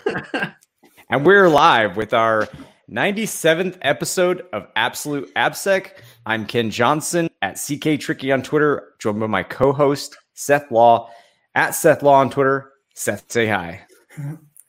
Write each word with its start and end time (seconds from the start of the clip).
and 1.10 1.24
we're 1.24 1.48
live 1.48 1.96
with 1.96 2.12
our 2.12 2.48
97th 2.90 3.78
episode 3.82 4.46
of 4.52 4.66
Absolute 4.76 5.32
AppSec. 5.34 5.98
I'm 6.26 6.46
Ken 6.46 6.70
Johnson 6.70 7.28
at 7.42 7.54
CK 7.54 7.98
Tricky 8.00 8.32
on 8.32 8.42
Twitter, 8.42 8.94
joined 8.98 9.20
by 9.20 9.26
my 9.26 9.42
co-host 9.42 10.16
Seth 10.34 10.70
Law 10.70 11.10
at 11.54 11.70
Seth 11.70 12.02
Law 12.02 12.14
on 12.14 12.30
Twitter. 12.30 12.72
Seth, 12.94 13.30
say 13.30 13.46
hi. 13.46 13.86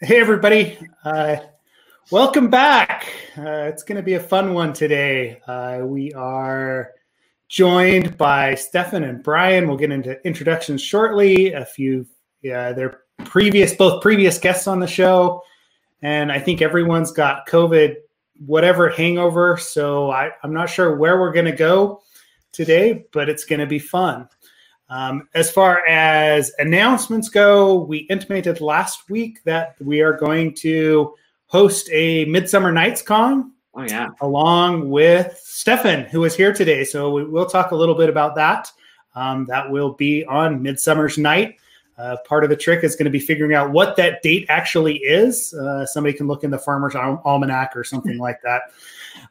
Hey 0.02 0.20
everybody, 0.20 0.78
uh, 1.04 1.38
welcome 2.12 2.50
back. 2.50 3.12
Uh, 3.38 3.70
it's 3.70 3.84
going 3.84 3.98
to 3.98 4.04
be 4.04 4.14
a 4.14 4.20
fun 4.20 4.54
one 4.54 4.74
today. 4.74 5.40
Uh, 5.48 5.82
we 5.84 6.14
are 6.14 6.92
joined 7.50 8.18
by 8.18 8.56
Stefan 8.56 9.04
and 9.04 9.24
Brian. 9.24 9.68
We'll 9.68 9.78
get 9.78 9.92
into 9.92 10.26
introductions 10.26 10.82
shortly. 10.82 11.54
A 11.54 11.66
few, 11.66 12.06
yeah, 12.42 12.74
they're 12.74 13.05
previous, 13.24 13.74
both 13.74 14.02
previous 14.02 14.38
guests 14.38 14.68
on 14.68 14.80
the 14.80 14.88
show, 14.88 15.44
and 16.02 16.32
I 16.32 16.40
think 16.40 16.62
everyone's 16.62 17.12
got 17.12 17.48
COVID, 17.48 17.96
whatever 18.46 18.90
hangover. 18.90 19.58
So 19.58 20.12
I, 20.12 20.32
I'm 20.44 20.54
not 20.54 20.70
sure 20.70 20.96
where 20.96 21.20
we're 21.20 21.32
going 21.32 21.46
to 21.46 21.52
go 21.52 22.02
today, 22.52 23.06
but 23.12 23.30
it's 23.30 23.46
going 23.46 23.60
to 23.60 23.66
be 23.66 23.80
fun. 23.80 24.28
Um, 24.90 25.28
as 25.34 25.50
far 25.50 25.86
as 25.88 26.52
announcements 26.60 27.30
go, 27.30 27.76
we 27.76 28.00
intimated 28.00 28.62
last 28.62 29.10
week 29.10 29.44
that 29.44 29.76
we 29.82 30.02
are 30.02 30.14
going 30.14 30.54
to 30.56 31.16
host 31.48 31.90
a 31.92 32.26
Midsummer 32.26 32.72
Nights 32.72 33.02
Con. 33.02 33.52
Oh 33.74 33.82
yeah, 33.82 34.10
along 34.22 34.90
with 34.90 35.38
Stefan, 35.44 36.06
who 36.06 36.24
is 36.24 36.36
here 36.36 36.54
today. 36.54 36.86
So 36.86 37.12
we 37.12 37.26
will 37.26 37.46
talk 37.46 37.72
a 37.72 37.76
little 37.76 37.96
bit 37.96 38.10
about 38.10 38.36
that. 38.36 38.72
Um, 39.16 39.46
that 39.48 39.70
will 39.70 39.94
be 39.94 40.24
on 40.26 40.62
Midsummer's 40.62 41.18
Night. 41.18 41.58
Uh, 41.98 42.18
part 42.26 42.44
of 42.44 42.50
the 42.50 42.56
trick 42.56 42.84
is 42.84 42.96
going 42.96 43.06
to 43.06 43.12
be 43.12 43.20
figuring 43.20 43.54
out 43.54 43.72
what 43.72 43.96
that 43.96 44.22
date 44.22 44.46
actually 44.50 44.98
is. 44.98 45.54
Uh, 45.54 45.86
somebody 45.86 46.16
can 46.16 46.28
look 46.28 46.44
in 46.44 46.52
the 46.52 46.58
Farmer's 46.58 46.94
Almanac 46.96 47.72
or 47.76 47.86
something 47.86 48.18
like 48.18 48.42
that, 48.42 48.64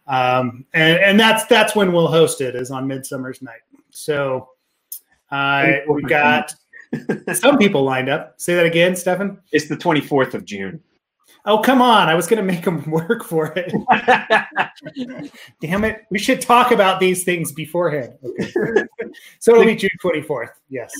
um, 0.06 0.65
and 0.73 0.98
and 0.98 1.21
that's 1.21 1.45
that's 1.47 1.77
when 1.77 1.93
we'll 1.93 2.09
host 2.09 2.41
it 2.41 2.55
is 2.55 2.71
on 2.71 2.87
Midsummer's 2.87 3.43
Night. 3.43 3.61
So 3.91 4.48
uh, 5.31 5.67
we 5.89 6.03
got 6.03 6.55
some 7.34 7.59
people 7.59 7.83
lined 7.83 8.09
up. 8.09 8.41
Say 8.41 8.55
that 8.55 8.65
again, 8.65 8.97
Stefan. 8.97 9.39
It's 9.53 9.69
the 9.69 9.77
twenty 9.77 10.01
fourth 10.01 10.34
of 10.34 10.47
June. 10.47 10.83
Oh 11.47 11.59
come 11.59 11.83
on! 11.83 12.09
I 12.09 12.15
was 12.15 12.27
going 12.27 12.39
to 12.39 12.43
make 12.43 12.65
them 12.65 12.83
work 12.91 13.25
for 13.25 13.53
it. 13.55 13.73
Damn 15.61 15.84
it! 15.84 16.05
We 16.11 16.19
should 16.19 16.41
talk 16.41 16.71
about 16.71 17.01
these 17.01 17.25
things 17.25 17.53
beforehand. 17.53 18.15
Okay. 18.25 18.53
so 19.39 19.53
it'll 19.53 19.67
be 19.67 19.77
June 19.77 19.91
twenty 20.01 20.23
fourth. 20.23 20.53
Yes. 20.71 20.91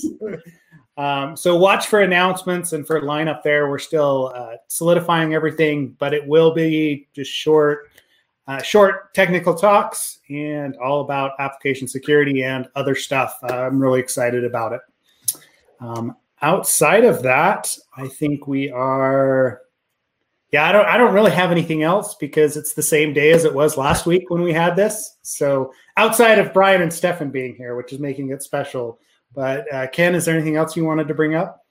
Um, 0.97 1.35
so 1.35 1.55
watch 1.57 1.87
for 1.87 2.01
announcements 2.01 2.73
and 2.73 2.87
for 2.87 3.01
lineup 3.01 3.43
there. 3.43 3.69
We're 3.69 3.79
still 3.79 4.31
uh, 4.33 4.55
solidifying 4.67 5.33
everything, 5.33 5.95
but 5.99 6.13
it 6.13 6.25
will 6.25 6.53
be 6.53 7.07
just 7.13 7.31
short, 7.31 7.89
uh, 8.47 8.61
short 8.61 9.13
technical 9.13 9.53
talks 9.53 10.19
and 10.29 10.75
all 10.77 11.01
about 11.01 11.31
application 11.39 11.87
security 11.87 12.43
and 12.43 12.67
other 12.75 12.95
stuff. 12.95 13.37
Uh, 13.43 13.63
I'm 13.63 13.79
really 13.79 13.99
excited 13.99 14.45
about 14.45 14.73
it. 14.73 14.81
Um, 15.81 16.15
outside 16.41 17.03
of 17.03 17.23
that, 17.23 17.75
I 17.97 18.07
think 18.07 18.47
we 18.47 18.69
are. 18.71 19.61
Yeah, 20.51 20.69
I 20.69 20.71
don't. 20.71 20.85
I 20.85 20.95
don't 20.95 21.13
really 21.13 21.31
have 21.31 21.51
anything 21.51 21.83
else 21.83 22.15
because 22.15 22.55
it's 22.55 22.73
the 22.73 22.81
same 22.81 23.11
day 23.11 23.31
as 23.31 23.43
it 23.43 23.53
was 23.53 23.75
last 23.75 24.05
week 24.05 24.29
when 24.29 24.41
we 24.41 24.53
had 24.53 24.77
this. 24.77 25.17
So 25.23 25.73
outside 25.97 26.39
of 26.39 26.53
Brian 26.53 26.81
and 26.81 26.93
Stefan 26.93 27.29
being 27.29 27.55
here, 27.55 27.75
which 27.75 27.91
is 27.91 27.99
making 27.99 28.29
it 28.29 28.41
special, 28.41 28.99
but 29.35 29.71
uh, 29.73 29.87
Ken, 29.87 30.15
is 30.15 30.25
there 30.25 30.35
anything 30.35 30.55
else 30.55 30.75
you 30.75 30.85
wanted 30.85 31.07
to 31.07 31.13
bring 31.13 31.35
up? 31.35 31.65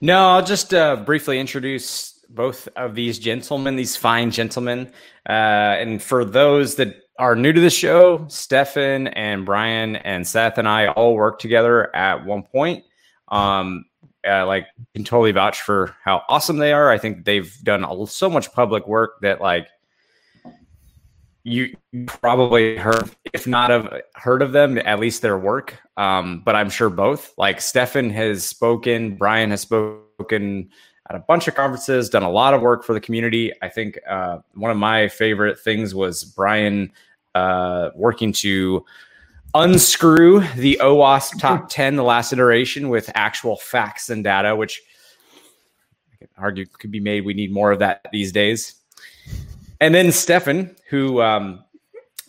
No, 0.00 0.30
I'll 0.30 0.44
just 0.44 0.72
uh, 0.72 0.96
briefly 0.96 1.38
introduce 1.38 2.12
both 2.30 2.68
of 2.76 2.94
these 2.94 3.18
gentlemen, 3.18 3.76
these 3.76 3.96
fine 3.96 4.30
gentlemen. 4.30 4.92
Uh, 5.28 5.32
and 5.32 6.02
for 6.02 6.24
those 6.24 6.76
that 6.76 6.94
are 7.18 7.36
new 7.36 7.52
to 7.52 7.60
the 7.60 7.70
show, 7.70 8.24
Stefan 8.28 9.08
and 9.08 9.44
Brian 9.44 9.96
and 9.96 10.26
Seth 10.26 10.56
and 10.56 10.68
I 10.68 10.88
all 10.88 11.14
worked 11.14 11.42
together 11.42 11.94
at 11.94 12.24
one 12.24 12.42
point. 12.42 12.84
Um, 13.28 13.84
uh, 14.26 14.46
like 14.46 14.66
can 14.94 15.04
totally 15.04 15.32
vouch 15.32 15.62
for 15.62 15.94
how 16.04 16.22
awesome 16.28 16.58
they 16.58 16.72
are. 16.72 16.90
I 16.90 16.98
think 16.98 17.24
they've 17.24 17.54
done 17.62 18.06
so 18.06 18.28
much 18.28 18.52
public 18.52 18.86
work 18.86 19.20
that 19.22 19.40
like 19.40 19.68
you 21.42 21.76
probably 22.06 22.76
heard, 22.76 23.10
if 23.32 23.46
not 23.46 23.70
have 23.70 24.02
heard 24.14 24.42
of 24.42 24.52
them, 24.52 24.78
at 24.78 25.00
least 25.00 25.22
their 25.22 25.38
work. 25.38 25.78
Um, 25.96 26.42
but 26.44 26.54
I'm 26.54 26.70
sure 26.70 26.90
both. 26.90 27.32
Like 27.38 27.60
Stefan 27.60 28.10
has 28.10 28.44
spoken, 28.44 29.16
Brian 29.16 29.50
has 29.50 29.62
spoken 29.62 30.68
at 31.08 31.16
a 31.16 31.20
bunch 31.20 31.48
of 31.48 31.54
conferences, 31.54 32.10
done 32.10 32.22
a 32.22 32.30
lot 32.30 32.54
of 32.54 32.60
work 32.60 32.84
for 32.84 32.92
the 32.92 33.00
community. 33.00 33.52
I 33.62 33.68
think 33.68 33.98
uh, 34.08 34.38
one 34.54 34.70
of 34.70 34.76
my 34.76 35.08
favorite 35.08 35.58
things 35.58 35.94
was 35.94 36.24
Brian 36.24 36.92
uh, 37.34 37.90
working 37.94 38.32
to 38.34 38.84
unscrew 39.54 40.40
the 40.56 40.78
OWASP 40.82 41.40
top 41.40 41.68
10, 41.70 41.96
the 41.96 42.04
last 42.04 42.32
iteration, 42.32 42.90
with 42.90 43.10
actual 43.14 43.56
facts 43.56 44.10
and 44.10 44.22
data, 44.22 44.54
which 44.54 44.82
I 46.12 46.16
can 46.18 46.28
argue 46.36 46.66
could 46.66 46.90
be 46.90 47.00
made. 47.00 47.24
We 47.24 47.34
need 47.34 47.50
more 47.50 47.72
of 47.72 47.78
that 47.78 48.06
these 48.12 48.30
days 48.30 48.76
and 49.80 49.94
then 49.94 50.12
Stefan, 50.12 50.76
who, 50.90 51.20
um, 51.22 51.64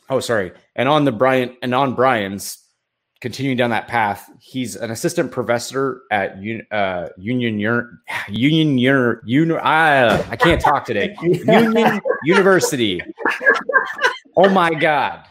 oh, 0.10 0.20
sorry, 0.20 0.52
and 0.76 0.88
on 0.88 1.06
the 1.06 1.12
Brian 1.12 1.56
and 1.62 1.76
on 1.76 1.96
Brian's 1.96 2.58
continuing 3.20 3.58
down 3.58 3.70
that 3.70 3.88
path, 3.88 4.30
he's 4.40 4.76
an 4.76 4.90
assistant 4.90 5.32
professor 5.32 6.02
at 6.12 6.38
uh, 6.72 7.10
Union 7.18 7.60
Union 8.30 8.78
Union. 8.78 9.52
Uh, 9.58 10.26
I 10.30 10.36
can't 10.36 10.62
talk 10.62 10.86
today. 10.86 11.16
Union 11.22 12.02
University. 12.24 13.02
Oh 14.38 14.50
my 14.50 14.74
God! 14.74 15.26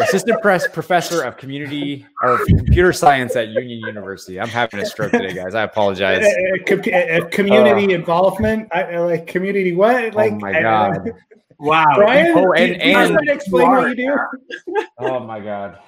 Assistant 0.00 0.40
press 0.40 0.68
professor 0.68 1.22
of 1.22 1.36
community 1.36 2.06
or 2.22 2.44
computer 2.46 2.92
science 2.92 3.34
at 3.34 3.48
Union 3.48 3.80
University. 3.80 4.40
I'm 4.40 4.48
having 4.48 4.80
a 4.80 4.86
stroke 4.86 5.12
today, 5.12 5.34
guys. 5.34 5.54
I 5.54 5.62
apologize. 5.62 6.24
Uh, 6.24 6.74
uh, 6.74 7.28
community 7.28 7.92
uh, 7.92 7.98
involvement, 7.98 8.68
I, 8.72 8.98
like 8.98 9.26
community 9.26 9.72
what? 9.72 10.14
Like, 10.14 10.32
oh 10.32 10.38
my 10.38 10.60
God! 10.60 11.10
Wow. 11.60 11.84
Brian, 11.94 12.38
oh, 12.38 12.52
and, 12.54 12.70
you, 12.70 12.76
and 12.80 13.18
you 13.22 13.32
explain 13.32 13.68
what 13.68 13.88
you 13.90 13.94
do? 13.94 14.84
Oh 14.98 15.20
my 15.20 15.38
god. 15.40 15.78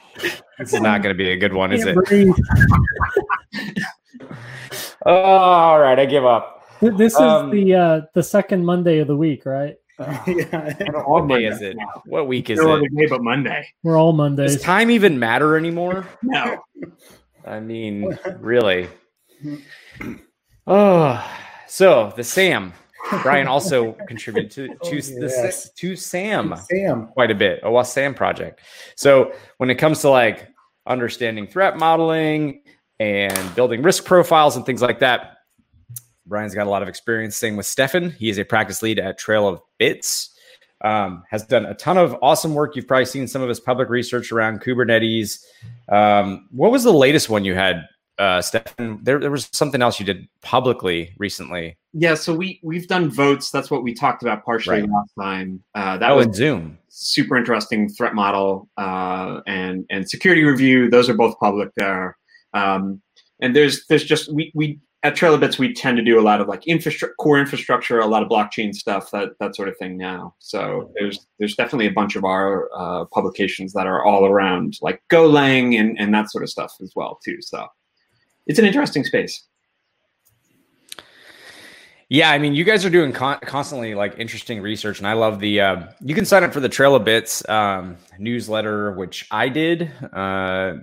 This 0.58 0.74
is 0.74 0.80
not 0.82 1.02
going 1.02 1.14
to 1.14 1.18
be 1.18 1.30
a 1.30 1.36
good 1.36 1.54
one, 1.54 1.72
is 1.72 1.86
it? 1.86 1.96
oh, 5.06 5.10
all 5.10 5.80
right, 5.80 5.98
I 5.98 6.04
give 6.04 6.26
up. 6.26 6.62
This 6.82 7.14
is 7.14 7.20
um, 7.20 7.50
the 7.50 7.74
uh, 7.74 8.00
the 8.12 8.22
second 8.22 8.66
Monday 8.66 8.98
of 8.98 9.06
the 9.06 9.16
week, 9.16 9.46
right? 9.46 9.76
yeah. 10.26 11.02
What 11.04 11.28
day 11.28 11.44
is 11.44 11.60
it? 11.62 11.76
What 12.06 12.26
week 12.26 12.50
is 12.50 12.58
it? 12.60 12.96
Day 12.96 13.06
but 13.06 13.22
Monday. 13.22 13.66
We're 13.82 13.96
all 13.96 14.12
Mondays. 14.12 14.54
Does 14.54 14.62
time 14.62 14.90
even 14.90 15.18
matter 15.18 15.56
anymore? 15.56 16.06
No. 16.22 16.62
I 17.46 17.60
mean, 17.60 18.18
really. 18.38 18.88
Oh, 20.64 21.20
so 21.66 22.12
the 22.14 22.22
SAMM 22.22 22.72
Brian 23.22 23.46
also 23.48 23.92
contributed 24.06 24.50
to 24.52 24.68
to, 24.68 24.76
oh, 24.82 24.92
yes. 24.92 25.70
to 25.72 25.92
SAMM, 25.92 26.58
SAMM 26.70 27.10
quite 27.12 27.30
a 27.30 27.34
bit. 27.34 27.62
OWASP 27.62 27.86
SAMM 27.86 28.16
project. 28.16 28.60
So 28.96 29.32
when 29.58 29.70
it 29.70 29.76
comes 29.76 30.00
to 30.02 30.10
like 30.10 30.48
understanding 30.86 31.46
threat 31.46 31.76
modeling 31.76 32.62
and 33.00 33.54
building 33.54 33.82
risk 33.82 34.04
profiles 34.04 34.56
and 34.56 34.64
things 34.64 34.82
like 34.82 35.00
that, 35.00 35.38
Brian's 36.26 36.54
got 36.54 36.66
a 36.66 36.70
lot 36.70 36.82
of 36.82 36.88
experience. 36.88 37.36
Same 37.36 37.56
with 37.56 37.66
Stefan. 37.66 38.10
He 38.10 38.28
is 38.28 38.38
a 38.38 38.44
practice 38.44 38.82
lead 38.82 38.98
at 38.98 39.18
Trail 39.18 39.48
of 39.48 39.60
Bits. 39.78 40.30
Um, 40.84 41.22
has 41.30 41.44
done 41.44 41.64
a 41.64 41.74
ton 41.74 41.96
of 41.96 42.16
awesome 42.22 42.54
work. 42.54 42.74
You've 42.74 42.88
probably 42.88 43.04
seen 43.04 43.28
some 43.28 43.40
of 43.40 43.48
his 43.48 43.60
public 43.60 43.88
research 43.88 44.32
around 44.32 44.62
Kubernetes. 44.62 45.40
Um, 45.88 46.48
what 46.50 46.72
was 46.72 46.82
the 46.82 46.92
latest 46.92 47.28
one 47.28 47.44
you 47.44 47.54
had, 47.54 47.86
uh, 48.18 48.42
Stefan? 48.42 48.98
There, 49.00 49.20
there 49.20 49.30
was 49.30 49.48
something 49.52 49.80
else 49.80 50.00
you 50.00 50.06
did 50.06 50.26
publicly 50.40 51.14
recently. 51.18 51.76
Yeah, 51.92 52.14
so 52.14 52.34
we 52.34 52.58
we've 52.64 52.88
done 52.88 53.12
Voatz. 53.12 53.52
That's 53.52 53.70
what 53.70 53.84
we 53.84 53.94
talked 53.94 54.22
about 54.22 54.44
partially 54.44 54.80
right. 54.80 54.90
last 54.90 55.12
time. 55.20 55.62
Uh, 55.76 55.98
that 55.98 56.10
oh, 56.10 56.16
was 56.16 56.34
Zoom. 56.34 56.78
Super 56.88 57.36
interesting 57.36 57.88
threat 57.88 58.14
model 58.14 58.68
uh, 58.76 59.40
and 59.46 59.86
and 59.88 60.10
security 60.10 60.42
review. 60.42 60.90
Those 60.90 61.08
are 61.08 61.14
both 61.14 61.38
public 61.38 61.68
there. 61.76 62.16
Um, 62.54 63.00
and 63.40 63.54
there's 63.54 63.86
there's 63.86 64.04
just 64.04 64.32
we 64.32 64.50
we 64.54 64.80
at 65.04 65.16
TrailofBits 65.16 65.58
we 65.58 65.74
tend 65.74 65.96
to 65.96 66.02
do 66.04 66.18
a 66.18 66.22
lot 66.22 66.40
of 66.40 66.48
like 66.48 66.66
infrastructure, 66.66 67.14
core 67.18 67.38
infrastructure, 67.38 67.98
a 67.98 68.06
lot 68.06 68.22
of 68.22 68.28
blockchain 68.28 68.74
stuff, 68.74 69.10
that 69.10 69.30
that 69.40 69.56
sort 69.56 69.68
of 69.68 69.76
thing 69.76 69.96
now. 69.96 70.34
So 70.38 70.92
there's 70.94 71.26
there's 71.38 71.56
definitely 71.56 71.86
a 71.86 71.92
bunch 71.92 72.16
of 72.16 72.24
our 72.24 72.70
uh, 72.76 73.04
publications 73.06 73.72
that 73.72 73.86
are 73.86 74.04
all 74.04 74.26
around 74.26 74.78
like 74.80 75.02
Golang 75.10 75.78
and 75.78 75.98
and 75.98 76.14
that 76.14 76.30
sort 76.30 76.44
of 76.44 76.50
stuff 76.50 76.74
as 76.80 76.92
well 76.94 77.18
too. 77.24 77.38
So 77.40 77.66
it's 78.46 78.58
an 78.58 78.64
interesting 78.64 79.04
space. 79.04 79.44
Yeah, 82.08 82.30
I 82.30 82.38
mean, 82.38 82.52
you 82.52 82.62
guys 82.62 82.84
are 82.84 82.90
doing 82.90 83.10
con- 83.10 83.38
constantly 83.40 83.94
like 83.94 84.18
interesting 84.18 84.60
research, 84.60 84.98
and 84.98 85.06
I 85.06 85.14
love 85.14 85.40
the. 85.40 85.62
Uh, 85.62 85.86
you 86.04 86.14
can 86.14 86.26
sign 86.26 86.44
up 86.44 86.52
for 86.52 86.60
the 86.60 86.68
Trail 86.68 86.94
of 86.94 87.04
Bits 87.04 87.48
um, 87.48 87.96
newsletter, 88.18 88.92
which 88.92 89.26
I 89.30 89.48
did. 89.48 89.90
Uh, 90.12 90.74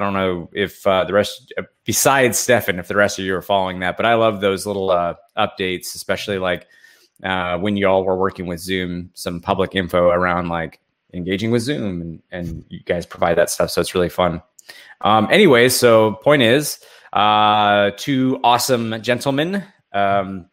I 0.00 0.04
don't 0.04 0.14
know 0.14 0.48
if 0.54 0.86
uh, 0.86 1.04
the 1.04 1.12
rest, 1.12 1.52
besides 1.84 2.38
Stefan, 2.38 2.78
if 2.78 2.88
the 2.88 2.96
rest 2.96 3.18
of 3.18 3.24
you 3.26 3.36
are 3.36 3.42
following 3.42 3.80
that, 3.80 3.98
but 3.98 4.06
I 4.06 4.14
love 4.14 4.40
those 4.40 4.66
little 4.66 4.90
uh, 4.90 5.14
updates, 5.36 5.94
especially 5.94 6.38
like 6.38 6.66
uh, 7.22 7.58
when 7.58 7.76
y'all 7.76 8.02
were 8.02 8.16
working 8.16 8.46
with 8.46 8.60
Zoom, 8.60 9.10
some 9.12 9.40
public 9.40 9.74
info 9.74 10.08
around 10.08 10.48
like 10.48 10.80
engaging 11.12 11.50
with 11.50 11.60
Zoom, 11.62 12.00
and, 12.00 12.22
and 12.30 12.64
you 12.70 12.80
guys 12.80 13.04
provide 13.04 13.36
that 13.36 13.50
stuff. 13.50 13.70
So 13.70 13.82
it's 13.82 13.94
really 13.94 14.08
fun. 14.08 14.42
Um, 15.02 15.28
anyway, 15.30 15.68
so 15.68 16.12
point 16.14 16.40
is, 16.40 16.80
uh, 17.12 17.90
two 17.98 18.40
awesome 18.42 19.02
gentlemen. 19.02 19.62
Um, 19.92 20.46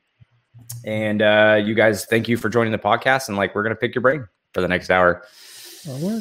and 0.84 1.22
uh, 1.22 1.62
you 1.64 1.74
guys, 1.74 2.06
thank 2.06 2.28
you 2.28 2.36
for 2.36 2.50
joining 2.50 2.74
the 2.74 2.78
podcast. 2.80 3.30
And 3.30 3.38
like, 3.38 3.56
we're 3.56 3.64
gonna 3.64 3.76
pick 3.76 3.96
your 3.96 4.02
brain 4.02 4.28
for 4.54 4.60
the 4.60 4.68
next 4.68 4.90
hour. 4.90 5.24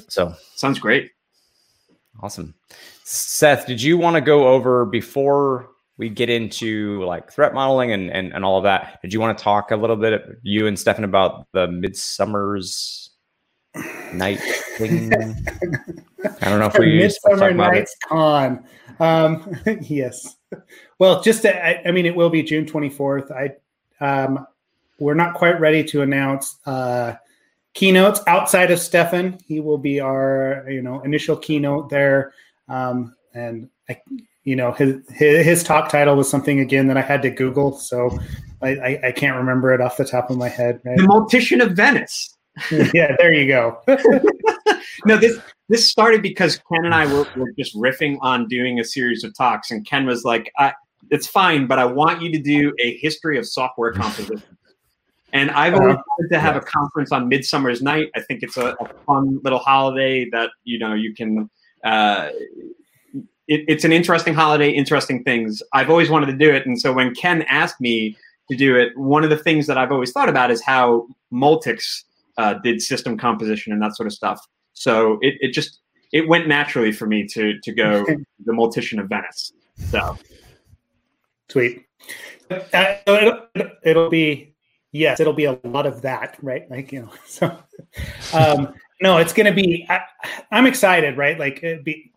So 0.09 0.35
sounds 0.55 0.79
great. 0.79 1.11
Awesome. 2.23 2.55
Seth, 3.09 3.69
did 3.69 3.81
you 3.81 3.97
want 3.97 4.17
to 4.17 4.21
go 4.21 4.49
over 4.49 4.85
before 4.85 5.69
we 5.97 6.09
get 6.11 6.29
into 6.29 7.05
like 7.05 7.31
threat 7.31 7.55
modeling 7.55 7.93
and, 7.93 8.11
and, 8.11 8.33
and 8.35 8.45
all 8.45 8.59
of 8.59 8.65
that? 8.65 9.01
Did 9.01 9.13
you 9.13 9.21
want 9.21 9.39
to 9.39 9.45
talk 9.45 9.71
a 9.71 9.77
little 9.77 9.95
bit, 9.95 10.27
you 10.43 10.67
and 10.67 10.77
Stefan, 10.77 11.05
about 11.05 11.47
the 11.53 11.69
Midsummer's 11.69 13.11
Night 14.13 14.41
thing? 14.77 15.13
I 15.15 16.49
don't 16.49 16.59
know 16.59 16.67
if 16.67 16.77
we 16.77 16.99
Midsummer 16.99 17.53
Night's 17.53 17.95
Con. 18.09 18.65
Um, 18.99 19.57
yes. 19.83 20.37
Well, 20.99 21.23
just 21.23 21.43
to, 21.43 21.65
I, 21.65 21.89
I, 21.89 21.93
mean, 21.93 22.07
it 22.07 22.17
will 22.17 22.31
be 22.31 22.43
June 22.43 22.67
24th. 22.67 23.31
I 23.31 23.55
um, 24.05 24.49
we're 24.99 25.15
not 25.15 25.35
quite 25.35 25.61
ready 25.61 25.85
to 25.85 26.03
announce 26.03 26.57
uh, 26.67 27.15
keynotes 27.73 28.21
outside 28.27 28.73
of 28.73 28.81
Stefan. 28.81 29.39
He 29.47 29.61
will 29.61 29.79
be 29.79 30.01
our 30.01 30.67
you 30.69 30.83
know 30.83 31.03
initial 31.03 31.37
keynote 31.37 31.89
there, 31.89 32.33
um, 32.69 33.15
and 33.35 33.69
I, 33.89 34.01
you 34.45 34.57
know 34.57 34.73
his, 34.73 34.97
his, 35.11 35.45
his 35.45 35.65
talk 35.65 35.89
title 35.89 36.17
was 36.17 36.29
something 36.29 36.61
again 36.61 36.87
that 36.89 36.97
I 36.97 37.03
had 37.03 37.23
to 37.23 37.31
Google, 37.31 37.77
so 37.77 38.19
I, 38.63 38.69
I, 38.69 39.01
I 39.05 39.13
can't 39.13 39.37
remember 39.37 39.73
it 39.75 39.81
off 39.81 39.97
the 39.97 40.05
top 40.05 40.31
of 40.31 40.39
my 40.39 40.49
head. 40.49 40.81
Right? 40.85 40.97
The 40.97 41.05
Mortician 41.05 41.65
of 41.65 41.73
Venice. 41.73 42.37
yeah, 42.95 43.15
there 43.19 43.35
you 43.35 43.47
go. 43.47 43.81
no, 45.05 45.17
this 45.17 45.39
this 45.69 45.91
started 45.91 46.23
because 46.23 46.61
Ken 46.73 46.85
and 46.85 46.95
I 46.95 47.07
were, 47.13 47.27
were 47.37 47.53
just 47.59 47.75
riffing 47.75 48.17
on 48.21 48.49
doing 48.49 48.81
a 48.81 48.85
series 48.85 49.25
of 49.25 49.37
talks, 49.37 49.71
and 49.71 49.87
Ken 49.87 50.07
was 50.07 50.25
like, 50.25 50.51
"It's 51.11 51.27
fine, 51.27 51.67
but 51.67 51.79
I 51.79 51.85
want 51.85 52.23
you 52.23 52.33
to 52.33 52.39
do 52.39 52.73
a 52.81 52.97
history 52.97 53.39
of 53.39 53.47
software 53.47 53.93
composition." 53.93 54.43
And 55.33 55.51
I've 55.51 55.75
uh-huh. 55.75 55.83
always 55.83 55.97
wanted 55.97 56.35
to 56.35 56.41
have 56.41 56.55
yeah. 56.55 56.61
a 56.61 56.65
conference 56.65 57.13
on 57.13 57.29
Midsummer's 57.29 57.83
Night. 57.83 58.09
I 58.15 58.21
think 58.21 58.43
it's 58.43 58.57
a, 58.57 58.77
a, 58.81 58.89
fun 59.07 59.39
little 59.45 59.59
holiday 59.59 60.29
that 60.31 60.51
you 60.65 60.79
know 60.79 60.95
you 60.95 61.15
can. 61.15 61.51
Uh, 61.87 62.31
it, 63.49 63.65
it's 63.69 63.85
an 63.85 63.93
interesting 63.93 64.35
holiday, 64.35 64.71
interesting 64.71 65.23
things. 65.23 65.63
I've 65.73 65.89
always 65.89 66.11
wanted 66.11 66.27
to 66.27 66.37
do 66.37 66.51
it, 66.53 66.67
and 66.67 66.79
so 66.79 66.93
when 66.93 67.15
Ken 67.15 67.43
asked 67.43 67.81
me 67.81 68.17
to 68.51 68.57
do 68.57 68.77
it, 68.77 68.97
one 68.97 69.23
of 69.23 69.31
the 69.31 69.37
things 69.37 69.67
that 69.69 69.79
I've 69.79 69.93
always 69.93 70.11
thought 70.11 70.29
about 70.29 70.51
is 70.51 70.63
how 70.63 71.07
Multics 71.33 72.03
uh, 72.39 72.55
did 72.55 72.83
system 72.83 73.17
composition 73.17 73.73
and 73.73 73.81
that 73.83 73.97
sort 73.97 74.09
of 74.09 74.13
stuff. 74.13 74.45
So 74.73 75.19
it, 75.23 75.35
it 75.41 75.53
just 75.53 75.79
it 76.13 76.29
went 76.29 76.49
naturally 76.49 76.93
for 76.93 77.07
me 77.07 77.27
to 77.29 77.59
to 77.61 77.73
go 77.73 78.05
the 78.45 78.53
Multician 78.53 79.01
of 79.01 79.09
Venice. 79.09 79.53
So 79.91 80.19
sweet. 81.49 81.87
Uh, 82.51 82.97
it'll, 83.07 83.47
it'll 83.85 84.11
be 84.11 84.55
yes, 84.93 85.21
it'll 85.21 85.33
be 85.33 85.45
a 85.45 85.59
lot 85.65 85.87
of 85.87 86.03
that, 86.03 86.37
right? 86.43 86.69
Like 86.71 86.93
you 86.93 87.03
know, 87.03 87.11
so 87.27 87.57
um, 88.35 88.75
no, 89.01 89.19
it's 89.19 89.33
going 89.33 89.47
to 89.47 89.53
be. 89.53 89.87
I, 89.89 90.01
am 90.51 90.67
excited, 90.67 91.17
right? 91.17 91.39
Like 91.39 91.61
be, 91.85 92.13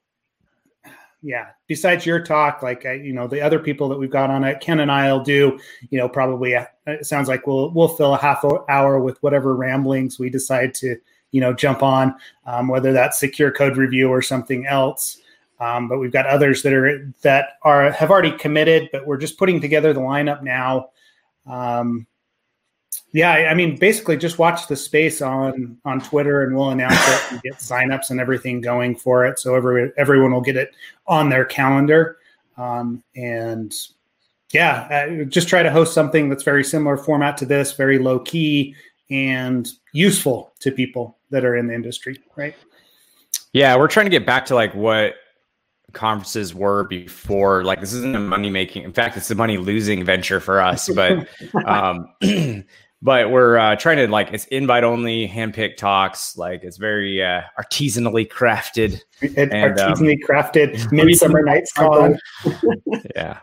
yeah. 1.22 1.48
Besides 1.68 2.06
your 2.06 2.24
talk, 2.24 2.64
like 2.64 2.84
you 2.84 3.14
know, 3.14 3.28
the 3.28 3.42
other 3.42 3.60
people 3.60 3.90
that 3.90 4.00
we've 4.00 4.10
got 4.12 4.30
on 4.30 4.44
it, 4.44 4.62
Ken 4.62 4.80
and 4.80 4.92
I'll 4.92 5.24
do. 5.24 5.60
You 5.90 6.00
know, 6.00 6.08
probably 6.08 6.56
uh, 6.56 6.66
it 6.88 7.06
sounds 7.06 7.28
like 7.28 7.46
we'll 7.46 7.72
we'll 7.72 7.90
fill 7.90 8.14
a 8.14 8.18
half 8.18 8.44
hour 8.70 9.00
with 9.00 9.22
whatever 9.22 9.56
ramblings 9.56 10.20
we 10.20 10.30
decide 10.30 10.74
to 10.76 10.98
you 11.32 11.42
know 11.42 11.54
jump 11.54 11.84
on, 11.84 12.16
um, 12.46 12.68
whether 12.68 12.94
that's 12.94 13.20
secure 13.20 13.52
code 13.52 13.78
review 13.78 14.10
or 14.10 14.22
something 14.22 14.66
else. 14.66 15.20
Um, 15.60 15.90
but 15.90 16.00
we've 16.00 16.14
got 16.14 16.26
others 16.26 16.64
that 16.64 16.72
are 16.72 17.14
that 17.22 17.58
are 17.64 17.92
have 17.92 18.10
already 18.10 18.32
committed, 18.32 18.90
but 18.94 19.06
we're 19.06 19.18
just 19.18 19.38
putting 19.38 19.60
together 19.60 19.92
the 19.92 20.00
lineup 20.00 20.42
now. 20.42 20.90
Um, 21.46 22.08
yeah, 23.12 23.32
I 23.32 23.54
mean, 23.54 23.78
basically, 23.78 24.18
just 24.18 24.38
watch 24.38 24.68
the 24.68 24.76
space 24.76 25.22
on 25.22 25.78
on 25.86 26.00
Twitter, 26.02 26.44
and 26.44 26.56
we'll 26.56 26.70
announce 26.70 27.00
it 27.08 27.32
and 27.32 27.42
get 27.42 27.56
signups 27.56 28.12
and 28.12 28.20
everything 28.20 28.62
going 28.62 28.96
for 28.96 29.26
it, 29.26 29.40
so 29.40 29.56
every 29.56 29.92
everyone 29.98 30.32
will 30.32 30.42
get 30.42 30.58
it 30.58 30.76
on 31.08 31.30
their 31.30 31.46
calendar. 31.46 32.18
Um, 32.58 33.04
and 33.16 33.74
yeah, 34.52 35.08
uh, 35.22 35.24
just 35.26 35.48
try 35.48 35.64
to 35.64 35.72
host 35.72 35.94
something 35.94 36.30
that's 36.30 36.44
very 36.44 36.64
similar 36.64 36.98
format 36.98 37.38
to 37.38 37.46
this, 37.46 37.74
very 37.74 38.00
low 38.00 38.20
key 38.20 38.76
and 39.10 39.68
useful 39.92 40.54
to 40.60 40.72
people 40.72 41.18
that 41.32 41.46
are 41.46 41.56
in 41.56 41.68
the 41.68 41.74
industry, 41.74 42.22
right? 42.36 42.56
Yeah, 43.54 43.76
we're 43.78 43.88
trying 43.88 44.06
to 44.06 44.12
get 44.12 44.26
back 44.26 44.46
to 44.48 44.56
like 44.56 44.74
what 44.76 45.16
conferences 45.94 46.54
were 46.54 46.86
before. 46.86 47.64
Like 47.64 47.82
this 47.82 47.94
isn't 47.94 48.16
a 48.16 48.20
money 48.20 48.50
making. 48.50 48.84
In 48.84 48.94
fact, 48.94 49.18
it's 49.18 49.30
a 49.32 49.36
money 49.36 49.58
losing 49.58 50.04
venture 50.04 50.40
for 50.40 50.62
us. 50.62 50.90
But 50.90 51.28
um, 51.66 52.14
but 53.02 53.32
we're 53.32 53.58
uh, 53.58 53.76
trying 53.76 53.98
to 53.98 54.08
like 54.08 54.32
it's 54.34 54.46
invite 54.46 54.84
only 54.84 55.28
handpicked 55.28 55.78
talks 55.78 56.38
like 56.38 56.64
it's 56.64 56.78
very 56.78 57.24
uh, 57.24 57.42
artisanally 57.60 58.28
crafted 58.28 59.02
and, 59.22 59.52
artisanally 59.52 60.14
um, 60.14 60.28
crafted 60.28 60.92
midsummer 60.92 61.42
night's 61.42 61.72
yeah 63.16 63.40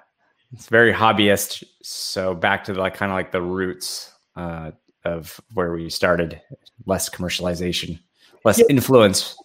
it's 0.52 0.68
very 0.68 0.92
hobbyist 0.92 1.64
so 1.82 2.34
back 2.34 2.64
to 2.64 2.74
like 2.74 2.94
kind 2.94 3.10
of 3.10 3.16
like 3.16 3.32
the 3.32 3.42
roots 3.42 4.12
uh, 4.36 4.70
of 5.04 5.40
where 5.54 5.72
we 5.72 5.88
started 5.88 6.40
less 6.86 7.08
commercialization 7.08 7.98
less 8.44 8.58
yep. 8.58 8.66
influence 8.68 9.36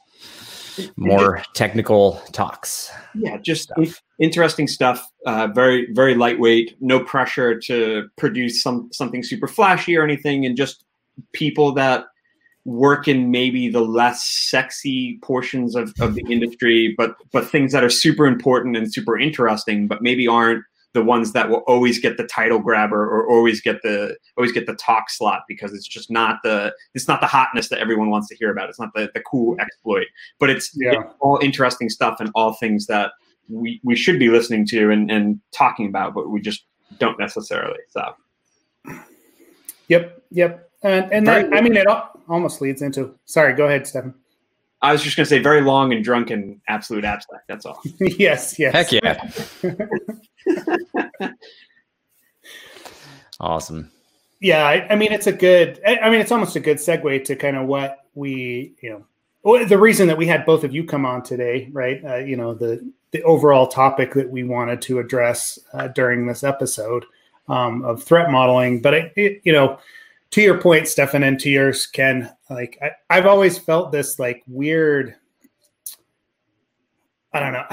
more 0.96 1.42
technical 1.54 2.22
talks. 2.32 2.92
Yeah, 3.16 3.38
just 3.38 3.72
interesting 4.20 4.68
stuff. 4.68 5.06
Uh, 5.26 5.48
very 5.48 5.88
very 5.92 6.16
lightweight. 6.16 6.76
No 6.82 7.00
pressure 7.00 7.60
to 7.62 8.10
produce 8.18 8.62
some 8.62 8.90
something 8.92 9.24
super 9.24 9.48
flashy 9.48 9.98
or 9.98 10.04
anything, 10.04 10.46
and 10.46 10.56
just 10.56 10.86
people 11.34 11.74
that 11.74 12.06
work 12.66 13.08
in 13.08 13.32
maybe 13.32 13.70
the 13.70 13.82
less 13.82 14.24
sexy 14.24 15.18
portions 15.24 15.76
of, 15.76 15.94
of 16.00 16.16
the 16.16 16.24
industry, 16.30 16.94
but 16.98 17.16
but 17.32 17.48
things 17.48 17.72
that 17.72 17.84
are 17.84 17.90
super 17.90 18.26
important 18.26 18.78
and 18.78 18.94
super 18.94 19.18
interesting, 19.18 19.88
but 19.88 20.02
maybe 20.02 20.28
aren't 20.28 20.64
the 20.94 21.04
ones 21.04 21.32
that 21.32 21.50
will 21.50 21.64
always 21.68 22.00
get 22.00 22.18
the 22.18 22.26
title 22.26 22.60
grabber 22.60 23.02
or 23.02 23.30
always 23.30 23.62
get 23.62 23.82
the 23.82 24.18
always 24.38 24.52
get 24.52 24.66
the 24.66 24.76
talk 24.76 25.10
slot 25.10 25.44
because 25.48 25.74
it's 25.74 25.88
just 25.88 26.12
not 26.12 26.40
the 26.44 26.74
it's 26.94 27.08
not 27.08 27.22
the 27.22 27.27
hotness 27.27 27.70
that 27.70 27.80
everyone 27.80 28.10
wants 28.10 28.27
to 28.27 28.36
hear 28.36 28.51
about. 28.51 28.70
It's 28.70 28.80
not 28.80 28.89
the, 28.94 29.10
the 29.13 29.22
cool 29.22 29.56
exploit, 29.60 30.08
but 30.39 30.50
it's, 30.50 30.72
yeah. 30.75 31.01
it's 31.01 31.13
all 31.20 31.39
interesting 31.42 31.89
stuff 31.89 32.20
and 32.20 32.30
all 32.36 32.54
things 32.54 32.88
that 32.88 33.12
we, 33.48 33.80
we 33.84 33.96
should 33.96 34.20
be 34.20 34.30
listening 34.30 34.65
to 34.68 34.92
and, 34.92 35.10
and 35.12 35.39
talking 35.51 35.88
about, 35.88 36.13
but 36.13 36.30
we 36.30 36.42
just 36.42 36.65
don't 37.00 37.20
necessarily. 37.20 37.80
So, 37.89 38.15
yep, 39.88 40.22
yep, 40.30 40.70
and 40.84 41.12
and 41.12 41.27
that, 41.27 41.54
I 41.54 41.62
mean 41.62 41.75
it 41.75 41.88
almost 42.27 42.62
leads 42.62 42.82
into. 42.82 43.15
Sorry, 43.25 43.54
go 43.54 43.68
ahead, 43.68 43.88
Stephen. 43.88 44.13
I 44.84 44.92
was 44.92 45.04
just 45.04 45.15
going 45.15 45.25
to 45.25 45.30
say 45.30 45.38
very 45.38 45.62
long 45.62 45.94
and 45.94 46.04
drunken 46.04 46.60
absolute 46.68 47.06
abstract. 47.06 47.48
That's 47.48 47.68
all. 47.68 47.80
yes, 48.00 48.58
yes. 48.58 48.74
Heck 48.74 48.92
yeah. 48.92 49.30
awesome. 53.39 53.91
Yeah, 54.39 54.65
I, 54.65 54.88
I, 54.89 54.95
mean 54.95 55.12
it's 55.12 55.27
a 55.27 55.31
good. 55.31 55.79
I 55.86 56.10
mean 56.10 56.19
it's 56.19 56.31
almost 56.31 56.55
a 56.55 56.60
good 56.60 56.77
segue 56.77 57.24
to 57.25 57.36
kind 57.36 57.57
of 57.57 57.67
what 57.67 58.05
we, 58.15 58.74
you 58.81 58.89
know, 58.89 59.65
the 59.65 59.77
reason 59.77 60.07
that 60.07 60.17
we 60.17 60.27
had 60.27 60.45
both 60.45 60.63
of 60.63 60.74
you 60.74 60.83
come 60.83 61.05
on 61.05 61.24
today, 61.24 61.69
right? 61.71 62.03
Uh, 62.03 62.15
you 62.17 62.36
know, 62.36 62.53
the 62.53 62.91
the 63.12 63.21
overall 63.24 63.67
topic 63.67 64.13
that 64.13 64.29
we 64.29 64.43
wanted 64.43 64.81
to 64.83 65.00
address 65.00 65.60
uh, 65.74 65.88
during 65.89 66.25
this 66.25 66.43
episode 66.43 67.05
um, 67.48 67.83
of 67.83 68.01
threat 68.01 68.31
modeling, 68.31 68.81
but 68.81 68.93
it, 68.93 69.13
it, 69.15 69.41
you 69.43 69.53
know 69.53 69.79
to 70.31 70.41
your 70.41 70.60
point, 70.60 70.88
Stefan, 70.88 71.24
and 71.24 71.39
to 71.41 71.50
yours, 71.50 71.86
Ken, 71.86 72.33
like 72.50 72.77
I, 72.81 72.91
I've 73.10 73.25
always 73.25 73.57
felt 73.57 73.91
this 73.91 74.17
like 74.17 74.43
weird, 74.48 75.15
I 77.33 77.39
don't 77.39 77.53
know, 77.53 77.65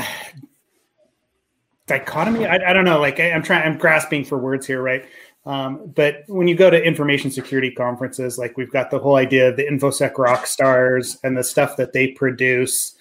dichotomy. 1.88 2.47
I, 2.47 2.71
I 2.71 2.73
don't 2.73 2.85
know. 2.85 3.00
Like 3.00 3.18
I, 3.18 3.30
am 3.30 3.42
trying, 3.42 3.66
I'm 3.66 3.78
grasping 3.78 4.25
for 4.25 4.38
words 4.38 4.66
here, 4.66 4.80
right? 4.80 5.04
Um, 5.45 5.92
but 5.95 6.25
when 6.26 6.47
you 6.47 6.54
go 6.54 6.71
to 6.71 6.83
information 6.83 7.30
security 7.30 7.71
conferences, 7.71 8.38
like 8.38 8.57
we've 8.57 8.71
got 8.71 8.90
the 8.90 8.99
whole 8.99 9.16
idea 9.16 9.49
of 9.49 9.57
the 9.57 9.64
infosec 9.64 10.18
rock 10.18 10.47
stars 10.47 11.18
and 11.25 11.37
the 11.37 11.42
stuff 11.42 11.76
that 11.78 11.92
they 11.92 12.09
produce, 12.09 12.95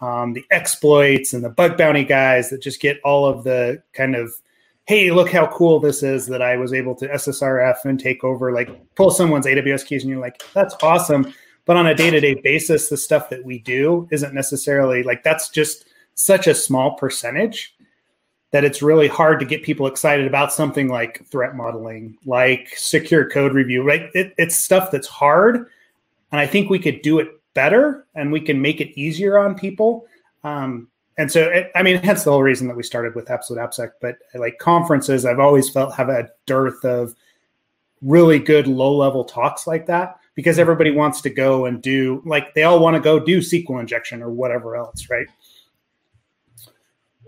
um, 0.00 0.34
the 0.34 0.44
exploits 0.50 1.32
and 1.32 1.42
the 1.42 1.48
bug 1.48 1.78
bounty 1.78 2.04
guys 2.04 2.50
that 2.50 2.60
just 2.60 2.80
get 2.80 3.00
all 3.02 3.26
of 3.26 3.44
the 3.44 3.82
kind 3.94 4.14
of 4.14 4.32
hey, 4.86 5.10
look 5.10 5.32
how 5.32 5.48
cool 5.48 5.80
this 5.80 6.04
is 6.04 6.26
that 6.26 6.40
I 6.40 6.56
was 6.56 6.72
able 6.72 6.94
to 6.94 7.08
SSRF 7.08 7.84
and 7.84 7.98
take 7.98 8.22
over, 8.22 8.52
like 8.52 8.94
pull 8.94 9.10
someone's 9.10 9.44
AWS 9.44 9.84
keys, 9.84 10.04
and 10.04 10.10
you're 10.10 10.20
like, 10.20 10.40
that's 10.54 10.76
awesome. 10.80 11.34
But 11.64 11.76
on 11.76 11.88
a 11.88 11.94
day 11.94 12.10
to 12.10 12.20
day 12.20 12.34
basis, 12.34 12.88
the 12.88 12.96
stuff 12.96 13.28
that 13.30 13.44
we 13.44 13.58
do 13.58 14.06
isn't 14.12 14.32
necessarily 14.32 15.02
like 15.02 15.24
that's 15.24 15.50
just 15.50 15.86
such 16.14 16.46
a 16.46 16.54
small 16.54 16.94
percentage 16.94 17.75
that 18.56 18.64
it's 18.64 18.80
really 18.80 19.06
hard 19.06 19.38
to 19.38 19.44
get 19.44 19.62
people 19.62 19.86
excited 19.86 20.26
about 20.26 20.50
something 20.50 20.88
like 20.88 21.22
threat 21.26 21.54
modeling, 21.54 22.16
like 22.24 22.72
secure 22.74 23.28
code 23.28 23.52
review, 23.52 23.82
right? 23.82 24.08
It, 24.14 24.32
it's 24.38 24.56
stuff 24.56 24.90
that's 24.90 25.06
hard. 25.06 25.66
And 26.32 26.40
I 26.40 26.46
think 26.46 26.70
we 26.70 26.78
could 26.78 27.02
do 27.02 27.18
it 27.18 27.38
better 27.52 28.06
and 28.14 28.32
we 28.32 28.40
can 28.40 28.62
make 28.62 28.80
it 28.80 28.98
easier 28.98 29.36
on 29.36 29.56
people. 29.58 30.06
Um, 30.42 30.88
and 31.18 31.30
so, 31.30 31.42
it, 31.42 31.70
I 31.74 31.82
mean, 31.82 31.98
hence 31.98 32.24
the 32.24 32.30
whole 32.30 32.42
reason 32.42 32.66
that 32.68 32.76
we 32.78 32.82
started 32.82 33.14
with 33.14 33.30
Absolute 33.30 33.60
AppSec. 33.60 33.90
But 34.00 34.16
like 34.34 34.56
conferences, 34.56 35.26
I've 35.26 35.38
always 35.38 35.68
felt 35.68 35.94
have 35.94 36.08
a 36.08 36.30
dearth 36.46 36.82
of 36.82 37.14
really 38.00 38.38
good 38.38 38.66
low 38.66 38.96
level 38.96 39.22
talks 39.22 39.66
like 39.66 39.84
that 39.88 40.18
because 40.34 40.58
everybody 40.58 40.92
wants 40.92 41.20
to 41.20 41.28
go 41.28 41.66
and 41.66 41.82
do 41.82 42.22
like 42.24 42.54
they 42.54 42.62
all 42.62 42.80
want 42.80 42.94
to 42.94 43.00
go 43.00 43.20
do 43.20 43.40
SQL 43.40 43.80
injection 43.80 44.22
or 44.22 44.30
whatever 44.30 44.76
else, 44.76 45.10
right? 45.10 45.26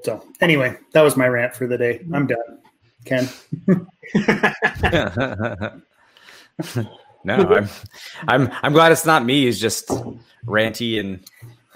So 0.04 0.24
anyway, 0.40 0.76
that 0.92 1.02
was 1.02 1.16
my 1.16 1.28
rant 1.28 1.54
for 1.54 1.66
the 1.66 1.78
day. 1.78 2.04
I'm 2.12 2.26
done. 2.26 2.58
Ken. 3.04 3.28
no, 7.24 7.54
I'm 7.54 7.68
I'm 8.26 8.50
I'm 8.62 8.72
glad 8.72 8.92
it's 8.92 9.06
not 9.06 9.24
me. 9.24 9.46
It's 9.46 9.58
just 9.58 9.88
ranty 10.46 11.00
and 11.00 11.20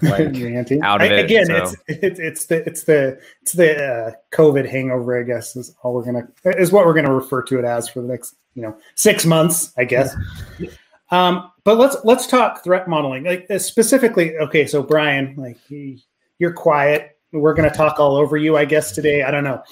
like 0.02 0.20
ranty. 0.32 0.82
out 0.82 1.02
of 1.02 1.10
I, 1.10 1.14
it. 1.14 1.24
Again, 1.24 1.46
so. 1.46 1.56
it's, 1.56 1.76
it's 1.88 2.20
it's 2.20 2.46
the 2.46 2.66
it's 2.66 2.84
the 2.84 3.20
it's 3.42 3.52
the 3.52 3.84
uh, 3.84 4.12
COVID 4.32 4.68
hangover. 4.68 5.18
I 5.18 5.22
guess 5.22 5.56
is 5.56 5.74
all 5.82 5.94
we're 5.94 6.04
gonna 6.04 6.28
is 6.44 6.72
what 6.72 6.86
we're 6.86 6.94
gonna 6.94 7.14
refer 7.14 7.42
to 7.42 7.58
it 7.58 7.64
as 7.64 7.88
for 7.88 8.02
the 8.02 8.08
next 8.08 8.34
you 8.54 8.62
know 8.62 8.76
six 8.94 9.24
months. 9.24 9.72
I 9.76 9.84
guess. 9.84 10.14
Um, 11.10 11.50
but 11.64 11.76
let's 11.76 11.96
let's 12.04 12.26
talk 12.26 12.64
threat 12.64 12.88
modeling, 12.88 13.24
like 13.24 13.46
uh, 13.50 13.58
specifically. 13.58 14.36
Okay, 14.38 14.66
so 14.66 14.82
Brian, 14.82 15.34
like 15.36 15.58
he, 15.68 16.04
you're 16.38 16.52
quiet. 16.52 17.18
We're 17.32 17.54
going 17.54 17.68
to 17.68 17.74
talk 17.74 17.98
all 17.98 18.16
over 18.16 18.36
you, 18.36 18.56
I 18.56 18.64
guess 18.64 18.92
today. 18.92 19.22
I 19.22 19.30
don't 19.30 19.44
know, 19.44 19.62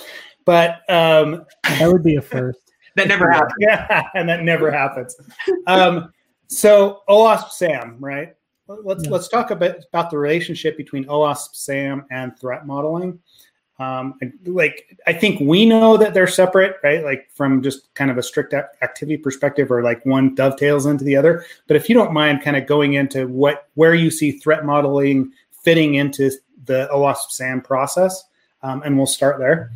but 0.45 0.81
um, 0.88 1.47
that 1.64 1.90
would 1.90 2.02
be 2.02 2.17
a 2.17 2.23
first. 2.23 2.59
that 2.97 3.09
never 3.09 3.31
happens. 3.31 3.52
Yeah, 3.61 4.02
and 4.14 4.29
that 4.29 4.43
never 4.43 4.71
happens. 4.71 5.17
Um, 5.67 6.12
so 6.49 7.02
OWASP 7.09 7.50
SAMM, 7.50 7.97
right? 8.00 8.35
Let's 8.67 9.05
yeah. 9.05 9.11
let's 9.11 9.29
talk 9.29 9.50
a 9.50 9.57
bit 9.57 9.85
about 9.93 10.11
the 10.11 10.19
relationship 10.19 10.76
between 10.76 11.05
OWASP 11.07 11.55
SAMM 11.55 12.05
and 12.11 12.38
threat 12.38 12.67
modeling. 12.67 13.21
Um, 13.79 14.19
like 14.45 14.99
I 15.07 15.12
think 15.14 15.40
we 15.40 15.64
know 15.64 15.97
that 15.97 16.12
they're 16.12 16.26
separate, 16.26 16.76
right? 16.85 17.02
Like 17.02 17.31
from 17.33 17.62
just 17.62 17.93
kind 17.95 18.11
of 18.11 18.19
a 18.19 18.23
strict 18.23 18.52
activity 18.52 19.17
perspective, 19.17 19.71
or 19.71 19.83
like 19.83 20.05
one 20.05 20.35
dovetails 20.35 20.87
into 20.87 21.02
the 21.02 21.17
other. 21.17 21.45
But 21.67 21.76
if 21.76 21.88
you 21.88 21.95
don't 21.95 22.12
mind, 22.12 22.43
kind 22.43 22.57
of 22.57 22.67
going 22.67 22.95
into 22.95 23.26
what 23.26 23.69
where 23.75 23.95
you 23.95 24.11
see 24.11 24.33
threat 24.33 24.64
modeling 24.64 25.33
fitting 25.50 25.95
into 25.95 26.31
the 26.64 26.88
OWASP 26.93 27.31
SAMM 27.31 27.64
process, 27.64 28.25
um, 28.62 28.83
and 28.83 28.97
we'll 28.97 29.07
start 29.07 29.38
there. 29.38 29.73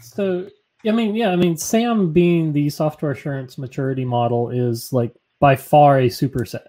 So, 0.00 0.48
I 0.86 0.90
mean, 0.90 1.14
yeah, 1.14 1.30
I 1.30 1.36
mean, 1.36 1.56
SAMM 1.56 2.12
being 2.12 2.52
the 2.52 2.70
software 2.70 3.12
assurance 3.12 3.58
maturity 3.58 4.04
model 4.04 4.50
is 4.50 4.92
like 4.92 5.14
by 5.38 5.56
far 5.56 5.98
a 5.98 6.08
superset 6.08 6.66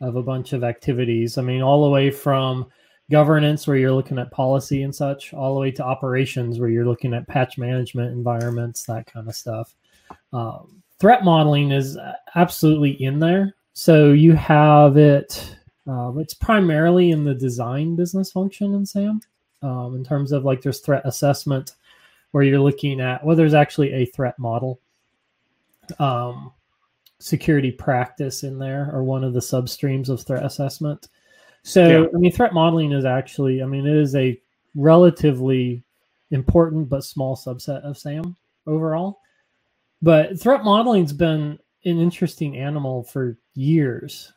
of 0.00 0.16
a 0.16 0.22
bunch 0.22 0.52
of 0.52 0.64
activities. 0.64 1.38
I 1.38 1.42
mean, 1.42 1.62
all 1.62 1.84
the 1.84 1.90
way 1.90 2.10
from 2.10 2.70
governance 3.10 3.66
where 3.66 3.76
you're 3.76 3.92
looking 3.92 4.18
at 4.18 4.30
policy 4.30 4.82
and 4.82 4.94
such 4.94 5.32
all 5.32 5.54
the 5.54 5.60
way 5.60 5.70
to 5.70 5.84
operations 5.84 6.58
where 6.58 6.68
you're 6.68 6.86
looking 6.86 7.14
at 7.14 7.26
patch 7.26 7.56
management 7.56 8.12
environments 8.12 8.84
that 8.84 9.06
kind 9.06 9.28
of 9.28 9.34
stuff 9.34 9.74
um, 10.32 10.82
threat 11.00 11.24
modeling 11.24 11.70
is 11.72 11.96
absolutely 12.34 12.90
in 13.02 13.18
there 13.18 13.54
so 13.72 14.12
you 14.12 14.34
have 14.34 14.96
it 14.96 15.56
uh, 15.88 16.12
it's 16.18 16.34
primarily 16.34 17.10
in 17.10 17.24
the 17.24 17.34
design 17.34 17.96
business 17.96 18.30
function 18.30 18.74
in 18.74 18.84
SAMM 18.84 19.20
um, 19.62 19.96
in 19.96 20.04
terms 20.04 20.32
of 20.32 20.44
like 20.44 20.62
there's 20.62 20.80
threat 20.80 21.02
assessment 21.04 21.72
where 22.32 22.44
you're 22.44 22.60
looking 22.60 23.00
at 23.00 23.24
well 23.24 23.36
there's 23.36 23.54
actually 23.54 23.92
a 23.92 24.06
threat 24.06 24.38
model 24.38 24.80
um, 25.98 26.52
security 27.18 27.70
practice 27.70 28.42
in 28.44 28.58
there 28.58 28.90
or 28.92 29.02
one 29.02 29.24
of 29.24 29.32
the 29.32 29.40
substreams 29.40 30.08
of 30.08 30.22
threat 30.22 30.44
assessment 30.44 31.08
so, 31.68 31.86
yeah. 31.86 32.06
I 32.14 32.18
mean, 32.18 32.32
threat 32.32 32.54
modeling 32.54 32.92
is 32.92 33.04
actually, 33.04 33.62
I 33.62 33.66
mean, 33.66 33.86
it 33.86 33.94
is 33.94 34.14
a 34.14 34.40
relatively 34.74 35.82
important 36.30 36.88
but 36.88 37.04
small 37.04 37.36
subset 37.36 37.82
of 37.82 37.96
SAMM 37.96 38.34
overall. 38.66 39.20
But 40.00 40.40
threat 40.40 40.64
modeling's 40.64 41.12
been 41.12 41.58
an 41.84 41.98
interesting 41.98 42.56
animal 42.56 43.02
for 43.02 43.36
years. 43.54 44.32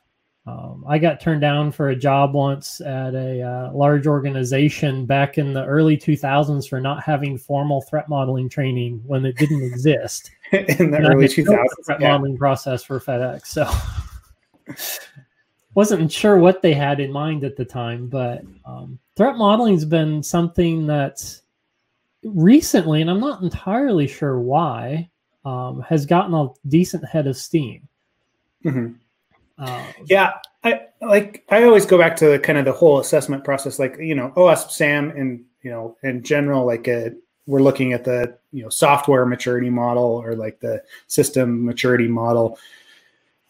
Um, 0.48 0.84
I 0.88 0.98
got 0.98 1.22
turned 1.22 1.42
down 1.42 1.72
for 1.72 1.90
a 1.90 1.96
job 1.96 2.34
once 2.34 2.82
at 2.82 3.14
a 3.14 3.44
uh, 3.44 3.72
large 3.74 4.08
organization 4.08 5.06
back 5.06 5.38
in 5.38 5.54
the 5.54 5.64
early 5.66 5.96
2000s 5.96 6.68
for 6.68 6.82
not 6.82 7.04
having 7.04 7.38
formal 7.38 7.82
threat 7.82 8.10
modeling 8.10 8.50
training 8.50 9.04
when 9.06 9.24
it 9.24 9.38
didn't 9.38 9.64
exist. 9.64 10.32
in 10.52 10.90
the 10.90 10.98
and 10.98 11.08
early 11.08 11.28
2000s, 11.28 11.66
threat 11.86 12.02
yeah. 12.02 12.10
modeling 12.10 12.38
process 12.38 12.84
for 12.84 13.00
FedEx. 13.00 13.46
So 13.46 13.70
wasn't 15.76 16.12
sure 16.12 16.38
what 16.38 16.64
they 16.64 16.74
had 16.74 17.00
in 17.00 17.12
mind 17.12 17.44
at 17.44 17.56
the 17.56 17.66
time, 17.66 18.08
but 18.08 18.42
um, 18.66 18.98
threat 19.16 19.38
modeling 19.38 19.76
has 19.76 19.86
been 19.86 20.24
something 20.24 20.88
that's 20.88 21.44
recently, 22.24 23.02
and 23.02 23.12
I'm 23.12 23.20
not 23.20 23.44
entirely 23.44 24.08
sure 24.08 24.40
why, 24.40 25.08
um, 25.46 25.82
has 25.82 26.08
gotten 26.08 26.34
a 26.34 26.50
decent 26.68 27.08
head 27.08 27.28
of 27.28 27.38
steam. 27.38 27.88
Mm-hmm. 28.66 28.94
Um, 29.62 29.86
yeah, 30.08 30.34
I 30.64 30.88
like. 31.02 31.46
I 31.50 31.64
always 31.64 31.86
go 31.86 31.98
back 31.98 32.16
to 32.18 32.30
the 32.30 32.40
kind 32.40 32.58
of 32.58 32.66
the 32.66 32.72
whole 32.72 33.00
assessment 33.00 33.44
process. 33.44 33.78
Like 33.78 33.98
you 34.00 34.16
know, 34.16 34.34
OWASP 34.36 34.72
SAM, 34.72 35.12
and 35.12 35.46
you 35.62 35.70
know, 35.70 35.96
in 36.02 36.24
general, 36.24 36.66
like 36.66 36.88
a, 36.88 37.12
we're 37.46 37.62
looking 37.62 37.94
at 37.94 38.04
the 38.04 38.38
you 38.52 38.64
know 38.64 38.70
software 38.70 39.26
maturity 39.26 39.70
model 39.70 40.04
or 40.04 40.36
like 40.36 40.60
the 40.60 40.82
system 41.06 41.64
maturity 41.64 42.08
model. 42.08 42.58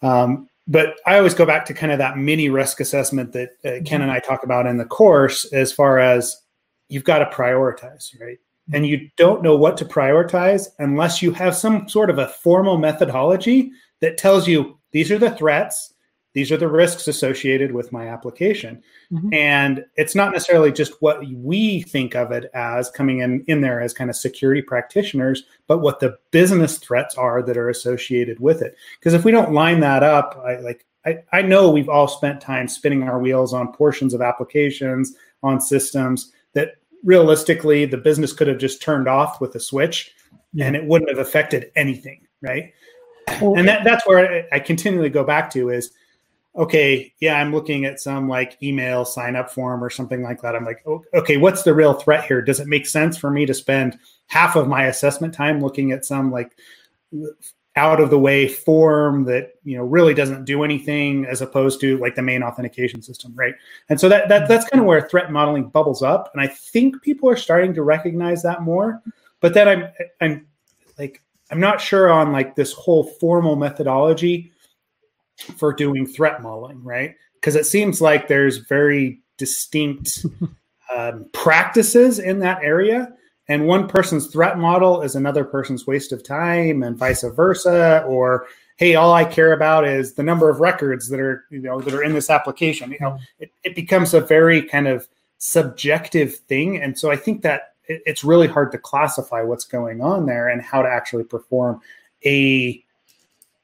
Um, 0.01 0.49
but 0.67 0.95
I 1.05 1.17
always 1.17 1.33
go 1.33 1.45
back 1.45 1.65
to 1.65 1.73
kind 1.73 1.93
of 1.93 1.97
that 1.99 2.17
mini 2.17 2.49
risk 2.49 2.81
assessment 2.81 3.31
that 3.33 3.51
uh, 3.63 3.83
Ken 3.85 4.01
and 4.01 4.11
I 4.11 4.19
talk 4.19 4.43
about 4.43 4.67
in 4.67 4.77
the 4.77 4.85
course 4.85 5.45
as 5.53 5.71
far 5.71 5.97
as 5.99 6.41
you've 6.89 7.03
got 7.05 7.19
to 7.19 7.35
prioritize, 7.35 8.19
right? 8.19 8.37
And 8.73 8.85
you 8.85 9.09
don't 9.17 9.43
know 9.43 9.55
what 9.55 9.77
to 9.77 9.85
prioritize 9.85 10.67
unless 10.79 11.21
you 11.21 11.31
have 11.31 11.55
some 11.55 11.89
sort 11.89 12.09
of 12.09 12.19
a 12.19 12.27
formal 12.27 12.77
methodology 12.77 13.71
that 14.01 14.17
tells 14.17 14.47
you 14.47 14.77
these 14.91 15.11
are 15.11 15.17
the 15.17 15.31
threats, 15.31 15.90
these 16.33 16.51
are 16.51 16.57
the 16.57 16.67
risks 16.67 17.07
associated 17.07 17.73
with 17.73 17.91
my 17.91 18.07
application. 18.07 18.81
Mm-hmm. 19.11 19.33
And 19.33 19.85
it's 19.95 20.15
not 20.15 20.31
necessarily 20.31 20.71
just 20.71 21.01
what 21.01 21.25
we 21.33 21.81
think 21.81 22.15
of 22.15 22.31
it 22.31 22.49
as 22.53 22.89
coming 22.89 23.19
in 23.19 23.43
in 23.47 23.61
there 23.61 23.81
as 23.81 23.93
kind 23.93 24.09
of 24.09 24.15
security 24.15 24.61
practitioners, 24.61 25.43
but 25.67 25.79
what 25.79 25.99
the 25.99 26.17
business 26.31 26.77
threats 26.77 27.15
are 27.15 27.41
that 27.43 27.57
are 27.57 27.69
associated 27.69 28.39
with 28.39 28.61
it. 28.61 28.75
Because 28.99 29.13
if 29.13 29.25
we 29.25 29.31
don't 29.31 29.53
line 29.53 29.81
that 29.81 30.03
up, 30.03 30.41
I 30.45 30.59
like 30.59 30.85
I, 31.05 31.17
I 31.33 31.41
know 31.41 31.69
we've 31.69 31.89
all 31.89 32.07
spent 32.07 32.41
time 32.41 32.67
spinning 32.67 33.03
our 33.03 33.19
wheels 33.19 33.53
on 33.53 33.73
portions 33.73 34.13
of 34.13 34.21
applications, 34.21 35.15
on 35.43 35.59
systems 35.59 36.31
that 36.53 36.75
realistically 37.03 37.85
the 37.85 37.97
business 37.97 38.33
could 38.33 38.47
have 38.47 38.59
just 38.59 38.81
turned 38.81 39.07
off 39.07 39.41
with 39.41 39.55
a 39.55 39.59
switch 39.59 40.13
yeah. 40.53 40.65
and 40.65 40.75
it 40.75 40.85
wouldn't 40.85 41.09
have 41.09 41.19
affected 41.19 41.71
anything, 41.75 42.27
right? 42.41 42.73
Well, 43.41 43.55
and 43.55 43.67
that, 43.67 43.83
that's 43.83 44.05
where 44.05 44.47
I 44.51 44.59
continually 44.59 45.09
go 45.09 45.23
back 45.23 45.49
to 45.51 45.69
is 45.69 45.91
okay, 46.55 47.13
yeah, 47.19 47.35
I'm 47.35 47.53
looking 47.53 47.85
at 47.85 47.99
some 47.99 48.27
like 48.27 48.61
email 48.61 49.05
sign 49.05 49.35
up 49.35 49.49
form 49.49 49.83
or 49.83 49.89
something 49.89 50.21
like 50.21 50.41
that. 50.41 50.55
I'm 50.55 50.65
like, 50.65 50.85
okay, 51.13 51.37
what's 51.37 51.63
the 51.63 51.73
real 51.73 51.93
threat 51.93 52.25
here? 52.25 52.41
Does 52.41 52.59
it 52.59 52.67
make 52.67 52.85
sense 52.85 53.17
for 53.17 53.31
me 53.31 53.45
to 53.45 53.53
spend 53.53 53.97
half 54.27 54.55
of 54.55 54.67
my 54.67 54.85
assessment 54.87 55.33
time 55.33 55.61
looking 55.61 55.91
at 55.91 56.05
some 56.05 56.31
like 56.31 56.57
out 57.77 58.01
of 58.01 58.09
the 58.09 58.19
way 58.19 58.47
form 58.47 59.23
that 59.23 59.53
you 59.63 59.77
know 59.77 59.83
really 59.83 60.13
doesn't 60.13 60.43
do 60.43 60.63
anything 60.63 61.25
as 61.25 61.41
opposed 61.41 61.79
to 61.79 61.97
like 61.99 62.15
the 62.15 62.21
main 62.21 62.43
authentication 62.43 63.01
system 63.01 63.31
right 63.33 63.55
and 63.87 63.99
so 63.99 64.09
that, 64.09 64.27
that 64.27 64.47
that's 64.47 64.67
kind 64.69 64.81
of 64.81 64.85
where 64.85 65.07
threat 65.07 65.31
modeling 65.31 65.69
bubbles 65.69 66.03
up 66.03 66.29
and 66.33 66.41
i 66.41 66.47
think 66.47 67.01
people 67.01 67.29
are 67.29 67.37
starting 67.37 67.73
to 67.73 67.81
recognize 67.81 68.43
that 68.43 68.61
more 68.61 69.01
but 69.39 69.53
then 69.53 69.69
i'm 69.69 69.87
i'm 70.19 70.45
like 70.99 71.21
i'm 71.49 71.61
not 71.61 71.79
sure 71.79 72.11
on 72.11 72.33
like 72.33 72.55
this 72.57 72.73
whole 72.73 73.05
formal 73.05 73.55
methodology 73.55 74.51
for 75.41 75.73
doing 75.73 76.05
threat 76.05 76.41
modeling, 76.41 76.83
right? 76.83 77.15
Because 77.35 77.55
it 77.55 77.65
seems 77.65 78.01
like 78.01 78.27
there's 78.27 78.57
very 78.57 79.19
distinct 79.37 80.25
um, 80.95 81.25
practices 81.33 82.19
in 82.19 82.39
that 82.39 82.63
area. 82.63 83.13
And 83.47 83.67
one 83.67 83.87
person's 83.87 84.27
threat 84.27 84.57
model 84.57 85.01
is 85.01 85.15
another 85.15 85.43
person's 85.43 85.85
waste 85.87 86.11
of 86.11 86.23
time, 86.23 86.83
and 86.83 86.97
vice 86.97 87.23
versa. 87.23 88.03
Or, 88.07 88.47
hey, 88.77 88.95
all 88.95 89.13
I 89.13 89.25
care 89.25 89.53
about 89.53 89.85
is 89.85 90.13
the 90.13 90.23
number 90.23 90.49
of 90.49 90.59
records 90.59 91.09
that 91.09 91.19
are, 91.19 91.43
you 91.49 91.59
know, 91.59 91.81
that 91.81 91.93
are 91.93 92.03
in 92.03 92.13
this 92.13 92.29
application. 92.29 92.91
You 92.91 92.97
know, 93.01 93.19
it, 93.39 93.51
it 93.63 93.75
becomes 93.75 94.13
a 94.13 94.21
very 94.21 94.61
kind 94.61 94.87
of 94.87 95.07
subjective 95.37 96.35
thing. 96.35 96.81
And 96.81 96.97
so 96.97 97.11
I 97.11 97.15
think 97.17 97.41
that 97.41 97.73
it, 97.87 98.03
it's 98.05 98.23
really 98.23 98.47
hard 98.47 98.71
to 98.71 98.77
classify 98.77 99.41
what's 99.41 99.65
going 99.65 100.01
on 100.01 100.27
there 100.27 100.47
and 100.47 100.61
how 100.61 100.81
to 100.81 100.89
actually 100.89 101.23
perform 101.23 101.81
a 102.25 102.83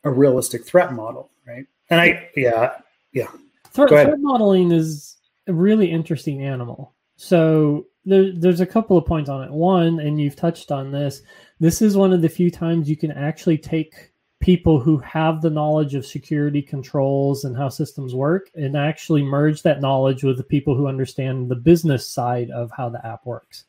a 0.04 0.10
realistic 0.10 0.66
threat 0.66 0.94
model, 0.94 1.30
right? 1.48 1.66
And 1.90 2.02
I, 2.02 2.30
yeah, 2.36 2.74
yeah. 3.14 3.28
Threat, 3.72 3.90
threat 3.90 4.20
modeling 4.20 4.72
is 4.72 5.18
a 5.48 5.54
really 5.54 5.90
interesting 5.90 6.44
animal. 6.44 6.94
So 7.16 7.88
there, 8.06 8.32
there's 8.34 8.62
a 8.62 8.66
couple 8.66 8.98
of 8.98 9.06
points 9.06 9.30
on 9.30 9.44
it. 9.44 9.52
One, 9.52 10.00
and 10.00 10.20
you've 10.20 10.36
touched 10.36 10.72
on 10.72 10.92
this. 10.92 11.22
This 11.60 11.82
is 11.82 11.98
one 11.98 12.14
of 12.14 12.22
the 12.22 12.30
few 12.30 12.52
times 12.52 12.90
you 12.90 12.98
can 12.98 13.12
actually 13.12 13.58
take 13.58 14.12
people 14.40 14.80
who 14.80 14.98
have 15.00 15.42
the 15.42 15.50
knowledge 15.50 15.96
of 15.96 16.06
security 16.06 16.62
controls 16.62 17.44
and 17.44 17.58
how 17.58 17.70
systems 17.70 18.14
work 18.14 18.50
and 18.54 18.78
actually 18.78 19.24
merge 19.24 19.64
that 19.64 19.82
knowledge 19.82 20.24
with 20.24 20.38
the 20.38 20.44
people 20.44 20.76
who 20.76 20.88
understand 20.88 21.50
the 21.50 21.56
business 21.56 22.08
side 22.08 22.52
of 22.52 22.70
how 22.76 22.88
the 22.88 23.04
app 23.06 23.26
works. 23.26 23.66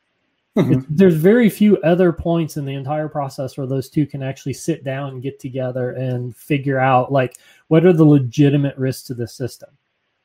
Mm-hmm. 0.58 0.94
There's 0.94 1.14
very 1.14 1.48
few 1.48 1.76
other 1.78 2.12
points 2.12 2.56
in 2.56 2.64
the 2.64 2.74
entire 2.74 3.08
process 3.08 3.56
where 3.56 3.66
those 3.66 3.88
two 3.88 4.06
can 4.06 4.22
actually 4.22 4.54
sit 4.54 4.84
down 4.84 5.10
and 5.10 5.22
get 5.22 5.38
together 5.38 5.92
and 5.92 6.36
figure 6.36 6.78
out 6.78 7.12
like 7.12 7.36
what 7.68 7.84
are 7.84 7.92
the 7.92 8.04
legitimate 8.04 8.76
risks 8.76 9.06
to 9.08 9.14
the 9.14 9.28
system. 9.28 9.70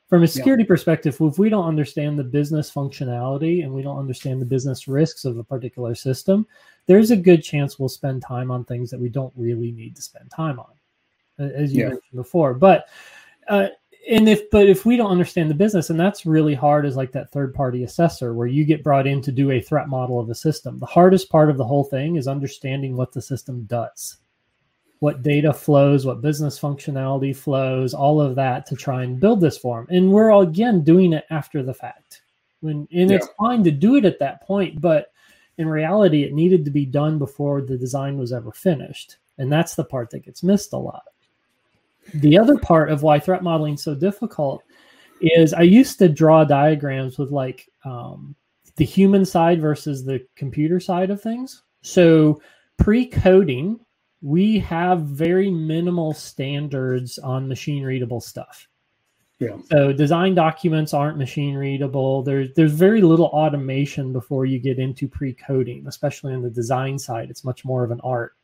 From 0.09 0.23
a 0.23 0.27
security 0.27 0.63
yeah. 0.63 0.67
perspective, 0.67 1.17
if 1.19 1.39
we 1.39 1.49
don't 1.49 1.67
understand 1.67 2.19
the 2.19 2.23
business 2.23 2.71
functionality 2.71 3.63
and 3.63 3.73
we 3.73 3.81
don't 3.81 3.97
understand 3.97 4.41
the 4.41 4.45
business 4.45 4.87
risks 4.87 5.25
of 5.25 5.37
a 5.37 5.43
particular 5.43 5.95
system, 5.95 6.45
there's 6.85 7.11
a 7.11 7.17
good 7.17 7.43
chance 7.43 7.79
we'll 7.79 7.89
spend 7.89 8.21
time 8.21 8.51
on 8.51 8.63
things 8.63 8.91
that 8.91 8.99
we 8.99 9.09
don't 9.09 9.33
really 9.35 9.71
need 9.71 9.95
to 9.95 10.01
spend 10.01 10.29
time 10.29 10.59
on, 10.59 10.69
as 11.39 11.73
you 11.73 11.83
yeah. 11.83 11.89
mentioned 11.89 12.15
before. 12.15 12.53
But 12.53 12.87
uh, 13.47 13.69
and 14.09 14.27
if 14.27 14.49
but 14.49 14.67
if 14.67 14.85
we 14.85 14.97
don't 14.97 15.11
understand 15.11 15.49
the 15.49 15.55
business, 15.55 15.89
and 15.89 15.99
that's 15.99 16.25
really 16.25 16.53
hard 16.53 16.85
as 16.85 16.95
like 16.95 17.11
that 17.13 17.31
third 17.31 17.53
party 17.53 17.83
assessor 17.83 18.33
where 18.33 18.47
you 18.47 18.65
get 18.65 18.83
brought 18.83 19.07
in 19.07 19.21
to 19.21 19.31
do 19.31 19.51
a 19.51 19.61
threat 19.61 19.87
model 19.87 20.19
of 20.19 20.29
a 20.29 20.35
system. 20.35 20.79
The 20.79 20.85
hardest 20.85 21.29
part 21.29 21.49
of 21.49 21.57
the 21.57 21.65
whole 21.65 21.83
thing 21.83 22.17
is 22.17 22.27
understanding 22.27 22.95
what 22.95 23.13
the 23.13 23.21
system 23.21 23.63
does. 23.63 24.17
What 24.99 25.21
data 25.21 25.53
flows, 25.53 26.05
what 26.05 26.21
business 26.21 26.59
functionality 26.59 27.35
flows, 27.35 27.93
all 27.93 28.21
of 28.21 28.35
that 28.35 28.65
to 28.67 28.75
try 28.75 29.03
and 29.03 29.19
build 29.19 29.41
this 29.41 29.57
form. 29.57 29.87
And 29.89 30.11
we're 30.11 30.31
all, 30.31 30.43
again 30.43 30.83
doing 30.83 31.11
it 31.13 31.25
after 31.29 31.61
the 31.61 31.73
fact. 31.73 32.21
When 32.61 32.87
and 32.91 33.09
yeah. 33.09 33.17
it's 33.17 33.27
fine 33.37 33.63
to 33.65 33.71
do 33.71 33.95
it 33.95 34.05
at 34.05 34.19
that 34.19 34.41
point, 34.43 34.79
but 34.79 35.07
in 35.57 35.67
reality, 35.67 36.23
it 36.23 36.33
needed 36.33 36.65
to 36.65 36.71
be 36.71 36.85
done 36.85 37.19
before 37.19 37.61
the 37.61 37.77
design 37.77 38.17
was 38.17 38.33
ever 38.33 38.51
finished. 38.51 39.17
And 39.37 39.51
that's 39.51 39.75
the 39.75 39.83
part 39.83 40.09
that 40.11 40.25
gets 40.25 40.43
missed 40.43 40.73
a 40.73 40.77
lot. 40.77 41.03
The 42.15 42.37
other 42.37 42.57
part 42.57 42.91
of 42.91 43.03
why 43.03 43.19
threat 43.19 43.43
modeling 43.43 43.75
is 43.75 43.83
so 43.83 43.95
difficult 43.95 44.63
is 45.21 45.53
I 45.53 45.61
used 45.61 45.99
to 45.99 46.09
draw 46.09 46.43
diagrams 46.43 47.17
with 47.17 47.31
like 47.31 47.69
um, 47.85 48.35
the 48.75 48.85
human 48.85 49.25
side 49.25 49.61
versus 49.61 50.03
the 50.03 50.25
computer 50.35 50.79
side 50.79 51.09
of 51.09 51.21
things. 51.21 51.63
So 51.81 52.41
pre 52.77 53.05
coding, 53.05 53.79
we 54.21 54.59
have 54.59 55.01
very 55.01 55.49
minimal 55.49 56.13
standards 56.13 57.19
on 57.19 57.47
machine 57.47 57.83
readable 57.83 58.21
stuff. 58.21 58.67
Yeah. 59.39 59.57
So 59.71 59.91
design 59.91 60.35
documents 60.35 60.93
aren't 60.93 61.17
machine 61.17 61.55
readable. 61.55 62.23
There's 62.23 62.49
there's 62.55 62.71
very 62.71 63.01
little 63.01 63.25
automation 63.27 64.13
before 64.13 64.45
you 64.45 64.59
get 64.59 64.79
into 64.79 65.07
pre-coding, 65.07 65.85
especially 65.87 66.33
on 66.33 66.41
the 66.41 66.49
design 66.49 66.97
side. 66.97 67.29
It's 67.29 67.43
much 67.43 67.65
more 67.65 67.83
of 67.83 67.91
an 67.91 67.99
art. 68.03 68.35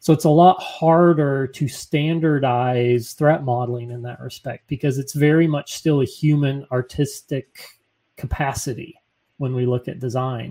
So 0.00 0.14
it's 0.14 0.24
a 0.24 0.30
lot 0.30 0.60
harder 0.62 1.46
to 1.46 1.68
standardize 1.68 3.12
threat 3.12 3.44
modeling 3.44 3.90
in 3.90 4.00
that 4.02 4.20
respect 4.20 4.66
because 4.66 4.98
it's 4.98 5.12
very 5.12 5.46
much 5.46 5.74
still 5.74 6.00
a 6.00 6.06
human 6.06 6.66
artistic 6.72 7.64
capacity 8.16 8.98
when 9.36 9.54
we 9.54 9.66
look 9.66 9.88
at 9.88 10.00
design. 10.00 10.50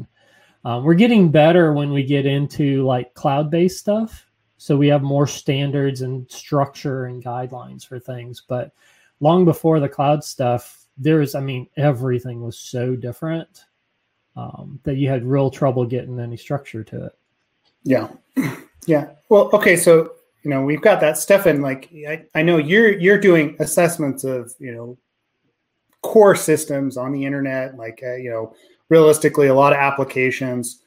Um, 0.65 0.83
we're 0.83 0.93
getting 0.93 1.31
better 1.31 1.73
when 1.73 1.91
we 1.91 2.03
get 2.03 2.27
into 2.27 2.85
like 2.85 3.13
cloud-based 3.15 3.79
stuff. 3.79 4.27
So 4.57 4.77
we 4.77 4.87
have 4.89 5.01
more 5.01 5.25
standards 5.25 6.01
and 6.01 6.29
structure 6.29 7.05
and 7.05 7.23
guidelines 7.23 7.87
for 7.87 7.97
things, 7.97 8.43
but 8.47 8.71
long 9.19 9.45
before 9.45 9.79
the 9.79 9.89
cloud 9.89 10.23
stuff, 10.23 10.85
there's, 10.97 11.33
I 11.33 11.39
mean, 11.39 11.67
everything 11.75 12.41
was 12.41 12.59
so 12.59 12.95
different 12.95 13.65
um, 14.35 14.79
that 14.83 14.97
you 14.97 15.09
had 15.09 15.25
real 15.25 15.49
trouble 15.49 15.85
getting 15.85 16.19
any 16.19 16.37
structure 16.37 16.83
to 16.83 17.05
it. 17.05 17.17
Yeah. 17.83 18.09
Yeah. 18.85 19.09
Well, 19.29 19.49
okay. 19.53 19.75
So, 19.75 20.13
you 20.43 20.49
know, 20.49 20.63
we've 20.63 20.81
got 20.81 21.01
that. 21.01 21.17
Stefan, 21.17 21.61
like, 21.61 21.89
I, 22.07 22.25
I 22.35 22.41
know 22.41 22.57
you're, 22.57 22.97
you're 22.97 23.19
doing 23.19 23.55
assessments 23.59 24.23
of, 24.23 24.53
you 24.59 24.73
know, 24.73 24.97
core 26.01 26.35
systems 26.35 26.97
on 26.97 27.11
the 27.11 27.25
internet, 27.25 27.75
like, 27.75 28.01
uh, 28.03 28.15
you 28.15 28.29
know, 28.29 28.55
realistically, 28.87 29.47
a 29.47 29.53
lot 29.53 29.73
of 29.73 29.79
applications. 29.79 30.81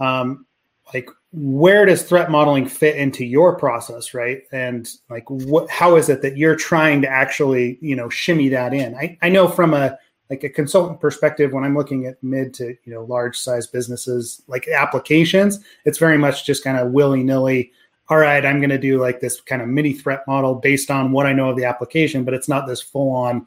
Um, 0.00 0.46
like 0.92 1.08
where 1.32 1.86
does 1.86 2.02
threat 2.02 2.30
modeling 2.30 2.66
fit 2.66 2.96
into 2.96 3.24
your 3.24 3.56
process 3.56 4.14
right 4.14 4.42
and 4.52 4.88
like 5.08 5.28
what 5.28 5.68
how 5.70 5.96
is 5.96 6.08
it 6.08 6.20
that 6.22 6.36
you're 6.36 6.56
trying 6.56 7.00
to 7.00 7.08
actually 7.08 7.78
you 7.80 7.96
know 7.96 8.08
shimmy 8.08 8.48
that 8.48 8.74
in 8.74 8.94
i, 8.96 9.16
I 9.22 9.28
know 9.28 9.48
from 9.48 9.74
a 9.74 9.98
like 10.34 10.44
a 10.44 10.48
consultant 10.48 11.00
perspective 11.00 11.52
when 11.52 11.64
i'm 11.64 11.76
looking 11.76 12.06
at 12.06 12.22
mid 12.22 12.52
to 12.52 12.76
you 12.84 12.92
know 12.92 13.04
large 13.04 13.38
size 13.38 13.66
businesses 13.66 14.42
like 14.48 14.68
applications 14.68 15.60
it's 15.84 15.98
very 15.98 16.18
much 16.18 16.44
just 16.44 16.64
kind 16.64 16.78
of 16.78 16.92
willy-nilly 16.92 17.70
all 18.08 18.18
right 18.18 18.44
i'm 18.44 18.58
going 18.58 18.70
to 18.70 18.78
do 18.78 18.98
like 18.98 19.20
this 19.20 19.40
kind 19.40 19.62
of 19.62 19.68
mini 19.68 19.92
threat 19.92 20.26
model 20.26 20.54
based 20.54 20.90
on 20.90 21.12
what 21.12 21.26
i 21.26 21.32
know 21.32 21.50
of 21.50 21.56
the 21.56 21.64
application 21.64 22.24
but 22.24 22.34
it's 22.34 22.48
not 22.48 22.66
this 22.66 22.82
full 22.82 23.10
on 23.10 23.46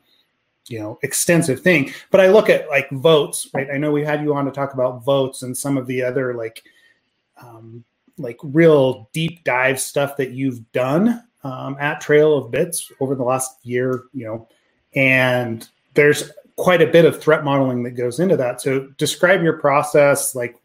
you 0.69 0.79
know 0.79 0.99
extensive 1.01 1.61
thing. 1.61 1.93
But 2.11 2.21
i 2.21 2.27
look 2.27 2.49
at 2.49 2.67
like 2.69 2.89
Voatz 2.89 3.47
right? 3.53 3.69
I 3.71 3.77
know 3.77 3.91
we 3.91 4.03
had 4.03 4.21
you 4.21 4.33
on 4.33 4.45
to 4.45 4.51
talk 4.51 4.73
about 4.73 5.03
Voatz 5.05 5.43
and 5.43 5.57
some 5.57 5.77
of 5.77 5.87
the 5.87 6.03
other 6.03 6.33
like 6.33 6.63
um, 7.41 7.83
like 8.17 8.37
real 8.43 9.09
deep 9.13 9.43
dive 9.43 9.79
stuff 9.79 10.17
that 10.17 10.31
you've 10.31 10.71
done 10.71 11.23
um, 11.43 11.77
at 11.79 12.01
Trail 12.01 12.35
of 12.35 12.51
Bits 12.51 12.91
over 12.99 13.15
the 13.15 13.23
last 13.23 13.63
year, 13.63 14.03
you 14.13 14.25
know, 14.25 14.47
and 14.95 15.67
there's 15.93 16.31
quite 16.57 16.81
a 16.81 16.87
bit 16.87 17.05
of 17.05 17.21
threat 17.21 17.43
modeling 17.45 17.83
that 17.83 17.91
goes 17.91 18.19
into 18.19 18.35
that. 18.35 18.59
So 18.59 18.87
describe 18.97 19.41
your 19.41 19.53
process, 19.53 20.35
like 20.35 20.57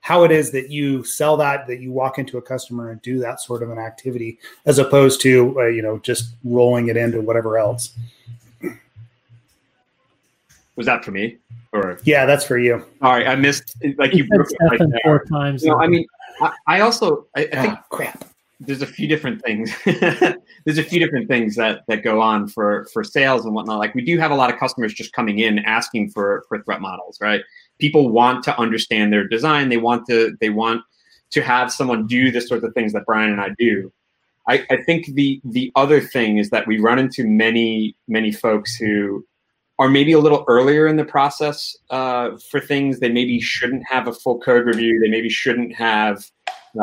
how 0.00 0.22
it 0.22 0.30
is 0.30 0.50
that 0.52 0.70
you 0.70 1.02
sell 1.02 1.36
that, 1.36 1.66
that 1.66 1.80
you 1.80 1.92
walk 1.92 2.18
into 2.18 2.38
a 2.38 2.42
customer 2.42 2.90
and 2.90 3.02
do 3.02 3.18
that 3.18 3.40
sort 3.40 3.62
of 3.62 3.70
an 3.70 3.78
activity, 3.78 4.38
as 4.64 4.78
opposed 4.78 5.20
to 5.22 5.58
uh, 5.60 5.66
you 5.66 5.82
know 5.82 5.98
just 5.98 6.34
rolling 6.44 6.88
it 6.88 6.96
into 6.96 7.20
whatever 7.20 7.58
else. 7.58 7.94
Was 10.76 10.86
that 10.86 11.04
for 11.04 11.10
me? 11.10 11.36
Or 11.72 11.98
yeah, 12.04 12.26
that's 12.26 12.44
for 12.44 12.58
you. 12.58 12.84
All 13.02 13.12
right, 13.12 13.26
I 13.26 13.34
missed 13.34 13.76
like 13.98 14.14
you 14.14 14.26
broke 14.28 14.48
right 14.60 14.80
four 15.04 15.24
times. 15.24 15.64
You 15.64 15.70
know, 15.70 15.80
I 15.80 15.88
mean, 15.88 16.06
I, 16.40 16.52
I 16.66 16.80
also 16.80 17.26
I, 17.36 17.48
I 17.52 17.62
think 17.62 17.74
oh, 17.78 17.84
crap. 17.90 18.24
There's 18.60 18.82
a 18.82 18.86
few 18.86 19.08
different 19.08 19.42
things. 19.42 19.72
there's 19.84 20.78
a 20.78 20.82
few 20.82 21.00
different 21.00 21.28
things 21.28 21.56
that 21.56 21.82
that 21.88 22.02
go 22.02 22.20
on 22.20 22.48
for 22.48 22.86
for 22.92 23.02
sales 23.02 23.44
and 23.44 23.54
whatnot. 23.54 23.78
Like 23.78 23.94
we 23.94 24.04
do 24.04 24.18
have 24.18 24.30
a 24.30 24.34
lot 24.34 24.52
of 24.52 24.58
customers 24.58 24.94
just 24.94 25.12
coming 25.12 25.40
in 25.40 25.58
asking 25.60 26.10
for 26.10 26.44
for 26.48 26.62
threat 26.62 26.80
models, 26.80 27.18
right? 27.20 27.42
People 27.78 28.10
want 28.10 28.44
to 28.44 28.58
understand 28.58 29.12
their 29.12 29.26
design. 29.26 29.68
They 29.68 29.76
want 29.76 30.06
to 30.06 30.36
they 30.40 30.50
want 30.50 30.82
to 31.32 31.42
have 31.42 31.72
someone 31.72 32.06
do 32.06 32.30
the 32.30 32.40
sorts 32.40 32.64
of 32.64 32.72
things 32.74 32.92
that 32.92 33.04
Brian 33.06 33.32
and 33.32 33.40
I 33.40 33.48
do. 33.58 33.92
I, 34.48 34.64
I 34.70 34.82
think 34.82 35.06
the 35.14 35.40
the 35.44 35.72
other 35.74 36.00
thing 36.00 36.38
is 36.38 36.50
that 36.50 36.66
we 36.66 36.78
run 36.78 36.98
into 36.98 37.26
many 37.26 37.96
many 38.08 38.30
folks 38.30 38.76
who 38.76 39.24
are 39.78 39.88
maybe 39.88 40.12
a 40.12 40.20
little 40.20 40.44
earlier 40.46 40.86
in 40.86 40.96
the 40.96 41.04
process 41.04 41.76
uh, 41.90 42.30
for 42.50 42.60
things. 42.60 43.00
They 43.00 43.08
maybe 43.08 43.40
shouldn't 43.40 43.82
have 43.88 44.06
a 44.06 44.12
full 44.12 44.38
code 44.38 44.66
review. 44.66 45.00
They 45.00 45.08
maybe 45.08 45.28
shouldn't 45.28 45.74
have 45.74 46.30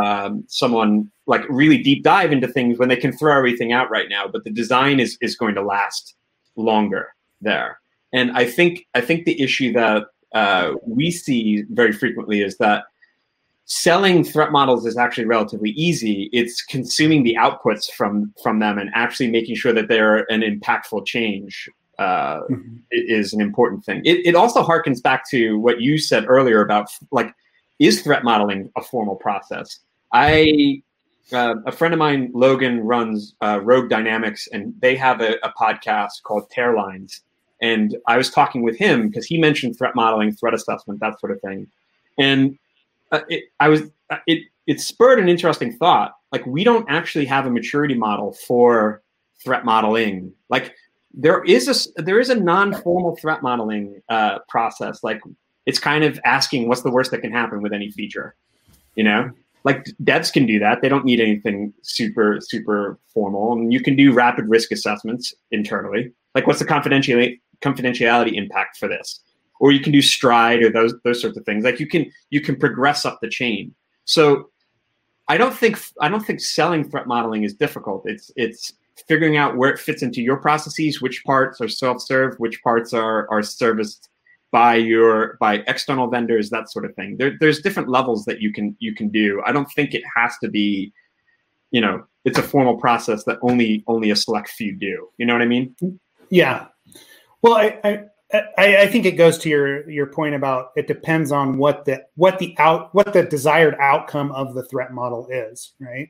um, 0.04 0.43
someone 0.47 1.12
like 1.27 1.43
really 1.49 1.82
deep 1.82 2.04
dive 2.04 2.32
into 2.32 2.47
things 2.47 2.77
when 2.77 2.89
they 2.89 2.95
can 2.95 3.12
throw 3.12 3.38
everything 3.38 3.71
out 3.71 3.89
right 3.89 4.10
now. 4.10 4.27
But 4.27 4.43
the 4.43 4.51
design 4.51 4.99
is 4.99 5.17
is 5.21 5.36
going 5.36 5.56
to 5.56 5.62
last 5.62 6.15
longer 6.56 7.13
there. 7.41 7.80
And 8.13 8.32
I 8.32 8.45
think 8.45 8.88
I 8.93 9.01
think 9.01 9.25
the 9.25 9.41
issue 9.41 9.73
that 9.73 10.08
uh, 10.34 10.73
we 10.86 11.12
see 11.12 11.63
very 11.69 11.91
frequently 11.91 12.41
is 12.41 12.58
that 12.58 12.86
selling 13.65 14.23
threat 14.23 14.51
models 14.51 14.86
is 14.86 14.97
actually 14.97 15.25
relatively 15.25 15.71
easy. 15.71 16.30
It's 16.34 16.62
consuming 16.62 17.23
the 17.23 17.36
outputs 17.39 17.89
from 17.89 18.34
from 18.41 18.60
them 18.60 18.77
and 18.77 18.89
actually 18.93 19.30
making 19.30 19.56
sure 19.56 19.73
that 19.73 19.88
they're 19.88 20.30
an 20.32 20.41
impactful 20.41 21.06
change 21.06 21.69
uh, 22.01 22.41
mm-hmm. 22.49 22.77
is 22.91 23.32
an 23.32 23.41
important 23.41 23.86
thing. 23.86 24.01
It, 24.04 24.25
it 24.25 24.36
also 24.36 24.63
harkens 24.63 25.01
back 25.01 25.30
to 25.30 25.60
what 25.60 25.82
you 25.82 25.99
said 25.99 26.25
earlier 26.27 26.62
about 26.62 26.89
like, 27.12 27.34
is 27.82 28.02
threat 28.02 28.24
modeling 28.24 28.72
a 28.78 28.82
formal 28.82 29.15
process? 29.15 29.80
I 30.13 30.84
uh, 31.34 31.56
a 31.65 31.72
friend 31.72 31.94
of 31.94 31.98
mine, 31.98 32.30
Logan, 32.34 32.82
runs 32.82 33.36
uh, 33.41 33.60
Rogue 33.63 33.89
Dynamics, 33.89 34.48
and 34.52 34.74
they 34.82 34.96
have 34.96 35.22
a, 35.22 35.36
a 35.44 35.54
podcast 35.60 36.24
called 36.24 36.50
Tear 36.50 36.76
Lines. 36.76 37.22
And 37.62 37.98
I 38.08 38.17
was 38.17 38.30
talking 38.30 38.63
with 38.63 38.78
him 38.78 39.08
because 39.08 39.26
he 39.26 39.38
mentioned 39.39 39.78
threat 39.78 39.96
modeling, 39.96 40.34
threat 40.34 40.54
assessment, 40.54 41.00
that 41.00 41.20
sort 41.20 41.32
of 41.32 41.39
thing. 41.41 41.67
And 42.20 42.58
uh, 43.12 43.22
it, 43.30 43.46
I 43.60 43.70
was 43.70 43.84
uh, 44.10 44.17
it 44.28 44.44
it 44.67 44.80
spurred 44.80 45.20
an 45.20 45.30
interesting 45.30 45.76
thought. 45.78 46.13
Like 46.32 46.46
we 46.46 46.63
don't 46.63 46.86
actually 46.89 47.26
have 47.26 47.46
a 47.46 47.50
maturity 47.50 47.96
model 47.96 48.34
for 48.34 49.02
threat 49.44 49.65
modeling. 49.65 50.34
Like 50.50 50.76
there 51.13 51.44
is 51.44 51.67
a 51.67 52.02
there 52.02 52.20
is 52.20 52.30
a 52.30 52.36
non-formal 52.36 53.15
threat 53.17 53.41
modeling 53.41 54.02
uh, 54.10 54.39
process. 54.50 55.04
Like 55.04 55.22
it's 55.65 55.80
kind 55.80 56.04
of 56.04 56.19
asking 56.26 56.67
what's 56.67 56.82
the 56.82 56.91
worst 56.91 57.12
that 57.12 57.19
can 57.19 57.32
happen 57.32 57.62
with 57.62 57.74
any 57.74 57.91
feature. 57.91 58.36
You 58.95 59.04
know, 59.04 59.32
like 59.63 59.86
devs 60.04 60.32
can 60.32 60.45
do 60.45 60.60
that. 60.60 60.82
They 60.82 60.89
don't 60.89 61.06
need 61.06 61.19
anything 61.19 61.74
super 61.82 62.39
super 62.41 63.00
formal. 63.13 63.54
And 63.54 63.71
you 63.71 63.82
can 63.82 63.95
do 63.95 64.13
rapid 64.13 64.50
risk 64.50 64.71
assessments 64.71 65.34
internally. 65.52 66.12
Like 66.36 66.47
what's 66.47 66.60
the 66.60 66.65
confidentiality 66.65 67.39
confidentiality 67.62 68.34
impact 68.34 68.78
for 68.78 68.88
this? 68.88 69.21
or 69.62 69.71
you 69.71 69.80
can 69.80 69.93
do 69.93 70.02
stride 70.02 70.62
or 70.62 70.69
those 70.69 70.93
those 71.06 71.21
sorts 71.21 71.38
of 71.38 71.45
things 71.45 71.63
like 71.63 71.80
you 71.80 71.88
can 71.88 72.12
you 72.32 72.41
can 72.41 72.58
progress 72.58 73.06
up 73.06 73.19
the 73.21 73.30
chain 73.30 73.74
so 74.04 74.50
i 75.30 75.38
don't 75.38 75.56
think 75.56 75.80
i 76.02 76.10
don't 76.10 76.26
think 76.26 76.41
selling 76.41 76.84
threat 76.84 77.08
modeling 77.08 77.43
is 77.43 77.54
difficult 77.54 78.02
it's 78.06 78.30
it's 78.36 78.74
figuring 79.08 79.38
out 79.38 79.56
where 79.56 79.69
it 79.69 79.80
fits 79.80 80.02
into 80.02 80.21
your 80.21 80.36
processes 80.36 81.02
which 81.02 81.24
parts 81.24 81.62
are 81.62 81.69
self-serve 81.69 82.36
which 82.39 82.62
parts 82.62 82.93
are 82.93 83.30
are 83.32 83.41
serviced 83.41 84.10
by 84.52 84.76
your 84.76 85.38
by 85.40 85.64
external 85.68 86.08
vendors 86.08 86.50
that 86.50 86.70
sort 86.70 86.86
of 86.86 86.94
thing. 86.96 87.18
There, 87.18 87.34
there's 87.40 87.62
different 87.62 87.90
levels 87.90 88.26
that 88.26 88.42
you 88.42 88.52
can 88.52 88.76
you 88.80 88.94
can 88.94 89.10
do. 89.10 89.42
I 89.46 89.52
don't 89.52 89.72
think 89.72 89.94
it 89.94 90.04
has 90.16 90.38
to 90.44 90.50
be 90.50 90.94
you 91.72 91.82
know 91.82 92.04
it's 92.26 92.38
a 92.38 92.44
formal 92.44 92.78
process 92.78 93.24
that 93.24 93.40
only 93.42 93.84
only 93.88 94.12
a 94.12 94.16
select 94.16 94.50
few 94.50 94.76
do. 94.76 95.08
You 95.18 95.26
know 95.26 95.34
what 95.34 95.42
i 95.42 95.46
mean? 95.46 95.76
Yeah. 96.30 96.68
Well 97.42 97.56
i 97.56 97.80
i 97.84 98.04
I, 98.34 98.78
I 98.84 98.88
think 98.88 99.06
it 99.06 99.18
goes 99.18 99.38
to 99.40 99.50
your 99.50 99.90
your 99.90 100.08
point 100.08 100.36
about 100.36 100.72
it 100.76 100.88
depends 100.88 101.32
on 101.32 101.58
what 101.58 101.86
the 101.86 102.06
what 102.16 102.40
the 102.40 102.56
out 102.60 102.94
what 102.94 103.12
the 103.12 103.24
desired 103.24 103.76
outcome 103.80 104.32
of 104.32 104.54
the 104.54 104.64
threat 104.64 104.94
model 104.94 105.28
is, 105.30 105.74
right? 105.80 106.10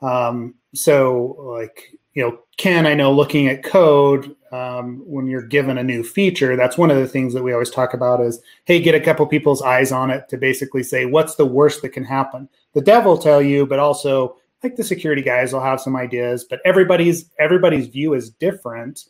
Um, 0.00 0.54
so, 0.74 1.56
like 1.58 1.96
you 2.14 2.22
know, 2.22 2.38
Ken, 2.56 2.86
I 2.86 2.94
know 2.94 3.12
looking 3.12 3.46
at 3.48 3.62
code 3.62 4.34
um, 4.52 5.02
when 5.06 5.26
you're 5.26 5.46
given 5.46 5.78
a 5.78 5.84
new 5.84 6.02
feature, 6.02 6.56
that's 6.56 6.76
one 6.76 6.90
of 6.90 6.96
the 6.96 7.06
things 7.06 7.34
that 7.34 7.42
we 7.42 7.52
always 7.52 7.70
talk 7.70 7.94
about 7.94 8.20
is, 8.20 8.40
hey, 8.64 8.80
get 8.80 8.94
a 8.94 9.00
couple 9.00 9.26
people's 9.26 9.62
eyes 9.62 9.92
on 9.92 10.10
it 10.10 10.28
to 10.28 10.36
basically 10.36 10.82
say 10.82 11.06
what's 11.06 11.36
the 11.36 11.46
worst 11.46 11.82
that 11.82 11.90
can 11.90 12.04
happen. 12.04 12.48
The 12.74 12.80
dev 12.80 13.04
will 13.04 13.18
tell 13.18 13.40
you, 13.40 13.64
but 13.64 13.78
also 13.78 14.36
like 14.62 14.76
the 14.76 14.84
security 14.84 15.22
guys 15.22 15.52
will 15.52 15.62
have 15.62 15.80
some 15.80 15.96
ideas, 15.96 16.44
but 16.44 16.60
everybody's 16.64 17.30
everybody's 17.38 17.86
view 17.86 18.14
is 18.14 18.30
different 18.30 19.04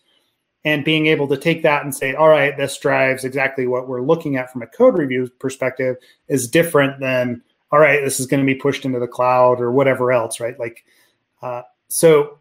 and 0.65 0.85
being 0.85 1.07
able 1.07 1.27
to 1.29 1.37
take 1.37 1.63
that 1.63 1.83
and 1.83 1.95
say, 1.95 2.15
all 2.15 2.29
right, 2.29 2.57
this 2.57 2.79
drives 2.79 3.25
exactly 3.25 3.67
what 3.67 3.89
we're 3.89 4.03
looking 4.03 4.37
at 4.37 4.53
from 4.53 4.63
a 4.63 4.67
code 4.67 4.99
review 4.99 5.29
perspective 5.39 5.97
is 6.29 6.49
different 6.49 7.01
than, 7.01 7.43
all 7.73 7.79
right, 7.79 8.05
this 8.05 8.21
is 8.21 8.27
going 8.27 8.45
to 8.45 8.47
be 8.47 8.59
pushed 8.59 8.85
into 8.85 9.01
the 9.01 9.09
cloud 9.09 9.61
or 9.61 9.73
whatever 9.73 10.13
else, 10.13 10.39
right? 10.39 10.59
Like, 10.61 10.85
uh, 11.41 11.63
so 11.89 12.40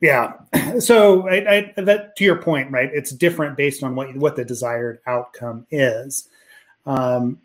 yeah, 0.00 0.34
so 0.78 1.28
I, 1.28 1.72
I, 1.76 1.80
that 1.82 2.16
to 2.16 2.24
your 2.24 2.36
point, 2.36 2.70
right? 2.70 2.90
It's 2.92 3.10
different 3.10 3.56
based 3.56 3.82
on 3.82 3.94
what 3.94 4.14
what 4.16 4.36
the 4.36 4.44
desired 4.44 5.00
outcome 5.06 5.66
is. 5.70 6.28
Um, 6.84 7.38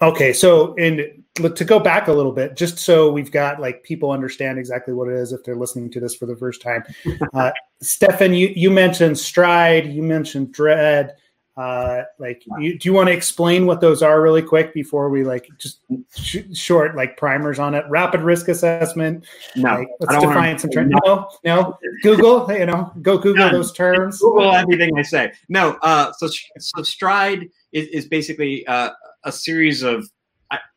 okay, 0.00 0.32
so 0.32 0.74
and 0.74 1.24
to 1.34 1.64
go 1.64 1.80
back 1.80 2.08
a 2.08 2.12
little 2.12 2.32
bit, 2.32 2.56
just 2.56 2.78
so 2.78 3.10
we've 3.10 3.32
got 3.32 3.60
like 3.60 3.82
people 3.82 4.10
understand 4.10 4.58
exactly 4.58 4.94
what 4.94 5.08
it 5.08 5.14
is 5.14 5.32
if 5.32 5.42
they're 5.42 5.56
listening 5.56 5.90
to 5.90 6.00
this 6.00 6.14
for 6.14 6.26
the 6.26 6.36
first 6.36 6.62
time. 6.62 6.84
Uh, 7.32 7.50
Stefan, 7.82 8.32
you, 8.32 8.52
you 8.54 8.70
mentioned 8.70 9.18
Stride, 9.18 9.86
you 9.86 10.02
mentioned 10.02 10.52
Dread. 10.52 11.16
Uh, 11.56 12.02
like, 12.18 12.42
you, 12.58 12.76
do 12.78 12.88
you 12.88 12.92
want 12.92 13.08
to 13.08 13.12
explain 13.12 13.64
what 13.64 13.80
those 13.80 14.02
are 14.02 14.20
really 14.20 14.42
quick 14.42 14.74
before 14.74 15.08
we 15.08 15.22
like 15.22 15.48
just 15.56 15.80
sh- 16.16 16.38
short 16.52 16.96
like 16.96 17.16
primers 17.16 17.58
on 17.60 17.74
it? 17.74 17.84
Rapid 17.88 18.22
risk 18.22 18.48
assessment. 18.48 19.24
No, 19.54 19.76
like, 19.76 19.88
let's 20.00 20.24
define 20.24 20.58
some 20.58 20.70
terms. 20.70 20.92
No, 21.04 21.28
no. 21.44 21.78
Google, 22.02 22.52
you 22.58 22.66
know, 22.66 22.92
go 23.02 23.18
Google 23.18 23.50
those 23.50 23.72
terms. 23.72 24.18
Google 24.18 24.52
everything 24.52 24.98
I 24.98 25.02
say. 25.02 25.32
No. 25.48 25.78
Uh, 25.82 26.12
so 26.18 26.28
so 26.58 26.82
Stride 26.82 27.48
is, 27.72 27.86
is 27.88 28.06
basically 28.06 28.66
uh, 28.66 28.90
a 29.22 29.30
series 29.30 29.82
of 29.82 30.08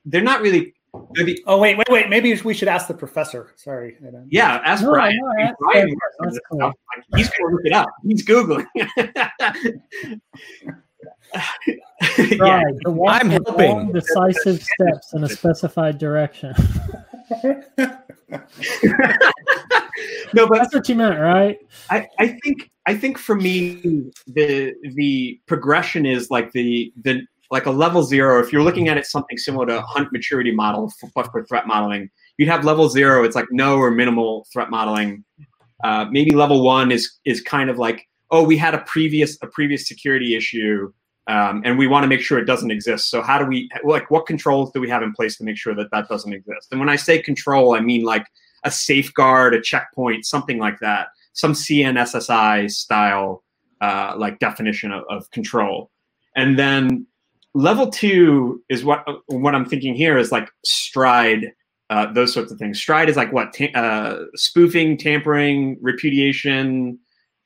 they're 0.05 0.21
not 0.21 0.41
really. 0.41 0.73
Maybe, 1.11 1.43
oh 1.45 1.57
wait, 1.59 1.77
wait, 1.77 1.87
wait! 1.89 2.09
Maybe 2.09 2.39
we 2.41 2.53
should 2.53 2.67
ask 2.67 2.87
the 2.87 2.93
professor. 2.93 3.53
Sorry. 3.55 3.97
Yeah, 4.29 4.61
ask 4.63 4.83
no, 4.83 4.91
Brian. 4.91 5.17
No, 5.21 5.53
Brian 5.59 5.95
cool. 6.51 6.71
He's 7.15 7.29
going 7.29 7.49
to 7.49 7.55
look 7.55 7.65
it 7.65 7.73
up. 7.73 7.89
He's 8.03 8.25
googling. 8.25 8.65
right, 12.39 12.73
yeah. 12.85 13.07
I'm 13.07 13.29
helping. 13.29 13.91
Decisive 13.91 14.61
steps 14.63 15.13
in 15.13 15.23
a 15.23 15.29
specified 15.29 15.97
direction. 15.97 16.53
no, 20.33 20.47
but 20.47 20.57
that's 20.57 20.73
what 20.73 20.87
you 20.87 20.95
meant, 20.95 21.19
right? 21.19 21.57
I, 21.89 22.07
I 22.19 22.37
think 22.43 22.71
I 22.85 22.95
think 22.95 23.17
for 23.17 23.35
me 23.35 24.11
the 24.27 24.73
the 24.95 25.39
progression 25.45 26.05
is 26.05 26.31
like 26.31 26.51
the 26.53 26.93
the 27.03 27.21
like 27.51 27.65
a 27.65 27.71
level 27.71 28.03
zero, 28.03 28.43
if 28.43 28.51
you're 28.51 28.63
looking 28.63 28.89
at 28.89 28.97
it 28.97 29.05
something 29.05 29.37
similar 29.37 29.65
to 29.67 29.81
hunt 29.81 30.11
maturity 30.11 30.51
model 30.51 30.91
for, 30.99 31.23
for 31.25 31.45
threat 31.45 31.67
modeling, 31.67 32.09
you'd 32.37 32.49
have 32.49 32.65
level 32.65 32.89
zero. 32.89 33.23
It's 33.23 33.35
like 33.35 33.47
no 33.51 33.77
or 33.77 33.91
minimal 33.91 34.45
threat 34.51 34.69
modeling. 34.69 35.23
Uh, 35.83 36.05
maybe 36.09 36.31
level 36.31 36.63
one 36.63 36.91
is 36.91 37.17
is 37.25 37.41
kind 37.41 37.69
of 37.69 37.77
like 37.77 38.07
oh 38.31 38.43
we 38.43 38.57
had 38.57 38.73
a 38.73 38.79
previous 38.79 39.37
a 39.43 39.47
previous 39.47 39.87
security 39.87 40.35
issue 40.35 40.91
um, 41.27 41.61
and 41.65 41.77
we 41.77 41.87
want 41.87 42.03
to 42.03 42.07
make 42.07 42.21
sure 42.21 42.39
it 42.39 42.45
doesn't 42.45 42.71
exist. 42.71 43.09
So 43.09 43.21
how 43.21 43.37
do 43.37 43.45
we 43.45 43.69
like 43.83 44.09
what 44.09 44.25
controls 44.25 44.71
do 44.71 44.79
we 44.79 44.89
have 44.89 45.03
in 45.03 45.13
place 45.13 45.37
to 45.37 45.43
make 45.43 45.57
sure 45.57 45.75
that 45.75 45.91
that 45.91 46.07
doesn't 46.07 46.33
exist? 46.33 46.69
And 46.71 46.79
when 46.79 46.89
I 46.89 46.95
say 46.95 47.21
control, 47.21 47.75
I 47.75 47.81
mean 47.81 48.03
like 48.03 48.25
a 48.63 48.71
safeguard, 48.71 49.53
a 49.53 49.61
checkpoint, 49.61 50.25
something 50.25 50.57
like 50.57 50.79
that, 50.79 51.07
some 51.33 51.53
CNSSI 51.53 52.71
style 52.71 53.43
uh, 53.81 54.15
like 54.17 54.39
definition 54.39 54.91
of, 54.91 55.03
of 55.09 55.29
control. 55.31 55.91
And 56.35 56.57
then 56.57 57.07
level 57.57 57.89
two 57.89 58.63
is 58.69 58.85
what 58.85 59.03
what 59.27 59.55
I'm 59.55 59.65
thinking 59.65 59.95
here 59.95 60.17
is 60.17 60.31
like 60.31 60.49
stride, 60.63 61.51
uh, 61.89 62.13
those 62.13 62.31
sorts 62.31 62.51
of 62.51 62.59
things. 62.59 62.79
Stride 62.79 63.09
is 63.09 63.17
like 63.17 63.33
what 63.33 63.53
ta- 63.53 63.73
uh, 63.73 64.25
spoofing, 64.35 64.97
tampering, 64.97 65.77
repudiation, 65.81 66.99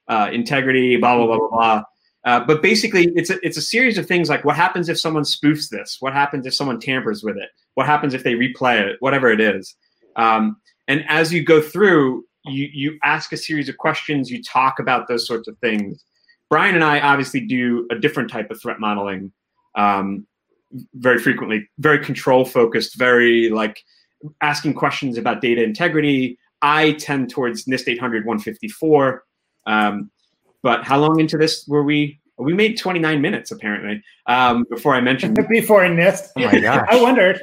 uh, 0.10 0.30
integrity, 0.32 0.98
blah 0.98 1.16
blah 1.16 1.26
blah 1.28 1.38
blah 1.38 1.50
blah. 1.50 1.84
Uh, 2.24 2.46
but 2.46 2.62
basically, 2.62 3.12
it's 3.16 3.30
a, 3.30 3.40
it's 3.46 3.58
a 3.58 3.62
series 3.62 3.98
of 3.98 4.06
things 4.06 4.30
like 4.30 4.44
what 4.44 4.56
happens 4.56 4.90
if 4.90 5.00
someone 5.00 5.24
spoofs 5.24 5.70
this? 5.70 5.98
What 6.02 6.14
happens 6.14 6.46
if 6.46 6.54
someone 6.54 6.80
tampers 6.80 7.24
with 7.24 7.38
it? 7.38 7.50
What 7.76 7.86
happens 7.86 8.14
if 8.14 8.24
they 8.24 8.34
replay 8.34 8.82
it? 8.82 8.98
Whatever 9.00 9.32
it 9.32 9.40
is. 9.40 9.76
Um, 10.18 10.58
and 10.90 11.06
as 11.08 11.32
you 11.32 11.42
go 11.42 11.62
through, 11.62 12.26
you 12.44 12.68
you 12.74 13.00
ask 13.04 13.32
a 13.32 13.38
series 13.38 13.70
of 13.70 13.78
questions. 13.78 14.30
You 14.30 14.44
talk 14.44 14.80
about 14.80 15.08
those 15.08 15.26
sorts 15.26 15.48
of 15.48 15.58
things. 15.60 16.04
Brian 16.50 16.76
and 16.76 16.84
I 16.84 17.00
obviously 17.00 17.40
do 17.40 17.88
a 17.90 17.96
different 17.96 18.30
type 18.30 18.52
of 18.52 18.62
threat 18.62 18.78
modeling 18.78 19.32
um, 19.76 20.26
very 20.96 21.20
frequently, 21.20 21.68
very 21.80 22.04
control 22.04 22.46
focused, 22.46 22.98
very 22.98 23.50
like 23.50 23.84
asking 24.42 24.74
questions 24.74 25.18
about 25.18 25.42
data 25.42 25.64
integrity. 25.64 26.38
I 26.62 26.94
tend 26.94 27.30
towards 27.30 27.66
NIST 27.66 27.90
800 27.90 28.26
154. 28.26 29.24
Um, 29.66 30.12
but 30.64 30.84
how 30.84 31.00
long 31.00 31.20
into 31.20 31.38
this 31.38 31.68
were 31.68 31.84
we? 31.84 32.20
We 32.38 32.54
made 32.54 32.78
29 32.78 33.22
minutes 33.22 33.52
apparently 33.52 34.02
um, 34.26 34.66
before 34.70 34.96
I 34.96 35.02
mentioned 35.02 35.38
before 35.50 35.82
NIST. 35.82 36.30
Oh 36.38 36.46
my 36.46 36.60
gosh! 36.60 36.88
I 36.92 37.02
wondered. 37.02 37.40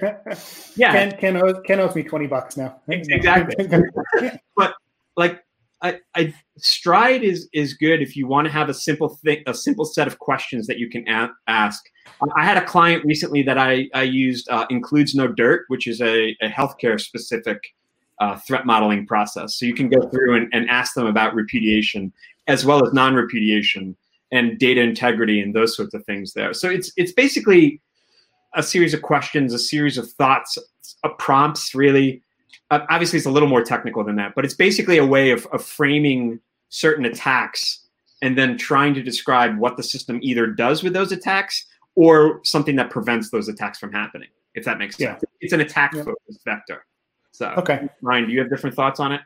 Yeah, 0.76 0.92
Ken, 0.92 1.16
Ken, 1.18 1.36
owes, 1.36 1.56
Ken 1.66 1.78
owes 1.78 1.94
me 1.94 2.02
20 2.02 2.26
bucks 2.26 2.56
now. 2.56 2.80
Exactly. 2.88 3.68
but 4.56 4.74
like 5.16 5.40
I, 5.82 6.00
I, 6.14 6.34
stride 6.58 7.22
is 7.22 7.48
is 7.52 7.74
good 7.74 8.02
if 8.02 8.16
you 8.16 8.26
want 8.26 8.46
to 8.46 8.52
have 8.52 8.68
a 8.68 8.74
simple 8.74 9.08
thing, 9.08 9.42
a 9.46 9.54
simple 9.54 9.84
set 9.84 10.06
of 10.06 10.18
questions 10.18 10.66
that 10.66 10.78
you 10.78 10.88
can 10.88 11.06
a- 11.08 11.30
ask. 11.46 11.84
I 12.36 12.44
had 12.44 12.56
a 12.56 12.64
client 12.64 13.04
recently 13.04 13.42
that 13.42 13.58
I 13.58 13.88
I 13.94 14.02
used 14.02 14.48
uh, 14.50 14.66
includes 14.70 15.14
no 15.14 15.28
dirt, 15.28 15.64
which 15.68 15.86
is 15.86 16.00
a, 16.00 16.36
a 16.40 16.48
healthcare 16.48 17.00
specific 17.00 17.62
uh, 18.20 18.36
threat 18.36 18.66
modeling 18.66 19.06
process. 19.06 19.56
So 19.56 19.66
you 19.66 19.74
can 19.74 19.88
go 19.88 20.08
through 20.08 20.36
and, 20.36 20.48
and 20.52 20.68
ask 20.68 20.94
them 20.94 21.06
about 21.06 21.34
repudiation 21.34 22.12
as 22.46 22.64
well 22.64 22.84
as 22.86 22.92
non 22.92 23.14
repudiation 23.14 23.96
and 24.30 24.58
data 24.58 24.80
integrity 24.80 25.40
and 25.40 25.54
those 25.54 25.76
sorts 25.76 25.94
of 25.94 26.04
things 26.04 26.34
there. 26.34 26.52
So 26.52 26.68
it's 26.68 26.92
it's 26.96 27.12
basically 27.12 27.80
a 28.54 28.62
series 28.62 28.94
of 28.94 29.02
questions, 29.02 29.52
a 29.52 29.58
series 29.58 29.98
of 29.98 30.10
thoughts, 30.12 30.58
a 31.04 31.08
prompts 31.10 31.74
really 31.74 32.22
uh, 32.70 32.80
obviously 32.90 33.16
it's 33.16 33.26
a 33.26 33.30
little 33.30 33.48
more 33.48 33.62
technical 33.62 34.04
than 34.04 34.16
that, 34.16 34.34
but 34.34 34.44
it's 34.44 34.54
basically 34.54 34.98
a 34.98 35.06
way 35.06 35.30
of, 35.30 35.46
of 35.46 35.64
framing 35.64 36.40
certain 36.68 37.04
attacks 37.04 37.88
and 38.22 38.36
then 38.36 38.56
trying 38.56 38.94
to 38.94 39.02
describe 39.02 39.56
what 39.58 39.76
the 39.76 39.82
system 39.82 40.18
either 40.22 40.46
does 40.46 40.82
with 40.82 40.92
those 40.92 41.12
attacks 41.12 41.66
or 41.94 42.40
something 42.44 42.76
that 42.76 42.90
prevents 42.90 43.30
those 43.30 43.48
attacks 43.48 43.78
from 43.78 43.92
happening. 43.92 44.28
If 44.54 44.64
that 44.64 44.78
makes 44.78 44.96
sense, 44.96 45.20
yeah. 45.22 45.28
it's 45.40 45.52
an 45.52 45.60
attack 45.60 45.94
focused 45.94 46.44
vector. 46.44 46.84
So, 47.30 47.48
okay, 47.56 47.88
Ryan, 48.02 48.26
do 48.26 48.32
you 48.32 48.40
have 48.40 48.50
different 48.50 48.74
thoughts 48.74 48.98
on 48.98 49.12
it? 49.12 49.20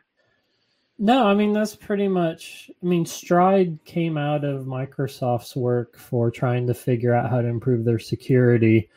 No, 0.99 1.25
I 1.25 1.33
mean 1.33 1.53
that's 1.53 1.75
pretty 1.75 2.07
much. 2.07 2.69
I 2.81 2.85
mean, 2.85 3.05
Stride 3.05 3.79
came 3.83 4.17
out 4.17 4.43
of 4.43 4.65
Microsoft's 4.65 5.55
work 5.55 5.97
for 5.97 6.29
trying 6.29 6.67
to 6.67 6.73
figure 6.73 7.15
out 7.15 7.31
how 7.31 7.41
to 7.41 7.47
improve 7.47 7.83
their 7.83 7.99
security. 7.99 8.89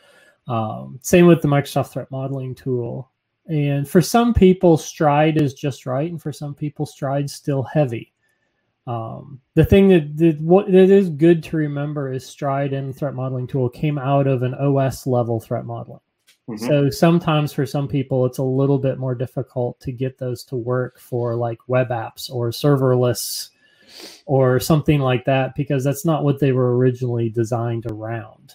Um, 0.46 0.98
same 1.02 1.26
with 1.26 1.40
the 1.40 1.48
Microsoft 1.48 1.92
Threat 1.92 2.10
Modeling 2.10 2.54
tool. 2.54 3.10
And 3.48 3.88
for 3.88 4.02
some 4.02 4.34
people, 4.34 4.76
stride 4.76 5.40
is 5.40 5.54
just 5.54 5.86
right, 5.86 6.10
and 6.10 6.20
for 6.20 6.32
some 6.32 6.54
people, 6.54 6.84
stride's 6.84 7.32
still 7.32 7.62
heavy. 7.62 8.12
Um, 8.86 9.40
the 9.54 9.64
thing 9.64 9.88
that, 9.88 10.16
that 10.18 10.40
what 10.40 10.66
that 10.66 10.90
is 10.90 11.08
good 11.08 11.42
to 11.44 11.56
remember 11.56 12.12
is 12.12 12.24
stride 12.24 12.72
and 12.72 12.96
threat 12.96 13.14
modeling 13.14 13.48
tool 13.48 13.68
came 13.68 13.98
out 13.98 14.28
of 14.28 14.42
an 14.42 14.54
OS 14.54 15.06
level 15.06 15.40
threat 15.40 15.64
modeling. 15.64 16.00
Mm-hmm. 16.48 16.66
So 16.66 16.90
sometimes 16.90 17.52
for 17.52 17.66
some 17.66 17.88
people, 17.88 18.24
it's 18.26 18.38
a 18.38 18.44
little 18.44 18.78
bit 18.78 18.98
more 18.98 19.16
difficult 19.16 19.80
to 19.80 19.90
get 19.90 20.18
those 20.18 20.44
to 20.44 20.56
work 20.56 21.00
for 21.00 21.34
like 21.34 21.58
web 21.66 21.88
apps 21.88 22.30
or 22.30 22.50
serverless 22.50 23.50
or 24.26 24.60
something 24.60 25.00
like 25.00 25.24
that 25.24 25.56
because 25.56 25.82
that's 25.82 26.04
not 26.04 26.22
what 26.22 26.38
they 26.38 26.52
were 26.52 26.76
originally 26.76 27.28
designed 27.28 27.86
around. 27.90 28.54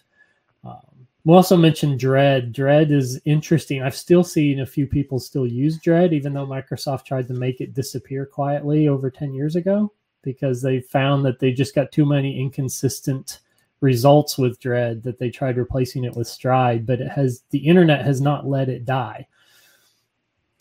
Um, 0.64 1.08
we 1.26 1.34
also 1.34 1.58
mentioned 1.58 2.00
Dread. 2.00 2.54
Dread 2.54 2.92
is 2.92 3.20
interesting. 3.26 3.84
I've 3.84 3.96
still 3.96 4.24
seen 4.24 4.62
a 4.62 4.66
few 4.66 4.88
people 4.88 5.20
still 5.20 5.46
use 5.46 5.78
Dread, 5.78 6.14
even 6.14 6.34
though 6.34 6.48
Microsoft 6.48 7.04
tried 7.04 7.28
to 7.28 7.34
make 7.34 7.60
it 7.60 7.74
disappear 7.74 8.26
quietly 8.26 8.88
over 8.88 9.12
10 9.12 9.34
years 9.34 9.58
ago 9.58 9.92
because 10.24 10.62
they 10.62 10.80
found 10.80 11.26
that 11.26 11.40
they 11.40 11.52
just 11.52 11.76
got 11.76 11.92
too 11.92 12.06
many 12.06 12.40
inconsistent 12.40 13.40
results 13.82 14.38
with 14.38 14.60
Dread 14.60 15.04
that 15.04 15.20
they 15.20 15.30
tried 15.30 15.58
replacing 15.58 16.04
it 16.04 16.16
with 16.16 16.28
Stride, 16.28 16.86
but 16.86 17.02
it 17.02 17.10
has 17.10 17.44
the 17.50 17.60
internet 17.60 18.06
has 18.06 18.22
not 18.22 18.48
let 18.48 18.70
it 18.70 18.86
die. 18.86 19.28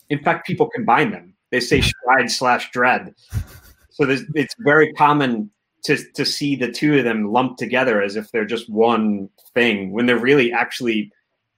In 0.09 0.19
fact, 0.19 0.45
people 0.45 0.69
combine 0.69 1.11
them. 1.11 1.35
They 1.51 1.59
say 1.59 1.81
Stride 1.81 2.31
slash 2.31 2.71
Dread. 2.71 3.13
So 3.91 4.05
it's 4.09 4.55
very 4.59 4.91
common 4.93 5.51
to 5.83 5.97
to 6.13 6.25
see 6.25 6.55
the 6.55 6.71
two 6.71 6.97
of 6.97 7.03
them 7.03 7.31
lumped 7.31 7.59
together 7.59 8.01
as 8.01 8.15
if 8.15 8.31
they're 8.31 8.45
just 8.45 8.69
one 8.69 9.29
thing 9.53 9.91
when 9.91 10.05
they're 10.05 10.17
really 10.17 10.51
actually 10.51 11.11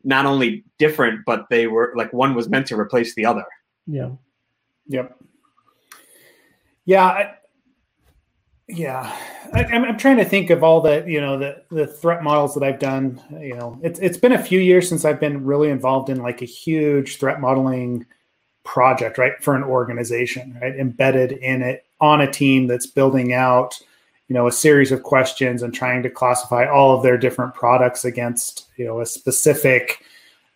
not 0.04 0.26
only 0.26 0.64
different, 0.78 1.22
but 1.26 1.46
they 1.50 1.68
were 1.68 1.94
like 1.96 2.12
one 2.12 2.36
was 2.36 2.50
meant 2.50 2.68
to 2.68 2.80
replace 2.80 3.16
the 3.16 3.26
other. 3.26 3.46
Yeah. 3.88 4.10
Yep. 4.88 5.18
Yeah. 6.86 7.06
I, 7.06 7.34
yeah, 8.68 9.16
I, 9.54 9.64
am 9.64 9.84
I'm 9.84 9.98
trying 9.98 10.18
to 10.18 10.26
think 10.26 10.50
of 10.50 10.64
all 10.64 10.82
the 10.82 11.04
you 11.08 11.20
know 11.20 11.38
the 11.38 11.64
the 11.70 11.88
threat 11.88 12.24
models 12.24 12.54
that 12.54 12.64
I've 12.64 12.80
done. 12.80 13.22
You 13.32 13.56
know, 13.56 13.80
it's 13.84 14.00
it's 14.00 14.18
been 14.18 14.32
a 14.32 14.44
few 14.44 14.60
years 14.60 14.88
since 14.88 15.06
I've 15.06 15.20
been 15.20 15.46
really 15.46 15.70
involved 15.70 16.10
in 16.10 16.22
like 16.22 16.42
a 16.42 16.46
huge 16.46 17.18
threat 17.18 17.42
modeling 17.42 18.06
project, 18.64 19.18
right, 19.18 19.34
for 19.42 19.56
an 19.56 19.64
organization, 19.64 20.58
right, 20.62 20.76
embedded 20.76 21.34
in 21.34 21.62
it 21.62 21.86
on 22.00 22.22
a 22.22 22.32
team 22.32 22.68
that's 22.68 22.88
building 22.88 23.34
out 23.34 23.80
you 24.28 24.34
know 24.34 24.48
a 24.48 24.52
series 24.52 24.92
of 24.92 25.04
questions 25.04 25.62
and 25.62 25.74
trying 25.74 26.02
to 26.04 26.10
classify 26.10 26.66
all 26.66 26.96
of 26.96 27.04
their 27.04 27.18
different 27.18 27.54
products 27.54 28.06
against 28.06 28.68
you 28.78 28.86
know 28.86 29.00
a 29.02 29.06
specific 29.06 30.04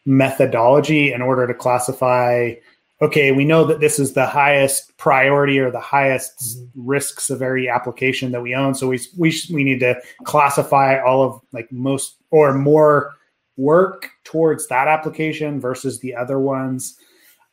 methodology 0.06 1.12
in 1.12 1.22
order 1.22 1.46
to 1.46 1.54
classify 1.54 2.54
okay 3.02 3.32
we 3.32 3.46
know 3.46 3.64
that 3.64 3.80
this 3.80 4.00
is 4.00 4.14
the 4.14 4.26
highest 4.26 4.96
priority 4.98 5.60
or 5.60 5.72
the 5.72 5.80
highest 5.80 6.60
risk 6.76 7.20
severity 7.20 7.70
application 7.70 8.32
that 8.32 8.42
we 8.42 8.56
own. 8.56 8.74
So 8.74 8.88
we 8.88 9.00
we, 9.18 9.34
we 9.52 9.64
need 9.64 9.80
to 9.82 10.00
classify 10.24 11.00
all 11.00 11.24
of 11.24 11.42
like 11.52 11.72
most 11.72 12.18
or 12.32 12.54
more 12.54 13.14
work 13.56 14.10
towards 14.24 14.68
that 14.68 14.88
application 14.88 15.60
versus 15.60 16.00
the 16.00 16.16
other 16.16 16.40
ones. 16.40 16.98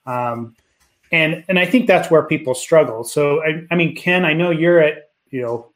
Um, 0.06 0.54
and 1.12 1.44
and 1.48 1.58
i 1.58 1.66
think 1.66 1.86
that's 1.86 2.10
where 2.10 2.22
people 2.24 2.54
struggle. 2.54 3.04
So 3.04 3.42
I, 3.42 3.66
I 3.70 3.76
mean 3.76 3.94
ken 3.94 4.24
i 4.24 4.32
know 4.32 4.50
you're 4.50 4.80
at 4.80 5.10
you 5.30 5.42
know 5.42 5.70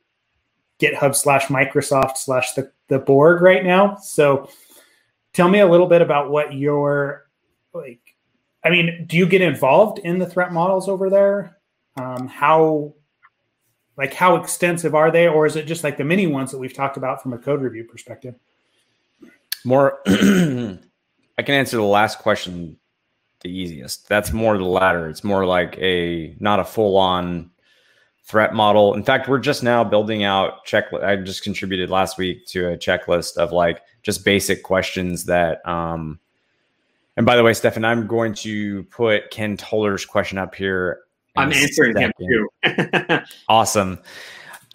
GitHub 0.79 1.15
slash 1.15 1.47
Microsoft 1.47 2.17
slash 2.17 2.53
the, 2.53 2.71
the 2.89 2.99
Borg 2.99 3.43
right 3.43 3.65
now. 3.65 3.97
So 3.97 4.49
tell 5.33 5.49
me 5.49 5.61
a 5.61 5.67
little 5.67 5.87
bit 5.87 6.03
about 6.03 6.31
what 6.31 6.55
your 6.55 7.29
like 7.75 8.01
I 8.69 8.71
mean, 8.71 9.07
do 9.07 9.17
you 9.17 9.25
get 9.25 9.41
involved 9.41 9.99
in 10.01 10.19
the 10.19 10.27
threat 10.27 10.53
models 10.53 10.91
over 10.91 11.09
there? 11.09 11.57
Um, 11.97 12.29
how 12.29 12.93
like 13.97 14.13
how 14.13 14.37
extensive 14.37 14.95
are 14.95 15.11
they, 15.11 15.27
or 15.27 15.47
is 15.47 15.57
it 15.57 15.67
just 15.67 15.83
like 15.83 15.97
the 15.97 16.05
mini 16.05 16.27
ones 16.27 16.51
that 16.51 16.59
we've 16.59 16.75
talked 16.75 16.99
about 16.99 17.23
from 17.23 17.33
a 17.33 17.39
code 17.39 17.63
review 17.63 17.85
perspective? 17.85 18.35
More 19.65 20.01
I 20.07 21.43
can 21.43 21.55
answer 21.55 21.79
the 21.79 21.83
last 21.83 22.19
question 22.19 22.77
the 23.41 23.49
easiest. 23.49 24.07
That's 24.07 24.35
more 24.35 24.59
the 24.59 24.65
latter. 24.65 25.09
It's 25.09 25.25
more 25.25 25.47
like 25.47 25.79
a 25.79 26.37
not 26.39 26.61
a 26.61 26.65
full 26.65 26.99
on 26.99 27.51
threat 28.27 28.53
model. 28.53 28.93
In 28.93 29.03
fact, 29.03 29.29
we're 29.29 29.39
just 29.39 29.63
now 29.63 29.83
building 29.83 30.25
out 30.25 30.67
checklist. 30.67 31.05
I 31.05 31.17
just 31.17 31.43
contributed 31.43 31.89
last 31.89 32.19
week 32.19 32.45
to 32.49 32.69
a 32.69 32.77
checklist 32.77 33.39
of 33.39 33.51
like 33.51 33.81
just 34.03 34.27
basic 34.27 34.63
questions 34.63 35.25
that. 35.25 35.67
Um, 35.67 36.21
and 37.19 37.27
by 37.27 37.35
the 37.35 37.43
way, 37.43 37.53
Stefan, 37.53 37.85
I'm 37.85 38.07
going 38.07 38.33
to 38.35 38.85
put 38.85 39.33
Ken 39.33 39.57
Toller's 39.57 40.07
question 40.07 40.39
up 40.39 40.55
here. 40.55 41.01
I'm 41.37 41.53
answering 41.53 41.97
him 41.97 42.13
too. 42.17 42.49
awesome. 43.49 43.99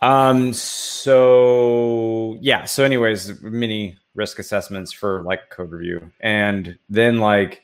Um, 0.01 0.51
so 0.51 2.37
yeah. 2.41 2.65
So, 2.65 2.83
anyways, 2.83 3.41
mini 3.41 3.97
risk 4.13 4.39
assessments 4.39 4.91
for 4.91 5.23
like 5.23 5.51
code 5.51 5.71
review, 5.71 6.11
and 6.19 6.77
then 6.89 7.19
like 7.19 7.63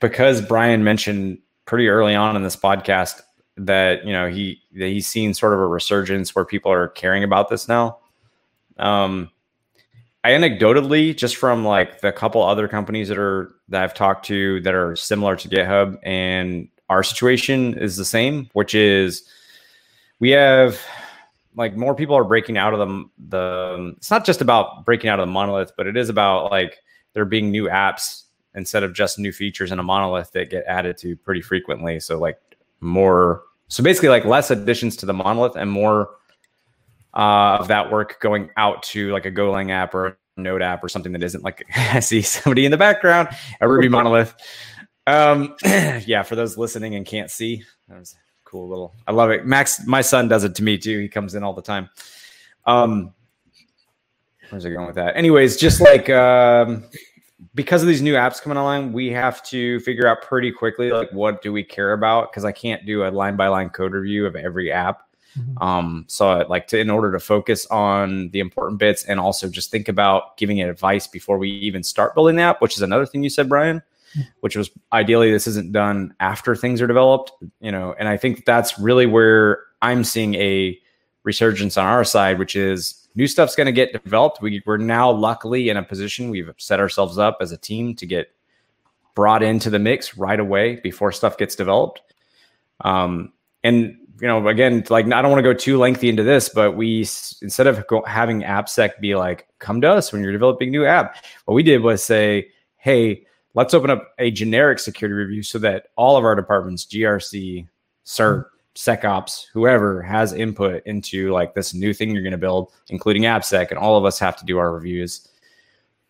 because 0.00 0.40
Brian 0.40 0.84
mentioned 0.84 1.38
pretty 1.64 1.88
early 1.88 2.14
on 2.14 2.36
in 2.36 2.44
this 2.44 2.54
podcast 2.54 3.20
that 3.56 4.06
you 4.06 4.12
know 4.12 4.28
he 4.28 4.62
that 4.76 4.86
he's 4.86 5.08
seen 5.08 5.34
sort 5.34 5.52
of 5.52 5.58
a 5.58 5.66
resurgence 5.66 6.36
where 6.36 6.44
people 6.44 6.70
are 6.70 6.86
caring 6.86 7.24
about 7.24 7.48
this 7.48 7.66
now. 7.66 7.98
Um, 8.78 9.32
I 10.26 10.30
anecdotally, 10.30 11.16
just 11.16 11.36
from 11.36 11.64
like 11.64 12.00
the 12.00 12.10
couple 12.10 12.42
other 12.42 12.66
companies 12.66 13.06
that 13.10 13.16
are 13.16 13.54
that 13.68 13.84
I've 13.84 13.94
talked 13.94 14.26
to 14.26 14.60
that 14.62 14.74
are 14.74 14.96
similar 14.96 15.36
to 15.36 15.48
GitHub, 15.48 16.00
and 16.02 16.66
our 16.90 17.04
situation 17.04 17.78
is 17.78 17.96
the 17.96 18.04
same, 18.04 18.50
which 18.52 18.74
is 18.74 19.22
we 20.18 20.30
have 20.30 20.80
like 21.54 21.76
more 21.76 21.94
people 21.94 22.16
are 22.16 22.24
breaking 22.24 22.58
out 22.58 22.74
of 22.74 22.80
the 22.80 23.04
the. 23.28 23.94
It's 23.98 24.10
not 24.10 24.26
just 24.26 24.40
about 24.40 24.84
breaking 24.84 25.10
out 25.10 25.20
of 25.20 25.28
the 25.28 25.32
monolith, 25.32 25.70
but 25.76 25.86
it 25.86 25.96
is 25.96 26.08
about 26.08 26.50
like 26.50 26.78
there 27.12 27.24
being 27.24 27.52
new 27.52 27.68
apps 27.68 28.24
instead 28.56 28.82
of 28.82 28.94
just 28.94 29.20
new 29.20 29.30
features 29.30 29.70
in 29.70 29.78
a 29.78 29.84
monolith 29.84 30.32
that 30.32 30.50
get 30.50 30.64
added 30.66 30.98
to 30.98 31.14
pretty 31.14 31.40
frequently. 31.40 32.00
So 32.00 32.18
like 32.18 32.40
more 32.80 33.44
so 33.68 33.80
basically 33.80 34.08
like 34.08 34.24
less 34.24 34.50
additions 34.50 34.96
to 34.96 35.06
the 35.06 35.14
monolith 35.14 35.54
and 35.54 35.70
more 35.70 36.10
uh, 37.16 37.56
of 37.60 37.68
that 37.68 37.90
work 37.90 38.20
going 38.20 38.50
out 38.56 38.82
to 38.82 39.10
like 39.10 39.24
a 39.24 39.32
golang 39.32 39.70
app 39.70 39.94
or 39.94 40.06
a 40.06 40.16
node 40.36 40.60
app 40.62 40.84
or 40.84 40.88
something 40.88 41.12
that 41.12 41.22
isn't 41.22 41.42
like 41.42 41.66
i 41.76 41.98
see 41.98 42.20
somebody 42.20 42.64
in 42.66 42.70
the 42.70 42.76
background 42.76 43.28
a 43.60 43.68
ruby 43.68 43.88
monolith. 43.88 44.34
Um 45.06 45.56
yeah 45.64 46.22
for 46.22 46.36
those 46.36 46.58
listening 46.58 46.94
and 46.94 47.06
can't 47.06 47.30
see 47.30 47.64
that 47.88 47.98
was 47.98 48.14
cool 48.44 48.68
little 48.68 48.94
i 49.06 49.12
love 49.12 49.30
it. 49.30 49.46
Max 49.46 49.86
my 49.86 50.02
son 50.02 50.28
does 50.28 50.44
it 50.44 50.54
to 50.56 50.62
me 50.62 50.78
too. 50.78 50.98
He 51.00 51.08
comes 51.08 51.34
in 51.34 51.42
all 51.42 51.54
the 51.54 51.62
time. 51.62 51.88
Um 52.66 53.14
where's 54.50 54.64
it 54.64 54.70
going 54.70 54.86
with 54.86 54.96
that? 54.96 55.16
Anyways 55.16 55.56
just 55.56 55.80
like 55.80 56.10
um 56.10 56.84
because 57.54 57.82
of 57.82 57.88
these 57.88 58.02
new 58.02 58.14
apps 58.14 58.42
coming 58.42 58.58
online, 58.58 58.92
we 58.92 59.10
have 59.10 59.42
to 59.44 59.80
figure 59.80 60.06
out 60.06 60.22
pretty 60.22 60.52
quickly 60.52 60.90
like 60.90 61.10
what 61.12 61.40
do 61.40 61.52
we 61.52 61.62
care 61.62 61.92
about? 61.92 62.30
Because 62.30 62.44
I 62.44 62.52
can't 62.52 62.84
do 62.84 63.06
a 63.06 63.08
line 63.08 63.36
by 63.36 63.48
line 63.48 63.70
code 63.70 63.92
review 63.92 64.26
of 64.26 64.36
every 64.36 64.70
app. 64.70 65.05
Mm-hmm. 65.38 65.62
Um, 65.62 66.04
so 66.08 66.44
like 66.48 66.66
to 66.68 66.78
in 66.78 66.90
order 66.90 67.12
to 67.12 67.20
focus 67.20 67.66
on 67.66 68.30
the 68.30 68.40
important 68.40 68.78
bits 68.78 69.04
and 69.04 69.20
also 69.20 69.48
just 69.48 69.70
think 69.70 69.88
about 69.88 70.36
giving 70.36 70.58
it 70.58 70.68
advice 70.68 71.06
before 71.06 71.38
we 71.38 71.50
even 71.50 71.82
start 71.82 72.14
building 72.14 72.36
the 72.36 72.42
app, 72.42 72.60
which 72.60 72.76
is 72.76 72.82
another 72.82 73.06
thing 73.06 73.22
you 73.22 73.30
said, 73.30 73.48
Brian, 73.48 73.78
mm-hmm. 74.16 74.22
which 74.40 74.56
was 74.56 74.70
ideally 74.92 75.30
this 75.30 75.46
isn't 75.46 75.72
done 75.72 76.14
after 76.20 76.56
things 76.56 76.80
are 76.80 76.86
developed, 76.86 77.32
you 77.60 77.72
know, 77.72 77.94
and 77.98 78.08
I 78.08 78.16
think 78.16 78.44
that's 78.44 78.78
really 78.78 79.06
where 79.06 79.64
I'm 79.82 80.04
seeing 80.04 80.34
a 80.36 80.78
resurgence 81.24 81.76
on 81.76 81.86
our 81.86 82.04
side, 82.04 82.38
which 82.38 82.56
is 82.56 83.08
new 83.14 83.26
stuff's 83.26 83.56
going 83.56 83.66
to 83.66 83.72
get 83.72 83.92
developed. 83.92 84.40
We, 84.40 84.62
we're 84.64 84.76
now 84.76 85.10
luckily 85.10 85.68
in 85.68 85.76
a 85.76 85.82
position 85.82 86.30
we've 86.30 86.52
set 86.58 86.80
ourselves 86.80 87.18
up 87.18 87.38
as 87.40 87.52
a 87.52 87.56
team 87.56 87.94
to 87.96 88.06
get 88.06 88.30
brought 89.14 89.42
into 89.42 89.70
the 89.70 89.78
mix 89.78 90.16
right 90.16 90.38
away 90.38 90.76
before 90.76 91.10
stuff 91.10 91.36
gets 91.36 91.56
developed. 91.56 92.00
Um, 92.82 93.32
and 93.64 93.96
you 94.20 94.26
know, 94.26 94.46
again, 94.48 94.84
like 94.88 95.06
I 95.06 95.22
don't 95.22 95.30
want 95.30 95.38
to 95.38 95.42
go 95.42 95.54
too 95.54 95.78
lengthy 95.78 96.08
into 96.08 96.22
this, 96.22 96.48
but 96.48 96.72
we 96.72 97.00
instead 97.00 97.66
of 97.66 97.86
go, 97.86 98.02
having 98.06 98.42
AppSec 98.42 98.98
be 99.00 99.14
like, 99.14 99.46
"Come 99.58 99.80
to 99.82 99.90
us 99.90 100.12
when 100.12 100.22
you're 100.22 100.32
developing 100.32 100.70
new 100.70 100.84
app," 100.84 101.16
what 101.44 101.54
we 101.54 101.62
did 101.62 101.82
was 101.82 102.02
say, 102.02 102.48
"Hey, 102.76 103.26
let's 103.54 103.74
open 103.74 103.90
up 103.90 104.14
a 104.18 104.30
generic 104.30 104.78
security 104.78 105.14
review 105.14 105.42
so 105.42 105.58
that 105.58 105.88
all 105.96 106.16
of 106.16 106.24
our 106.24 106.34
departments, 106.34 106.84
GRC, 106.84 107.66
CERT, 108.04 108.46
SecOps, 108.76 109.46
whoever 109.52 110.02
has 110.02 110.32
input 110.32 110.82
into 110.86 111.32
like 111.32 111.54
this 111.54 111.74
new 111.74 111.92
thing 111.92 112.10
you're 112.10 112.22
going 112.22 112.32
to 112.32 112.38
build, 112.38 112.72
including 112.88 113.22
AppSec, 113.22 113.70
and 113.70 113.78
all 113.78 113.96
of 113.96 114.04
us 114.04 114.18
have 114.18 114.36
to 114.36 114.44
do 114.44 114.58
our 114.58 114.72
reviews. 114.72 115.26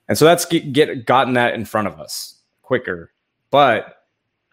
And 0.08 0.18
so 0.18 0.24
that's 0.24 0.44
get, 0.44 0.72
get 0.72 1.06
gotten 1.06 1.34
that 1.34 1.54
in 1.54 1.64
front 1.64 1.88
of 1.88 1.98
us 1.98 2.40
quicker. 2.62 3.12
But 3.50 3.95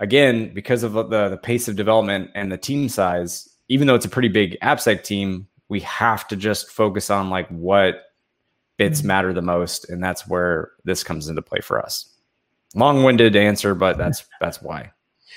again, 0.04 0.54
because 0.54 0.84
of 0.84 0.94
the, 0.94 1.30
the 1.30 1.40
pace 1.42 1.68
of 1.68 1.78
development 1.78 2.30
and 2.36 2.52
the 2.52 2.58
team 2.58 2.90
size, 2.90 3.50
even 3.70 3.88
though 3.88 3.96
it's 3.96 4.06
a 4.06 4.10
pretty 4.10 4.28
big 4.28 4.58
AppSec 4.62 5.04
team, 5.04 5.48
we 5.70 5.80
have 5.80 6.28
to 6.28 6.36
just 6.36 6.70
focus 6.70 7.10
on 7.10 7.30
like 7.30 7.48
what 7.48 8.04
bits 8.78 9.00
mm-hmm. 9.00 9.08
matter 9.08 9.34
the 9.34 9.42
most, 9.42 9.90
and 9.90 10.04
that's 10.04 10.28
where 10.28 10.72
this 10.84 11.04
comes 11.04 11.30
into 11.30 11.42
play 11.42 11.62
for 11.62 11.82
us. 11.82 12.10
Long-winded 12.76 13.36
answer, 13.36 13.74
but 13.74 13.98
that's 13.98 14.26
that's 14.42 14.62
why. 14.62 14.92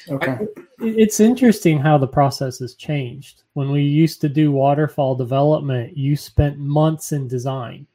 Okay. 0.08 0.38
It's 0.80 1.20
interesting 1.20 1.78
how 1.78 1.96
the 1.96 2.08
process 2.08 2.58
has 2.58 2.74
changed. 2.74 3.44
When 3.52 3.70
we 3.70 3.82
used 3.82 4.20
to 4.22 4.28
do 4.28 4.52
waterfall 4.52 5.14
development, 5.14 5.96
you 5.96 6.16
spent 6.16 6.58
months 6.58 7.12
in 7.12 7.28
design. 7.28 7.86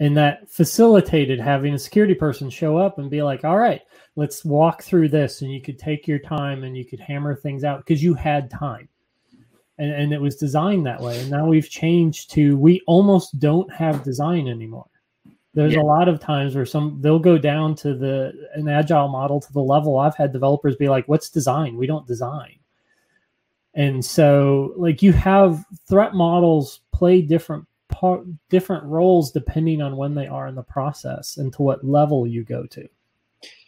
And 0.00 0.16
that 0.16 0.48
facilitated 0.48 1.40
having 1.40 1.74
a 1.74 1.78
security 1.78 2.14
person 2.14 2.50
show 2.50 2.76
up 2.76 2.98
and 2.98 3.10
be 3.10 3.22
like, 3.22 3.44
all 3.44 3.58
right, 3.58 3.80
let's 4.14 4.44
walk 4.44 4.82
through 4.82 5.08
this. 5.08 5.42
And 5.42 5.52
you 5.52 5.60
could 5.60 5.78
take 5.78 6.06
your 6.06 6.20
time 6.20 6.62
and 6.62 6.76
you 6.76 6.84
could 6.84 7.00
hammer 7.00 7.34
things 7.34 7.64
out 7.64 7.78
because 7.80 8.02
you 8.02 8.14
had 8.14 8.50
time. 8.50 8.88
and, 9.78 9.90
and 9.92 10.12
it 10.12 10.20
was 10.20 10.36
designed 10.36 10.86
that 10.86 11.00
way. 11.00 11.20
And 11.20 11.30
now 11.30 11.46
we've 11.46 11.70
changed 11.70 12.30
to 12.32 12.56
we 12.58 12.82
almost 12.86 13.38
don't 13.38 13.72
have 13.72 14.02
design 14.04 14.48
anymore. 14.48 14.86
There's 15.54 15.74
yeah. 15.74 15.80
a 15.80 15.82
lot 15.82 16.08
of 16.08 16.20
times 16.20 16.54
where 16.54 16.66
some 16.66 16.98
they'll 17.00 17.18
go 17.18 17.38
down 17.38 17.74
to 17.76 17.94
the 17.94 18.32
an 18.54 18.68
agile 18.68 19.08
model 19.08 19.40
to 19.40 19.52
the 19.52 19.62
level 19.62 19.98
I've 19.98 20.14
had 20.14 20.32
developers 20.32 20.76
be 20.76 20.88
like, 20.88 21.08
"What's 21.08 21.30
design? 21.30 21.76
We 21.76 21.86
don't 21.86 22.06
design." 22.06 22.58
And 23.74 24.04
so, 24.04 24.74
like 24.76 25.02
you 25.02 25.12
have 25.12 25.64
threat 25.88 26.14
models 26.14 26.80
play 26.92 27.22
different 27.22 27.66
different 28.48 28.84
roles 28.84 29.30
depending 29.30 29.82
on 29.82 29.96
when 29.96 30.14
they 30.14 30.26
are 30.26 30.46
in 30.46 30.54
the 30.54 30.62
process 30.62 31.36
and 31.36 31.52
to 31.52 31.62
what 31.62 31.84
level 31.84 32.26
you 32.26 32.44
go 32.44 32.66
to. 32.66 32.88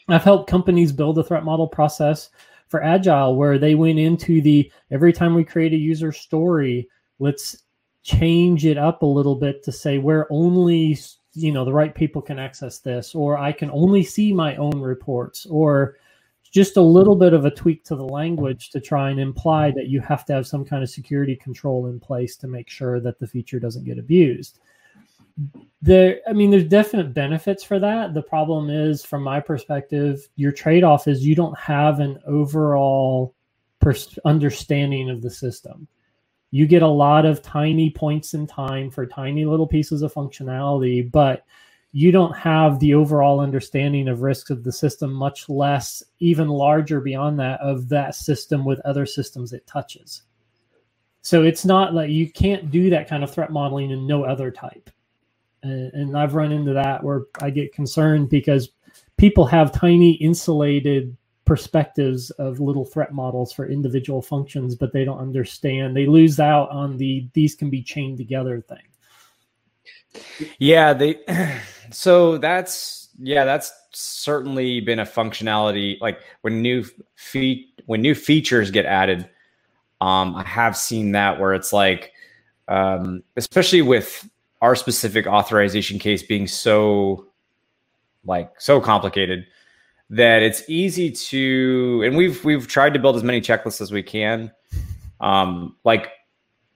I've 0.08 0.24
helped 0.24 0.50
companies 0.50 0.92
build 0.92 1.18
a 1.18 1.24
threat 1.24 1.44
model 1.44 1.68
process 1.68 2.30
for 2.68 2.82
agile 2.82 3.36
where 3.36 3.58
they 3.58 3.74
went 3.74 3.98
into 3.98 4.40
the 4.40 4.70
every 4.90 5.12
time 5.12 5.34
we 5.34 5.44
create 5.44 5.72
a 5.72 5.76
user 5.76 6.12
story 6.12 6.88
let's 7.18 7.64
change 8.02 8.64
it 8.64 8.78
up 8.78 9.02
a 9.02 9.06
little 9.06 9.34
bit 9.34 9.62
to 9.64 9.72
say 9.72 9.98
where 9.98 10.26
only 10.32 10.96
you 11.34 11.52
know 11.52 11.64
the 11.64 11.72
right 11.72 11.94
people 11.94 12.22
can 12.22 12.38
access 12.38 12.78
this 12.78 13.14
or 13.14 13.36
i 13.36 13.52
can 13.52 13.70
only 13.72 14.02
see 14.02 14.32
my 14.32 14.56
own 14.56 14.80
reports 14.80 15.46
or 15.46 15.96
just 16.50 16.76
a 16.76 16.82
little 16.82 17.14
bit 17.14 17.32
of 17.32 17.44
a 17.44 17.50
tweak 17.50 17.84
to 17.84 17.94
the 17.94 18.04
language 18.04 18.70
to 18.70 18.80
try 18.80 19.10
and 19.10 19.20
imply 19.20 19.70
that 19.70 19.88
you 19.88 20.00
have 20.00 20.24
to 20.26 20.32
have 20.32 20.46
some 20.46 20.64
kind 20.64 20.82
of 20.82 20.90
security 20.90 21.36
control 21.36 21.86
in 21.86 22.00
place 22.00 22.36
to 22.36 22.48
make 22.48 22.68
sure 22.68 23.00
that 23.00 23.18
the 23.20 23.26
feature 23.26 23.60
doesn't 23.60 23.84
get 23.84 23.98
abused. 23.98 24.58
There 25.80 26.20
i 26.28 26.32
mean 26.34 26.50
there's 26.50 26.64
definite 26.68 27.14
benefits 27.14 27.62
for 27.62 27.78
that. 27.78 28.12
The 28.12 28.22
problem 28.22 28.68
is 28.68 29.04
from 29.04 29.22
my 29.22 29.40
perspective 29.40 30.28
your 30.36 30.52
trade-off 30.52 31.08
is 31.08 31.24
you 31.24 31.34
don't 31.34 31.58
have 31.58 32.00
an 32.00 32.18
overall 32.26 33.34
pers- 33.78 34.18
understanding 34.24 35.08
of 35.08 35.22
the 35.22 35.30
system. 35.30 35.86
You 36.50 36.66
get 36.66 36.82
a 36.82 36.88
lot 36.88 37.24
of 37.24 37.42
tiny 37.42 37.90
points 37.90 38.34
in 38.34 38.46
time 38.46 38.90
for 38.90 39.06
tiny 39.06 39.44
little 39.46 39.68
pieces 39.68 40.02
of 40.02 40.12
functionality 40.12 41.10
but 41.10 41.44
you 41.92 42.12
don't 42.12 42.36
have 42.36 42.78
the 42.78 42.94
overall 42.94 43.40
understanding 43.40 44.08
of 44.08 44.22
risks 44.22 44.50
of 44.50 44.62
the 44.62 44.72
system 44.72 45.12
much 45.12 45.48
less 45.48 46.02
even 46.18 46.48
larger 46.48 47.00
beyond 47.00 47.38
that 47.38 47.60
of 47.60 47.88
that 47.88 48.14
system 48.14 48.64
with 48.64 48.80
other 48.80 49.06
systems 49.06 49.52
it 49.52 49.66
touches 49.66 50.22
so 51.22 51.42
it's 51.42 51.64
not 51.64 51.92
like 51.92 52.10
you 52.10 52.30
can't 52.30 52.70
do 52.70 52.90
that 52.90 53.08
kind 53.08 53.22
of 53.24 53.30
threat 53.32 53.50
modeling 53.50 53.90
in 53.90 54.06
no 54.06 54.24
other 54.24 54.50
type 54.50 54.90
and, 55.62 55.92
and 55.92 56.18
I've 56.18 56.34
run 56.34 56.52
into 56.52 56.72
that 56.72 57.02
where 57.02 57.22
I 57.40 57.50
get 57.50 57.74
concerned 57.74 58.30
because 58.30 58.70
people 59.16 59.46
have 59.46 59.72
tiny 59.72 60.12
insulated 60.12 61.16
perspectives 61.44 62.30
of 62.32 62.60
little 62.60 62.84
threat 62.84 63.12
models 63.12 63.52
for 63.52 63.66
individual 63.66 64.22
functions, 64.22 64.74
but 64.74 64.92
they 64.92 65.04
don't 65.04 65.18
understand. 65.18 65.96
They 65.96 66.06
lose 66.06 66.38
out 66.38 66.70
on 66.70 66.96
the 66.96 67.28
these 67.34 67.54
can 67.54 67.70
be 67.70 67.82
chained 67.82 68.18
together 68.18 68.60
thing. 68.60 68.78
Yeah, 70.58 70.92
they 70.92 71.18
so 71.90 72.38
that's 72.38 73.08
yeah, 73.18 73.44
that's 73.44 73.72
certainly 73.92 74.80
been 74.80 74.98
a 74.98 75.04
functionality 75.04 76.00
like 76.00 76.20
when 76.42 76.62
new 76.62 76.84
feet 77.16 77.82
when 77.86 78.00
new 78.00 78.14
features 78.14 78.70
get 78.70 78.86
added. 78.86 79.28
Um, 80.00 80.34
I 80.34 80.44
have 80.44 80.76
seen 80.76 81.12
that 81.12 81.38
where 81.38 81.52
it's 81.52 81.74
like, 81.74 82.12
um, 82.68 83.22
especially 83.36 83.82
with 83.82 84.28
our 84.62 84.74
specific 84.74 85.26
authorization 85.26 85.98
case 85.98 86.22
being 86.22 86.46
so 86.46 87.26
like 88.24 88.52
so 88.60 88.80
complicated 88.80 89.46
that 90.10 90.42
it's 90.42 90.62
easy 90.68 91.10
to 91.10 92.02
and 92.04 92.16
we've 92.16 92.44
we've 92.44 92.66
tried 92.66 92.92
to 92.92 92.98
build 92.98 93.16
as 93.16 93.22
many 93.22 93.40
checklists 93.40 93.80
as 93.80 93.90
we 93.92 94.02
can 94.02 94.50
um 95.20 95.74
like 95.84 96.08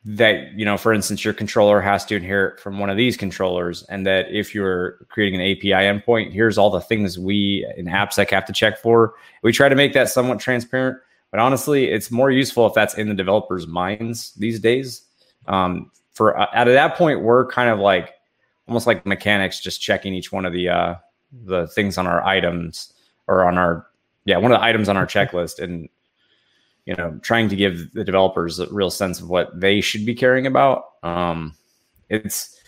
that 0.05 0.53
you 0.53 0.64
know 0.64 0.77
for 0.77 0.93
instance 0.93 1.25
your 1.25 1.33
controller 1.33 1.81
has 1.81 2.05
to 2.05 2.14
inherit 2.14 2.61
from 2.61 2.79
one 2.79 2.90
of 2.90 2.97
these 2.97 3.17
controllers 3.17 3.85
and 3.85 4.07
that 4.07 4.27
if 4.31 4.55
you're 4.55 5.07
creating 5.09 5.40
an 5.40 5.51
api 5.51 5.71
endpoint 5.71 6.31
here's 6.31 6.59
all 6.59 6.69
the 6.69 6.81
things 6.81 7.19
we 7.19 7.67
in 7.79 7.87
appsec 7.87 8.31
have 8.31 8.45
to 8.45 8.53
check 8.53 8.79
for. 8.79 9.14
We 9.43 9.53
try 9.53 9.69
to 9.69 9.75
make 9.75 9.95
that 9.95 10.11
somewhat 10.11 10.40
transparent 10.40 10.99
but 11.31 11.40
honestly 11.40 11.87
it's 11.87 12.11
more 12.11 12.31
useful 12.31 12.67
if 12.67 12.75
that's 12.75 12.95
in 12.95 13.09
the 13.09 13.14
developers 13.14 13.67
minds 13.67 14.35
these 14.35 14.61
days. 14.61 15.07
Um, 15.47 15.90
for 16.12 16.38
uh, 16.38 16.47
at 16.53 16.64
that 16.64 16.97
point 16.97 17.23
we're 17.23 17.47
kind 17.47 17.71
of 17.71 17.79
like 17.79 18.14
almost 18.69 18.87
like 18.87 19.07
mechanics 19.07 19.59
just 19.61 19.81
checking 19.81 20.12
each 20.12 20.33
one 20.33 20.45
of 20.45 20.53
the 20.53 20.69
uh 20.69 20.95
the 21.47 21.67
things 21.69 21.99
on 21.99 22.07
our 22.07 22.23
items 22.25 22.93
or 23.27 23.45
on 23.45 23.57
our 23.57 23.87
yeah 24.27 24.37
one 24.37 24.53
of 24.53 24.59
the 24.59 24.64
items 24.64 24.88
on 24.88 24.97
our 24.97 25.07
checklist 25.07 25.62
and 25.62 25.88
you 26.87 26.94
know 26.94 27.18
trying 27.23 27.49
to 27.49 27.57
give 27.57 27.92
the 27.92 28.05
developers 28.05 28.59
a 28.59 28.66
real 28.73 28.90
sense 28.90 29.20
of 29.20 29.29
what 29.29 29.59
they 29.59 29.81
should 29.81 30.05
be 30.05 30.14
caring 30.14 30.47
about 30.47 30.90
um 31.03 31.55
it's 32.09 32.59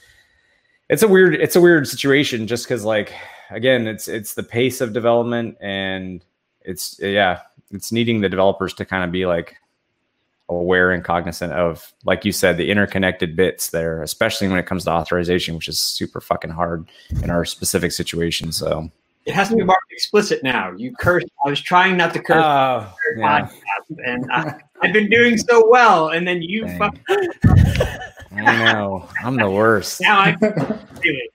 it's 0.88 1.02
a 1.02 1.08
weird 1.08 1.34
it's 1.34 1.56
a 1.56 1.60
weird 1.60 1.86
situation 1.86 2.46
just 2.46 2.64
because 2.64 2.84
like 2.84 3.12
again 3.50 3.86
it's 3.86 4.08
it's 4.08 4.34
the 4.34 4.42
pace 4.42 4.80
of 4.80 4.92
development 4.92 5.56
and 5.60 6.24
it's 6.62 6.98
yeah 7.00 7.40
it's 7.70 7.92
needing 7.92 8.20
the 8.20 8.28
developers 8.28 8.72
to 8.74 8.84
kind 8.84 9.04
of 9.04 9.12
be 9.12 9.26
like 9.26 9.56
aware 10.48 10.92
and 10.92 11.04
cognizant 11.04 11.52
of, 11.52 11.92
like 12.04 12.24
you 12.24 12.32
said, 12.32 12.56
the 12.56 12.70
interconnected 12.70 13.36
bits 13.36 13.70
there, 13.70 14.02
especially 14.02 14.48
when 14.48 14.58
it 14.58 14.66
comes 14.66 14.84
to 14.84 14.90
authorization, 14.90 15.54
which 15.54 15.68
is 15.68 15.80
super 15.80 16.20
fucking 16.20 16.50
hard 16.50 16.86
in 17.22 17.30
our 17.30 17.44
specific 17.44 17.92
situation. 17.92 18.52
So 18.52 18.90
it 19.24 19.34
has 19.34 19.48
to 19.48 19.56
be 19.56 19.64
more 19.64 19.78
explicit 19.90 20.42
now. 20.44 20.72
You 20.76 20.94
cursed. 20.94 21.26
I 21.44 21.50
was 21.50 21.60
trying 21.60 21.96
not 21.96 22.12
to 22.14 22.22
curse. 22.22 22.44
Oh, 22.44 22.94
yeah. 23.16 23.48
And 24.04 24.30
I, 24.30 24.60
have 24.82 24.92
been 24.92 25.10
doing 25.10 25.38
so 25.38 25.68
well, 25.68 26.10
and 26.10 26.26
then 26.26 26.42
you 26.42 26.68
fuck. 26.78 26.96
I 27.08 28.72
know. 28.72 29.08
I'm 29.22 29.36
the 29.36 29.50
worst. 29.50 30.00
now 30.00 30.18
I 30.18 30.36
really, 31.02 31.30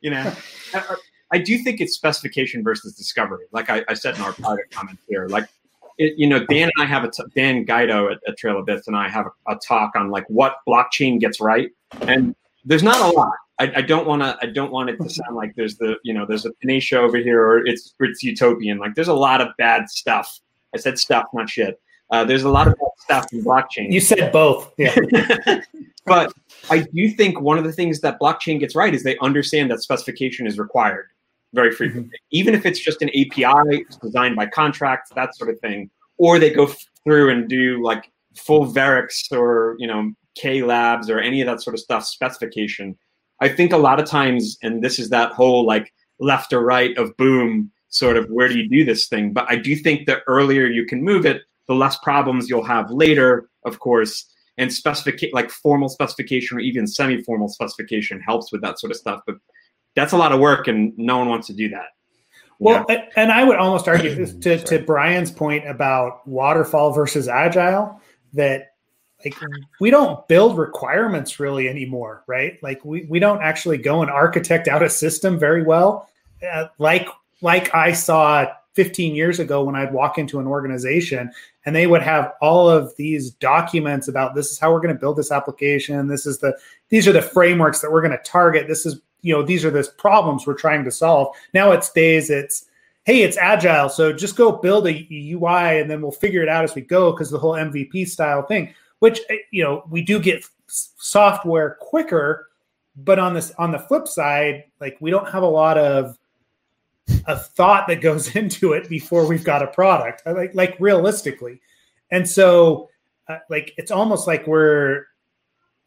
you 0.00 0.10
know. 0.10 0.32
I, 0.74 0.96
I 1.32 1.38
do 1.38 1.58
think 1.58 1.80
it's 1.80 1.94
specification 1.94 2.62
versus 2.62 2.94
discovery. 2.94 3.46
Like 3.50 3.68
I, 3.68 3.84
I 3.88 3.94
said 3.94 4.14
in 4.14 4.20
our 4.20 4.32
private 4.32 4.70
comment 4.70 4.98
here, 5.08 5.26
like 5.26 5.48
it, 5.98 6.14
you 6.16 6.28
know, 6.28 6.44
Dan 6.46 6.70
and 6.76 6.84
I 6.84 6.86
have 6.86 7.04
a 7.04 7.10
t- 7.10 7.24
Dan 7.34 7.64
Guido 7.64 8.10
at, 8.10 8.18
at 8.28 8.38
Trail 8.38 8.58
of 8.58 8.66
Bits 8.66 8.86
and 8.86 8.96
I 8.96 9.08
have 9.08 9.26
a, 9.26 9.52
a, 9.52 9.58
talk 9.66 9.96
on 9.96 10.10
like 10.10 10.24
what 10.28 10.56
blockchain 10.68 11.18
gets 11.18 11.40
right, 11.40 11.70
and 12.02 12.34
there's 12.64 12.82
not 12.82 13.00
a 13.00 13.16
lot. 13.16 13.32
I, 13.58 13.72
I 13.76 13.82
don't 13.82 14.06
want 14.06 14.22
to. 14.22 14.36
I 14.40 14.46
don't 14.46 14.70
want 14.70 14.90
it 14.90 15.00
to 15.00 15.08
sound 15.08 15.34
like 15.34 15.54
there's 15.56 15.76
the 15.78 15.96
you 16.04 16.12
know 16.12 16.26
there's 16.26 16.44
a 16.44 16.52
Panacea 16.62 17.00
over 17.00 17.16
here 17.16 17.42
or 17.44 17.66
it's 17.66 17.94
it's 18.00 18.22
utopian. 18.22 18.78
Like 18.78 18.94
there's 18.94 19.08
a 19.08 19.14
lot 19.14 19.40
of 19.40 19.48
bad 19.58 19.88
stuff. 19.88 20.38
I 20.74 20.78
said 20.78 20.98
stuff, 20.98 21.24
not 21.32 21.48
shit. 21.48 21.80
Uh, 22.10 22.24
there's 22.24 22.44
a 22.44 22.48
lot 22.48 22.66
of 22.66 22.74
bad 22.74 22.88
stuff 22.98 23.32
in 23.32 23.42
blockchain. 23.44 23.92
You 23.92 24.00
said 24.00 24.32
both. 24.32 24.72
Yeah. 24.78 24.94
but 26.06 26.32
I 26.70 26.80
do 26.80 27.10
think 27.10 27.40
one 27.40 27.58
of 27.58 27.64
the 27.64 27.72
things 27.72 28.00
that 28.00 28.20
blockchain 28.20 28.60
gets 28.60 28.74
right 28.74 28.94
is 28.94 29.02
they 29.02 29.18
understand 29.18 29.70
that 29.70 29.82
specification 29.82 30.46
is 30.46 30.58
required 30.58 31.08
very 31.52 31.68
mm-hmm. 31.68 31.76
frequently, 31.76 32.08
mm-hmm. 32.10 32.38
even 32.38 32.54
if 32.54 32.64
it's 32.66 32.78
just 32.78 33.02
an 33.02 33.10
API 33.10 33.84
designed 34.02 34.36
by 34.36 34.46
contracts, 34.46 35.10
that 35.14 35.34
sort 35.36 35.50
of 35.50 35.58
thing, 35.60 35.90
or 36.18 36.38
they 36.38 36.50
go 36.50 36.72
through 37.04 37.30
and 37.30 37.48
do 37.48 37.82
like 37.82 38.10
full 38.36 38.66
Verix 38.66 39.32
or 39.32 39.76
you 39.78 39.86
know 39.86 40.12
K 40.36 40.62
Labs 40.62 41.10
or 41.10 41.18
any 41.18 41.40
of 41.40 41.46
that 41.46 41.62
sort 41.62 41.74
of 41.74 41.80
stuff 41.80 42.04
specification. 42.04 42.96
I 43.40 43.48
think 43.48 43.72
a 43.72 43.76
lot 43.76 44.00
of 44.00 44.06
times, 44.06 44.56
and 44.62 44.82
this 44.82 44.98
is 44.98 45.10
that 45.10 45.32
whole 45.32 45.66
like 45.66 45.92
left 46.18 46.52
or 46.52 46.60
right 46.60 46.96
of 46.96 47.16
boom 47.16 47.70
sort 47.88 48.16
of 48.16 48.28
where 48.30 48.48
do 48.48 48.58
you 48.58 48.68
do 48.68 48.84
this 48.84 49.08
thing? 49.08 49.32
But 49.32 49.46
I 49.48 49.56
do 49.56 49.74
think 49.76 50.06
the 50.06 50.22
earlier 50.26 50.66
you 50.66 50.86
can 50.86 51.02
move 51.02 51.26
it, 51.26 51.42
the 51.68 51.74
less 51.74 51.96
problems 51.98 52.48
you'll 52.48 52.64
have 52.64 52.90
later, 52.90 53.48
of 53.64 53.78
course. 53.78 54.32
And 54.58 54.72
specific 54.72 55.22
like 55.32 55.50
formal 55.50 55.88
specification 55.88 56.56
or 56.56 56.60
even 56.60 56.86
semi-formal 56.86 57.48
specification 57.48 58.20
helps 58.20 58.50
with 58.50 58.62
that 58.62 58.78
sort 58.78 58.90
of 58.90 58.96
stuff. 58.96 59.20
But 59.26 59.36
that's 59.94 60.12
a 60.12 60.16
lot 60.16 60.32
of 60.32 60.40
work, 60.40 60.66
and 60.66 60.96
no 60.96 61.18
one 61.18 61.28
wants 61.28 61.46
to 61.48 61.52
do 61.52 61.68
that. 61.70 61.88
Well, 62.58 62.86
and 63.16 63.30
I 63.30 63.44
would 63.44 63.56
almost 63.56 63.86
argue 63.86 64.26
to, 64.40 64.58
to 64.58 64.78
Brian's 64.78 65.30
point 65.30 65.68
about 65.68 66.26
waterfall 66.26 66.92
versus 66.92 67.28
agile 67.28 68.00
that 68.32 68.72
like 69.24 69.34
we 69.80 69.90
don't 69.90 70.26
build 70.28 70.58
requirements 70.58 71.40
really 71.40 71.68
anymore, 71.68 72.22
right? 72.26 72.62
Like 72.62 72.84
we, 72.84 73.04
we 73.04 73.18
don't 73.18 73.42
actually 73.42 73.78
go 73.78 74.02
and 74.02 74.10
architect 74.10 74.68
out 74.68 74.82
a 74.82 74.90
system 74.90 75.38
very 75.38 75.62
well. 75.62 76.08
Uh, 76.46 76.66
like 76.78 77.08
like 77.40 77.74
I 77.74 77.92
saw 77.92 78.46
15 78.76 79.14
years 79.14 79.40
ago 79.40 79.64
when 79.64 79.74
I'd 79.74 79.92
walk 79.92 80.18
into 80.18 80.38
an 80.38 80.46
organization 80.46 81.32
and 81.64 81.74
they 81.74 81.88
would 81.88 82.02
have 82.02 82.34
all 82.40 82.70
of 82.70 82.94
these 82.96 83.32
documents 83.32 84.06
about 84.06 84.34
this 84.34 84.52
is 84.52 84.58
how 84.58 84.72
we're 84.72 84.80
going 84.80 84.94
to 84.94 85.00
build 85.00 85.16
this 85.16 85.32
application. 85.32 86.06
This 86.06 86.26
is 86.26 86.38
the 86.38 86.56
these 86.90 87.08
are 87.08 87.12
the 87.12 87.22
frameworks 87.22 87.80
that 87.80 87.90
we're 87.90 88.02
going 88.02 88.16
to 88.16 88.22
target. 88.22 88.68
This 88.68 88.86
is 88.86 89.00
you 89.26 89.34
know 89.34 89.42
these 89.42 89.64
are 89.64 89.70
the 89.70 89.88
problems 89.98 90.46
we're 90.46 90.54
trying 90.54 90.84
to 90.84 90.90
solve 90.90 91.34
now 91.52 91.72
it's 91.72 91.90
days 91.92 92.30
it's 92.30 92.66
hey 93.04 93.22
it's 93.22 93.36
agile 93.36 93.88
so 93.88 94.12
just 94.12 94.36
go 94.36 94.52
build 94.52 94.86
a 94.86 95.06
ui 95.10 95.80
and 95.80 95.90
then 95.90 96.00
we'll 96.00 96.12
figure 96.12 96.42
it 96.42 96.48
out 96.48 96.62
as 96.62 96.74
we 96.74 96.80
go 96.80 97.10
because 97.10 97.30
the 97.30 97.38
whole 97.38 97.54
mvp 97.54 98.06
style 98.06 98.42
thing 98.42 98.72
which 99.00 99.20
eh, 99.30 99.36
you 99.50 99.64
know 99.64 99.84
we 99.90 100.00
do 100.00 100.20
get 100.20 100.44
software 100.68 101.76
quicker 101.80 102.48
but 102.96 103.18
on 103.18 103.34
this 103.34 103.52
on 103.58 103.72
the 103.72 103.78
flip 103.78 104.06
side 104.06 104.64
like 104.80 104.96
we 105.00 105.10
don't 105.10 105.28
have 105.28 105.42
a 105.42 105.46
lot 105.46 105.76
of 105.76 106.16
a 107.26 107.36
thought 107.36 107.86
that 107.88 108.00
goes 108.00 108.34
into 108.36 108.72
it 108.72 108.88
before 108.88 109.26
we've 109.26 109.44
got 109.44 109.62
a 109.62 109.66
product 109.68 110.22
like 110.26 110.54
like 110.54 110.76
realistically 110.80 111.60
and 112.10 112.28
so 112.28 112.88
uh, 113.28 113.38
like 113.50 113.72
it's 113.76 113.90
almost 113.90 114.26
like 114.26 114.46
we're 114.46 115.06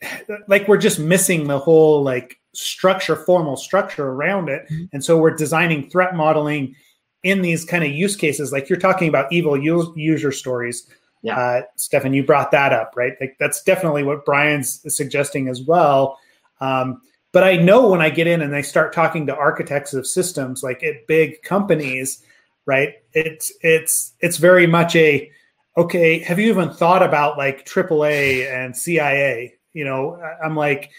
like 0.47 0.67
we're 0.67 0.77
just 0.77 0.99
missing 0.99 1.47
the 1.47 1.59
whole 1.59 2.03
like 2.03 2.39
structure, 2.53 3.15
formal 3.15 3.55
structure 3.55 4.07
around 4.07 4.49
it, 4.49 4.63
mm-hmm. 4.69 4.85
and 4.93 5.03
so 5.03 5.17
we're 5.17 5.35
designing 5.35 5.89
threat 5.89 6.15
modeling 6.15 6.75
in 7.23 7.41
these 7.41 7.65
kind 7.65 7.83
of 7.83 7.91
use 7.91 8.15
cases. 8.15 8.51
Like 8.51 8.69
you're 8.69 8.79
talking 8.79 9.09
about 9.09 9.31
evil 9.31 9.57
user 9.57 10.31
stories. 10.31 10.87
Yeah, 11.21 11.37
uh, 11.37 11.61
Stefan, 11.75 12.13
you 12.13 12.23
brought 12.23 12.51
that 12.51 12.71
up, 12.71 12.93
right? 12.95 13.13
Like 13.19 13.35
that's 13.39 13.61
definitely 13.63 14.03
what 14.03 14.25
Brian's 14.25 14.81
suggesting 14.93 15.49
as 15.49 15.61
well. 15.61 16.17
Um, 16.61 17.01
but 17.31 17.43
I 17.43 17.57
know 17.57 17.87
when 17.89 18.01
I 18.01 18.09
get 18.09 18.27
in 18.27 18.41
and 18.41 18.55
I 18.55 18.61
start 18.61 18.93
talking 18.93 19.27
to 19.27 19.35
architects 19.35 19.93
of 19.93 20.07
systems, 20.07 20.63
like 20.63 20.83
at 20.83 21.07
big 21.07 21.41
companies, 21.43 22.23
right? 22.65 22.95
It's 23.13 23.51
it's 23.61 24.13
it's 24.19 24.37
very 24.37 24.67
much 24.67 24.95
a 24.95 25.31
okay. 25.77 26.19
Have 26.19 26.39
you 26.39 26.49
even 26.49 26.71
thought 26.71 27.03
about 27.03 27.37
like 27.37 27.65
AAA 27.65 28.51
and 28.51 28.75
CIA? 28.75 29.55
You 29.73 29.85
know, 29.85 30.19
I'm 30.43 30.55
like, 30.55 30.91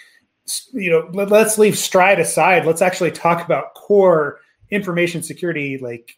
you 0.72 0.90
know, 0.90 1.10
let, 1.12 1.30
let's 1.30 1.58
leave 1.58 1.76
Stride 1.76 2.20
aside. 2.20 2.66
Let's 2.66 2.82
actually 2.82 3.10
talk 3.10 3.44
about 3.44 3.74
core 3.74 4.38
information 4.70 5.22
security 5.22 5.78
like 5.78 6.16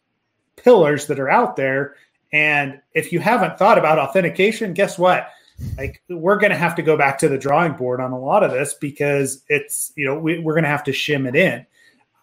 pillars 0.56 1.06
that 1.06 1.20
are 1.20 1.30
out 1.30 1.56
there. 1.56 1.96
And 2.32 2.80
if 2.94 3.12
you 3.12 3.20
haven't 3.20 3.58
thought 3.58 3.78
about 3.78 3.98
authentication, 3.98 4.74
guess 4.74 4.98
what? 4.98 5.28
Like 5.78 6.02
we're 6.08 6.38
going 6.38 6.50
to 6.50 6.56
have 6.56 6.74
to 6.74 6.82
go 6.82 6.96
back 6.96 7.18
to 7.18 7.28
the 7.28 7.38
drawing 7.38 7.72
board 7.72 8.00
on 8.00 8.12
a 8.12 8.18
lot 8.18 8.42
of 8.42 8.50
this 8.50 8.74
because 8.74 9.42
it's 9.48 9.92
you 9.96 10.04
know 10.04 10.18
we, 10.18 10.38
are 10.38 10.52
going 10.52 10.62
to 10.62 10.68
have 10.68 10.84
to 10.84 10.92
shim 10.92 11.28
it 11.28 11.36
in 11.36 11.66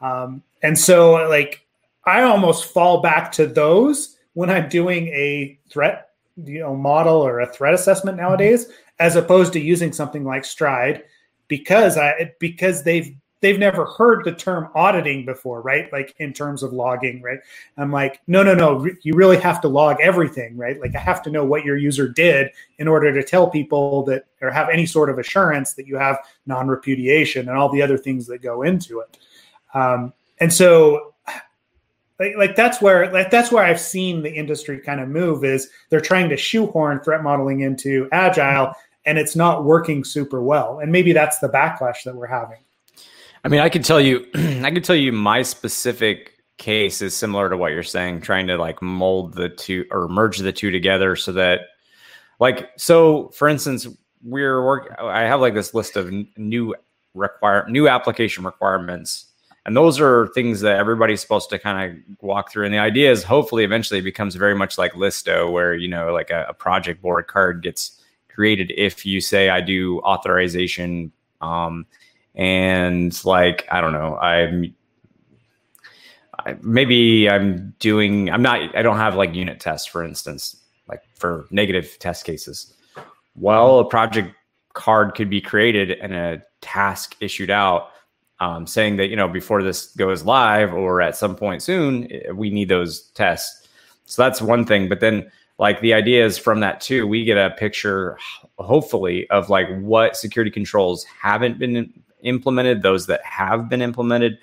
um, 0.02 0.44
and 0.62 0.78
so 0.78 1.28
like 1.28 1.66
i 2.06 2.22
almost 2.22 2.66
fall 2.66 3.02
back 3.02 3.32
to 3.32 3.46
those 3.46 4.18
when 4.34 4.50
i'm 4.50 4.70
doing 4.70 5.08
a 5.08 5.58
threat 5.70 6.10
you 6.38 6.60
know 6.60 6.76
model 6.76 7.18
or 7.18 7.40
a 7.40 7.52
threat 7.52 7.74
assessment 7.74 8.18
nowadays 8.18 8.66
mm-hmm. 8.66 8.74
as 9.00 9.16
opposed 9.16 9.54
to 9.54 9.60
using 9.60 9.92
something 9.92 10.24
like 10.24 10.46
stride 10.46 11.04
because 11.48 11.98
i 11.98 12.32
because 12.40 12.84
they've 12.84 13.16
they've 13.42 13.60
never 13.60 13.86
heard 13.86 14.26
the 14.26 14.34
term 14.34 14.70
auditing 14.76 15.26
before, 15.26 15.62
right? 15.62 15.92
Like 15.94 16.14
in 16.20 16.34
terms 16.34 16.64
of 16.64 16.74
logging, 16.74 17.22
right? 17.22 17.40
I'm 17.78 17.92
like, 17.92 18.22
no, 18.28 18.44
no, 18.44 18.54
no, 18.54 18.86
you 19.02 19.14
really 19.14 19.38
have 19.38 19.62
to 19.62 19.68
log 19.68 19.98
everything, 20.02 20.58
right? 20.58 20.80
Like 20.80 20.96
I 20.96 21.00
have 21.00 21.22
to 21.24 21.32
know 21.32 21.46
what 21.46 21.64
your 21.64 21.78
user 21.78 22.08
did 22.08 22.52
in 22.78 22.88
order 22.88 23.14
to 23.14 23.24
tell 23.24 23.50
people 23.50 24.04
that 24.04 24.26
or 24.42 24.52
have 24.52 24.70
any 24.70 24.86
sort 24.86 25.10
of 25.10 25.20
assurance 25.20 25.74
that 25.74 25.88
you 25.88 25.98
have 25.98 26.18
non 26.46 26.68
repudiation 26.68 27.48
and 27.48 27.58
all 27.58 27.70
the 27.70 27.82
other 27.82 27.98
things 27.98 28.28
that 28.28 28.42
go 28.42 28.64
into 28.64 29.00
it. 29.00 29.18
Um, 29.74 30.14
and 30.40 30.52
so, 30.52 31.14
like, 32.20 32.36
like 32.38 32.56
that's 32.56 32.82
where 32.82 33.12
like 33.14 33.32
that's 33.32 33.52
where 33.52 33.64
I've 33.64 33.80
seen 33.80 34.22
the 34.22 34.34
industry 34.34 34.80
kind 34.80 35.00
of 35.00 35.08
move 35.08 35.46
is 35.46 35.70
they're 35.90 36.02
trying 36.02 36.28
to 36.30 36.38
shoehorn 36.38 37.00
threat 37.02 37.24
modeling 37.24 37.62
into 37.62 38.10
agile 38.12 38.74
and 39.06 39.18
it's 39.18 39.36
not 39.36 39.64
working 39.64 40.04
super 40.04 40.42
well. 40.42 40.80
And 40.80 40.92
maybe 40.92 41.14
that's 41.14 41.40
the 41.40 41.48
backlash 41.48 42.04
that 42.04 42.16
we're 42.16 42.28
having. 42.28 42.60
I 43.44 43.48
mean, 43.48 43.60
I 43.60 43.70
can 43.70 43.82
tell 43.82 44.02
you, 44.02 44.26
I 44.36 44.72
can 44.72 44.82
tell 44.82 44.96
you 44.96 45.12
my 45.12 45.42
specific 45.42 46.44
case 46.58 47.02
is 47.02 47.16
similar 47.16 47.50
to 47.50 47.58
what 47.58 47.72
you're 47.72 47.84
saying, 47.84 48.22
trying 48.22 48.48
to 48.48 48.58
like 48.58 48.82
mold 48.82 49.34
the 49.34 49.50
two 49.50 49.86
or 49.92 50.08
merge 50.08 50.40
the 50.40 50.52
two 50.52 50.72
together 50.72 51.16
so 51.16 51.32
that, 51.34 51.62
like, 52.40 52.70
so 52.78 53.30
for 53.30 53.48
instance, 53.48 53.88
we're 54.24 54.64
work. 54.64 54.96
I 55.00 55.22
have 55.22 55.40
like 55.40 55.54
this 55.54 55.74
list 55.74 55.96
of 55.96 56.14
new 56.38 56.76
require 57.16 57.66
new 57.70 57.88
application 57.88 58.44
requirements, 58.44 59.26
and 59.66 59.76
those 59.76 60.00
are 60.00 60.28
things 60.36 60.60
that 60.62 60.78
everybody's 60.78 61.22
supposed 61.22 61.50
to 61.52 61.60
kind 61.60 61.92
of 61.92 62.22
walk 62.22 62.52
through. 62.52 62.66
And 62.66 62.74
the 62.74 62.80
idea 62.80 63.12
is, 63.12 63.24
hopefully, 63.24 63.64
eventually, 63.64 64.00
it 64.00 64.04
becomes 64.04 64.36
very 64.36 64.56
much 64.56 64.78
like 64.78 64.94
Listo, 64.94 65.52
where 65.52 65.74
you 65.74 65.88
know, 65.88 66.14
like 66.14 66.30
a, 66.32 66.48
a 66.50 66.54
project 66.54 67.02
board 67.02 67.28
card 67.28 67.64
gets 67.64 68.02
created 68.28 68.74
if 68.76 69.06
you 69.06 69.22
say 69.22 69.50
I 69.50 69.62
do 69.62 70.00
authorization 70.02 71.12
um, 71.42 71.86
and 72.40 73.26
like 73.26 73.68
I 73.70 73.82
don't 73.82 73.92
know, 73.92 74.16
I'm 74.18 74.74
I, 76.40 76.56
maybe 76.62 77.30
I'm 77.30 77.76
doing 77.80 78.32
I'm 78.32 78.42
not 78.42 78.76
I 78.76 78.82
don't 78.82 78.96
have 78.96 79.16
like 79.16 79.36
unit 79.36 79.60
tests 79.60 79.86
for 79.86 80.04
instance, 80.04 80.56
like 80.88 81.04
for 81.16 81.46
negative 81.52 81.98
test 82.00 82.24
cases. 82.24 82.74
Well, 83.36 83.80
a 83.80 83.86
project 83.86 84.34
card 84.72 85.16
could 85.16 85.30
be 85.30 85.42
created 85.42 85.92
and 85.92 86.14
a 86.14 86.42
task 86.62 87.18
issued 87.20 87.50
out 87.50 87.90
um, 88.40 88.66
saying 88.66 88.96
that 88.98 89.10
you 89.10 89.18
know 89.18 89.28
before 89.28 89.62
this 89.62 89.88
goes 89.98 90.24
live 90.24 90.74
or 90.74 91.02
at 91.02 91.18
some 91.18 91.36
point 91.36 91.62
soon 91.62 92.10
eh, 92.10 92.32
we 92.32 92.50
need 92.50 92.70
those 92.70 93.10
tests. 93.16 93.68
So 94.06 94.22
that's 94.24 94.42
one 94.42 94.66
thing, 94.66 94.88
but 94.88 95.02
then 95.02 95.30
like 95.58 95.82
the 95.82 95.94
idea 95.94 96.26
is 96.26 96.38
from 96.38 96.62
that 96.62 96.80
too 96.80 97.06
we 97.06 97.26
get 97.26 97.38
a 97.38 97.54
picture 97.56 98.18
hopefully 98.60 99.30
of 99.30 99.50
like 99.50 99.68
what 99.82 100.16
security 100.16 100.50
controls 100.50 101.04
haven't 101.04 101.60
been 101.60 102.02
implemented, 102.22 102.82
those 102.82 103.07
that 103.07 103.24
have 103.24 103.70
been 103.70 103.82
implemented, 103.82 104.38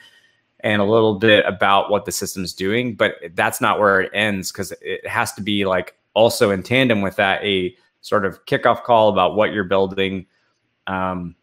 and 0.61 0.81
a 0.81 0.85
little 0.85 1.19
bit 1.19 1.45
about 1.47 1.91
what 1.91 2.05
the 2.05 2.13
system's 2.13 2.53
doing. 2.53 2.95
But 2.95 3.15
that's 3.35 3.61
not 3.61 3.79
where 3.79 4.01
it 4.01 4.11
ends 4.15 4.51
because 4.51 4.73
it 4.81 5.07
has 5.07 5.33
to 5.35 5.43
be 5.43 5.65
like 5.65 5.97
also 6.15 6.51
in 6.51 6.63
tandem 6.63 7.03
with 7.03 7.17
that 7.17 7.43
a 7.45 7.77
sort 8.01 8.25
of 8.25 8.45
kickoff 8.47 8.83
call 8.85 9.09
about 9.09 9.37
what 9.37 9.53
you're 9.53 9.65
building. 9.65 10.27
Um, 10.87 11.35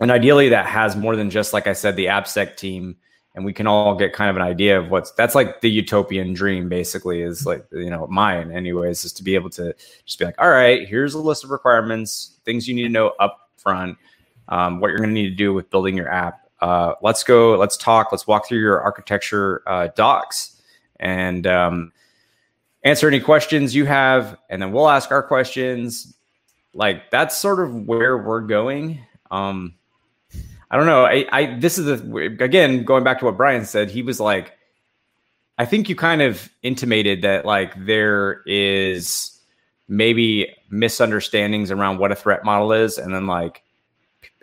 and 0.00 0.10
ideally, 0.10 0.50
that 0.50 0.66
has 0.66 0.96
more 0.96 1.16
than 1.16 1.30
just 1.30 1.52
like 1.52 1.66
I 1.66 1.72
said, 1.72 1.96
the 1.96 2.06
AppSec 2.06 2.56
team, 2.56 2.96
and 3.34 3.44
we 3.44 3.52
can 3.52 3.66
all 3.66 3.94
get 3.94 4.12
kind 4.12 4.28
of 4.28 4.36
an 4.36 4.42
idea 4.42 4.78
of 4.78 4.90
what's 4.90 5.12
that's 5.12 5.34
like 5.34 5.60
the 5.60 5.70
utopian 5.70 6.34
dream. 6.34 6.68
Basically, 6.68 7.22
is 7.22 7.46
like 7.46 7.64
you 7.72 7.90
know 7.90 8.06
mine, 8.08 8.50
anyways, 8.50 9.04
is 9.04 9.12
to 9.14 9.22
be 9.22 9.34
able 9.34 9.50
to 9.50 9.74
just 10.04 10.18
be 10.18 10.24
like, 10.24 10.34
all 10.38 10.50
right, 10.50 10.86
here's 10.86 11.14
a 11.14 11.18
list 11.18 11.44
of 11.44 11.50
requirements, 11.50 12.38
things 12.44 12.68
you 12.68 12.74
need 12.74 12.82
to 12.82 12.88
know 12.88 13.12
up 13.20 13.50
front 13.56 13.96
um, 14.48 14.80
what 14.80 14.88
you're 14.88 14.98
going 14.98 15.10
to 15.10 15.14
need 15.14 15.30
to 15.30 15.34
do 15.34 15.52
with 15.52 15.70
building 15.70 15.96
your 15.96 16.10
app. 16.10 16.48
Uh, 16.60 16.94
let's 17.02 17.22
go. 17.22 17.56
Let's 17.56 17.76
talk. 17.76 18.12
Let's 18.12 18.26
walk 18.26 18.48
through 18.48 18.60
your 18.60 18.80
architecture 18.80 19.62
uh, 19.66 19.88
docs 19.94 20.60
and 20.98 21.46
um, 21.46 21.92
answer 22.84 23.08
any 23.08 23.20
questions 23.20 23.74
you 23.74 23.84
have, 23.84 24.38
and 24.48 24.62
then 24.62 24.72
we'll 24.72 24.88
ask 24.88 25.10
our 25.10 25.22
questions. 25.22 26.14
Like 26.72 27.10
that's 27.10 27.36
sort 27.36 27.60
of 27.60 27.86
where 27.86 28.16
we're 28.16 28.40
going. 28.40 29.00
Um, 29.30 29.74
I 30.70 30.76
don't 30.76 30.86
know. 30.86 31.04
I, 31.04 31.26
I 31.32 31.58
this 31.58 31.78
is 31.78 32.00
again 32.40 32.84
going 32.84 33.04
back 33.04 33.18
to 33.20 33.24
what 33.24 33.36
Brian 33.36 33.64
said. 33.64 33.90
He 33.90 34.02
was 34.02 34.20
like, 34.20 34.56
I 35.58 35.64
think 35.64 35.88
you 35.88 35.96
kind 35.96 36.22
of 36.22 36.48
intimated 36.62 37.22
that 37.22 37.44
like 37.44 37.72
there 37.86 38.42
is 38.46 39.38
maybe 39.88 40.54
misunderstandings 40.70 41.70
around 41.70 41.98
what 41.98 42.12
a 42.12 42.16
threat 42.16 42.44
model 42.44 42.72
is, 42.72 42.98
and 42.98 43.14
then 43.14 43.26
like 43.26 43.62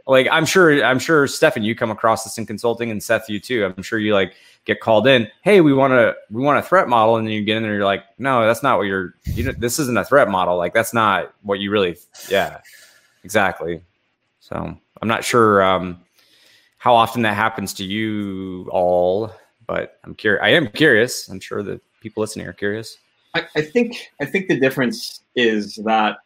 like 0.06 0.28
I'm 0.32 0.46
sure 0.46 0.84
I'm 0.84 1.00
sure 1.00 1.28
Stefan, 1.28 1.64
you 1.64 1.76
come 1.76 1.92
across 1.92 2.24
this 2.24 2.38
in 2.38 2.46
consulting, 2.46 2.92
and 2.92 3.02
Seth, 3.02 3.30
you 3.30 3.40
too. 3.40 3.66
I'm 3.66 3.84
sure 3.84 4.00
you 4.00 4.14
like 4.14 4.36
get 4.66 4.82
called 4.82 5.08
in. 5.08 5.28
Hey, 5.42 5.62
we 5.62 5.74
want 5.74 5.92
to 5.92 6.16
we 6.30 6.42
want 6.42 6.60
a 6.60 6.62
threat 6.62 6.90
model, 6.90 7.16
and 7.16 7.26
then 7.26 7.34
you 7.34 7.44
get 7.44 7.58
in 7.58 7.64
there, 7.64 7.74
you're 7.74 7.86
like, 7.86 8.04
no, 8.18 8.46
that's 8.46 8.64
not 8.64 8.78
what 8.78 8.84
you're. 8.84 9.14
You 9.26 9.46
know, 9.46 9.52
this 9.58 9.80
isn't 9.80 9.98
a 9.98 10.04
threat 10.04 10.30
model. 10.30 10.58
Like 10.58 10.74
that's 10.74 10.94
not 10.94 11.34
what 11.42 11.60
you 11.60 11.72
really. 11.72 11.98
Yeah, 12.30 12.60
exactly. 13.24 13.82
So 14.42 14.78
I'm 15.02 15.08
not 15.08 15.24
sure 15.24 15.64
um, 15.64 16.02
how 16.78 16.96
often 16.96 17.22
that 17.22 17.36
happens 17.36 17.74
to 17.76 17.86
you 17.86 18.68
all, 18.72 19.34
but 19.68 20.00
I'm 20.04 20.16
curious. 20.16 20.42
I 20.44 20.50
am 20.50 20.68
curious. 20.68 21.30
I'm 21.30 21.40
sure 21.40 21.64
that 21.64 21.82
people 22.02 22.22
listening 22.22 22.46
are 22.48 22.54
curious. 22.54 22.98
I, 23.34 23.48
I 23.56 23.62
think 23.62 24.12
I 24.22 24.26
think 24.26 24.50
the 24.50 24.60
difference 24.60 25.22
is 25.36 25.76
that 25.86 26.18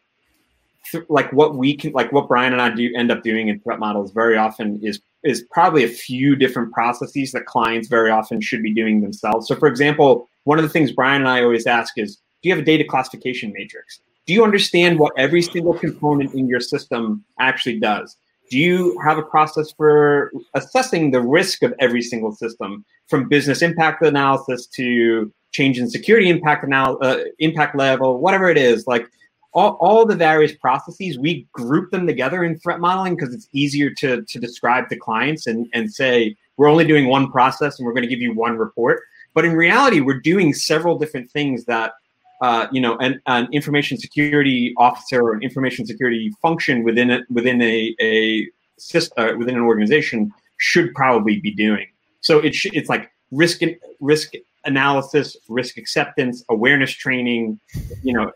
like 1.10 1.32
what 1.34 1.56
we 1.56 1.76
can 1.76 1.92
like 1.94 2.12
what 2.12 2.28
Brian 2.28 2.54
and 2.54 2.62
I 2.62 2.70
do 2.70 2.92
end 2.96 3.12
up 3.12 3.24
doing 3.24 3.48
in 3.48 3.60
threat 3.60 3.80
models 3.80 4.12
very 4.12 4.38
often 4.38 4.80
is 4.84 5.02
is 5.24 5.44
probably 5.52 5.84
a 5.84 5.90
few 5.90 6.36
different 6.36 6.72
processes 6.72 7.32
that 7.32 7.46
clients 7.46 7.88
very 7.88 8.12
often 8.12 8.40
should 8.42 8.64
be 8.64 8.74
doing 8.74 9.02
themselves. 9.02 9.48
So 9.48 9.56
for 9.56 9.68
example, 9.68 10.28
one 10.44 10.58
of 10.58 10.64
the 10.64 10.70
things 10.70 10.92
Brian 10.92 11.22
and 11.22 11.30
I 11.30 11.44
always 11.44 11.68
ask 11.68 11.98
is, 11.98 12.16
do 12.16 12.50
you 12.50 12.52
have 12.54 12.62
a 12.62 12.66
data 12.66 12.84
classification 12.84 13.52
matrix? 13.54 14.00
Do 14.26 14.34
you 14.34 14.44
understand 14.44 15.00
what 15.00 15.14
every 15.18 15.42
single 15.42 15.74
component 15.74 16.34
in 16.34 16.48
your 16.48 16.60
system 16.60 17.24
actually 17.40 17.80
does? 17.80 18.16
Do 18.50 18.58
you 18.58 18.98
have 19.04 19.18
a 19.18 19.24
process 19.24 19.72
for 19.76 20.32
assessing 20.54 21.12
the 21.12 21.22
risk 21.22 21.64
of 21.64 21.74
every 21.80 22.02
single 22.02 22.32
system 22.32 22.86
from 23.08 23.28
business 23.28 23.62
impact 23.62 24.06
analysis 24.06 24.68
to 24.68 25.32
change 25.52 25.80
in 25.80 25.90
security 25.90 26.30
impact 26.30 26.64
anal- 26.66 26.98
uh, 27.02 27.20
impact 27.40 27.76
level, 27.76 28.20
whatever 28.20 28.50
it 28.50 28.58
is? 28.58 28.88
Like 28.88 29.10
all, 29.58 29.72
all 29.82 30.06
the 30.06 30.16
various 30.16 30.54
processes, 30.54 31.18
we 31.18 31.48
group 31.52 31.90
them 31.90 32.06
together 32.06 32.44
in 32.44 32.60
threat 32.60 32.80
modeling 32.80 33.16
because 33.16 33.34
it's 33.34 33.50
easier 33.54 33.90
to, 33.90 34.22
to 34.22 34.40
describe 34.40 34.88
to 34.90 34.96
clients 34.96 35.48
and, 35.48 35.68
and 35.74 35.92
say, 35.92 36.36
we're 36.58 36.70
only 36.70 36.86
doing 36.86 37.08
one 37.08 37.32
process 37.32 37.80
and 37.80 37.86
we're 37.86 37.94
going 37.94 38.04
to 38.04 38.08
give 38.08 38.22
you 38.22 38.36
one 38.36 38.56
report. 38.56 39.02
But 39.34 39.46
in 39.46 39.54
reality, 39.54 40.00
we're 40.00 40.20
doing 40.20 40.54
several 40.54 41.00
different 41.00 41.32
things 41.32 41.66
that, 41.66 41.94
uh, 42.40 42.68
you 42.72 42.80
know, 42.80 42.98
an, 42.98 43.20
an 43.26 43.48
information 43.52 43.98
security 43.98 44.76
officer 44.78 45.24
or 45.24 45.34
an 45.34 45.42
information 45.42 45.88
security 45.88 46.32
function 46.40 46.84
within 46.84 47.10
it, 47.10 47.24
within 47.32 47.60
a, 47.60 47.96
a 48.00 48.48
system, 48.78 49.14
uh, 49.18 49.36
within 49.38 49.56
an 49.56 49.62
organization 49.62 50.32
should 50.58 50.94
probably 50.94 51.40
be 51.40 51.52
doing. 51.52 51.88
So 52.22 52.38
it 52.38 52.54
sh- 52.54 52.74
it's 52.74 52.90
like 52.90 53.10
risk 53.32 53.62
risk 54.00 54.34
analysis, 54.68 55.36
risk 55.48 55.78
acceptance, 55.78 56.44
awareness 56.50 56.92
training, 56.92 57.60
you 58.04 58.14
know, 58.14 58.32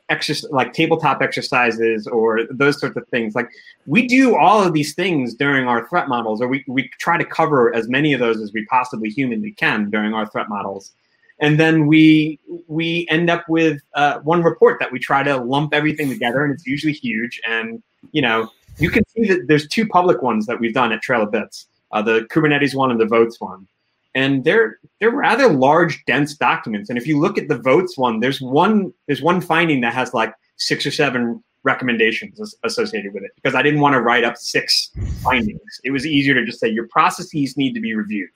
like 0.50 0.74
tabletop 0.74 1.22
exercises 1.22 2.08
or 2.08 2.46
those 2.50 2.80
sorts 2.80 2.98
of 2.98 3.08
things. 3.10 3.36
Like 3.36 3.50
we 3.86 4.08
do 4.08 4.36
all 4.36 4.64
of 4.64 4.74
these 4.74 4.96
things 4.96 5.36
during 5.36 5.68
our 5.68 5.88
threat 5.88 6.08
models, 6.08 6.42
or 6.42 6.48
we, 6.48 6.64
we 6.68 6.90
try 7.00 7.18
to 7.18 7.26
cover 7.26 7.76
as 7.76 7.88
many 7.88 8.14
of 8.14 8.20
those 8.20 8.42
as 8.42 8.52
we 8.54 8.66
possibly 8.66 9.10
humanly 9.10 9.52
can 9.52 9.90
during 9.92 10.14
our 10.14 10.26
threat 10.26 10.50
models. 10.50 10.92
And 11.40 11.60
then 11.60 11.86
we 11.88 12.40
we 12.68 13.08
end 13.10 13.30
up 13.30 13.44
with 13.50 13.82
uh, 13.96 14.20
one 14.20 14.42
report 14.44 14.80
that 14.80 14.92
we 14.92 15.00
try 15.00 15.24
to 15.24 15.38
lump 15.38 15.74
everything 15.74 16.08
together, 16.10 16.44
and 16.44 16.54
it's 16.54 16.66
usually 16.66 16.94
huge. 16.94 17.42
And 17.48 17.82
you 18.12 18.22
know, 18.22 18.50
you 18.78 18.90
can 18.90 19.04
see 19.10 19.28
that 19.28 19.48
there's 19.48 19.68
two 19.68 19.88
public 19.88 20.22
ones 20.22 20.46
that 20.46 20.60
we've 20.60 20.74
done 20.74 20.92
at 20.92 21.02
Trail 21.02 21.24
of 21.24 21.32
Bits, 21.32 21.66
uh, 21.92 22.02
the 22.02 22.22
Kubernetes 22.32 22.76
one 22.76 22.92
and 22.92 23.00
the 23.00 23.06
Voatz 23.06 23.36
one 23.40 23.68
and 24.16 24.44
they're 24.44 24.80
they're 25.00 25.12
rather 25.12 25.48
large, 25.48 26.04
dense 26.06 26.36
documents. 26.36 26.90
And 26.90 26.98
if 26.98 27.08
you 27.08 27.20
look 27.20 27.38
at 27.38 27.48
the 27.48 27.60
Voatz 27.60 27.98
one, 27.98 28.20
there's 28.20 28.42
one 28.42 28.94
there's 29.08 29.22
one 29.22 29.42
finding 29.42 29.82
that 29.82 29.94
has 29.94 30.14
like 30.14 30.34
six 30.58 30.86
or 30.86 30.92
seven 30.92 31.44
recommendations 31.64 32.56
associated 32.64 33.14
with 33.14 33.24
it 33.24 33.32
because 33.36 33.56
I 33.56 33.62
didn't 33.62 33.82
want 33.82 33.94
to 33.94 34.02
write 34.02 34.24
up 34.24 34.38
six 34.38 34.92
findings. 35.22 35.62
It 35.84 35.92
was 35.92 36.06
easier 36.06 36.34
to 36.34 36.46
just 36.46 36.60
say 36.60 36.68
your 36.68 36.88
processes 36.88 37.56
need 37.56 37.74
to 37.74 37.80
be 37.80 37.94
reviewed, 37.94 38.32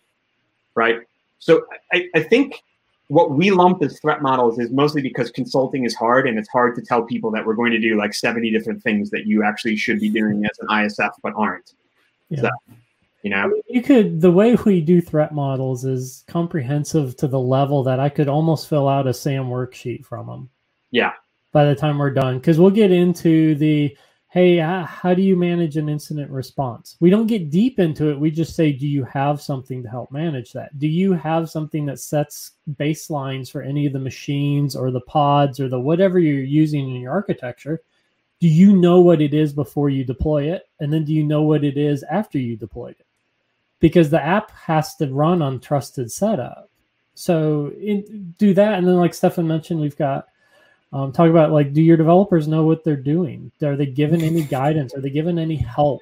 right? 0.76 1.00
So 1.40 1.66
I, 1.92 2.08
I 2.16 2.22
think 2.22 2.64
what 3.08 3.32
we 3.32 3.52
lump 3.52 3.84
as 3.84 4.00
threat 4.00 4.22
models 4.22 4.60
is 4.60 4.72
mostly 4.72 5.02
because 5.02 5.30
consulting 5.32 5.86
is 5.86 5.94
hard 5.96 6.28
and 6.28 6.40
it's 6.40 6.50
hard 6.50 6.76
to 6.76 6.82
tell 6.82 7.04
people 7.04 7.30
that 7.32 7.46
we're 7.46 7.54
going 7.54 7.72
to 7.72 7.80
do 7.80 7.98
like 7.98 8.14
70 8.14 8.50
different 8.52 8.82
things 8.82 9.10
that 9.12 9.26
you 9.26 9.44
actually 9.44 9.76
should 9.76 10.00
be 10.00 10.10
doing 10.10 10.44
as 10.46 10.58
an 10.60 10.68
ISF 10.68 11.12
but 11.22 11.34
aren't. 11.36 11.74
Yeah. 12.30 12.42
So 12.42 12.50
you 13.26 13.32
know? 13.32 13.52
You 13.68 13.82
could 13.82 14.22
the 14.22 14.32
way 14.32 14.56
we 14.56 14.80
do 14.80 15.02
threat 15.02 15.34
models 15.34 15.84
is 15.84 16.24
comprehensive 16.28 17.18
to 17.18 17.28
the 17.28 17.40
level 17.40 17.84
that 17.84 18.00
i 18.00 18.08
could 18.08 18.30
almost 18.30 18.70
fill 18.70 18.88
out 18.88 19.08
a 19.08 19.12
SAMM 19.12 19.50
worksheet 19.50 20.06
from 20.06 20.28
them 20.28 20.50
yeah. 20.96 21.12
By 21.52 21.66
the 21.66 21.76
time 21.76 21.98
we're 21.98 22.12
done 22.12 22.40
because 22.40 22.58
we'll 22.58 22.70
get 22.70 22.92
into 22.92 23.56
the 23.56 23.98
hey 24.30 24.58
how 24.58 25.14
do 25.14 25.22
you 25.22 25.36
manage 25.36 25.76
an 25.76 25.90
incident 25.90 26.32
response? 26.32 26.96
We 27.02 27.10
don't 27.10 27.28
get 27.28 27.50
deep 27.50 27.80
into 27.80 28.10
it. 28.12 28.20
We 28.20 28.32
just 28.32 28.56
say 28.56 28.72
do 28.72 28.88
you 28.88 29.04
have 29.04 29.42
something 29.42 29.84
to 29.84 29.90
help 29.90 30.10
manage 30.12 30.54
that? 30.54 30.78
Do 30.80 30.88
you 30.88 31.12
have 31.14 31.50
something 31.50 31.86
that 31.88 32.00
sets 32.00 32.52
baselines 32.76 33.52
for 33.52 33.62
any 33.62 33.86
of 33.86 33.92
the 33.92 34.00
machines 34.00 34.74
or 34.74 34.90
the 34.90 35.02
pods 35.02 35.60
or 35.60 35.68
the 35.68 35.80
whatever 35.80 36.18
you're 36.18 36.44
using 36.44 36.96
in 36.96 37.02
your 37.02 37.12
architecture? 37.12 37.82
Do 38.40 38.48
you 38.48 38.76
know 38.76 39.02
what 39.02 39.22
it 39.22 39.34
is 39.34 39.52
before 39.52 39.90
you 39.90 40.04
deploy 40.04 40.52
it? 40.52 40.70
And 40.80 40.92
then 40.94 41.04
do 41.04 41.14
you 41.14 41.26
know 41.26 41.42
what 41.42 41.64
it 41.64 41.78
is 41.78 42.04
after 42.04 42.38
you 42.38 42.56
deployed 42.56 42.96
it 43.00 43.05
because 43.80 44.10
the 44.10 44.24
app 44.24 44.52
has 44.52 44.96
to 44.96 45.08
run 45.08 45.42
on 45.42 45.60
trusted 45.60 46.12
setup. 46.12 46.70
So 47.14 47.72
in, 47.80 48.34
do 48.38 48.54
that, 48.54 48.78
and 48.78 48.88
then 48.88 48.96
like 48.96 49.14
Stefan 49.14 49.48
mentioned, 49.48 49.80
we've 49.80 49.98
got 49.98 50.28
um, 50.94 51.12
talk 51.12 51.30
about 51.30 51.52
like, 51.52 51.74
do 51.74 51.82
your 51.82 51.98
developers 51.98 52.48
know 52.48 52.64
what 52.64 52.84
they're 52.84 52.96
doing? 52.96 53.52
Are 53.64 53.76
they 53.76 53.86
given 53.86 54.22
any 54.22 54.44
guidance? 54.46 54.94
Are 54.96 55.02
they 55.02 55.10
given 55.10 55.38
any 55.38 55.58
help? 55.58 56.02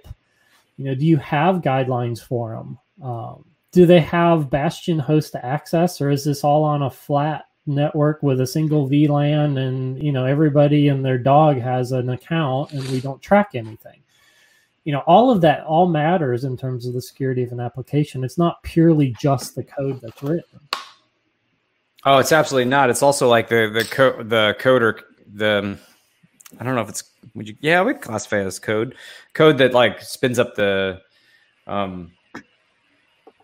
You 0.77 0.85
know, 0.85 0.95
do 0.95 1.05
you 1.05 1.17
have 1.17 1.61
guidelines 1.61 2.19
for 2.21 2.51
them? 2.51 2.79
Um, 3.03 3.45
do 3.71 3.87
they 3.87 4.01
have 4.01 4.51
Bastion 4.51 4.99
host 4.99 5.35
access, 5.35 5.99
or 5.99 6.11
is 6.11 6.23
this 6.23 6.43
all 6.43 6.63
on 6.63 6.83
a 6.83 6.91
flat 6.91 7.45
network 7.65 8.21
with 8.21 8.39
a 8.39 8.47
single 8.47 8.87
VLAN, 8.87 9.57
and 9.57 10.01
you 10.01 10.11
know 10.11 10.25
everybody 10.25 10.89
and 10.89 11.03
their 11.03 11.17
dog 11.17 11.59
has 11.59 11.91
an 11.91 12.09
account, 12.09 12.71
and 12.71 12.87
we 12.89 13.01
don't 13.01 13.21
track 13.21 13.51
anything? 13.55 14.02
You 14.83 14.91
know 14.91 15.03
all 15.07 15.31
of 15.31 15.41
that 15.41 15.63
all 15.65 15.87
matters 15.87 16.43
in 16.43 16.57
terms 16.57 16.85
of 16.85 16.93
the 16.93 17.01
security 17.01 17.43
of 17.43 17.51
an 17.51 17.59
application. 17.59 18.23
It's 18.23 18.37
not 18.37 18.61
purely 18.63 19.15
just 19.19 19.55
the 19.55 19.63
code 19.63 19.99
that's 20.01 20.21
written. 20.21 20.59
Oh 22.05 22.17
it's 22.17 22.31
absolutely 22.31 22.69
not. 22.69 22.89
It's 22.89 23.03
also 23.03 23.29
like 23.29 23.47
the 23.47 23.69
the 23.73 23.85
code 23.85 24.29
the 24.29 24.55
coder 24.59 25.01
the 25.35 25.77
i 26.59 26.63
don't 26.63 26.75
know 26.75 26.81
if 26.81 26.89
it's 26.89 27.03
would 27.33 27.47
you 27.47 27.55
yeah 27.61 27.81
we 27.81 27.93
classify 27.93 28.39
it 28.41 28.45
as 28.45 28.59
code. 28.59 28.95
Code 29.33 29.57
that 29.59 29.73
like 29.73 30.01
spins 30.01 30.37
up 30.37 30.55
the 30.55 31.01
um 31.65 32.11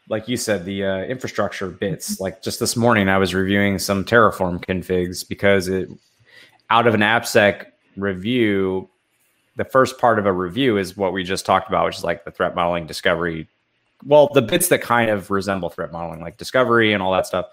like 0.10 0.28
you 0.28 0.38
said 0.38 0.66
the 0.66 0.84
uh, 0.84 0.98
infrastructure 1.04 1.70
bits. 1.70 2.20
Like 2.20 2.42
just 2.42 2.60
this 2.60 2.76
morning 2.76 3.08
i 3.08 3.18
was 3.18 3.34
reviewing 3.34 3.80
some 3.80 4.04
terraform 4.04 4.64
configs 4.66 5.28
because 5.28 5.70
it 5.70 5.90
out 6.70 6.86
of 6.86 6.94
an 6.94 7.02
appsec 7.02 7.68
review 7.96 8.90
the 9.56 9.66
first 9.66 9.97
part 9.97 10.20
of 10.20 10.26
a 10.26 10.34
review 10.34 10.78
is 10.78 10.95
what 10.95 11.14
we 11.14 11.24
just 11.24 11.45
talked 11.45 11.68
about, 11.68 11.86
which 11.86 11.97
is 11.97 12.04
like 12.04 12.26
the 12.26 12.32
threat 12.32 12.56
modeling 12.56 12.88
discovery. 12.88 13.47
Well, 14.06 14.30
the 14.34 14.41
bits 14.41 14.70
that 14.70 14.82
kind 14.82 15.10
of 15.10 15.30
resemble 15.30 15.70
threat 15.70 15.91
modeling, 15.91 16.22
like 16.22 16.38
discovery 16.38 16.93
and 16.93 17.04
all 17.04 17.12
that 17.14 17.28
stuff. 17.28 17.47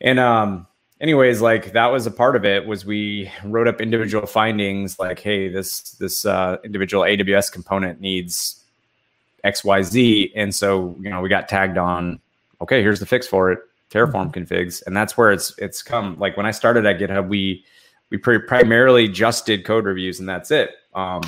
And 0.00 0.18
um, 0.18 0.66
anyways, 1.00 1.40
like 1.40 1.72
that 1.72 1.86
was 1.86 2.06
a 2.06 2.10
part 2.10 2.36
of 2.36 2.44
it. 2.44 2.66
Was 2.66 2.86
we 2.86 3.30
wrote 3.44 3.68
up 3.68 3.80
individual 3.80 4.26
findings, 4.26 4.98
like, 4.98 5.18
hey, 5.18 5.48
this 5.48 5.80
this 5.92 6.24
uh, 6.24 6.58
individual 6.64 7.04
AWS 7.04 7.52
component 7.52 8.00
needs 8.00 8.64
X, 9.44 9.64
Y, 9.64 9.82
Z, 9.82 10.32
and 10.34 10.54
so 10.54 10.96
you 11.00 11.10
know 11.10 11.20
we 11.20 11.28
got 11.28 11.48
tagged 11.48 11.78
on. 11.78 12.20
Okay, 12.60 12.80
here's 12.80 13.00
the 13.00 13.06
fix 13.06 13.26
for 13.26 13.50
it. 13.50 13.58
Terraform 13.90 14.32
mm-hmm. 14.32 14.54
configs, 14.54 14.82
and 14.86 14.96
that's 14.96 15.16
where 15.16 15.32
it's 15.32 15.52
it's 15.58 15.82
come. 15.82 16.18
Like 16.18 16.36
when 16.36 16.46
I 16.46 16.52
started 16.52 16.86
at 16.86 16.98
GitHub, 16.98 17.28
we 17.28 17.64
we 18.12 18.38
primarily 18.38 19.08
just 19.08 19.46
did 19.46 19.64
code 19.64 19.84
reviews, 19.84 20.20
and 20.20 20.28
that's 20.28 20.50
it 20.50 20.76
um, 20.94 21.22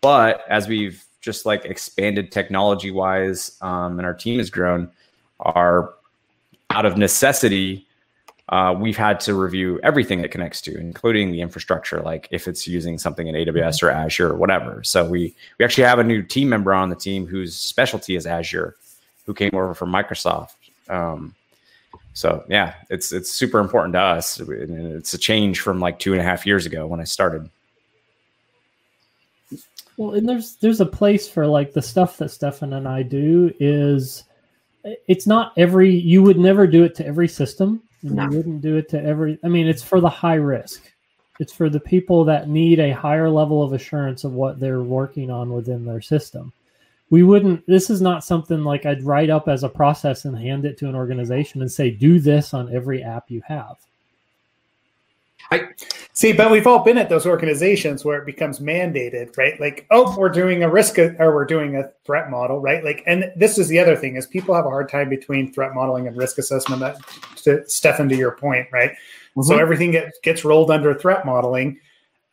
but 0.00 0.44
as 0.48 0.68
we've 0.68 1.04
just 1.20 1.46
like 1.46 1.64
expanded 1.64 2.32
technology 2.32 2.90
wise 2.90 3.56
um, 3.60 3.98
and 3.98 4.06
our 4.06 4.14
team 4.14 4.38
has 4.38 4.50
grown, 4.50 4.90
our 5.40 5.94
out 6.70 6.86
of 6.86 6.96
necessity, 6.96 7.86
uh, 8.48 8.74
we've 8.78 8.96
had 8.96 9.20
to 9.20 9.34
review 9.34 9.78
everything 9.82 10.20
it 10.20 10.30
connects 10.30 10.60
to, 10.60 10.76
including 10.76 11.30
the 11.30 11.40
infrastructure, 11.40 12.00
like 12.00 12.28
if 12.30 12.48
it's 12.48 12.66
using 12.66 12.98
something 12.98 13.28
in 13.28 13.34
AWS 13.34 13.82
or 13.82 13.90
Azure 13.90 14.30
or 14.30 14.36
whatever. 14.36 14.82
So 14.82 15.08
we 15.08 15.34
we 15.58 15.64
actually 15.64 15.84
have 15.84 15.98
a 15.98 16.04
new 16.04 16.22
team 16.22 16.48
member 16.48 16.74
on 16.74 16.90
the 16.90 16.96
team 16.96 17.26
whose 17.26 17.54
specialty 17.54 18.16
is 18.16 18.26
Azure, 18.26 18.76
who 19.26 19.34
came 19.34 19.50
over 19.54 19.74
from 19.74 19.92
Microsoft. 19.92 20.54
Um, 20.88 21.34
so 22.14 22.44
yeah, 22.48 22.74
it's 22.90 23.12
it's 23.12 23.30
super 23.30 23.58
important 23.58 23.94
to 23.94 24.00
us. 24.00 24.40
It's 24.40 25.14
a 25.14 25.18
change 25.18 25.60
from 25.60 25.80
like 25.80 25.98
two 25.98 26.12
and 26.12 26.20
a 26.20 26.24
half 26.24 26.46
years 26.46 26.66
ago 26.66 26.86
when 26.86 27.00
I 27.00 27.04
started. 27.04 27.48
Well, 29.96 30.14
and 30.14 30.28
there's 30.28 30.56
there's 30.56 30.80
a 30.80 30.86
place 30.86 31.28
for 31.28 31.46
like 31.46 31.72
the 31.72 31.82
stuff 31.82 32.18
that 32.18 32.30
Stefan 32.30 32.74
and 32.74 32.86
I 32.86 33.02
do 33.02 33.52
is 33.60 34.24
it's 35.06 35.26
not 35.26 35.52
every 35.56 35.90
you 35.90 36.22
would 36.22 36.38
never 36.38 36.66
do 36.66 36.84
it 36.84 36.94
to 36.96 37.06
every 37.06 37.28
system. 37.28 37.82
No. 38.02 38.24
You 38.24 38.36
wouldn't 38.36 38.62
do 38.62 38.76
it 38.76 38.88
to 38.90 39.02
every 39.02 39.38
I 39.42 39.48
mean 39.48 39.66
it's 39.66 39.82
for 39.82 40.00
the 40.00 40.08
high 40.10 40.34
risk. 40.34 40.92
It's 41.40 41.52
for 41.52 41.70
the 41.70 41.80
people 41.80 42.24
that 42.24 42.48
need 42.48 42.78
a 42.78 42.90
higher 42.90 43.30
level 43.30 43.62
of 43.62 43.72
assurance 43.72 44.24
of 44.24 44.34
what 44.34 44.60
they're 44.60 44.82
working 44.82 45.30
on 45.30 45.52
within 45.52 45.84
their 45.84 46.02
system. 46.02 46.52
We 47.12 47.22
wouldn't 47.22 47.66
this 47.66 47.90
is 47.90 48.00
not 48.00 48.24
something 48.24 48.64
like 48.64 48.86
I'd 48.86 49.04
write 49.04 49.28
up 49.28 49.46
as 49.46 49.64
a 49.64 49.68
process 49.68 50.24
and 50.24 50.34
hand 50.34 50.64
it 50.64 50.78
to 50.78 50.88
an 50.88 50.94
organization 50.94 51.60
and 51.60 51.70
say 51.70 51.90
do 51.90 52.18
this 52.18 52.54
on 52.54 52.74
every 52.74 53.02
app 53.02 53.30
you 53.30 53.42
have. 53.46 53.76
I 55.50 55.68
see, 56.14 56.32
but 56.32 56.50
we've 56.50 56.66
all 56.66 56.82
been 56.82 56.96
at 56.96 57.10
those 57.10 57.26
organizations 57.26 58.02
where 58.02 58.18
it 58.18 58.24
becomes 58.24 58.60
mandated, 58.60 59.36
right? 59.36 59.60
Like, 59.60 59.86
oh, 59.90 60.16
we're 60.18 60.30
doing 60.30 60.62
a 60.62 60.70
risk 60.70 60.98
or 60.98 61.34
we're 61.34 61.44
doing 61.44 61.76
a 61.76 61.90
threat 62.06 62.30
model, 62.30 62.60
right? 62.60 62.82
Like, 62.82 63.02
and 63.06 63.30
this 63.36 63.58
is 63.58 63.68
the 63.68 63.78
other 63.78 63.94
thing 63.94 64.16
is 64.16 64.26
people 64.26 64.54
have 64.54 64.64
a 64.64 64.70
hard 64.70 64.88
time 64.88 65.10
between 65.10 65.52
threat 65.52 65.74
modeling 65.74 66.06
and 66.06 66.16
risk 66.16 66.38
assessment. 66.38 66.80
That, 66.80 66.96
to 67.42 67.68
Stefan, 67.68 68.08
to 68.08 68.16
your 68.16 68.32
point, 68.32 68.68
right? 68.72 68.92
Mm-hmm. 68.92 69.42
So 69.42 69.58
everything 69.58 69.90
gets 69.90 70.18
gets 70.20 70.46
rolled 70.46 70.70
under 70.70 70.94
threat 70.94 71.26
modeling, 71.26 71.78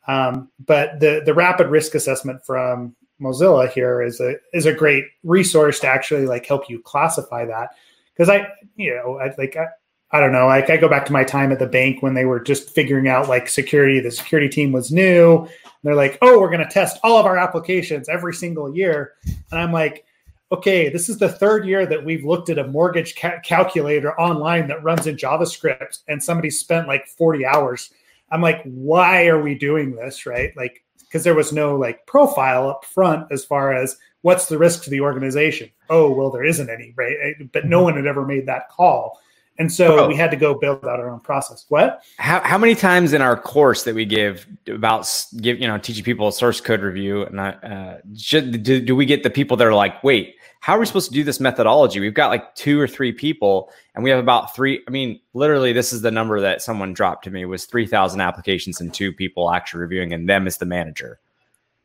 um, 0.08 0.48
but 0.64 1.00
the 1.00 1.20
the 1.26 1.34
rapid 1.34 1.66
risk 1.66 1.94
assessment 1.94 2.46
from 2.46 2.96
Mozilla 3.20 3.70
here 3.70 4.02
is 4.02 4.20
a 4.20 4.36
is 4.52 4.66
a 4.66 4.72
great 4.72 5.04
resource 5.22 5.80
to 5.80 5.86
actually 5.86 6.26
like 6.26 6.46
help 6.46 6.68
you 6.68 6.80
classify 6.80 7.44
that 7.44 7.70
because 8.12 8.28
I 8.28 8.48
you 8.76 8.94
know 8.94 9.18
I 9.18 9.34
like 9.38 9.56
I, 9.56 9.66
I 10.12 10.20
don't 10.20 10.32
know. 10.32 10.46
Like 10.46 10.70
I 10.70 10.76
go 10.76 10.88
back 10.88 11.06
to 11.06 11.12
my 11.12 11.22
time 11.22 11.52
at 11.52 11.58
the 11.58 11.66
bank 11.66 12.02
when 12.02 12.14
they 12.14 12.24
were 12.24 12.40
just 12.40 12.70
figuring 12.70 13.06
out 13.08 13.28
like 13.28 13.48
security. 13.48 14.00
The 14.00 14.10
security 14.10 14.48
team 14.48 14.72
was 14.72 14.90
new. 14.90 15.46
They're 15.82 15.94
like, 15.94 16.18
"Oh, 16.20 16.40
we're 16.40 16.50
going 16.50 16.66
to 16.66 16.72
test 16.72 16.98
all 17.02 17.18
of 17.18 17.26
our 17.26 17.36
applications 17.36 18.08
every 18.08 18.34
single 18.34 18.74
year," 18.74 19.12
and 19.50 19.60
I'm 19.60 19.72
like, 19.72 20.04
"Okay, 20.50 20.88
this 20.88 21.08
is 21.08 21.18
the 21.18 21.28
third 21.28 21.64
year 21.64 21.86
that 21.86 22.04
we've 22.04 22.24
looked 22.24 22.50
at 22.50 22.58
a 22.58 22.66
mortgage 22.66 23.14
ca- 23.16 23.40
calculator 23.44 24.18
online 24.20 24.66
that 24.68 24.82
runs 24.82 25.06
in 25.06 25.16
JavaScript, 25.16 26.00
and 26.08 26.22
somebody 26.22 26.50
spent 26.50 26.88
like 26.88 27.06
40 27.06 27.46
hours." 27.46 27.90
I'm 28.32 28.42
like, 28.42 28.62
"Why 28.64 29.28
are 29.28 29.40
we 29.40 29.54
doing 29.54 29.94
this?" 29.94 30.26
Right? 30.26 30.54
Like, 30.56 30.82
because 31.10 31.24
there 31.24 31.34
was 31.34 31.52
no 31.52 31.74
like 31.74 32.06
profile 32.06 32.68
up 32.68 32.84
front 32.84 33.26
as 33.32 33.44
far 33.44 33.74
as 33.74 33.98
what's 34.22 34.46
the 34.46 34.56
risk 34.56 34.84
to 34.84 34.90
the 34.90 35.00
organization. 35.00 35.68
Oh, 35.88 36.12
well, 36.12 36.30
there 36.30 36.44
isn't 36.44 36.70
any, 36.70 36.94
right? 36.96 37.34
But 37.52 37.66
no 37.66 37.82
one 37.82 37.96
had 37.96 38.06
ever 38.06 38.24
made 38.24 38.46
that 38.46 38.68
call 38.68 39.20
And 39.58 39.70
so 39.70 40.08
we 40.08 40.16
had 40.16 40.30
to 40.30 40.38
go 40.38 40.54
build 40.54 40.86
out 40.86 41.00
our 41.00 41.10
own 41.10 41.20
process. 41.20 41.66
What? 41.68 42.02
How, 42.16 42.40
how 42.40 42.56
many 42.56 42.74
times 42.74 43.12
in 43.12 43.20
our 43.20 43.36
course 43.36 43.82
that 43.82 43.94
we 43.94 44.06
give 44.06 44.46
about 44.68 45.06
give 45.38 45.60
you 45.60 45.66
know 45.66 45.76
teaching 45.76 46.02
people 46.02 46.28
a 46.28 46.32
source 46.32 46.62
code 46.62 46.80
review 46.80 47.24
and 47.24 47.38
uh, 47.38 47.96
should, 48.16 48.62
do, 48.62 48.80
do 48.80 48.96
we 48.96 49.04
get 49.04 49.22
the 49.22 49.28
people 49.28 49.58
that 49.58 49.66
are 49.66 49.74
like, 49.74 50.02
wait, 50.02 50.36
how 50.60 50.76
are 50.76 50.80
we 50.80 50.86
supposed 50.86 51.08
to 51.08 51.14
do 51.14 51.24
this 51.24 51.40
methodology? 51.40 52.00
We've 52.00 52.14
got 52.14 52.28
like 52.28 52.54
two 52.54 52.78
or 52.78 52.86
three 52.86 53.12
people, 53.12 53.70
and 53.94 54.04
we 54.04 54.10
have 54.10 54.18
about 54.18 54.54
three. 54.54 54.82
I 54.86 54.90
mean, 54.90 55.18
literally, 55.34 55.72
this 55.72 55.92
is 55.92 56.02
the 56.02 56.10
number 56.10 56.40
that 56.40 56.62
someone 56.62 56.92
dropped 56.92 57.24
to 57.24 57.30
me 57.30 57.44
was 57.44 57.64
three 57.64 57.86
thousand 57.86 58.20
applications 58.20 58.80
and 58.80 58.92
two 58.92 59.12
people 59.12 59.50
actually 59.50 59.80
reviewing, 59.80 60.12
and 60.12 60.28
them 60.28 60.46
as 60.46 60.58
the 60.58 60.66
manager. 60.66 61.18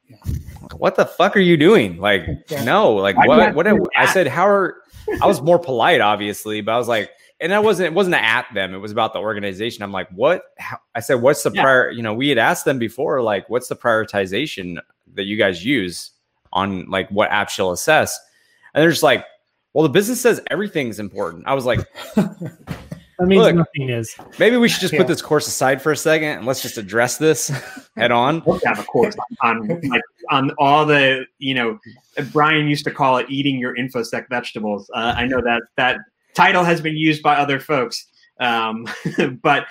Yeah. 0.10 0.18
What 0.78 0.96
the 0.96 1.06
fuck 1.06 1.36
are 1.36 1.42
you 1.42 1.58
doing? 1.58 1.98
Like, 1.98 2.28
yeah. 2.50 2.64
no, 2.64 2.94
like 2.94 3.18
what? 3.18 3.56
What? 3.56 3.68
I 3.96 4.06
said, 4.06 4.28
how 4.28 4.48
are? 4.48 4.76
I 5.22 5.26
was 5.26 5.42
more 5.42 5.58
polite, 5.60 6.02
obviously, 6.02 6.62
but 6.62 6.74
I 6.74 6.78
was 6.78 6.88
like 6.88 7.12
and 7.40 7.54
I 7.54 7.60
wasn't 7.60 7.88
it 7.88 7.94
wasn't 7.94 8.16
at 8.16 8.46
them. 8.54 8.74
It 8.74 8.78
was 8.78 8.92
about 8.92 9.14
the 9.14 9.20
organization. 9.20 9.84
I'm 9.84 9.92
like, 9.92 10.10
what? 10.10 10.44
How? 10.58 10.78
I 10.94 11.00
said, 11.00 11.16
what's 11.16 11.44
the 11.44 11.52
yeah. 11.52 11.62
prior? 11.62 11.92
You 11.92 12.02
know, 12.02 12.14
we 12.14 12.30
had 12.30 12.38
asked 12.38 12.66
them 12.66 12.80
before, 12.80 13.22
like, 13.22 13.50
what's 13.50 13.68
the 13.68 13.76
prioritization 13.76 14.78
that 15.14 15.24
you 15.24 15.38
guys 15.38 15.66
use 15.66 16.12
on 16.54 16.90
like 16.90 17.10
what 17.10 17.30
apps 17.32 17.58
you'll 17.58 17.72
assess? 17.72 18.18
And 18.76 18.82
they're 18.82 18.92
just 18.92 19.04
like, 19.04 19.26
well, 19.74 19.84
the 19.84 19.90
business 19.90 20.20
says 20.20 20.42
everything's 20.52 21.00
important. 21.00 21.48
I 21.48 21.54
was 21.54 21.66
like, 21.66 21.80
that 22.16 22.68
means 23.22 23.42
Look, 23.42 23.56
nothing 23.56 23.90
is. 23.90 24.14
Maybe 24.38 24.58
we 24.58 24.68
should 24.68 24.82
just 24.82 24.94
yeah. 24.94 25.00
put 25.00 25.08
this 25.08 25.22
course 25.22 25.48
aside 25.48 25.82
for 25.82 25.94
a 25.94 25.98
second 25.98 26.30
and 26.30 26.46
let's 26.46 26.62
just 26.62 26.78
address 26.78 27.18
this 27.18 27.48
head 27.96 28.12
on. 28.12 28.44
We'll 28.46 28.60
have 28.66 28.80
a 28.80 28.84
course 28.84 29.16
on 29.42 29.68
like, 29.68 30.02
on 30.30 30.52
all 30.60 30.86
the 30.86 31.26
you 31.40 31.54
know. 31.54 31.80
Brian 32.32 32.68
used 32.68 32.84
to 32.86 32.92
call 32.92 33.18
it 33.18 33.26
eating 33.30 33.60
your 33.60 33.76
infosec 33.76 34.28
vegetables. 34.30 34.90
Uh, 34.94 35.14
I 35.18 35.26
know 35.26 35.42
that 35.42 35.64
that 35.78 36.00
title 36.34 36.64
has 36.64 36.82
been 36.82 36.98
used 36.98 37.24
by 37.24 37.36
other 37.36 37.60
folks. 37.60 38.08
Um, 38.40 38.88
but 39.42 39.66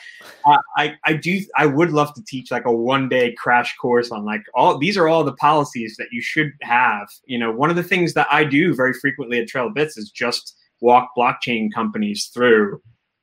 uh, 0.46 0.58
I, 0.76 0.94
I 1.04 1.14
do, 1.14 1.40
I 1.56 1.66
would 1.66 1.90
love 1.90 2.14
to 2.14 2.24
teach 2.26 2.50
like 2.50 2.64
a 2.64 2.72
one 2.72 3.08
day 3.08 3.34
crash 3.34 3.76
course 3.76 4.10
on 4.10 4.24
like 4.24 4.42
all, 4.54 4.78
these 4.78 4.96
are 4.96 5.08
all 5.08 5.24
the 5.24 5.34
policies 5.34 5.96
that 5.98 6.08
you 6.12 6.22
should 6.22 6.52
have. 6.62 7.08
You 7.26 7.38
know, 7.38 7.52
one 7.52 7.70
of 7.70 7.76
the 7.76 7.82
things 7.82 8.14
that 8.14 8.26
I 8.30 8.44
do 8.44 8.74
very 8.74 8.92
frequently 8.94 9.38
at 9.38 9.48
Trail 9.48 9.70
Bits 9.70 9.96
is 9.96 10.10
just 10.10 10.56
walk 10.80 11.10
blockchain 11.16 11.72
companies 11.72 12.30
through 12.32 12.80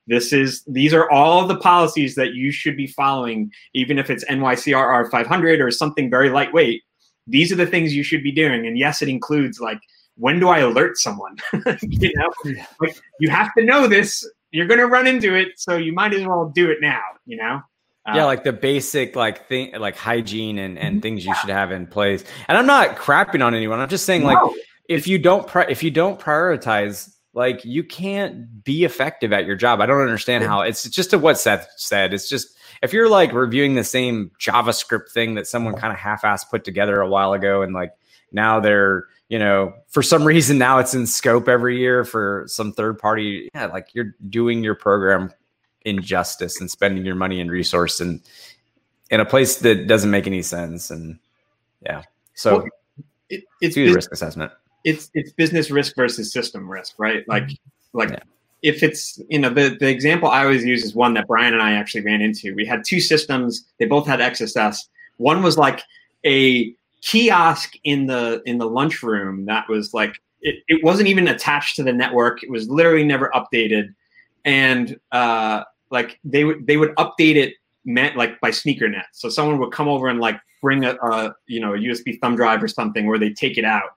this 0.07 0.33
is 0.33 0.63
these 0.65 0.95
are 0.95 1.09
all 1.11 1.45
the 1.45 1.57
policies 1.57 2.15
that 2.15 2.33
you 2.33 2.51
should 2.51 2.75
be 2.75 2.87
following 2.87 3.51
even 3.75 3.99
if 3.99 4.09
it's 4.09 4.25
nycrr 4.25 5.11
500 5.11 5.61
or 5.61 5.69
something 5.69 6.09
very 6.09 6.31
lightweight 6.31 6.81
these 7.27 7.51
are 7.51 7.57
the 7.57 7.67
things 7.67 7.93
you 7.93 8.01
should 8.01 8.23
be 8.23 8.31
doing 8.31 8.65
and 8.65 8.79
yes 8.79 9.03
it 9.03 9.09
includes 9.09 9.59
like 9.59 9.79
when 10.21 10.39
do 10.39 10.49
I 10.49 10.59
alert 10.59 10.97
someone? 10.97 11.37
you 11.81 12.13
know, 12.15 12.31
like 12.79 12.99
you 13.19 13.29
have 13.29 13.53
to 13.57 13.63
know 13.63 13.87
this. 13.87 14.27
You're 14.51 14.67
going 14.67 14.79
to 14.79 14.87
run 14.87 15.07
into 15.07 15.35
it, 15.35 15.49
so 15.57 15.77
you 15.77 15.93
might 15.93 16.13
as 16.13 16.25
well 16.25 16.51
do 16.53 16.69
it 16.69 16.77
now. 16.81 17.01
You 17.25 17.37
know. 17.37 17.61
Uh, 18.03 18.13
yeah, 18.15 18.25
like 18.25 18.43
the 18.43 18.51
basic 18.51 19.15
like 19.15 19.47
thing, 19.47 19.73
like 19.77 19.95
hygiene 19.95 20.57
and 20.57 20.79
and 20.79 21.03
things 21.03 21.23
you 21.23 21.35
should 21.35 21.51
have 21.51 21.71
in 21.71 21.85
place. 21.85 22.23
And 22.47 22.57
I'm 22.57 22.65
not 22.65 22.95
crapping 22.95 23.45
on 23.45 23.53
anyone. 23.53 23.79
I'm 23.79 23.89
just 23.89 24.05
saying, 24.05 24.23
like, 24.23 24.39
if 24.89 25.07
you 25.07 25.19
don't 25.19 25.45
pri- 25.45 25.67
if 25.69 25.83
you 25.83 25.91
don't 25.91 26.19
prioritize, 26.19 27.13
like, 27.33 27.63
you 27.63 27.83
can't 27.83 28.63
be 28.63 28.85
effective 28.85 29.31
at 29.31 29.45
your 29.45 29.55
job. 29.55 29.81
I 29.81 29.85
don't 29.85 30.01
understand 30.01 30.43
how. 30.43 30.61
It's 30.61 30.89
just 30.89 31.11
to 31.11 31.19
what 31.19 31.39
Seth 31.39 31.69
said. 31.77 32.11
It's 32.11 32.27
just 32.27 32.57
if 32.81 32.91
you're 32.91 33.07
like 33.07 33.33
reviewing 33.33 33.75
the 33.75 33.83
same 33.83 34.31
JavaScript 34.39 35.11
thing 35.11 35.35
that 35.35 35.45
someone 35.45 35.75
kind 35.75 35.93
of 35.93 35.99
half-ass 35.99 36.45
put 36.45 36.63
together 36.63 37.01
a 37.01 37.07
while 37.07 37.33
ago, 37.33 37.61
and 37.61 37.71
like 37.71 37.91
now 38.32 38.59
they're 38.59 39.07
you 39.32 39.39
know, 39.39 39.73
for 39.88 40.03
some 40.03 40.23
reason 40.27 40.59
now 40.59 40.77
it's 40.77 40.93
in 40.93 41.07
scope 41.07 41.47
every 41.47 41.79
year 41.79 42.03
for 42.03 42.43
some 42.47 42.73
third 42.73 42.99
party. 42.99 43.49
Yeah, 43.55 43.67
like 43.67 43.88
you're 43.93 44.13
doing 44.29 44.63
your 44.63 44.75
program 44.75 45.34
injustice 45.84 46.61
and 46.61 46.69
spending 46.69 47.05
your 47.05 47.15
money 47.15 47.39
and 47.39 47.49
resource 47.49 47.99
and 47.99 48.21
in 49.09 49.19
a 49.19 49.25
place 49.25 49.57
that 49.57 49.88
doesn't 49.88 50.11
make 50.11 50.27
any 50.27 50.41
sense. 50.41 50.91
And 50.91 51.17
yeah, 51.82 52.03
so 52.34 52.57
well, 52.57 52.67
it, 53.29 53.43
it's 53.61 53.73
do 53.73 53.95
risk 53.95 54.11
assessment. 54.11 54.51
It's 54.84 55.09
it's 55.13 55.32
business 55.32 55.71
risk 55.71 55.95
versus 55.95 56.32
system 56.32 56.69
risk, 56.69 56.95
right? 56.99 57.21
Mm-hmm. 57.21 57.32
Like 57.32 57.49
like. 57.93 58.09
Yeah. 58.09 58.19
If 58.63 58.84
it's 58.84 59.19
you 59.27 59.39
know 59.39 59.49
the 59.49 59.75
the 59.79 59.89
example 59.89 60.29
I 60.29 60.43
always 60.43 60.63
use 60.63 60.84
is 60.84 60.93
one 60.93 61.15
that 61.15 61.25
Brian 61.25 61.53
and 61.53 61.63
I 61.63 61.71
actually 61.71 62.01
ran 62.01 62.21
into. 62.21 62.53
We 62.53 62.63
had 62.63 62.84
two 62.86 62.99
systems; 62.99 63.65
they 63.79 63.88
both 63.88 64.05
had 64.05 64.19
XSS. 64.19 64.88
One 65.17 65.41
was 65.41 65.57
like 65.57 65.82
a 66.27 66.71
kiosk 67.01 67.73
in 67.83 68.05
the 68.05 68.41
in 68.45 68.57
the 68.57 68.67
lunchroom 68.67 69.45
that 69.45 69.67
was 69.67 69.93
like 69.93 70.21
it, 70.41 70.63
it 70.67 70.83
wasn't 70.83 71.07
even 71.07 71.27
attached 71.27 71.75
to 71.75 71.83
the 71.83 71.93
network. 71.93 72.43
It 72.43 72.49
was 72.49 72.67
literally 72.69 73.03
never 73.03 73.31
updated, 73.33 73.93
and 74.43 74.99
uh, 75.11 75.63
like 75.89 76.19
they 76.23 76.43
would 76.43 76.65
they 76.67 76.77
would 76.77 76.95
update 76.95 77.35
it 77.35 77.55
meant 77.85 78.17
like 78.17 78.39
by 78.41 78.49
sneakernet. 78.49 79.05
So 79.13 79.29
someone 79.29 79.59
would 79.59 79.71
come 79.71 79.87
over 79.87 80.07
and 80.07 80.19
like 80.19 80.39
bring 80.61 80.85
a, 80.85 80.95
a 80.95 81.35
you 81.47 81.59
know 81.59 81.73
a 81.73 81.77
USB 81.77 82.19
thumb 82.19 82.35
drive 82.35 82.63
or 82.63 82.67
something 82.67 83.07
where 83.07 83.19
they 83.19 83.31
take 83.31 83.57
it 83.57 83.65
out, 83.65 83.91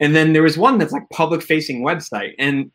and 0.00 0.14
then 0.14 0.32
there 0.32 0.42
was 0.42 0.56
one 0.56 0.78
that's 0.78 0.92
like 0.92 1.08
public 1.10 1.42
facing 1.42 1.82
website, 1.82 2.34
and 2.38 2.70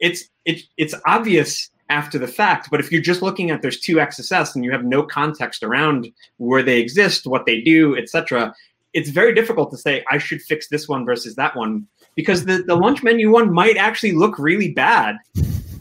it's 0.00 0.24
it's 0.44 0.62
it's 0.76 0.94
obvious 1.06 1.70
after 1.88 2.18
the 2.18 2.26
fact. 2.26 2.68
But 2.70 2.80
if 2.80 2.90
you're 2.90 3.02
just 3.02 3.22
looking 3.22 3.50
at 3.50 3.62
there's 3.62 3.80
two 3.80 3.96
XSS 3.96 4.54
and 4.54 4.64
you 4.64 4.72
have 4.72 4.84
no 4.84 5.02
context 5.02 5.62
around 5.62 6.10
where 6.38 6.62
they 6.62 6.80
exist, 6.80 7.26
what 7.26 7.46
they 7.46 7.60
do, 7.60 7.96
etc., 7.96 8.54
it's 8.96 9.10
very 9.10 9.34
difficult 9.34 9.70
to 9.70 9.76
say 9.76 10.02
I 10.10 10.16
should 10.16 10.40
fix 10.40 10.68
this 10.68 10.88
one 10.88 11.04
versus 11.04 11.34
that 11.36 11.54
one 11.54 11.86
because 12.14 12.46
the, 12.46 12.64
the 12.66 12.74
lunch 12.74 13.02
menu 13.02 13.30
one 13.30 13.52
might 13.52 13.76
actually 13.76 14.12
look 14.12 14.38
really 14.38 14.72
bad 14.72 15.16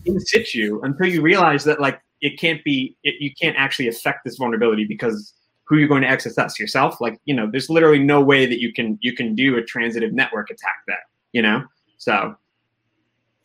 in 0.05 0.19
situ 0.19 0.81
until 0.83 1.07
you 1.07 1.21
realize 1.21 1.63
that 1.63 1.79
like 1.79 2.01
it 2.19 2.37
can't 2.37 2.61
be 2.65 2.97
it, 3.03 3.15
you 3.21 3.31
can't 3.33 3.55
actually 3.57 3.87
affect 3.87 4.25
this 4.25 4.35
vulnerability 4.35 4.83
because 4.83 5.33
who 5.63 5.75
are 5.75 5.79
you're 5.79 5.87
going 5.87 6.01
to 6.01 6.09
XSS 6.09 6.59
yourself? 6.59 6.99
Like 6.99 7.17
you 7.23 7.33
know 7.33 7.49
there's 7.49 7.69
literally 7.69 8.03
no 8.03 8.19
way 8.21 8.45
that 8.45 8.59
you 8.59 8.73
can 8.73 8.99
you 9.01 9.15
can 9.15 9.33
do 9.33 9.55
a 9.55 9.63
transitive 9.63 10.11
network 10.11 10.49
attack 10.49 10.79
that 10.87 10.99
you 11.31 11.41
know? 11.41 11.63
So 11.97 12.35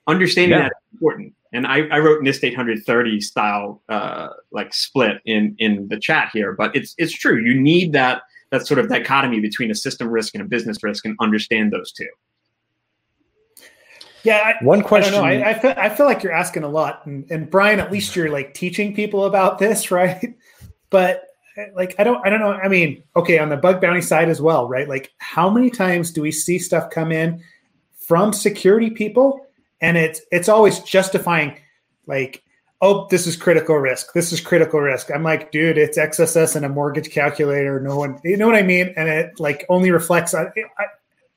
understanding 0.08 0.58
yeah. 0.58 0.64
that 0.64 0.72
is 0.72 0.92
important. 0.94 1.32
And 1.52 1.66
I, 1.66 1.82
I 1.88 1.98
wrote 1.98 2.22
NIST 2.22 2.44
830 2.44 3.20
style 3.20 3.82
uh, 3.88 4.30
like 4.50 4.74
split 4.74 5.18
in 5.26 5.54
in 5.58 5.86
the 5.88 5.98
chat 5.98 6.30
here 6.32 6.54
but 6.54 6.74
it's 6.74 6.96
it's 6.98 7.12
true. 7.12 7.40
You 7.40 7.60
need 7.60 7.92
that 7.92 8.22
that 8.50 8.66
sort 8.66 8.80
of 8.80 8.88
dichotomy 8.88 9.40
between 9.40 9.70
a 9.70 9.74
system 9.74 10.08
risk 10.08 10.34
and 10.34 10.42
a 10.42 10.46
business 10.46 10.82
risk 10.82 11.04
and 11.04 11.16
understand 11.20 11.72
those 11.72 11.92
two. 11.92 12.08
Yeah, 14.22 14.42
I, 14.60 14.64
one 14.64 14.82
question. 14.82 15.14
I, 15.14 15.40
I, 15.40 15.50
I, 15.50 15.58
feel, 15.58 15.74
I 15.76 15.88
feel 15.88 16.06
like 16.06 16.22
you're 16.22 16.32
asking 16.32 16.62
a 16.62 16.68
lot, 16.68 17.06
and, 17.06 17.30
and 17.30 17.50
Brian, 17.50 17.80
at 17.80 17.90
least 17.90 18.14
you're 18.14 18.30
like 18.30 18.52
teaching 18.52 18.94
people 18.94 19.24
about 19.24 19.58
this, 19.58 19.90
right? 19.90 20.34
But 20.90 21.24
like, 21.74 21.94
I 21.98 22.04
don't, 22.04 22.24
I 22.26 22.30
don't 22.30 22.40
know. 22.40 22.52
I 22.52 22.68
mean, 22.68 23.02
okay, 23.16 23.38
on 23.38 23.48
the 23.48 23.56
bug 23.56 23.80
bounty 23.80 24.02
side 24.02 24.28
as 24.28 24.40
well, 24.40 24.68
right? 24.68 24.88
Like, 24.88 25.12
how 25.18 25.48
many 25.48 25.70
times 25.70 26.10
do 26.10 26.22
we 26.22 26.32
see 26.32 26.58
stuff 26.58 26.90
come 26.90 27.12
in 27.12 27.42
from 28.06 28.32
security 28.32 28.90
people, 28.90 29.46
and 29.80 29.96
it's 29.96 30.20
it's 30.30 30.48
always 30.48 30.80
justifying, 30.80 31.58
like, 32.06 32.42
oh, 32.82 33.06
this 33.10 33.26
is 33.26 33.36
critical 33.36 33.76
risk. 33.76 34.12
This 34.12 34.32
is 34.32 34.40
critical 34.40 34.80
risk. 34.80 35.10
I'm 35.10 35.22
like, 35.22 35.52
dude, 35.52 35.76
it's 35.76 35.98
XSS 35.98 36.56
and 36.56 36.64
a 36.64 36.68
mortgage 36.68 37.10
calculator. 37.10 37.78
No 37.80 37.96
one, 37.96 38.18
you 38.24 38.36
know 38.36 38.46
what 38.46 38.56
I 38.56 38.62
mean? 38.62 38.94
And 38.96 39.08
it 39.08 39.38
like 39.38 39.66
only 39.68 39.90
reflects 39.90 40.32
on, 40.32 40.50
I, 40.78 40.84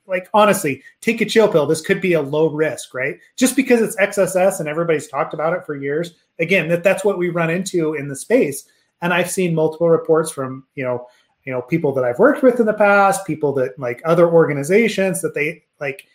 like, 0.05 0.29
honestly, 0.33 0.83
take 1.01 1.21
a 1.21 1.25
chill 1.25 1.47
pill. 1.47 1.65
This 1.65 1.81
could 1.81 2.01
be 2.01 2.13
a 2.13 2.21
low 2.21 2.49
risk, 2.49 2.93
right? 2.93 3.19
Just 3.35 3.55
because 3.55 3.81
it's 3.81 3.95
XSS 3.97 4.59
and 4.59 4.69
everybody's 4.69 5.07
talked 5.07 5.33
about 5.33 5.53
it 5.53 5.65
for 5.65 5.75
years. 5.75 6.13
Again, 6.39 6.69
that 6.69 6.83
that's 6.83 7.03
what 7.03 7.17
we 7.17 7.29
run 7.29 7.49
into 7.49 7.93
in 7.93 8.07
the 8.07 8.15
space. 8.15 8.65
And 9.01 9.13
I've 9.13 9.31
seen 9.31 9.55
multiple 9.55 9.89
reports 9.89 10.31
from, 10.31 10.65
you 10.75 10.83
know, 10.83 11.07
you 11.45 11.51
know, 11.51 11.61
people 11.61 11.93
that 11.93 12.05
I've 12.05 12.19
worked 12.19 12.41
with 12.41 12.59
in 12.59 12.65
the 12.65 12.73
past, 12.73 13.27
people 13.27 13.51
that 13.53 13.77
like 13.77 14.01
other 14.05 14.29
organizations 14.29 15.21
that 15.21 15.33
they 15.33 15.63
like, 15.79 16.05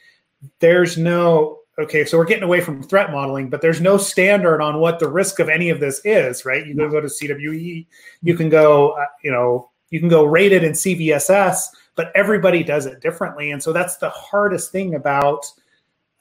there's 0.61 0.97
no 0.97 1.58
okay, 1.79 2.05
so 2.05 2.19
we're 2.19 2.25
getting 2.25 2.45
away 2.45 2.61
from 2.61 2.83
threat 2.83 3.13
modeling, 3.13 3.49
but 3.49 3.63
there's 3.63 3.81
no 3.81 3.97
standard 3.97 4.61
on 4.61 4.81
what 4.81 4.99
the 4.99 5.09
risk 5.09 5.39
of 5.39 5.49
any 5.49 5.71
of 5.71 5.81
this 5.81 6.01
is, 6.05 6.45
right? 6.45 6.67
You 6.67 6.75
can 6.75 6.91
go 6.91 7.01
to 7.01 7.07
CWE, 7.07 7.87
you 8.23 8.35
can 8.35 8.49
go, 8.49 8.91
uh, 8.91 9.07
you 9.23 9.31
know, 9.31 9.71
you 9.91 10.01
can 10.01 10.09
go 10.09 10.25
rate 10.25 10.53
it 10.53 10.65
in 10.65 10.73
CVSS, 10.73 11.67
but 11.95 12.11
everybody 12.15 12.63
does 12.63 12.87
it 12.87 13.01
differently, 13.01 13.53
and 13.53 13.63
so 13.63 13.73
that's 13.73 13.97
the 13.97 14.11
hardest 14.11 14.73
thing 14.73 14.95
about 14.95 15.47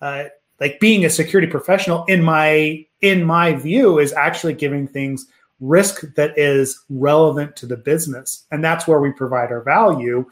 uh, 0.01 0.25
like 0.59 0.79
being 0.79 1.05
a 1.05 1.09
security 1.09 1.47
professional. 1.47 2.05
In 2.05 2.23
my 2.23 2.85
in 3.01 3.23
my 3.23 3.53
view, 3.53 3.99
is 3.99 4.13
actually 4.13 4.53
giving 4.53 4.87
things 4.87 5.27
risk 5.59 6.01
that 6.15 6.37
is 6.37 6.83
relevant 6.89 7.55
to 7.57 7.65
the 7.65 7.77
business, 7.77 8.45
and 8.51 8.63
that's 8.63 8.87
where 8.87 8.99
we 8.99 9.11
provide 9.11 9.51
our 9.51 9.61
value. 9.61 10.25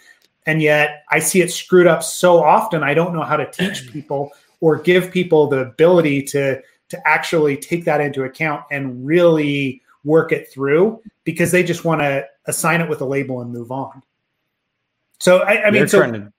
And 0.47 0.61
yet, 0.61 1.03
I 1.09 1.19
see 1.19 1.41
it 1.41 1.51
screwed 1.51 1.87
up 1.87 2.03
so 2.03 2.43
often. 2.43 2.83
I 2.83 2.93
don't 2.93 3.13
know 3.13 3.23
how 3.23 3.35
to 3.35 3.51
teach 3.51 3.87
people 3.91 4.31
or 4.65 4.79
give 4.79 5.11
people 5.11 5.45
the 5.45 5.59
ability 5.59 6.23
to 6.23 6.59
to 6.89 7.07
actually 7.07 7.55
take 7.55 7.85
that 7.85 8.01
into 8.01 8.23
account 8.23 8.63
and 8.71 9.05
really 9.05 9.79
work 10.03 10.31
it 10.31 10.51
through 10.51 10.99
because 11.23 11.51
they 11.51 11.61
just 11.61 11.85
want 11.85 12.01
to 12.01 12.25
assign 12.47 12.81
it 12.81 12.89
with 12.89 12.99
a 12.99 13.05
label 13.05 13.41
and 13.41 13.51
move 13.51 13.71
on. 13.71 14.01
So 15.19 15.39
I, 15.39 15.67
I 15.67 15.71
mean, 15.71 15.87
so, 15.87 15.99
trying 15.99 16.13
to 16.13 16.33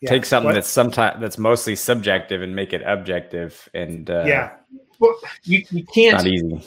yeah, 0.00 0.10
take 0.10 0.24
something 0.24 0.46
what? 0.46 0.54
that's 0.54 0.68
sometimes 0.68 1.20
that's 1.20 1.38
mostly 1.38 1.74
subjective 1.74 2.40
and 2.40 2.54
make 2.54 2.72
it 2.72 2.82
objective. 2.86 3.68
And 3.74 4.08
uh, 4.10 4.22
yeah, 4.24 4.52
well, 5.00 5.16
you, 5.42 5.64
you 5.70 5.84
can't. 5.86 6.18
Not 6.18 6.26
easy. 6.28 6.64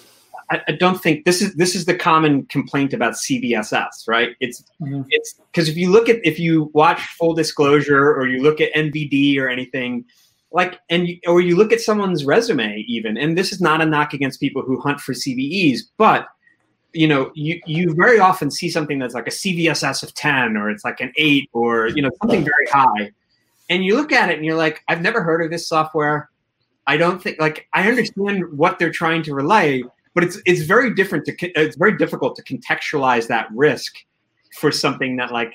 I, 0.51 0.61
I 0.67 0.71
don't 0.73 1.01
think 1.01 1.23
this 1.23 1.41
is 1.41 1.53
this 1.55 1.75
is 1.75 1.85
the 1.85 1.95
common 1.95 2.45
complaint 2.47 2.93
about 2.93 3.13
CVSS, 3.13 4.05
right? 4.05 4.35
It's 4.41 4.65
Mhm. 4.81 5.05
it's 5.11 5.35
because 5.51 5.69
if 5.69 5.77
you 5.77 5.91
look 5.91 6.09
at 6.09 6.17
if 6.25 6.39
you 6.39 6.71
watch 6.73 6.99
Full 7.17 7.33
Disclosure 7.33 8.13
or 8.13 8.27
you 8.27 8.43
look 8.43 8.59
at 8.59 8.73
NVD 8.75 9.37
or 9.39 9.47
anything, 9.47 10.03
like 10.51 10.79
and 10.89 11.07
you, 11.07 11.19
or 11.27 11.41
you 11.41 11.55
look 11.55 11.71
at 11.71 11.81
someone's 11.81 12.25
resume 12.25 12.83
even, 12.87 13.17
and 13.17 13.37
this 13.37 13.51
is 13.51 13.61
not 13.61 13.81
a 13.81 13.85
knock 13.85 14.13
against 14.13 14.39
people 14.39 14.61
who 14.61 14.79
hunt 14.79 14.99
for 14.99 15.13
CVEs, 15.13 15.79
but 15.97 16.27
you 16.93 17.07
know 17.07 17.31
you 17.35 17.61
you 17.67 17.93
very 17.93 18.19
often 18.19 18.49
see 18.49 18.69
something 18.69 18.97
that's 18.97 19.13
like 19.13 19.27
a 19.27 19.31
CVSS 19.31 20.01
of 20.01 20.13
ten 20.15 20.57
or 20.57 20.69
it's 20.69 20.83
like 20.83 20.99
an 21.01 21.11
eight 21.17 21.49
or 21.53 21.87
you 21.89 22.01
know 22.01 22.09
something 22.21 22.43
very 22.43 22.65
high, 22.71 23.11
and 23.69 23.83
you 23.83 23.95
look 23.95 24.11
at 24.11 24.29
it 24.29 24.37
and 24.37 24.45
you're 24.45 24.57
like, 24.57 24.81
I've 24.87 25.01
never 25.01 25.23
heard 25.23 25.43
of 25.43 25.51
this 25.51 25.67
software. 25.67 26.29
I 26.87 26.97
don't 26.97 27.21
think 27.21 27.39
like 27.39 27.67
I 27.73 27.87
understand 27.87 28.57
what 28.57 28.79
they're 28.79 28.91
trying 28.91 29.21
to 29.23 29.35
relay, 29.35 29.83
but 30.15 30.23
it's 30.23 30.41
it's 30.45 30.61
very 30.61 30.93
different 30.93 31.25
to 31.25 31.35
it's 31.59 31.75
very 31.75 31.95
difficult 31.95 32.35
to 32.37 32.43
contextualize 32.43 33.27
that 33.27 33.47
risk 33.53 33.95
for 34.57 34.71
something 34.71 35.15
that 35.17 35.31
like 35.31 35.53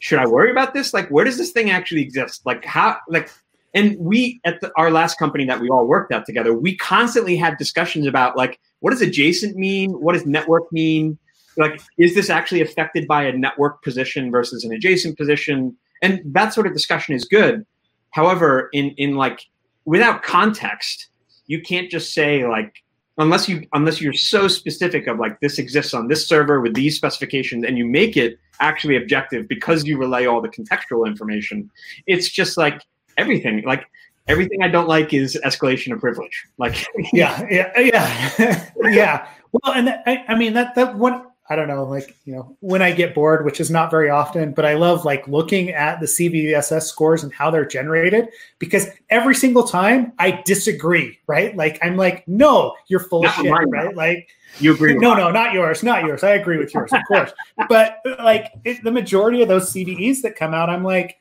should 0.00 0.18
I 0.18 0.26
worry 0.26 0.50
about 0.50 0.74
this? 0.74 0.92
Like 0.92 1.08
where 1.08 1.24
does 1.24 1.38
this 1.38 1.52
thing 1.52 1.70
actually 1.70 2.02
exist? 2.02 2.44
Like 2.44 2.62
how 2.66 2.98
like 3.08 3.30
and 3.74 3.96
we 3.98 4.40
at 4.44 4.60
the, 4.60 4.72
our 4.76 4.90
last 4.90 5.18
company 5.18 5.44
that 5.46 5.60
we 5.60 5.68
all 5.68 5.86
worked 5.86 6.12
at 6.12 6.24
together, 6.24 6.54
we 6.54 6.76
constantly 6.76 7.36
had 7.36 7.58
discussions 7.58 8.06
about 8.06 8.36
like 8.36 8.58
what 8.80 8.90
does 8.90 9.02
adjacent 9.02 9.56
mean? 9.56 9.92
What 9.92 10.12
does 10.12 10.26
network 10.26 10.70
mean? 10.72 11.18
Like 11.56 11.80
is 11.98 12.14
this 12.14 12.30
actually 12.30 12.62
affected 12.62 13.06
by 13.06 13.24
a 13.24 13.32
network 13.32 13.82
position 13.82 14.30
versus 14.30 14.64
an 14.64 14.72
adjacent 14.72 15.16
position? 15.16 15.76
And 16.02 16.20
that 16.26 16.52
sort 16.52 16.66
of 16.66 16.72
discussion 16.72 17.14
is 17.14 17.24
good. 17.24 17.66
However, 18.10 18.68
in 18.72 18.90
in 18.90 19.16
like 19.16 19.40
without 19.84 20.22
context, 20.22 21.08
you 21.46 21.60
can't 21.60 21.90
just 21.90 22.14
say 22.14 22.46
like 22.46 22.84
unless 23.18 23.48
you 23.48 23.66
unless 23.72 24.00
you're 24.00 24.12
so 24.12 24.48
specific 24.48 25.06
of 25.06 25.18
like 25.18 25.40
this 25.40 25.58
exists 25.58 25.94
on 25.94 26.08
this 26.08 26.26
server 26.26 26.60
with 26.60 26.74
these 26.74 26.96
specifications 26.96 27.64
and 27.64 27.78
you 27.78 27.84
make 27.84 28.16
it 28.16 28.38
actually 28.60 28.96
objective 28.96 29.46
because 29.48 29.84
you 29.84 29.98
relay 29.98 30.26
all 30.26 30.40
the 30.40 30.48
contextual 30.48 31.06
information 31.06 31.70
it's 32.06 32.28
just 32.28 32.56
like 32.56 32.82
everything 33.18 33.62
like 33.64 33.86
everything 34.28 34.62
i 34.62 34.68
don't 34.68 34.88
like 34.88 35.12
is 35.12 35.38
escalation 35.44 35.92
of 35.92 36.00
privilege 36.00 36.46
like 36.58 36.86
yeah, 37.12 37.46
yeah, 37.50 37.78
yeah, 37.78 38.70
yeah. 38.82 39.28
Well, 39.52 39.74
and 39.74 39.88
I, 39.88 40.24
I 40.28 40.34
mean 40.34 40.54
that 40.54 40.74
that 40.74 40.96
one. 40.96 41.26
I 41.46 41.56
don't 41.56 41.68
know, 41.68 41.84
like 41.84 42.16
you 42.24 42.34
know, 42.34 42.56
when 42.60 42.80
I 42.80 42.92
get 42.92 43.14
bored, 43.14 43.44
which 43.44 43.60
is 43.60 43.70
not 43.70 43.90
very 43.90 44.08
often, 44.08 44.52
but 44.52 44.64
I 44.64 44.74
love 44.74 45.04
like 45.04 45.28
looking 45.28 45.68
at 45.68 46.00
the 46.00 46.06
CVSS 46.06 46.84
scores 46.84 47.22
and 47.22 47.30
how 47.34 47.50
they're 47.50 47.66
generated 47.66 48.30
because 48.58 48.86
every 49.10 49.34
single 49.34 49.64
time 49.64 50.14
I 50.18 50.42
disagree, 50.46 51.18
right? 51.26 51.54
Like 51.54 51.78
I'm 51.82 51.98
like, 51.98 52.26
no, 52.26 52.74
you're 52.88 52.98
full 52.98 53.26
of 53.26 53.32
shit, 53.32 53.50
mine, 53.50 53.68
right? 53.68 53.94
Like 53.94 54.26
you 54.58 54.72
agree 54.72 54.94
with 54.94 55.02
no, 55.02 55.12
no, 55.12 55.30
not 55.30 55.52
yours, 55.52 55.82
not 55.82 56.04
yours. 56.04 56.24
I 56.24 56.30
agree 56.30 56.56
with 56.56 56.72
yours, 56.72 56.90
of 56.94 57.02
course. 57.06 57.32
But 57.68 57.98
like 58.18 58.52
it, 58.64 58.82
the 58.82 58.90
majority 58.90 59.42
of 59.42 59.48
those 59.48 59.70
CVEs 59.70 60.22
that 60.22 60.36
come 60.36 60.54
out, 60.54 60.70
I'm 60.70 60.82
like, 60.82 61.18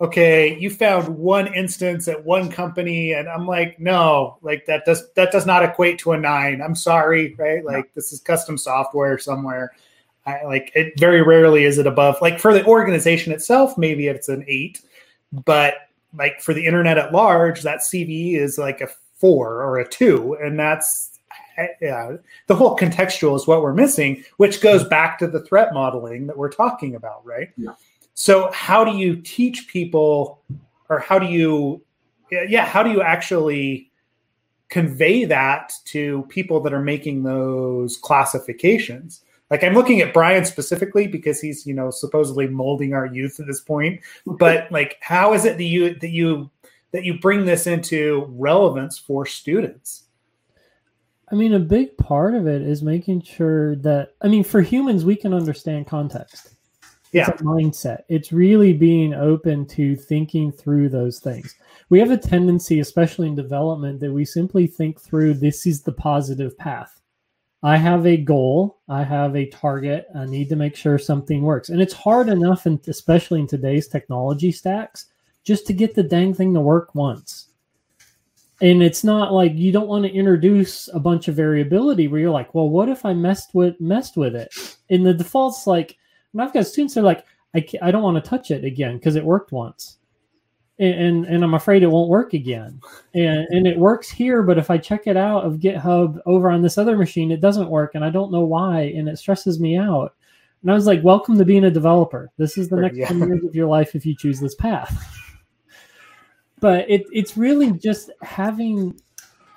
okay, 0.00 0.58
you 0.58 0.70
found 0.70 1.08
one 1.08 1.52
instance 1.54 2.08
at 2.08 2.24
one 2.24 2.50
company, 2.50 3.12
and 3.12 3.28
I'm 3.28 3.46
like, 3.46 3.78
no, 3.80 4.38
like 4.42 4.66
that 4.66 4.84
does 4.84 5.10
that 5.14 5.32
does 5.32 5.46
not 5.46 5.64
equate 5.64 5.98
to 6.00 6.12
a 6.12 6.18
nine. 6.18 6.60
I'm 6.60 6.74
sorry, 6.74 7.34
right? 7.38 7.64
Like 7.64 7.92
this 7.94 8.12
is 8.12 8.20
custom 8.20 8.58
software 8.58 9.18
somewhere. 9.18 9.72
I 10.26 10.44
like 10.44 10.72
it. 10.74 10.98
Very 10.98 11.22
rarely 11.22 11.64
is 11.64 11.78
it 11.78 11.86
above. 11.86 12.16
Like 12.20 12.38
for 12.38 12.52
the 12.52 12.64
organization 12.66 13.32
itself, 13.32 13.78
maybe 13.78 14.08
it's 14.08 14.28
an 14.28 14.44
eight, 14.48 14.82
but 15.44 15.74
like 16.16 16.40
for 16.40 16.52
the 16.52 16.66
internet 16.66 16.98
at 16.98 17.12
large, 17.12 17.62
that 17.62 17.78
CVE 17.78 18.36
is 18.36 18.58
like 18.58 18.80
a 18.80 18.88
four 19.14 19.62
or 19.62 19.78
a 19.78 19.88
two, 19.88 20.36
and 20.42 20.58
that's 20.58 21.18
yeah, 21.80 22.16
the 22.48 22.54
whole 22.54 22.76
contextual 22.76 23.34
is 23.34 23.46
what 23.46 23.62
we're 23.62 23.72
missing, 23.72 24.22
which 24.36 24.60
goes 24.60 24.84
back 24.84 25.18
to 25.18 25.26
the 25.26 25.40
threat 25.40 25.72
modeling 25.72 26.26
that 26.26 26.36
we're 26.36 26.50
talking 26.50 26.94
about, 26.94 27.24
right? 27.24 27.48
Yeah. 27.56 27.72
So, 28.18 28.50
how 28.50 28.82
do 28.82 28.96
you 28.96 29.16
teach 29.16 29.68
people, 29.68 30.42
or 30.88 30.98
how 30.98 31.18
do 31.18 31.26
you, 31.26 31.82
yeah, 32.30 32.64
how 32.64 32.82
do 32.82 32.90
you 32.90 33.02
actually 33.02 33.92
convey 34.70 35.26
that 35.26 35.74
to 35.84 36.24
people 36.30 36.60
that 36.60 36.72
are 36.72 36.80
making 36.80 37.24
those 37.24 37.98
classifications? 37.98 39.20
Like, 39.50 39.62
I'm 39.62 39.74
looking 39.74 40.00
at 40.00 40.14
Brian 40.14 40.46
specifically 40.46 41.06
because 41.06 41.42
he's, 41.42 41.66
you 41.66 41.74
know, 41.74 41.90
supposedly 41.90 42.48
molding 42.48 42.94
our 42.94 43.04
youth 43.04 43.38
at 43.38 43.46
this 43.46 43.60
point. 43.60 44.00
But 44.26 44.72
like, 44.72 44.96
how 45.00 45.34
is 45.34 45.44
it 45.44 45.58
that 45.58 45.64
you 45.64 45.94
that 45.96 46.10
you 46.10 46.50
that 46.92 47.04
you 47.04 47.20
bring 47.20 47.44
this 47.44 47.66
into 47.66 48.26
relevance 48.30 48.96
for 48.96 49.26
students? 49.26 50.04
I 51.30 51.34
mean, 51.34 51.52
a 51.52 51.58
big 51.58 51.98
part 51.98 52.34
of 52.34 52.46
it 52.46 52.62
is 52.62 52.82
making 52.82 53.22
sure 53.22 53.76
that, 53.76 54.14
I 54.22 54.28
mean, 54.28 54.42
for 54.42 54.62
humans, 54.62 55.04
we 55.04 55.16
can 55.16 55.34
understand 55.34 55.86
context. 55.86 56.55
Yeah. 57.16 57.30
It's 57.30 57.40
a 57.40 57.44
mindset. 57.44 58.02
It's 58.08 58.32
really 58.32 58.72
being 58.72 59.14
open 59.14 59.66
to 59.68 59.96
thinking 59.96 60.52
through 60.52 60.88
those 60.90 61.18
things. 61.18 61.54
We 61.88 61.98
have 61.98 62.10
a 62.10 62.16
tendency, 62.16 62.80
especially 62.80 63.28
in 63.28 63.34
development, 63.34 64.00
that 64.00 64.12
we 64.12 64.24
simply 64.24 64.66
think 64.66 65.00
through 65.00 65.34
this 65.34 65.66
is 65.66 65.82
the 65.82 65.92
positive 65.92 66.56
path. 66.58 67.00
I 67.62 67.76
have 67.78 68.06
a 68.06 68.16
goal, 68.16 68.80
I 68.88 69.02
have 69.02 69.34
a 69.34 69.48
target, 69.48 70.06
I 70.14 70.26
need 70.26 70.48
to 70.50 70.56
make 70.56 70.76
sure 70.76 70.98
something 70.98 71.42
works. 71.42 71.70
And 71.70 71.80
it's 71.80 71.94
hard 71.94 72.28
enough, 72.28 72.66
and 72.66 72.86
especially 72.86 73.40
in 73.40 73.46
today's 73.46 73.88
technology 73.88 74.52
stacks, 74.52 75.06
just 75.42 75.66
to 75.66 75.72
get 75.72 75.94
the 75.94 76.02
dang 76.02 76.34
thing 76.34 76.52
to 76.54 76.60
work 76.60 76.94
once 76.94 77.48
and 78.62 78.82
it's 78.82 79.04
not 79.04 79.32
like 79.32 79.54
you 79.54 79.70
don't 79.70 79.88
want 79.88 80.04
to 80.04 80.12
introduce 80.12 80.88
a 80.94 80.98
bunch 80.98 81.28
of 81.28 81.34
variability 81.34 82.08
where 82.08 82.20
you're 82.20 82.30
like, 82.30 82.54
well, 82.54 82.70
what 82.70 82.88
if 82.88 83.04
I 83.04 83.12
messed 83.12 83.54
with 83.54 83.78
messed 83.80 84.16
with 84.16 84.34
it? 84.34 84.48
And 84.88 85.04
the 85.04 85.12
default's 85.12 85.66
like, 85.66 85.96
when 86.32 86.46
I've 86.46 86.54
got 86.54 86.66
students, 86.66 86.94
that 86.94 87.00
are 87.00 87.04
like, 87.04 87.24
I 87.54 87.66
I 87.82 87.90
don't 87.90 88.02
want 88.02 88.22
to 88.22 88.28
touch 88.28 88.50
it 88.50 88.64
again 88.64 88.96
because 88.96 89.16
it 89.16 89.24
worked 89.24 89.52
once, 89.52 89.98
and, 90.78 90.94
and 90.94 91.24
and 91.26 91.44
I'm 91.44 91.54
afraid 91.54 91.82
it 91.82 91.90
won't 91.90 92.10
work 92.10 92.34
again. 92.34 92.80
And 93.14 93.46
and 93.50 93.66
it 93.66 93.78
works 93.78 94.10
here, 94.10 94.42
but 94.42 94.58
if 94.58 94.70
I 94.70 94.78
check 94.78 95.06
it 95.06 95.16
out 95.16 95.44
of 95.44 95.60
GitHub 95.60 96.20
over 96.26 96.50
on 96.50 96.62
this 96.62 96.78
other 96.78 96.96
machine, 96.96 97.30
it 97.30 97.40
doesn't 97.40 97.70
work, 97.70 97.94
and 97.94 98.04
I 98.04 98.10
don't 98.10 98.32
know 98.32 98.44
why, 98.44 98.92
and 98.96 99.08
it 99.08 99.18
stresses 99.18 99.58
me 99.60 99.76
out. 99.76 100.14
And 100.62 100.70
I 100.70 100.74
was 100.74 100.86
like, 100.86 101.04
welcome 101.04 101.38
to 101.38 101.44
being 101.44 101.64
a 101.64 101.70
developer. 101.70 102.30
This 102.38 102.58
is 102.58 102.68
the 102.68 102.76
next 102.76 102.96
Yeah. 102.96 103.08
10 103.08 103.18
years 103.20 103.44
of 103.44 103.54
your 103.54 103.68
life 103.68 103.94
if 103.94 104.04
you 104.04 104.16
choose 104.16 104.40
this 104.40 104.54
path. 104.56 105.16
but 106.60 106.90
it, 106.90 107.04
it's 107.12 107.36
really 107.36 107.70
just 107.72 108.10
having 108.22 108.98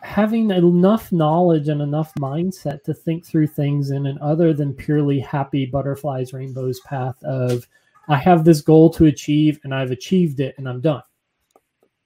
having 0.01 0.51
enough 0.51 1.11
knowledge 1.11 1.67
and 1.67 1.81
enough 1.81 2.13
mindset 2.15 2.83
to 2.83 2.93
think 2.93 3.25
through 3.25 3.47
things 3.47 3.91
in 3.91 4.05
an 4.05 4.17
other 4.21 4.53
than 4.53 4.73
purely 4.73 5.19
happy 5.19 5.65
butterflies 5.65 6.33
rainbows 6.33 6.79
path 6.81 7.21
of 7.23 7.67
i 8.07 8.15
have 8.17 8.45
this 8.45 8.61
goal 8.61 8.89
to 8.89 9.05
achieve 9.05 9.59
and 9.63 9.73
i've 9.73 9.91
achieved 9.91 10.39
it 10.39 10.55
and 10.57 10.67
i'm 10.67 10.81
done. 10.81 11.03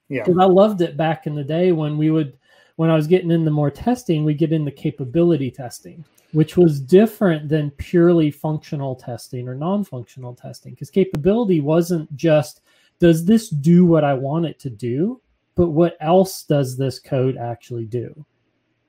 Yeah. 0.10 0.24
because 0.24 0.40
i 0.40 0.46
loved 0.46 0.82
it 0.82 0.98
back 0.98 1.28
in 1.28 1.36
the 1.36 1.44
day 1.44 1.72
when 1.72 1.98
we 1.98 2.10
would 2.10 2.38
when 2.78 2.90
i 2.90 2.96
was 2.96 3.08
getting 3.08 3.32
into 3.32 3.52
more 3.52 3.72
testing 3.72 4.26
we 4.26 4.34
get 4.34 4.54
into 4.54 4.72
capability 4.72 5.52
testing 5.52 6.04
which 6.34 6.58
was 6.58 6.82
different 6.82 7.48
than 7.48 7.72
purely 7.72 8.32
functional 8.32 8.96
testing 8.96 9.48
or 9.48 9.54
non-functional 9.54 10.34
testing. 10.34 10.74
Because 10.74 10.90
capability 10.90 11.62
wasn't 11.62 12.14
just 12.16 12.62
does 13.00 13.26
this 13.26 13.50
do 13.50 13.86
what 13.86 14.04
i 14.04 14.14
want 14.14 14.46
it 14.46 14.60
to 14.60 14.70
do 14.70 15.20
but 15.56 15.70
what 15.70 15.96
else 16.02 16.44
does 16.44 16.78
this 16.78 17.00
code 17.00 17.38
actually 17.38 17.86
do 17.86 18.26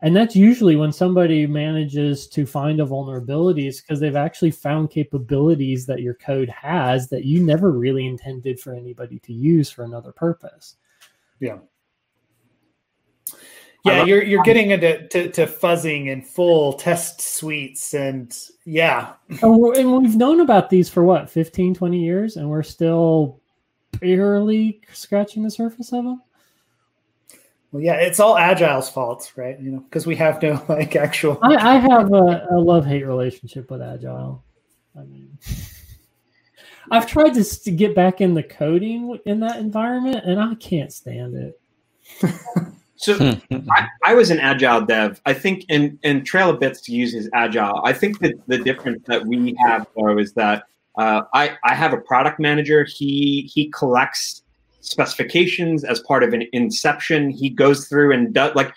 and 0.05 0.15
that's 0.15 0.37
usually 0.37 0.77
when 0.77 0.93
somebody 0.93 1.47
manages 1.47 2.27
to 2.29 2.45
find 2.45 2.79
a 2.79 2.85
vulnerability 2.85 3.67
is 3.67 3.81
because 3.81 4.01
they've 4.01 4.17
actually 4.17 4.51
found 4.51 4.91
capabilities 4.91 5.87
that 5.87 6.03
your 6.03 6.13
code 6.15 6.51
has 6.51 7.09
that 7.09 7.25
you 7.25 7.43
never 7.43 7.73
really 7.73 8.07
intended 8.07 8.61
for 8.61 8.75
anybody 8.75 9.19
to 9.21 9.33
use 9.33 9.71
for 9.71 9.85
another 9.85 10.13
purpose 10.13 10.77
Yeah. 11.41 11.59
Yeah, 13.85 13.99
love- 13.99 14.09
you're 14.09 14.23
you're 14.23 14.43
getting 14.43 14.71
into 14.71 15.07
to, 15.09 15.31
to 15.33 15.47
fuzzing 15.47 16.11
and 16.11 16.27
full 16.27 16.73
test 16.73 17.21
suites 17.21 17.93
and 17.95 18.35
yeah. 18.65 19.13
and, 19.43 19.43
and 19.43 20.03
we've 20.03 20.17
known 20.17 20.41
about 20.41 20.71
these 20.71 20.89
for 20.89 21.05
what 21.05 21.29
15 21.29 21.75
20 21.75 22.03
years 22.03 22.37
and 22.37 22.49
we're 22.49 22.63
still 22.63 23.41
barely 24.01 24.81
scratching 24.93 25.43
the 25.43 25.51
surface 25.51 25.93
of 25.93 26.05
them 26.05 26.23
Well, 27.75 27.83
yeah, 27.83 27.95
it's 27.95 28.21
all 28.21 28.39
Agile's 28.39 28.89
fault, 28.89 29.33
right? 29.35 29.59
You 29.59 29.73
know, 29.73 29.81
because 29.81 30.07
we 30.07 30.15
have 30.15 30.41
no 30.41 30.65
like 30.69 30.95
actual. 30.95 31.41
i, 31.43 31.57
I 31.57 31.75
have 31.75 32.13
a, 32.13 32.47
a 32.53 32.59
love-hate 32.59 33.05
relationship 33.05 33.69
with 33.69 33.83
agile 33.83 34.45
i 34.97 35.03
mean 35.03 35.37
i've 36.93 37.09
tried 37.09 37.35
to, 37.35 37.43
to 37.43 37.71
get 37.73 37.97
back 37.97 38.21
in 38.21 38.35
the 38.35 38.45
coding 38.45 39.19
in 39.27 39.41
that 39.41 39.57
environment 39.57 40.25
and 40.25 40.39
i 40.39 40.55
can't 40.55 40.93
stand 40.93 41.35
it 41.35 41.61
So 42.97 43.39
I, 43.71 43.89
I 44.07 44.15
was 44.15 44.31
an 44.31 44.39
agile 44.39 44.81
dev. 44.81 45.21
I 45.27 45.35
think, 45.35 45.65
and 45.69 45.99
and 46.05 46.25
Trail 46.25 46.51
of 46.51 46.61
Bits 46.61 46.89
uses 46.89 47.29
agile. 47.35 47.83
I 47.85 47.93
think 47.93 48.21
that 48.21 48.35
the 48.47 48.57
difference 48.57 49.03
that 49.07 49.27
we 49.27 49.55
have 49.59 49.87
though 49.95 50.17
is 50.17 50.33
that 50.35 50.63
uh, 50.97 51.23
I 51.35 51.57
I 51.65 51.75
have 51.75 51.93
a 51.93 51.99
product 51.99 52.39
manager. 52.39 52.85
He 52.85 53.51
he 53.53 53.69
collects 53.71 54.44
specifications 54.85 55.83
as 55.83 56.01
part 56.01 56.23
of 56.23 56.33
an 56.33 56.45
inception. 56.53 57.31
He 57.31 57.51
goes 57.51 57.89
through 57.89 58.13
and 58.13 58.33
does 58.33 58.55
like 58.55 58.73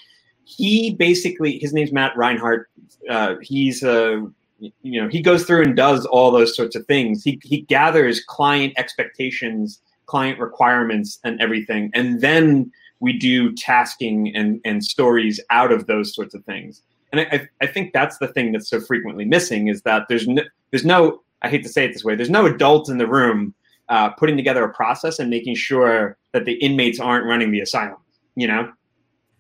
he 0.46 0.96
basically 0.96 1.60
his 1.60 1.74
name's 1.74 1.92
Matt 1.92 2.16
Reinhardt. 2.16 2.70
Uh, 3.10 3.36
he's 3.42 3.84
a 3.84 4.26
you 4.60 5.02
know 5.02 5.08
he 5.08 5.22
goes 5.22 5.46
through 5.46 5.64
and 5.64 5.76
does 5.76 6.06
all 6.06 6.32
those 6.32 6.56
sorts 6.56 6.76
of 6.76 6.86
things. 6.88 7.24
He 7.24 7.40
he 7.44 7.62
gathers 7.62 8.24
client 8.24 8.74
expectations, 8.78 9.82
client 10.06 10.40
requirements, 10.40 11.20
and 11.24 11.40
everything, 11.42 11.92
and 11.94 12.22
then 12.22 12.72
we 13.00 13.14
do 13.14 13.54
tasking 13.54 14.36
and 14.36 14.62
and 14.64 14.84
stories 14.84 15.40
out 15.50 15.72
of 15.72 15.88
those 15.88 16.16
sorts 16.16 16.34
of 16.34 16.44
things. 16.46 16.82
And 17.12 17.22
I 17.22 17.48
I 17.62 17.68
think 17.68 17.94
that's 17.94 18.18
the 18.18 18.28
thing 18.28 18.54
that's 18.54 18.70
so 18.70 18.80
frequently 18.80 19.26
missing 19.26 19.68
is 19.68 19.82
that 19.84 20.08
there's 20.08 20.28
no 20.28 20.44
there's 20.72 20.86
no 20.86 21.22
I 21.42 21.50
hate 21.50 21.64
to 21.64 21.70
say 21.70 21.86
it 21.86 21.94
this 21.94 22.04
way 22.04 22.16
there's 22.16 22.30
no 22.30 22.46
adult 22.46 22.90
in 22.90 22.98
the 22.98 23.08
room 23.08 23.54
uh, 23.90 24.10
putting 24.12 24.38
together 24.38 24.64
a 24.64 24.74
process 24.74 25.20
and 25.20 25.30
making 25.30 25.56
sure 25.56 26.18
that 26.34 26.46
the 26.46 26.54
inmates 26.54 27.00
aren't 27.00 27.26
running 27.26 27.52
the 27.52 27.62
asylum. 27.62 27.98
You 28.36 28.48
know, 28.48 28.72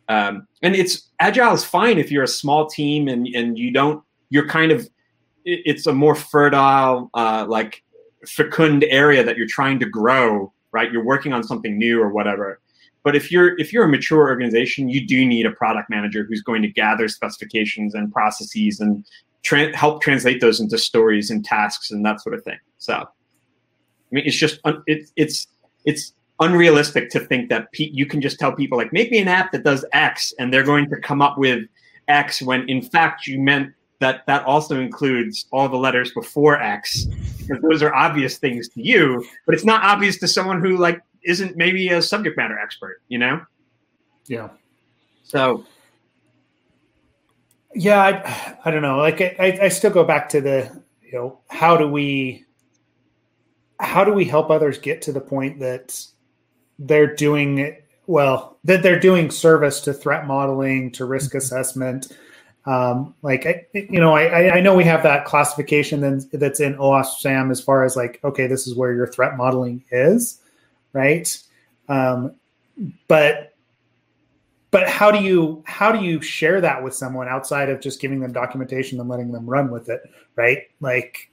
um, 0.09 0.47
and 0.61 0.75
it's 0.75 1.09
agile 1.19 1.53
is 1.53 1.63
fine 1.63 1.97
if 1.97 2.11
you're 2.11 2.23
a 2.23 2.27
small 2.27 2.67
team 2.67 3.07
and 3.07 3.27
and 3.27 3.57
you 3.57 3.71
don't 3.71 4.03
you're 4.29 4.47
kind 4.47 4.71
of 4.71 4.89
it's 5.45 5.87
a 5.87 5.93
more 5.93 6.15
fertile 6.15 7.09
uh, 7.13 7.45
like 7.47 7.83
fecund 8.25 8.83
area 8.85 9.23
that 9.23 9.37
you're 9.37 9.47
trying 9.47 9.79
to 9.79 9.85
grow 9.85 10.51
right? 10.71 10.91
You're 10.91 11.03
working 11.03 11.33
on 11.33 11.43
something 11.43 11.77
new 11.77 12.01
or 12.01 12.09
whatever. 12.09 12.59
But 13.03 13.15
if 13.15 13.31
you're 13.31 13.57
if 13.57 13.71
you're 13.71 13.85
a 13.85 13.87
mature 13.87 14.27
organization 14.27 14.89
you 14.89 15.05
do 15.05 15.25
need 15.25 15.45
a 15.45 15.51
product 15.51 15.89
manager 15.89 16.25
who's 16.27 16.41
going 16.41 16.61
to 16.61 16.67
gather 16.67 17.07
specifications 17.07 17.95
and 17.95 18.11
processes 18.11 18.79
and 18.79 19.05
tra- 19.43 19.75
help 19.75 20.01
translate 20.01 20.41
those 20.41 20.59
into 20.59 20.77
stories 20.77 21.31
and 21.31 21.45
tasks 21.45 21.89
and 21.89 22.05
that 22.05 22.21
sort 22.21 22.35
of 22.35 22.43
thing. 22.43 22.59
So 22.77 23.07
i 24.11 24.15
mean 24.15 24.25
it's 24.25 24.37
just 24.37 24.59
it's 24.85 25.11
it's 25.15 25.47
it's 25.85 26.13
unrealistic 26.39 27.09
to 27.09 27.19
think 27.19 27.49
that 27.49 27.71
pe- 27.71 27.89
you 27.91 28.05
can 28.05 28.21
just 28.21 28.39
tell 28.39 28.51
people 28.51 28.77
like 28.77 28.93
make 28.93 29.11
me 29.11 29.19
an 29.19 29.27
app 29.27 29.51
that 29.51 29.63
does 29.63 29.83
x 29.93 30.33
and 30.37 30.53
they're 30.53 30.63
going 30.63 30.87
to 30.89 30.97
come 30.97 31.21
up 31.21 31.37
with 31.37 31.63
x 32.07 32.41
when 32.41 32.67
in 32.69 32.81
fact 32.81 33.25
you 33.25 33.39
meant 33.39 33.73
that 33.99 34.23
that 34.27 34.45
also 34.45 34.79
includes 34.79 35.47
all 35.51 35.67
the 35.67 35.77
letters 35.77 36.11
before 36.11 36.61
x 36.61 37.05
because 37.39 37.61
those 37.63 37.81
are 37.81 37.93
obvious 37.95 38.37
things 38.37 38.69
to 38.69 38.81
you 38.81 39.25
but 39.45 39.55
it's 39.55 39.65
not 39.65 39.83
obvious 39.83 40.17
to 40.19 40.27
someone 40.27 40.61
who 40.61 40.77
like 40.77 41.01
isn't 41.23 41.57
maybe 41.57 41.89
a 41.89 42.01
subject 42.01 42.37
matter 42.37 42.57
expert 42.59 43.01
you 43.07 43.17
know? 43.17 43.41
Yeah. 44.27 44.49
So. 45.23 45.65
Yeah 47.73 47.99
i, 47.99 48.57
I 48.65 48.71
don't 48.71 48.83
know 48.83 48.97
like 48.97 49.21
I, 49.21 49.59
I 49.63 49.69
still 49.69 49.91
go 49.91 50.03
back 50.03 50.29
to 50.29 50.41
the 50.41 50.71
you 51.01 51.13
know 51.13 51.39
how 51.49 51.77
do 51.77 51.87
we 51.87 52.45
how 53.79 54.03
do 54.03 54.13
we 54.13 54.25
help 54.25 54.49
others 54.49 54.77
get 54.77 55.01
to 55.03 55.11
the 55.11 55.21
point 55.21 55.59
that 55.59 56.05
they're 56.79 57.15
doing 57.15 57.75
well 58.05 58.57
that 58.63 58.83
they're 58.83 58.99
doing 58.99 59.31
service 59.31 59.81
to 59.81 59.93
threat 59.93 60.27
modeling 60.27 60.91
to 60.91 61.05
risk 61.05 61.29
mm-hmm. 61.29 61.37
assessment? 61.37 62.15
Um, 62.65 63.15
like 63.21 63.45
I, 63.45 63.65
you 63.73 63.99
know 63.99 64.13
I, 64.13 64.55
I 64.57 64.59
know 64.59 64.75
we 64.75 64.83
have 64.83 65.03
that 65.03 65.25
classification 65.25 66.01
then 66.01 66.21
that's 66.33 66.59
in 66.59 66.75
OWASP 66.75 67.21
SAMM 67.23 67.51
as 67.51 67.61
far 67.61 67.85
as 67.85 67.95
like 67.95 68.19
okay 68.25 68.45
this 68.47 68.67
is 68.67 68.75
where 68.75 68.93
your 68.93 69.07
threat 69.07 69.37
modeling 69.37 69.85
is 69.89 70.41
right? 70.97 71.37
Um, 71.89 72.33
but 73.07 73.55
but 74.71 74.89
how 74.89 75.11
do 75.11 75.23
you 75.23 75.63
how 75.65 75.91
do 75.91 76.03
you 76.03 76.21
share 76.21 76.59
that 76.61 76.83
with 76.83 76.93
someone 76.93 77.27
outside 77.27 77.69
of 77.69 77.79
just 77.79 78.01
giving 78.01 78.19
them 78.19 78.33
documentation 78.33 78.99
and 78.99 79.07
letting 79.07 79.31
them 79.31 79.49
run 79.49 79.71
with 79.71 79.89
it 79.89 80.01
right? 80.35 80.63
Like 80.81 81.31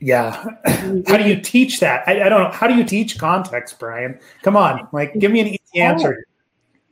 yeah. 0.00 0.44
How 1.06 1.16
do 1.16 1.28
you 1.28 1.40
teach 1.40 1.80
that? 1.80 2.02
I, 2.08 2.24
I, 2.24 2.28
don't 2.28 2.42
know. 2.42 2.50
How 2.50 2.66
do 2.66 2.74
you 2.74 2.84
teach 2.84 3.18
context, 3.18 3.78
Brian? 3.78 4.18
Come 4.42 4.56
on, 4.56 4.88
like 4.92 5.14
give 5.18 5.30
me 5.30 5.40
an 5.40 5.46
easy 5.48 5.60
oh. 5.76 5.80
answer. 5.80 6.26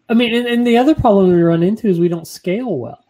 I 0.09 0.15
mean, 0.15 0.35
and, 0.35 0.47
and 0.47 0.67
the 0.67 0.77
other 0.79 0.95
problem 0.95 1.31
we 1.31 1.43
run 1.43 1.63
into 1.63 1.89
is 1.89 1.99
we 1.99 2.09
don't 2.09 2.27
scale 2.27 2.79
well 2.79 3.05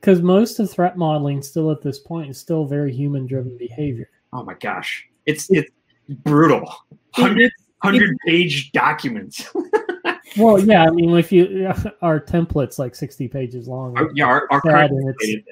because 0.00 0.20
most 0.20 0.58
of 0.58 0.70
threat 0.70 0.98
modeling 0.98 1.42
still 1.42 1.70
at 1.70 1.80
this 1.80 1.98
point 1.98 2.30
is 2.30 2.38
still 2.38 2.66
very 2.66 2.92
human 2.92 3.26
driven 3.26 3.56
behavior. 3.56 4.10
Oh 4.32 4.42
my 4.44 4.54
gosh, 4.54 5.06
it's 5.26 5.50
it's 5.50 5.70
brutal. 6.08 6.70
Hundred 7.12 7.50
hundred 7.78 8.16
page 8.26 8.72
documents. 8.72 9.50
well, 10.36 10.58
yeah, 10.58 10.84
I 10.84 10.90
mean, 10.90 11.16
if 11.16 11.32
you 11.32 11.72
our 12.02 12.20
template's 12.20 12.78
like 12.78 12.94
sixty 12.94 13.28
pages 13.28 13.66
long. 13.66 13.96
Our, 13.96 14.10
yeah, 14.14 14.26
our, 14.26 14.46
our 14.50 14.60
current 14.60 14.92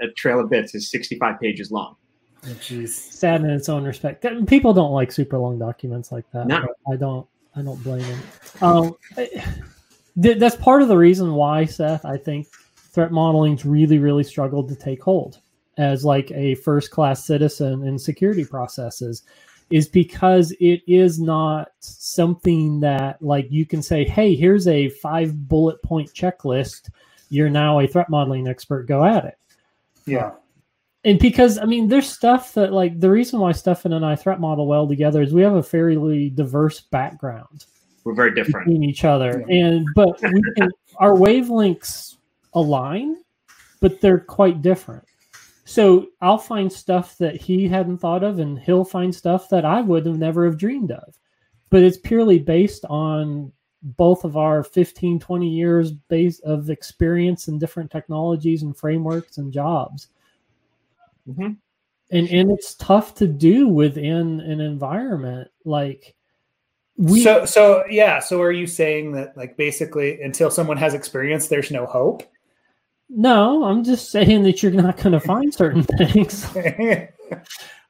at 0.03 0.17
Trail 0.17 0.41
of 0.41 0.51
Bits 0.51 0.75
is 0.75 0.91
sixty 0.91 1.19
five 1.19 1.41
pages 1.41 1.71
long. 1.71 1.97
Oh, 2.45 2.87
Sad 2.87 3.43
in 3.43 3.51
its 3.51 3.69
own 3.69 3.85
respect. 3.85 4.27
People 4.47 4.75
don't 4.75 4.93
like 4.93 5.13
super 5.13 5.39
long 5.39 5.59
documents 5.59 6.11
like 6.11 6.29
that. 6.33 6.47
No. 6.47 6.67
I 6.91 6.97
don't. 6.97 7.27
I 7.55 7.63
don't 7.63 7.83
blame 7.85 8.03
them. 8.03 8.23
Um, 8.63 8.97
that's 10.17 10.57
part 10.57 10.83
of 10.83 10.89
the 10.89 10.97
reason 10.97 11.35
why 11.35 11.67
Seth. 11.67 12.05
I 12.05 12.17
think 12.17 12.49
threat 12.77 13.13
modeling's 13.13 13.65
really, 13.65 13.99
really 13.99 14.25
struggled 14.25 14.69
to 14.71 14.75
take 14.75 15.03
hold 15.03 15.39
as 15.79 16.05
like 16.05 16.31
a 16.33 16.55
first 16.57 16.91
class 16.91 17.25
citizen 17.25 17.87
in 17.87 17.99
security 17.99 18.45
processes 18.45 19.23
is 19.71 19.89
because 19.89 20.53
it 20.61 20.83
is 20.87 21.19
not 21.19 21.71
something 21.81 22.81
that 22.81 23.21
like 23.23 23.51
you 23.51 23.65
can 23.65 23.83
say 23.83 24.05
hey 24.05 24.35
here's 24.35 24.69
a 24.69 24.91
five 24.91 25.49
bullet 25.49 25.83
point 25.83 26.13
checklist 26.13 26.91
you're 27.31 27.49
now 27.49 27.81
a 27.81 27.87
threat 27.87 28.11
modeling 28.11 28.47
expert 28.47 28.87
go 28.87 29.03
at 29.03 29.25
it 29.25 29.39
yeah 30.05 30.33
and 31.05 31.19
because 31.19 31.59
I 31.59 31.65
mean, 31.65 31.89
there's 31.89 32.09
stuff 32.09 32.55
that 32.55 32.73
like 32.73 33.01
the 33.01 33.11
reason 33.11 33.41
why 33.41 33.53
Stefan 33.53 33.93
and 33.93 34.05
I 34.05 34.17
threat 34.17 34.41
model 34.41 34.67
well 34.67 34.87
together 34.87 35.23
is 35.23 35.33
we 35.33 35.43
have 35.43 35.55
a 35.55 35.63
fairly 35.63 36.31
diverse 36.31 36.81
background. 36.81 37.67
We're 38.05 38.15
very 38.15 38.35
different 38.35 38.67
between 38.67 38.85
each 38.85 39.05
other, 39.05 39.45
yeah. 39.49 39.67
and 39.67 39.87
but 39.95 40.21
we 40.23 40.43
can, 40.57 40.71
our 40.99 41.15
wavelengths 41.15 42.17
align, 42.55 43.17
but 43.81 44.01
they're 44.01 44.21
quite 44.21 44.63
different. 44.63 45.05
So 45.65 46.09
I'll 46.21 46.39
find 46.39 46.73
stuff 46.73 47.17
that 47.19 47.37
he 47.37 47.69
hadn't 47.69 47.99
thought 47.99 48.25
of, 48.25 48.39
and 48.39 48.59
he'll 48.59 48.85
find 48.85 49.15
stuff 49.15 49.49
that 49.51 49.65
I 49.65 49.81
would 49.81 50.05
have 50.07 50.19
never 50.19 50.45
have 50.45 50.59
dreamed 50.59 50.91
of. 50.91 51.19
But 51.71 51.83
it's 51.83 51.99
purely 51.99 52.39
based 52.39 52.85
on 52.87 53.53
both 53.83 54.25
of 54.25 54.37
our 54.37 54.63
15, 54.63 55.19
20 55.19 55.49
years 55.49 55.93
base 55.93 56.41
of 56.41 56.71
experience 56.71 57.49
in 57.49 57.59
different 57.59 57.91
technologies 57.91 58.63
and 58.63 58.77
frameworks 58.77 59.39
and 59.39 59.53
jobs. 59.53 60.09
Mm-hmm. 61.29 61.53
And 62.11 62.29
and 62.29 62.51
it's 62.51 62.75
tough 62.75 63.15
to 63.17 63.27
do 63.27 63.69
within 63.69 64.41
an 64.41 64.61
environment 64.61 65.49
like 65.65 66.15
we. 66.97 67.23
So 67.23 67.45
so 67.47 67.85
yeah. 67.89 68.19
So 68.19 68.41
are 68.43 68.53
you 68.53 68.67
saying 68.67 69.13
that 69.13 69.37
like 69.37 69.57
basically 69.57 70.21
until 70.21 70.51
someone 70.51 70.77
has 70.77 70.95
experience, 70.95 71.49
there's 71.49 71.71
no 71.71 71.87
hope? 71.87 72.23
No, 73.09 73.65
I'm 73.65 73.85
just 73.85 74.11
saying 74.11 74.43
that 74.45 74.63
you're 74.63 74.73
not 74.73 74.97
going 74.97 75.13
to 75.13 75.21
find 75.21 75.53
certain 75.53 75.83
things. 75.99 76.47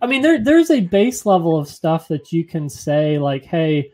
I 0.00 0.06
mean, 0.06 0.22
there 0.22 0.42
there's 0.42 0.70
a 0.70 0.80
base 0.80 1.26
level 1.26 1.58
of 1.58 1.68
stuff 1.68 2.08
that 2.08 2.32
you 2.32 2.44
can 2.44 2.68
say 2.68 3.18
like, 3.18 3.44
hey, 3.44 3.90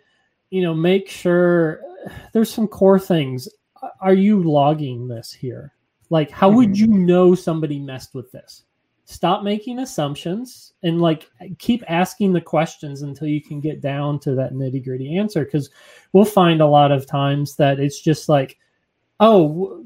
you 0.51 0.62
know, 0.62 0.74
make 0.74 1.09
sure 1.09 1.80
there's 2.32 2.53
some 2.53 2.66
core 2.66 2.99
things. 2.99 3.49
Are 4.01 4.14
you 4.14 4.43
logging 4.43 5.09
this 5.09 5.32
here? 5.32 5.74
Like, 6.11 6.30
how 6.30 6.49
mm-hmm. 6.49 6.57
would 6.57 6.78
you 6.78 6.86
know 6.86 7.34
somebody 7.34 7.78
messed 7.78 8.14
with 8.14 8.32
this? 8.32 8.64
Stop 9.11 9.43
making 9.43 9.79
assumptions 9.79 10.75
and 10.83 11.01
like 11.01 11.31
keep 11.59 11.83
asking 11.89 12.31
the 12.31 12.41
questions 12.41 13.01
until 13.01 13.27
you 13.27 13.41
can 13.41 13.59
get 13.59 13.81
down 13.81 14.21
to 14.21 14.35
that 14.35 14.53
nitty 14.53 14.85
gritty 14.85 15.17
answer 15.17 15.47
because 15.47 15.71
we'll 16.13 16.27
find 16.27 16.61
a 16.61 16.67
lot 16.67 16.93
of 16.93 17.07
times 17.07 17.57
that 17.57 17.81
it's 17.81 18.03
just 18.03 18.29
like 18.29 18.59
oh 19.19 19.83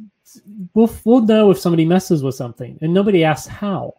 we'll 0.75 0.93
we'll 1.05 1.21
know 1.21 1.53
if 1.53 1.59
somebody 1.59 1.85
messes 1.85 2.25
with 2.25 2.35
something 2.35 2.77
and 2.83 2.93
nobody 2.93 3.23
asks 3.23 3.47
how. 3.47 3.95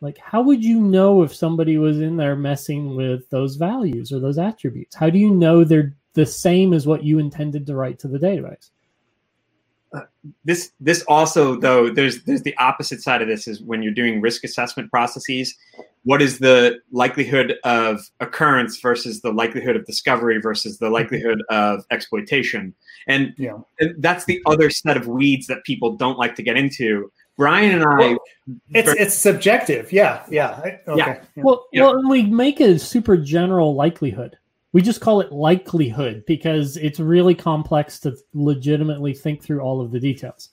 Like 0.00 0.18
how 0.18 0.42
would 0.42 0.64
you 0.64 0.80
know 0.80 1.22
if 1.22 1.32
somebody 1.32 1.78
was 1.78 2.00
in 2.00 2.16
there 2.16 2.34
messing 2.34 2.96
with 2.96 3.30
those 3.30 3.54
values 3.54 4.12
or 4.12 4.18
those 4.18 4.38
attributes? 4.38 4.96
How 4.96 5.08
do 5.08 5.20
you 5.20 5.30
know 5.30 5.62
they're 5.62 5.94
the 6.14 6.26
same 6.26 6.72
as 6.72 6.84
what 6.84 7.04
you 7.04 7.20
intended 7.20 7.64
to 7.66 7.76
write 7.76 8.00
to 8.00 8.08
the 8.08 8.18
database 8.18 8.70
this 10.44 10.72
this 10.80 11.02
also 11.08 11.56
though 11.56 11.90
there's 11.90 12.22
there's 12.24 12.42
the 12.42 12.56
opposite 12.58 13.00
side 13.00 13.22
of 13.22 13.28
this 13.28 13.48
is 13.48 13.62
when 13.62 13.82
you're 13.82 13.92
doing 13.92 14.20
risk 14.20 14.44
assessment 14.44 14.90
processes 14.90 15.54
what 16.04 16.20
is 16.20 16.38
the 16.38 16.78
likelihood 16.92 17.56
of 17.64 18.00
occurrence 18.20 18.80
versus 18.80 19.22
the 19.22 19.32
likelihood 19.32 19.76
of 19.76 19.84
discovery 19.86 20.38
versus 20.38 20.78
the 20.78 20.90
likelihood 20.90 21.42
of 21.48 21.84
exploitation 21.90 22.74
and, 23.06 23.34
yeah. 23.38 23.58
that's 23.98 24.26
the 24.26 24.42
other 24.46 24.68
set 24.68 24.96
of 24.96 25.06
weeds 25.06 25.46
that 25.46 25.64
people 25.64 25.96
don't 25.96 26.18
like 26.18 26.34
to 26.34 26.42
get 26.42 26.56
into 26.56 27.10
brian 27.38 27.74
and 27.74 27.84
i 27.84 27.96
well, 27.98 28.18
it's 28.70 28.92
it's 29.00 29.14
subjective 29.14 29.90
yeah 29.90 30.22
yeah 30.30 30.60
okay. 30.60 30.78
yeah. 30.96 31.22
well 31.36 31.64
yeah. 31.72 31.82
well 31.82 32.08
we 32.10 32.24
make 32.24 32.60
a 32.60 32.78
super 32.78 33.16
general 33.16 33.74
likelihood 33.74 34.36
we 34.72 34.82
just 34.82 35.00
call 35.00 35.20
it 35.20 35.32
likelihood 35.32 36.24
because 36.26 36.76
it's 36.76 37.00
really 37.00 37.34
complex 37.34 37.98
to 38.00 38.16
legitimately 38.34 39.14
think 39.14 39.42
through 39.42 39.60
all 39.60 39.80
of 39.80 39.90
the 39.90 40.00
details. 40.00 40.50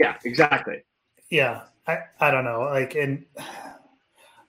Yeah, 0.00 0.16
exactly. 0.24 0.82
Yeah, 1.30 1.62
I, 1.86 1.98
I 2.20 2.30
don't 2.30 2.44
know, 2.44 2.62
like 2.62 2.94
and 2.94 3.24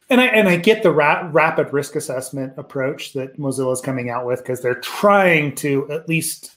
and 0.10 0.22
I 0.22 0.26
and 0.26 0.48
I 0.48 0.58
get 0.58 0.84
the 0.84 0.92
ra- 0.92 1.30
rapid 1.32 1.74
risk 1.74 1.96
assessment 1.96 2.54
approach 2.58 3.14
that 3.14 3.38
Mozilla 3.38 3.74
is 3.74 3.82
coming 3.82 4.10
out 4.10 4.26
with 4.26 4.40
because 4.40 4.62
they're 4.62 4.76
trying 4.76 5.56
to 5.56 5.90
at 5.92 6.10
least 6.10 6.56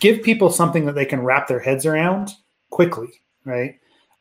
give 0.00 0.22
people 0.22 0.50
something 0.50 0.86
that 0.86 0.94
they 0.94 1.04
can 1.04 1.22
wrap 1.22 1.48
their 1.48 1.60
heads 1.60 1.86
around 1.86 2.30
quickly, 2.70 3.08
right? 3.44 3.78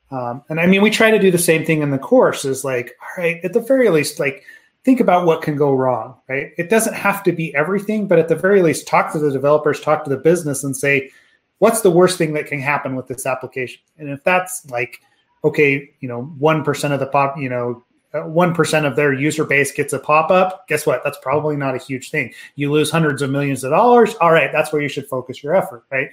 Um, 0.10 0.44
and 0.50 0.60
I 0.60 0.66
mean, 0.66 0.82
we 0.82 0.90
try 0.90 1.12
to 1.12 1.20
do 1.20 1.32
the 1.32 1.38
same 1.38 1.66
thing 1.66 1.82
in 1.82 1.92
the 1.92 1.98
course. 1.98 2.44
Is 2.46 2.64
like, 2.64 2.94
all 3.02 3.24
right, 3.24 3.40
at 3.44 3.54
the 3.54 3.62
very 3.62 3.90
least, 3.90 4.20
like 4.20 4.44
think 4.84 5.00
about 5.00 5.26
what 5.26 5.42
can 5.42 5.56
go 5.56 5.74
wrong, 5.74 6.18
right? 6.28 6.52
It 6.58 6.70
doesn't 6.70 6.96
have 6.96 7.24
to 7.24 7.32
be 7.32 7.54
everything, 7.56 8.08
but 8.08 8.20
at 8.20 8.28
the 8.28 8.36
very 8.36 8.62
least, 8.62 8.88
talk 8.88 9.12
to 9.12 9.20
the 9.20 9.32
developers, 9.32 9.80
talk 9.80 10.04
to 10.04 10.10
the 10.10 10.18
business, 10.18 10.64
and 10.64 10.76
say, 10.76 11.12
what's 11.60 11.82
the 11.82 11.92
worst 11.92 12.18
thing 12.18 12.34
that 12.34 12.48
can 12.48 12.60
happen 12.60 12.96
with 12.96 13.08
this 13.08 13.28
application? 13.28 13.82
And 14.00 14.10
if 14.10 14.24
that's 14.24 14.68
like, 14.72 15.00
okay, 15.44 15.92
you 16.00 16.08
know, 16.08 16.24
one 16.40 16.64
percent 16.64 16.94
of 16.94 17.00
the 17.00 17.06
pop, 17.06 17.38
you 17.38 17.50
know, 17.50 17.84
uh, 18.14 18.22
one 18.22 18.54
percent 18.54 18.86
of 18.86 18.96
their 18.96 19.14
user 19.14 19.46
base 19.46 19.72
gets 19.72 19.94
a 19.94 20.00
pop 20.00 20.32
up. 20.32 20.68
Guess 20.68 20.86
what? 20.88 21.04
That's 21.04 21.20
probably 21.22 21.56
not 21.56 21.76
a 21.76 21.78
huge 21.78 22.10
thing. 22.10 22.34
You 22.56 22.72
lose 22.72 22.90
hundreds 22.90 23.22
of 23.22 23.30
millions 23.30 23.64
of 23.64 23.72
dollars. 23.72 24.16
All 24.16 24.32
right, 24.32 24.52
that's 24.52 24.74
where 24.74 24.82
you 24.82 24.90
should 24.90 25.08
focus 25.08 25.44
your 25.44 25.56
effort, 25.56 25.86
right? 25.92 26.10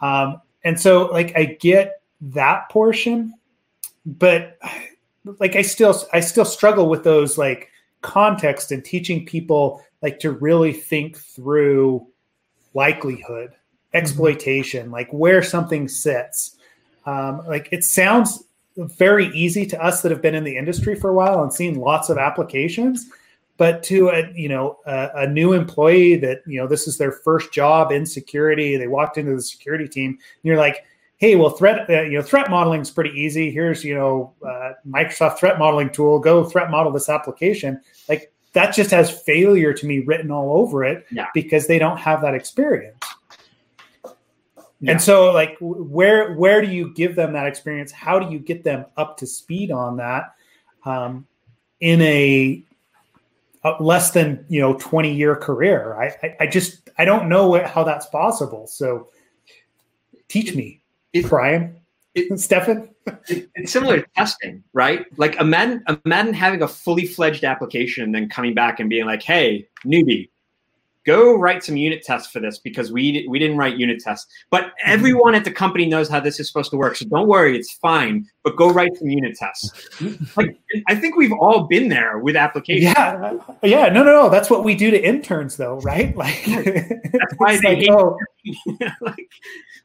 Um, 0.00 0.40
and 0.64 0.80
so, 0.80 1.06
like, 1.06 1.36
I 1.36 1.44
get 1.44 2.00
that 2.20 2.68
portion, 2.70 3.34
but 4.04 4.58
like, 5.38 5.54
I 5.54 5.62
still, 5.62 6.02
I 6.12 6.20
still 6.20 6.46
struggle 6.46 6.88
with 6.88 7.04
those 7.04 7.36
like 7.36 7.68
context 8.02 8.72
and 8.72 8.84
teaching 8.84 9.26
people 9.26 9.82
like 10.02 10.20
to 10.20 10.30
really 10.30 10.72
think 10.72 11.16
through 11.16 12.06
likelihood, 12.74 13.50
mm-hmm. 13.50 13.96
exploitation, 13.96 14.84
mm-hmm. 14.84 14.92
like 14.92 15.12
where 15.12 15.42
something 15.42 15.88
sits. 15.88 16.56
Um, 17.06 17.46
like 17.46 17.68
it 17.72 17.84
sounds 17.84 18.44
very 18.76 19.26
easy 19.28 19.66
to 19.66 19.82
us 19.82 20.02
that 20.02 20.12
have 20.12 20.22
been 20.22 20.34
in 20.34 20.44
the 20.44 20.56
industry 20.56 20.94
for 20.94 21.10
a 21.10 21.14
while 21.14 21.42
and 21.42 21.52
seen 21.52 21.74
lots 21.76 22.10
of 22.10 22.18
applications 22.18 23.10
but 23.58 23.82
to 23.82 24.08
a 24.08 24.32
you 24.34 24.48
know 24.48 24.78
a, 24.86 25.10
a, 25.14 25.26
new 25.26 25.52
employee 25.52 26.16
that 26.16 26.42
you 26.46 26.58
know 26.58 26.66
this 26.66 26.86
is 26.86 26.96
their 26.96 27.12
first 27.12 27.52
job 27.52 27.90
in 27.90 28.06
security 28.06 28.76
they 28.76 28.86
walked 28.86 29.18
into 29.18 29.34
the 29.34 29.42
security 29.42 29.88
team 29.88 30.10
and 30.10 30.18
you're 30.44 30.56
like 30.56 30.84
hey 31.18 31.36
well 31.36 31.50
threat 31.50 31.88
uh, 31.90 32.02
you 32.02 32.18
know 32.18 32.22
threat 32.22 32.50
modeling 32.50 32.80
is 32.80 32.90
pretty 32.90 33.10
easy 33.10 33.50
here's 33.50 33.84
you 33.84 33.94
know 33.94 34.32
uh, 34.46 34.72
microsoft 34.88 35.38
threat 35.38 35.58
modeling 35.58 35.90
tool 35.90 36.18
go 36.18 36.44
threat 36.44 36.70
model 36.70 36.90
this 36.90 37.08
application 37.08 37.80
like 38.08 38.32
that 38.54 38.74
just 38.74 38.90
has 38.90 39.10
failure 39.22 39.72
to 39.74 39.86
me 39.86 40.00
written 40.00 40.30
all 40.30 40.58
over 40.58 40.82
it 40.82 41.06
yeah. 41.10 41.26
because 41.34 41.66
they 41.66 41.78
don't 41.78 41.98
have 41.98 42.22
that 42.22 42.34
experience 42.34 42.96
yeah. 44.80 44.92
And 44.92 45.02
so, 45.02 45.32
like, 45.32 45.56
where 45.60 46.34
where 46.34 46.60
do 46.60 46.68
you 46.68 46.94
give 46.94 47.16
them 47.16 47.32
that 47.32 47.46
experience? 47.46 47.90
How 47.90 48.20
do 48.20 48.32
you 48.32 48.38
get 48.38 48.62
them 48.62 48.86
up 48.96 49.16
to 49.18 49.26
speed 49.26 49.72
on 49.72 49.96
that 49.96 50.34
um, 50.84 51.26
in 51.80 52.00
a, 52.00 52.62
a, 53.64 53.82
less 53.82 54.12
than 54.12 54.44
you 54.48 54.60
know 54.60 54.74
twenty 54.74 55.12
year 55.12 55.34
career? 55.34 55.96
I, 56.00 56.26
I, 56.26 56.36
I 56.40 56.46
just 56.46 56.90
I 56.96 57.04
don't 57.04 57.28
know 57.28 57.48
what, 57.48 57.66
how 57.66 57.82
that's 57.82 58.06
possible. 58.06 58.68
So, 58.68 59.08
teach 60.28 60.54
me, 60.54 60.77
it, 61.12 61.28
Brian, 61.28 61.76
it, 62.14 62.38
Stefan. 62.40 62.90
It, 63.28 63.48
it's 63.54 63.72
similar 63.72 64.02
to 64.02 64.06
testing, 64.16 64.62
right? 64.72 65.06
Like 65.18 65.36
imagine 65.36 65.82
imagine 66.04 66.34
having 66.34 66.62
a 66.62 66.68
fully 66.68 67.06
fledged 67.06 67.44
application 67.44 68.04
and 68.04 68.14
then 68.14 68.28
coming 68.28 68.54
back 68.54 68.80
and 68.80 68.90
being 68.90 69.06
like, 69.06 69.22
"Hey, 69.22 69.66
newbie, 69.84 70.28
go 71.08 71.34
write 71.38 71.64
some 71.64 71.74
unit 71.74 72.02
tests 72.02 72.30
for 72.30 72.38
this 72.38 72.58
because 72.58 72.92
we 72.92 73.26
we 73.30 73.38
didn't 73.38 73.56
write 73.56 73.78
unit 73.78 73.98
tests. 73.98 74.26
But 74.50 74.72
everyone 74.84 75.34
at 75.34 75.44
the 75.44 75.50
company 75.50 75.86
knows 75.86 76.06
how 76.08 76.20
this 76.20 76.38
is 76.38 76.46
supposed 76.46 76.70
to 76.72 76.76
work, 76.76 76.96
so 76.96 77.06
don't 77.06 77.26
worry, 77.26 77.56
it's 77.56 77.72
fine. 77.72 78.26
But 78.44 78.56
go 78.56 78.70
write 78.70 78.94
some 78.96 79.08
unit 79.08 79.34
tests. 79.34 79.72
like 80.36 80.58
I 80.86 80.94
think 80.94 81.16
we've 81.16 81.32
all 81.32 81.66
been 81.66 81.88
there 81.88 82.18
with 82.18 82.36
applications. 82.36 82.94
Yeah, 82.94 83.38
yeah, 83.62 83.88
no, 83.88 84.04
no, 84.04 84.12
no. 84.12 84.28
That's 84.28 84.50
what 84.50 84.64
we 84.64 84.74
do 84.74 84.90
to 84.90 85.02
interns, 85.02 85.56
though, 85.56 85.78
right? 85.80 86.14
Like 86.14 86.44
that's 86.46 87.34
why 87.38 87.56
they 87.56 87.68
like, 87.68 87.78
hate. 87.78 87.90
Oh. 87.90 88.18
like, 89.00 89.30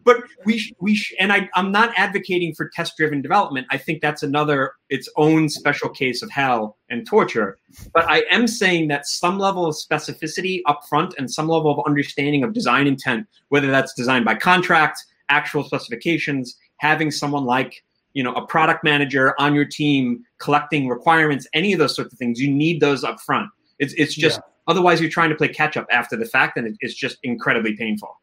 but 0.03 0.17
we 0.45 0.57
sh- 0.57 0.73
we 0.79 0.95
sh- 0.95 1.13
and 1.19 1.31
I 1.31 1.49
I'm 1.55 1.71
not 1.71 1.93
advocating 1.97 2.53
for 2.53 2.69
test 2.69 2.97
driven 2.97 3.21
development. 3.21 3.67
I 3.71 3.77
think 3.77 4.01
that's 4.01 4.23
another 4.23 4.73
its 4.89 5.09
own 5.17 5.49
special 5.49 5.89
case 5.89 6.21
of 6.21 6.29
hell 6.29 6.77
and 6.89 7.05
torture. 7.05 7.57
But 7.93 8.09
I 8.09 8.23
am 8.31 8.47
saying 8.47 8.87
that 8.89 9.07
some 9.07 9.39
level 9.39 9.65
of 9.65 9.75
specificity 9.75 10.61
up 10.65 10.81
front 10.87 11.15
and 11.17 11.31
some 11.31 11.47
level 11.47 11.71
of 11.71 11.85
understanding 11.85 12.43
of 12.43 12.53
design 12.53 12.87
intent, 12.87 13.27
whether 13.49 13.67
that's 13.67 13.93
designed 13.93 14.25
by 14.25 14.35
contract, 14.35 15.03
actual 15.29 15.63
specifications, 15.63 16.57
having 16.77 17.11
someone 17.11 17.45
like 17.45 17.83
you 18.13 18.23
know 18.23 18.33
a 18.33 18.45
product 18.45 18.83
manager 18.83 19.33
on 19.39 19.55
your 19.55 19.65
team 19.65 20.23
collecting 20.39 20.87
requirements, 20.87 21.47
any 21.53 21.73
of 21.73 21.79
those 21.79 21.95
sorts 21.95 22.13
of 22.13 22.19
things, 22.19 22.39
you 22.39 22.51
need 22.51 22.79
those 22.79 23.03
up 23.03 23.19
front. 23.21 23.49
It's 23.79 23.93
it's 23.93 24.15
just 24.15 24.39
yeah. 24.39 24.71
otherwise 24.71 25.01
you're 25.01 25.09
trying 25.09 25.29
to 25.29 25.35
play 25.35 25.47
catch 25.47 25.77
up 25.77 25.87
after 25.91 26.15
the 26.15 26.25
fact, 26.25 26.57
and 26.57 26.67
it, 26.67 26.75
it's 26.79 26.93
just 26.93 27.17
incredibly 27.23 27.75
painful. 27.75 28.19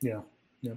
Yeah. 0.00 0.20
Yeah, 0.60 0.74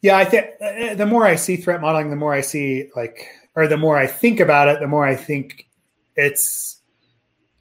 Yeah. 0.00 0.16
I 0.16 0.24
think 0.24 0.46
uh, 0.60 0.94
the 0.94 1.06
more 1.06 1.24
I 1.24 1.36
see 1.36 1.56
threat 1.56 1.80
modeling, 1.80 2.10
the 2.10 2.16
more 2.16 2.34
I 2.34 2.40
see 2.40 2.90
like, 2.94 3.26
or 3.54 3.66
the 3.66 3.76
more 3.76 3.96
I 3.96 4.06
think 4.06 4.40
about 4.40 4.68
it, 4.68 4.80
the 4.80 4.88
more 4.88 5.04
I 5.06 5.16
think 5.16 5.68
it's. 6.16 6.78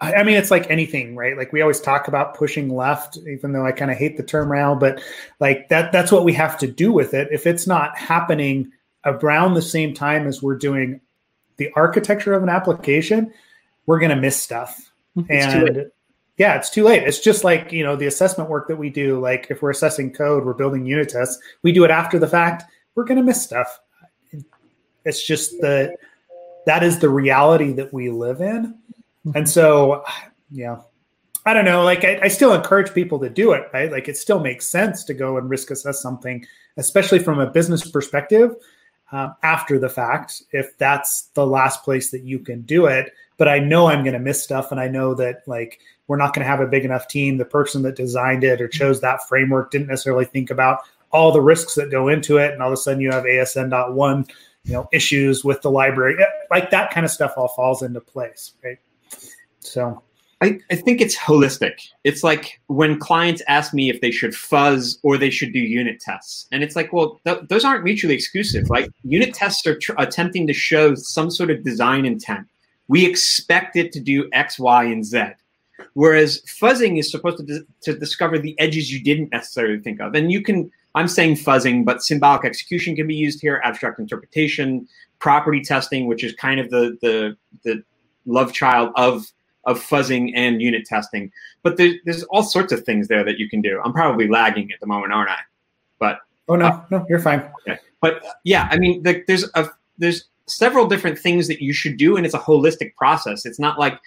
I 0.03 0.23
mean, 0.23 0.35
it's 0.35 0.49
like 0.49 0.67
anything, 0.71 1.15
right? 1.15 1.37
Like 1.37 1.53
we 1.53 1.61
always 1.61 1.79
talk 1.79 2.07
about 2.07 2.33
pushing 2.33 2.75
left, 2.75 3.17
even 3.17 3.51
though 3.51 3.63
I 3.63 3.71
kind 3.71 3.91
of 3.91 3.97
hate 3.97 4.17
the 4.17 4.23
term 4.23 4.51
rail, 4.51 4.75
but 4.75 4.99
like 5.39 5.69
that—that's 5.69 6.11
what 6.11 6.25
we 6.25 6.33
have 6.33 6.57
to 6.57 6.67
do 6.67 6.91
with 6.91 7.13
it. 7.13 7.27
If 7.31 7.45
it's 7.45 7.67
not 7.67 7.95
happening 7.95 8.71
around 9.05 9.53
the 9.53 9.61
same 9.61 9.93
time 9.93 10.25
as 10.25 10.41
we're 10.41 10.57
doing 10.57 11.01
the 11.57 11.69
architecture 11.75 12.33
of 12.33 12.41
an 12.41 12.49
application, 12.49 13.31
we're 13.85 13.99
going 13.99 14.09
to 14.09 14.15
miss 14.15 14.41
stuff. 14.41 14.91
It's 15.29 15.53
and 15.53 15.91
yeah, 16.41 16.55
it's 16.55 16.71
too 16.71 16.83
late. 16.83 17.03
It's 17.03 17.19
just 17.19 17.43
like, 17.43 17.71
you 17.71 17.83
know, 17.83 17.95
the 17.95 18.07
assessment 18.07 18.49
work 18.49 18.67
that 18.67 18.75
we 18.75 18.89
do, 18.89 19.19
like 19.19 19.45
if 19.51 19.61
we're 19.61 19.69
assessing 19.69 20.11
code, 20.11 20.43
we're 20.43 20.55
building 20.55 20.87
unit 20.87 21.09
tests, 21.09 21.39
we 21.61 21.71
do 21.71 21.83
it 21.83 21.91
after 21.91 22.17
the 22.17 22.27
fact, 22.27 22.63
we're 22.95 23.03
going 23.03 23.19
to 23.19 23.23
miss 23.23 23.43
stuff. 23.43 23.79
It's 25.05 25.23
just 25.23 25.51
the 25.61 25.95
that 26.65 26.81
is 26.81 26.97
the 26.97 27.09
reality 27.09 27.73
that 27.73 27.93
we 27.93 28.09
live 28.09 28.41
in. 28.41 28.75
And 29.35 29.47
so, 29.47 30.03
yeah, 30.49 30.81
I 31.45 31.53
don't 31.53 31.63
know. 31.63 31.83
Like, 31.83 32.03
I, 32.03 32.21
I, 32.23 32.27
still 32.27 32.55
encourage 32.55 32.91
people 32.91 33.19
to 33.19 33.29
do 33.29 33.51
it, 33.51 33.67
right? 33.71 33.91
Like, 33.91 34.09
it 34.09 34.17
still 34.17 34.39
makes 34.39 34.67
sense 34.67 35.03
to 35.05 35.13
go 35.13 35.37
and 35.37 35.47
risk 35.47 35.69
assess 35.69 36.01
something, 36.01 36.43
especially 36.77 37.19
from 37.19 37.39
a 37.39 37.51
business 37.51 37.87
perspective 37.87 38.55
um, 39.11 39.35
after 39.43 39.77
the 39.77 39.89
fact, 39.89 40.41
if 40.53 40.75
that's 40.79 41.23
the 41.35 41.45
last 41.45 41.83
place 41.83 42.09
that 42.09 42.23
you 42.23 42.39
can 42.39 42.61
do 42.61 42.87
it. 42.87 43.13
But 43.37 43.47
I 43.47 43.59
know 43.59 43.87
I'm 43.87 44.03
going 44.03 44.13
to 44.13 44.19
miss 44.19 44.43
stuff. 44.43 44.71
And 44.71 44.79
I 44.79 44.87
know 44.87 45.13
that, 45.15 45.43
like, 45.47 45.79
we're 46.11 46.17
not 46.17 46.33
going 46.33 46.43
to 46.43 46.49
have 46.49 46.59
a 46.59 46.67
big 46.67 46.83
enough 46.83 47.07
team. 47.07 47.37
The 47.37 47.45
person 47.45 47.83
that 47.83 47.95
designed 47.95 48.43
it 48.43 48.59
or 48.59 48.67
chose 48.67 48.99
that 48.99 49.25
framework 49.29 49.71
didn't 49.71 49.87
necessarily 49.87 50.25
think 50.25 50.49
about 50.49 50.79
all 51.11 51.31
the 51.31 51.39
risks 51.39 51.75
that 51.75 51.89
go 51.89 52.09
into 52.09 52.35
it. 52.37 52.51
And 52.51 52.61
all 52.61 52.67
of 52.67 52.73
a 52.73 52.77
sudden 52.77 52.99
you 52.99 53.11
have 53.11 53.23
ASN.1, 53.23 54.29
you 54.65 54.73
know, 54.73 54.89
issues 54.91 55.45
with 55.45 55.61
the 55.61 55.71
library. 55.71 56.21
Like 56.49 56.69
that 56.71 56.91
kind 56.91 57.05
of 57.05 57.11
stuff 57.13 57.35
all 57.37 57.47
falls 57.47 57.81
into 57.81 58.01
place, 58.01 58.51
right? 58.61 58.77
So 59.59 60.03
I, 60.41 60.59
I 60.69 60.75
think 60.75 60.99
it's 60.99 61.17
holistic. 61.17 61.79
It's 62.03 62.25
like 62.25 62.59
when 62.67 62.99
clients 62.99 63.41
ask 63.47 63.73
me 63.73 63.89
if 63.89 64.01
they 64.01 64.11
should 64.11 64.35
fuzz 64.35 64.99
or 65.03 65.17
they 65.17 65.29
should 65.29 65.53
do 65.53 65.59
unit 65.59 66.01
tests. 66.01 66.45
And 66.51 66.61
it's 66.61 66.75
like, 66.75 66.91
well, 66.91 67.21
th- 67.25 67.47
those 67.47 67.63
aren't 67.63 67.85
mutually 67.85 68.15
exclusive. 68.15 68.69
Like 68.69 68.89
unit 69.05 69.33
tests 69.33 69.65
are 69.65 69.79
tr- 69.79 69.93
attempting 69.97 70.45
to 70.47 70.53
show 70.53 70.93
some 70.93 71.31
sort 71.31 71.51
of 71.51 71.63
design 71.63 72.05
intent. 72.05 72.47
We 72.89 73.05
expect 73.05 73.77
it 73.77 73.93
to 73.93 74.01
do 74.01 74.27
X, 74.33 74.59
Y, 74.59 74.83
and 74.83 75.05
Z. 75.05 75.23
Whereas 75.93 76.41
fuzzing 76.43 76.99
is 76.99 77.11
supposed 77.11 77.45
to, 77.45 77.65
to 77.81 77.97
discover 77.97 78.39
the 78.39 78.57
edges 78.59 78.91
you 78.91 79.03
didn't 79.03 79.31
necessarily 79.31 79.79
think 79.79 79.99
of. 80.01 80.15
And 80.15 80.31
you 80.31 80.41
can, 80.41 80.71
I'm 80.95 81.07
saying 81.07 81.35
fuzzing, 81.35 81.85
but 81.85 82.03
symbolic 82.03 82.45
execution 82.45 82.95
can 82.95 83.07
be 83.07 83.15
used 83.15 83.41
here, 83.41 83.61
abstract 83.63 83.99
interpretation, 83.99 84.87
property 85.19 85.61
testing, 85.61 86.07
which 86.07 86.23
is 86.23 86.33
kind 86.33 86.59
of 86.59 86.69
the, 86.69 86.97
the, 87.01 87.37
the 87.63 87.83
love 88.25 88.53
child 88.53 88.91
of, 88.95 89.25
of 89.65 89.79
fuzzing 89.79 90.31
and 90.35 90.61
unit 90.61 90.85
testing. 90.85 91.31
But 91.63 91.77
there, 91.77 91.93
there's 92.05 92.23
all 92.23 92.43
sorts 92.43 92.73
of 92.73 92.83
things 92.83 93.07
there 93.07 93.23
that 93.23 93.37
you 93.37 93.49
can 93.49 93.61
do. 93.61 93.79
I'm 93.83 93.93
probably 93.93 94.27
lagging 94.27 94.71
at 94.71 94.79
the 94.79 94.87
moment, 94.87 95.13
aren't 95.13 95.29
I? 95.29 95.39
But 95.99 96.19
oh 96.49 96.55
no, 96.55 96.65
uh, 96.65 96.81
no, 96.89 97.05
you're 97.07 97.19
fine. 97.19 97.47
Okay. 97.61 97.79
But 98.01 98.25
yeah, 98.43 98.67
I 98.71 98.77
mean, 98.77 99.03
the, 99.03 99.23
there's 99.27 99.47
a 99.53 99.69
there's 99.99 100.25
several 100.47 100.87
different 100.87 101.19
things 101.19 101.47
that 101.47 101.61
you 101.61 101.73
should 101.73 101.97
do, 101.97 102.17
and 102.17 102.25
it's 102.25 102.33
a 102.33 102.39
holistic 102.39 102.95
process. 102.95 103.45
It's 103.45 103.59
not 103.59 103.79
like 103.79 103.99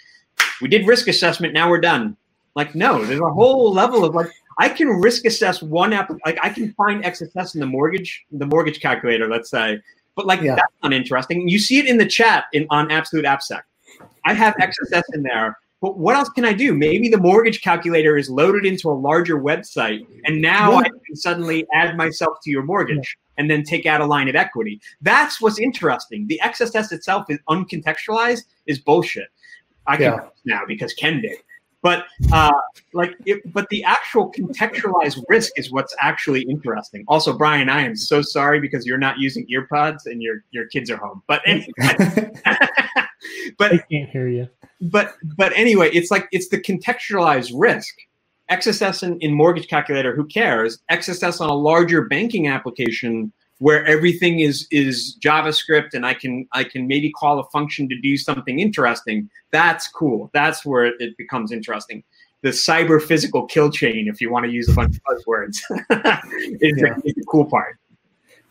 we 0.64 0.70
did 0.70 0.86
risk 0.86 1.08
assessment. 1.08 1.52
Now 1.52 1.68
we're 1.68 1.78
done. 1.78 2.16
Like, 2.56 2.74
no, 2.74 3.04
there's 3.04 3.20
a 3.20 3.28
whole 3.28 3.70
level 3.70 4.02
of 4.02 4.14
like, 4.14 4.30
I 4.58 4.70
can 4.70 4.88
risk 4.88 5.26
assess 5.26 5.62
one 5.62 5.92
app. 5.92 6.10
Like, 6.24 6.38
I 6.42 6.48
can 6.48 6.72
find 6.72 7.04
XSS 7.04 7.52
in 7.52 7.60
the 7.60 7.66
mortgage, 7.66 8.24
the 8.32 8.46
mortgage 8.46 8.80
calculator, 8.80 9.28
let's 9.28 9.50
say. 9.50 9.78
But 10.16 10.24
like, 10.24 10.40
yeah. 10.40 10.54
that's 10.54 10.72
uninteresting. 10.82 11.50
You 11.50 11.58
see 11.58 11.80
it 11.80 11.86
in 11.86 11.98
the 11.98 12.06
chat 12.06 12.44
in 12.54 12.66
on 12.70 12.90
Absolute 12.90 13.26
AppSec. 13.26 13.60
I 14.24 14.32
have 14.32 14.54
XSS 14.54 15.02
in 15.12 15.22
there. 15.22 15.58
But 15.82 15.98
what 15.98 16.16
else 16.16 16.30
can 16.30 16.46
I 16.46 16.54
do? 16.54 16.72
Maybe 16.72 17.10
the 17.10 17.18
mortgage 17.18 17.60
calculator 17.60 18.16
is 18.16 18.30
loaded 18.30 18.64
into 18.64 18.88
a 18.88 18.96
larger 18.96 19.38
website, 19.38 20.06
and 20.24 20.40
now 20.40 20.70
yeah. 20.70 20.78
I 20.78 20.82
can 20.84 21.14
suddenly 21.14 21.66
add 21.74 21.94
myself 21.94 22.38
to 22.44 22.50
your 22.50 22.62
mortgage 22.62 23.18
and 23.36 23.50
then 23.50 23.64
take 23.64 23.84
out 23.84 24.00
a 24.00 24.06
line 24.06 24.30
of 24.30 24.34
equity. 24.34 24.80
That's 25.02 25.42
what's 25.42 25.58
interesting. 25.58 26.26
The 26.26 26.40
XSS 26.42 26.90
itself 26.90 27.26
is 27.28 27.38
uncontextualized 27.50 28.44
is 28.64 28.78
bullshit. 28.78 29.28
I 29.86 29.96
can 29.96 30.04
yeah. 30.04 30.28
now 30.44 30.60
because 30.66 30.92
Ken 30.94 31.20
did. 31.20 31.36
but 31.82 32.06
uh, 32.32 32.52
like, 32.94 33.14
it, 33.26 33.52
but 33.52 33.68
the 33.68 33.84
actual 33.84 34.32
contextualized 34.32 35.22
risk 35.28 35.52
is 35.56 35.70
what's 35.70 35.94
actually 36.00 36.42
interesting. 36.42 37.04
Also, 37.08 37.36
Brian, 37.36 37.68
I 37.68 37.82
am 37.82 37.94
so 37.94 38.22
sorry 38.22 38.58
because 38.60 38.86
you're 38.86 38.98
not 38.98 39.18
using 39.18 39.46
earpods 39.48 40.06
and 40.06 40.22
your 40.22 40.44
your 40.50 40.66
kids 40.66 40.90
are 40.90 40.96
home. 40.96 41.22
But 41.26 41.42
anyway, 41.46 41.72
but 43.58 43.72
I 43.72 43.78
can't 43.90 44.10
hear 44.10 44.28
you. 44.28 44.48
But 44.80 45.14
but 45.36 45.52
anyway, 45.54 45.90
it's 45.92 46.10
like 46.10 46.28
it's 46.32 46.48
the 46.48 46.58
contextualized 46.58 47.52
risk. 47.54 47.94
XSS 48.50 49.02
in, 49.02 49.18
in 49.20 49.32
mortgage 49.32 49.68
calculator, 49.68 50.14
who 50.14 50.26
cares? 50.26 50.78
XSS 50.90 51.40
on 51.40 51.48
a 51.48 51.54
larger 51.54 52.02
banking 52.02 52.46
application 52.46 53.32
where 53.58 53.84
everything 53.86 54.40
is 54.40 54.66
is 54.70 55.16
JavaScript 55.20 55.94
and 55.94 56.04
I 56.04 56.14
can 56.14 56.46
I 56.52 56.64
can 56.64 56.86
maybe 56.86 57.10
call 57.10 57.38
a 57.38 57.44
function 57.50 57.88
to 57.88 58.00
do 58.00 58.16
something 58.16 58.58
interesting. 58.58 59.30
That's 59.50 59.88
cool. 59.88 60.30
That's 60.32 60.64
where 60.64 60.86
it 60.86 61.16
becomes 61.16 61.52
interesting. 61.52 62.02
The 62.42 62.50
cyber 62.50 63.00
physical 63.02 63.46
kill 63.46 63.70
chain, 63.70 64.06
if 64.08 64.20
you 64.20 64.30
want 64.30 64.44
to 64.44 64.50
use 64.50 64.68
a 64.68 64.74
bunch 64.74 64.96
of 64.96 65.02
buzzwords, 65.04 65.56
is, 66.60 66.74
yeah. 66.76 66.94
the, 66.94 67.02
is 67.04 67.14
the 67.14 67.24
cool 67.26 67.46
part. 67.46 67.78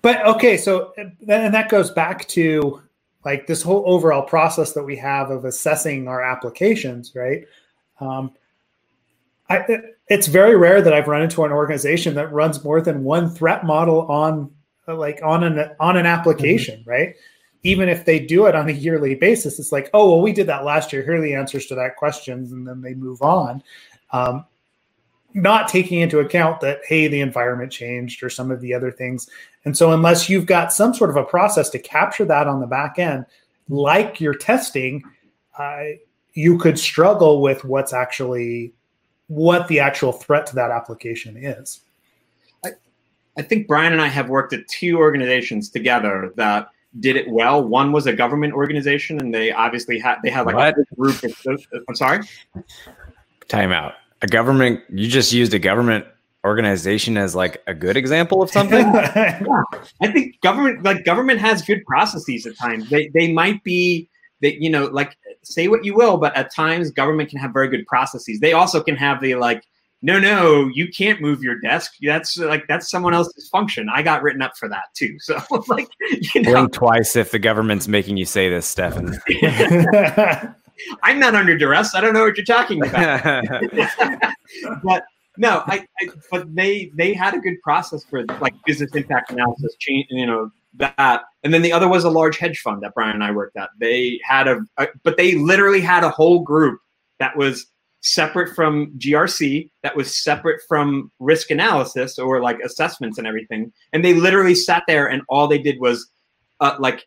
But 0.01 0.25
okay, 0.25 0.57
so 0.57 0.93
and 0.97 1.53
that 1.53 1.69
goes 1.69 1.91
back 1.91 2.27
to 2.29 2.81
like 3.23 3.47
this 3.47 3.61
whole 3.61 3.83
overall 3.85 4.23
process 4.23 4.73
that 4.73 4.83
we 4.83 4.97
have 4.97 5.29
of 5.29 5.45
assessing 5.45 6.07
our 6.07 6.21
applications, 6.21 7.13
right? 7.15 7.45
Um, 7.99 8.31
I, 9.49 9.81
it's 10.07 10.27
very 10.27 10.55
rare 10.57 10.81
that 10.81 10.93
I've 10.93 11.07
run 11.07 11.21
into 11.21 11.43
an 11.43 11.51
organization 11.51 12.15
that 12.15 12.31
runs 12.31 12.63
more 12.63 12.81
than 12.81 13.03
one 13.03 13.29
threat 13.29 13.65
model 13.65 14.01
on 14.11 14.51
like 14.87 15.19
on 15.23 15.43
an 15.43 15.71
on 15.79 15.97
an 15.97 16.05
application, 16.05 16.81
mm-hmm. 16.81 16.89
right? 16.89 17.15
Even 17.63 17.87
if 17.87 18.03
they 18.03 18.19
do 18.19 18.45
it 18.47 18.55
on 18.55 18.67
a 18.67 18.73
yearly 18.73 19.15
basis, 19.15 19.57
it's 19.59 19.71
like, 19.71 19.89
oh 19.93 20.11
well, 20.11 20.21
we 20.21 20.33
did 20.33 20.47
that 20.47 20.65
last 20.65 20.91
year. 20.91 21.03
Here 21.03 21.15
are 21.15 21.21
the 21.21 21.35
answers 21.35 21.65
to 21.67 21.75
that 21.75 21.95
questions, 21.95 22.51
and 22.51 22.67
then 22.67 22.81
they 22.81 22.93
move 22.93 23.21
on. 23.21 23.63
Um, 24.11 24.45
not 25.33 25.67
taking 25.67 25.99
into 25.99 26.19
account 26.19 26.61
that 26.61 26.81
hey, 26.87 27.07
the 27.07 27.21
environment 27.21 27.71
changed 27.71 28.21
or 28.23 28.29
some 28.29 28.51
of 28.51 28.61
the 28.61 28.73
other 28.73 28.91
things. 28.91 29.29
And 29.65 29.77
so, 29.77 29.91
unless 29.91 30.29
you've 30.29 30.45
got 30.45 30.73
some 30.73 30.93
sort 30.93 31.09
of 31.09 31.15
a 31.15 31.23
process 31.23 31.69
to 31.69 31.79
capture 31.79 32.25
that 32.25 32.47
on 32.47 32.59
the 32.59 32.67
back 32.67 32.99
end, 32.99 33.25
like 33.69 34.19
your 34.19 34.33
testing, 34.33 35.03
uh, 35.57 35.83
you 36.33 36.57
could 36.57 36.77
struggle 36.77 37.41
with 37.41 37.63
what's 37.63 37.93
actually 37.93 38.73
what 39.27 39.67
the 39.67 39.79
actual 39.79 40.11
threat 40.11 40.45
to 40.47 40.55
that 40.55 40.71
application 40.71 41.37
is. 41.37 41.81
I 43.37 43.41
think 43.41 43.67
Brian 43.67 43.93
and 43.93 44.01
I 44.01 44.07
have 44.07 44.29
worked 44.29 44.53
at 44.53 44.67
two 44.67 44.97
organizations 44.97 45.69
together 45.69 46.31
that 46.35 46.69
did 46.99 47.15
it 47.15 47.29
well. 47.29 47.63
One 47.63 47.91
was 47.91 48.05
a 48.05 48.13
government 48.13 48.53
organization, 48.53 49.19
and 49.19 49.33
they 49.33 49.51
obviously 49.51 49.99
had 49.99 50.17
they 50.23 50.29
had 50.29 50.45
like 50.45 50.55
what? 50.55 50.75
a 50.77 50.95
group. 50.95 51.23
Of, 51.23 51.35
uh, 51.47 51.79
I'm 51.87 51.95
sorry. 51.95 52.19
Time 53.47 53.71
out. 53.71 53.93
A 54.21 54.27
government. 54.27 54.81
You 54.89 55.07
just 55.07 55.33
used 55.33 55.53
a 55.53 55.59
government 55.59 56.05
organization 56.45 57.17
as 57.17 57.35
like 57.35 57.63
a 57.67 57.73
good 57.73 57.97
example 57.97 58.41
of 58.41 58.49
something. 58.49 58.85
yeah. 58.93 59.41
I 60.01 60.11
think 60.11 60.39
government 60.41 60.83
like 60.83 61.03
government 61.03 61.39
has 61.39 61.61
good 61.61 61.83
processes 61.85 62.45
at 62.45 62.57
times. 62.57 62.89
They 62.89 63.07
they 63.09 63.31
might 63.31 63.63
be 63.63 64.09
that 64.41 64.61
you 64.61 64.69
know 64.69 64.85
like 64.85 65.17
say 65.41 65.67
what 65.67 65.83
you 65.83 65.95
will, 65.95 66.17
but 66.17 66.35
at 66.35 66.53
times 66.53 66.91
government 66.91 67.29
can 67.29 67.39
have 67.39 67.51
very 67.51 67.69
good 67.69 67.87
processes. 67.87 68.39
They 68.39 68.53
also 68.53 68.81
can 68.81 68.95
have 68.95 69.21
the 69.21 69.35
like 69.35 69.63
no, 70.05 70.19
no, 70.19 70.69
you 70.73 70.89
can't 70.89 71.21
move 71.21 71.41
your 71.41 71.55
desk. 71.61 71.93
That's 72.01 72.37
like 72.37 72.67
that's 72.67 72.91
someone 72.91 73.13
else's 73.13 73.47
function. 73.47 73.87
I 73.89 74.03
got 74.03 74.21
written 74.21 74.41
up 74.41 74.57
for 74.57 74.67
that 74.67 74.93
too. 74.93 75.17
So 75.19 75.41
like, 75.69 75.87
you 76.35 76.41
know. 76.41 76.51
blink 76.51 76.73
twice 76.73 77.15
if 77.15 77.31
the 77.31 77.39
government's 77.39 77.87
making 77.87 78.17
you 78.17 78.25
say 78.25 78.49
this, 78.49 78.67
Stefan. 78.67 79.17
I'm 81.03 81.19
not 81.19 81.35
under 81.35 81.57
duress. 81.57 81.95
I 81.95 82.01
don't 82.01 82.13
know 82.13 82.25
what 82.25 82.35
you're 82.35 82.45
talking 82.45 82.85
about. 82.85 83.45
but 84.83 85.05
no, 85.37 85.63
I, 85.67 85.87
I, 86.01 86.09
but 86.29 86.53
they 86.53 86.91
they 86.95 87.13
had 87.13 87.33
a 87.33 87.39
good 87.39 87.61
process 87.63 88.03
for 88.03 88.25
like 88.41 88.53
business 88.65 88.93
impact 88.93 89.31
analysis, 89.31 89.73
change, 89.79 90.07
you 90.09 90.25
know 90.25 90.51
that, 90.75 91.21
and 91.43 91.53
then 91.53 91.61
the 91.61 91.71
other 91.71 91.87
was 91.87 92.03
a 92.03 92.09
large 92.09 92.37
hedge 92.37 92.59
fund 92.59 92.83
that 92.83 92.93
Brian 92.93 93.15
and 93.15 93.23
I 93.23 93.31
worked 93.31 93.55
at. 93.55 93.69
They 93.79 94.19
had 94.21 94.49
a, 94.49 94.65
a 94.77 94.87
but 95.03 95.15
they 95.15 95.35
literally 95.35 95.79
had 95.79 96.03
a 96.03 96.09
whole 96.09 96.39
group 96.39 96.81
that 97.19 97.37
was 97.37 97.67
separate 98.03 98.53
from 98.53 98.91
GRC, 98.97 99.69
that 99.81 99.95
was 99.95 100.13
separate 100.13 100.61
from 100.67 101.11
risk 101.19 101.49
analysis 101.49 102.19
or 102.19 102.41
like 102.41 102.59
assessments 102.59 103.17
and 103.17 103.25
everything. 103.25 103.71
And 103.93 104.03
they 104.03 104.13
literally 104.13 104.55
sat 104.55 104.83
there 104.87 105.07
and 105.07 105.23
all 105.29 105.47
they 105.47 105.57
did 105.57 105.79
was 105.79 106.09
uh, 106.59 106.75
like 106.79 107.05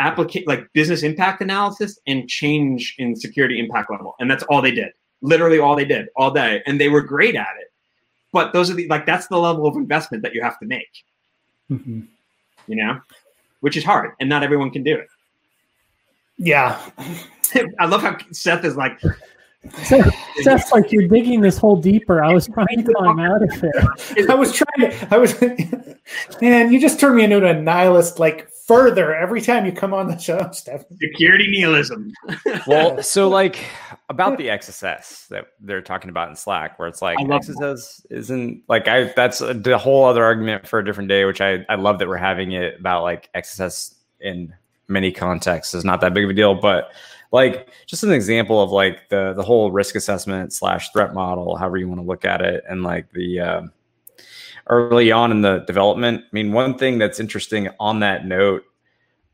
applicate 0.00 0.46
like 0.48 0.66
business 0.72 1.04
impact 1.04 1.40
analysis 1.40 1.98
and 2.06 2.28
change 2.28 2.96
in 2.98 3.14
security 3.14 3.58
impact 3.60 3.90
level. 3.90 4.14
And 4.18 4.30
that's 4.30 4.42
all 4.44 4.60
they 4.60 4.72
did. 4.72 4.92
Literally 5.22 5.60
all 5.60 5.76
they 5.76 5.84
did 5.84 6.08
all 6.16 6.32
day. 6.32 6.62
And 6.66 6.80
they 6.80 6.88
were 6.88 7.02
great 7.02 7.36
at 7.36 7.54
it. 7.60 7.68
But 8.32 8.52
those 8.52 8.70
are 8.70 8.74
the 8.74 8.88
like 8.88 9.06
that's 9.06 9.28
the 9.28 9.38
level 9.38 9.66
of 9.66 9.76
investment 9.76 10.24
that 10.24 10.34
you 10.34 10.42
have 10.42 10.58
to 10.58 10.66
make. 10.66 11.04
Mm-hmm. 11.70 12.00
You 12.66 12.76
know, 12.76 13.00
which 13.60 13.76
is 13.76 13.84
hard 13.84 14.12
and 14.18 14.28
not 14.28 14.42
everyone 14.42 14.70
can 14.70 14.82
do 14.82 14.96
it. 14.96 15.08
Yeah. 16.36 16.80
I 17.78 17.86
love 17.86 18.02
how 18.02 18.16
Seth 18.32 18.64
is 18.64 18.76
like, 18.76 19.00
Seth's 20.42 20.72
like 20.72 20.90
you're 20.90 21.06
digging 21.06 21.40
this 21.40 21.56
hole 21.56 21.76
deeper. 21.76 22.22
I 22.22 22.34
was 22.34 22.48
trying 22.48 22.84
to 22.84 22.92
climb 22.94 23.20
out 23.20 23.42
of 23.42 23.64
it. 23.64 24.28
I 24.30 24.34
was 24.34 24.52
trying 24.52 24.90
to. 24.90 25.14
I 25.14 25.18
was. 25.18 25.40
Man, 26.40 26.72
you 26.72 26.80
just 26.80 26.98
turned 26.98 27.16
me 27.16 27.24
into 27.24 27.46
a 27.46 27.54
nihilist. 27.54 28.18
Like 28.18 28.48
further 28.66 29.14
every 29.14 29.40
time 29.40 29.64
you 29.64 29.72
come 29.72 29.94
on 29.94 30.08
the 30.08 30.18
show, 30.18 30.50
Steph. 30.52 30.84
Security 31.00 31.48
nihilism. 31.50 32.12
well, 32.66 33.02
so 33.02 33.28
like 33.28 33.64
about 34.08 34.36
the 34.36 34.48
XSS 34.48 35.28
that 35.28 35.46
they're 35.60 35.80
talking 35.80 36.10
about 36.10 36.28
in 36.28 36.36
Slack, 36.36 36.78
where 36.78 36.88
it's 36.88 37.02
like 37.02 37.18
XSS 37.18 37.72
is 37.74 38.06
isn't 38.10 38.62
like 38.68 38.88
I. 38.88 39.12
That's 39.14 39.40
a, 39.40 39.50
a 39.50 39.78
whole 39.78 40.04
other 40.04 40.24
argument 40.24 40.66
for 40.66 40.80
a 40.80 40.84
different 40.84 41.08
day, 41.08 41.24
which 41.24 41.40
I 41.40 41.64
I 41.68 41.76
love 41.76 42.00
that 42.00 42.08
we're 42.08 42.16
having 42.16 42.52
it 42.52 42.80
about 42.80 43.04
like 43.04 43.30
XSS 43.34 43.94
in 44.20 44.54
many 44.88 45.12
contexts 45.12 45.74
is 45.74 45.84
not 45.84 46.00
that 46.00 46.14
big 46.14 46.24
of 46.24 46.30
a 46.30 46.34
deal, 46.34 46.54
but 46.54 46.92
like 47.32 47.70
just 47.86 48.04
an 48.04 48.12
example 48.12 48.62
of 48.62 48.70
like 48.70 49.08
the 49.08 49.32
the 49.32 49.42
whole 49.42 49.72
risk 49.72 49.94
assessment 49.94 50.52
slash 50.52 50.92
threat 50.92 51.14
model, 51.14 51.56
however 51.56 51.78
you 51.78 51.88
want 51.88 52.00
to 52.00 52.06
look 52.06 52.24
at 52.24 52.42
it, 52.42 52.62
and 52.68 52.82
like 52.82 53.10
the 53.12 53.40
uh, 53.40 53.62
early 54.68 55.10
on 55.10 55.30
in 55.30 55.40
the 55.40 55.58
development. 55.66 56.22
I 56.24 56.28
mean, 56.32 56.52
one 56.52 56.76
thing 56.76 56.98
that's 56.98 57.18
interesting 57.18 57.70
on 57.80 58.00
that 58.00 58.26
note 58.26 58.64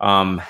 um, 0.00 0.40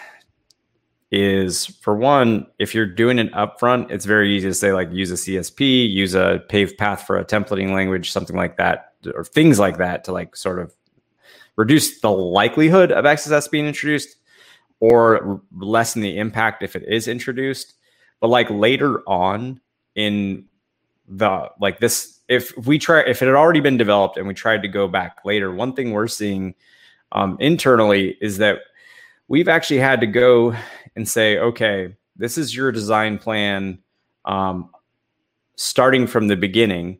is 1.11 1.66
for 1.66 1.96
one, 1.96 2.46
if 2.59 2.74
you're 2.74 2.86
doing 2.86 3.18
it 3.18 3.32
upfront, 3.32 3.90
it's 3.90 4.05
very 4.05 4.36
easy 4.36 4.49
to 4.49 4.55
say 4.55 4.72
like 4.72 4.92
use 4.92 5.11
a 5.11 5.14
CSP, 5.14 5.90
use 5.90 6.14
a 6.14 6.42
paved 6.51 6.76
path 6.76 7.07
for 7.07 7.18
a 7.18 7.24
templating 7.24 7.72
language, 7.72 8.12
something 8.12 8.36
like 8.36 8.59
that, 8.59 8.92
or 9.14 9.24
things 9.24 9.59
like 9.59 9.78
that 9.78 10.05
to 10.05 10.12
like 10.12 10.36
sort 10.36 10.59
of 10.59 10.74
reduce 11.57 12.01
the 12.01 12.11
likelihood 12.11 12.92
of 12.92 13.05
XSS 13.05 13.51
being 13.51 13.66
introduced 13.66 14.17
or 14.80 15.40
lessen 15.56 16.02
the 16.02 16.18
impact 16.18 16.62
if 16.62 16.76
it 16.76 16.84
is 16.88 17.08
introduced. 17.08 17.74
But 18.20 18.28
like 18.28 18.48
later 18.50 19.00
on 19.08 19.60
in 19.94 20.44
the 21.08 21.50
like 21.60 21.80
this, 21.80 22.20
if 22.28 22.56
we 22.66 22.78
try, 22.78 23.00
if 23.00 23.22
it 23.22 23.26
had 23.26 23.34
already 23.34 23.60
been 23.60 23.76
developed 23.76 24.16
and 24.16 24.28
we 24.28 24.34
tried 24.34 24.62
to 24.62 24.68
go 24.68 24.88
back 24.88 25.18
later, 25.24 25.52
one 25.52 25.72
thing 25.72 25.92
we're 25.92 26.08
seeing 26.08 26.54
um, 27.12 27.36
internally 27.40 28.16
is 28.20 28.38
that 28.38 28.58
we've 29.28 29.48
actually 29.48 29.78
had 29.78 30.00
to 30.00 30.06
go 30.06 30.54
and 30.96 31.08
say, 31.08 31.38
okay, 31.38 31.94
this 32.16 32.36
is 32.36 32.54
your 32.54 32.72
design 32.72 33.18
plan 33.18 33.78
um, 34.24 34.70
starting 35.56 36.06
from 36.06 36.28
the 36.28 36.36
beginning. 36.36 36.98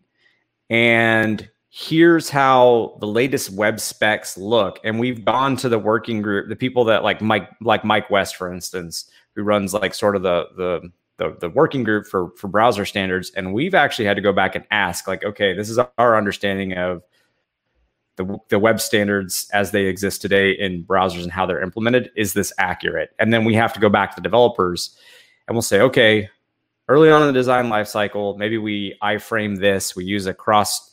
And 0.71 1.49
here's 1.79 2.29
how 2.29 2.97
the 2.99 3.07
latest 3.07 3.51
web 3.53 3.79
specs 3.79 4.37
look. 4.37 4.81
And 4.83 4.99
we've 4.99 5.25
gone 5.25 5.57
to 5.59 5.69
the 5.69 5.79
working 5.79 6.23
group 6.23 6.49
the 6.49 6.57
people 6.57 6.85
that 6.87 7.05
like 7.05 7.23
mike 7.23 7.49
like 7.61 7.85
mike 7.85 8.11
west 8.11 8.35
for 8.35 8.53
instance 8.53 9.09
who 9.37 9.45
runs 9.45 9.73
like 9.73 9.95
sort 9.95 10.17
of 10.17 10.23
the 10.23 10.47
the 10.57 10.91
the, 11.19 11.37
the 11.39 11.51
working 11.51 11.85
group 11.85 12.07
for 12.07 12.31
for 12.37 12.49
browser 12.49 12.85
standards. 12.85 13.31
And 13.37 13.55
we've 13.55 13.77
actually 13.77 14.07
had 14.07 14.17
to 14.17 14.23
go 14.23 14.33
back 14.33 14.57
and 14.57 14.65
ask 14.73 15.07
like 15.07 15.25
okay 15.25 15.55
this 15.55 15.71
is 15.71 15.79
our 15.99 16.17
understanding 16.17 16.73
of 16.73 17.05
the, 18.17 18.37
the 18.49 18.59
web 18.59 18.81
standards 18.81 19.49
as 19.53 19.71
they 19.71 19.85
exist 19.85 20.21
today 20.21 20.51
in 20.51 20.83
browsers 20.83 21.23
and 21.23 21.31
how 21.31 21.47
they're 21.47 21.63
implemented. 21.63 22.11
Is 22.17 22.33
this 22.33 22.53
accurate? 22.59 23.11
And 23.21 23.33
then 23.33 23.45
we 23.45 23.55
have 23.55 23.73
to 23.75 23.79
go 23.79 23.89
back 23.89 24.11
to 24.11 24.17
the 24.17 24.23
developers 24.23 24.99
and 25.47 25.55
we'll 25.55 25.63
say 25.63 25.81
okay 25.83 26.29
early 26.89 27.09
on 27.09 27.23
in 27.23 27.29
the 27.29 27.33
design 27.33 27.67
lifecycle 27.67 28.37
maybe 28.37 28.59
we 28.59 28.97
iframe 29.01 29.61
this 29.61 29.95
we 29.95 30.05
use 30.05 30.27
a 30.27 30.35
cross 30.35 30.88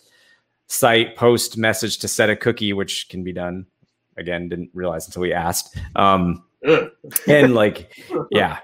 site 0.68 1.16
post 1.16 1.58
message 1.58 2.00
to 2.00 2.08
set 2.08 2.30
a 2.30 2.36
cookie, 2.36 2.74
which 2.74 3.10
can 3.10 3.24
be 3.24 3.34
done. 3.34 3.66
Again, 4.18 4.50
didn't 4.50 4.70
realize 4.74 5.06
until 5.06 5.22
we 5.22 5.34
asked. 5.34 5.78
Um, 5.96 6.44
and 7.28 7.54
like, 7.54 7.96
yeah, 8.32 8.60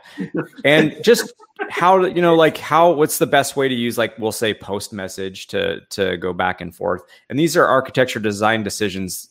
and 0.63 0.95
just 1.03 1.33
how 1.69 2.03
you 2.03 2.21
know, 2.21 2.35
like 2.35 2.57
how 2.57 2.91
what's 2.91 3.17
the 3.17 3.27
best 3.27 3.55
way 3.55 3.67
to 3.67 3.75
use 3.75 3.97
like 3.97 4.17
we'll 4.17 4.31
say 4.31 4.53
post 4.53 4.93
message 4.93 5.47
to 5.47 5.81
to 5.89 6.17
go 6.17 6.33
back 6.33 6.61
and 6.61 6.75
forth. 6.75 7.03
And 7.29 7.37
these 7.37 7.55
are 7.55 7.65
architecture 7.65 8.19
design 8.19 8.63
decisions 8.63 9.29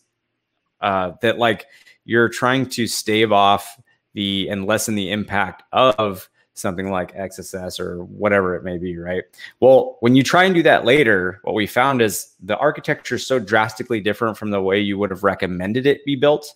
uh, 0.81 1.13
that 1.23 1.39
like 1.39 1.67
you're 2.05 2.29
trying 2.29 2.69
to 2.71 2.87
stave 2.87 3.33
off 3.33 3.81
the 4.15 4.49
and 4.49 4.67
lessen 4.67 4.95
the 4.95 5.11
impact 5.11 5.63
of 5.73 6.29
something 6.61 6.91
like 6.91 7.15
XSS 7.15 7.81
or 7.81 8.05
whatever 8.05 8.55
it 8.55 8.63
may 8.63 8.79
be, 8.79 8.97
right? 8.97 9.25
Well, 9.61 9.97
when 10.01 10.15
you 10.15 10.23
try 10.23 10.45
and 10.45 10.55
do 10.55 10.63
that 10.63 10.85
later, 10.85 11.41
what 11.43 11.55
we 11.55 11.67
found 11.67 12.03
is 12.03 12.35
the 12.41 12.57
architecture 12.59 13.17
is 13.17 13.27
so 13.27 13.39
drastically 13.39 14.01
different 14.01 14.37
from 14.37 14.51
the 14.51 14.61
way 14.61 14.79
you 14.79 14.99
would 14.99 15.11
have 15.11 15.25
recommended 15.25 15.87
it 15.87 16.05
be 16.05 16.17
built. 16.17 16.55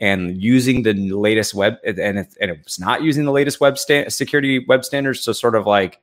And 0.00 0.42
using 0.42 0.82
the 0.82 0.92
latest 0.92 1.54
web, 1.54 1.76
and, 1.84 2.18
it, 2.18 2.36
and 2.40 2.50
it's 2.50 2.80
not 2.80 3.02
using 3.02 3.24
the 3.24 3.30
latest 3.30 3.60
web 3.60 3.78
sta- 3.78 4.10
security 4.10 4.64
web 4.66 4.84
standards 4.84 5.24
to 5.24 5.34
sort 5.34 5.54
of 5.54 5.66
like 5.66 6.00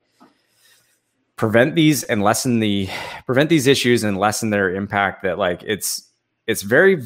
prevent 1.36 1.76
these 1.76 2.04
and 2.04 2.24
lessen 2.24 2.60
the 2.60 2.88
prevent 3.26 3.50
these 3.50 3.68
issues 3.68 4.04
and 4.04 4.18
lessen 4.18 4.50
their 4.50 4.74
impact. 4.74 5.24
That 5.24 5.38
like 5.38 5.62
it's 5.64 6.10
it's 6.48 6.62
very 6.62 7.02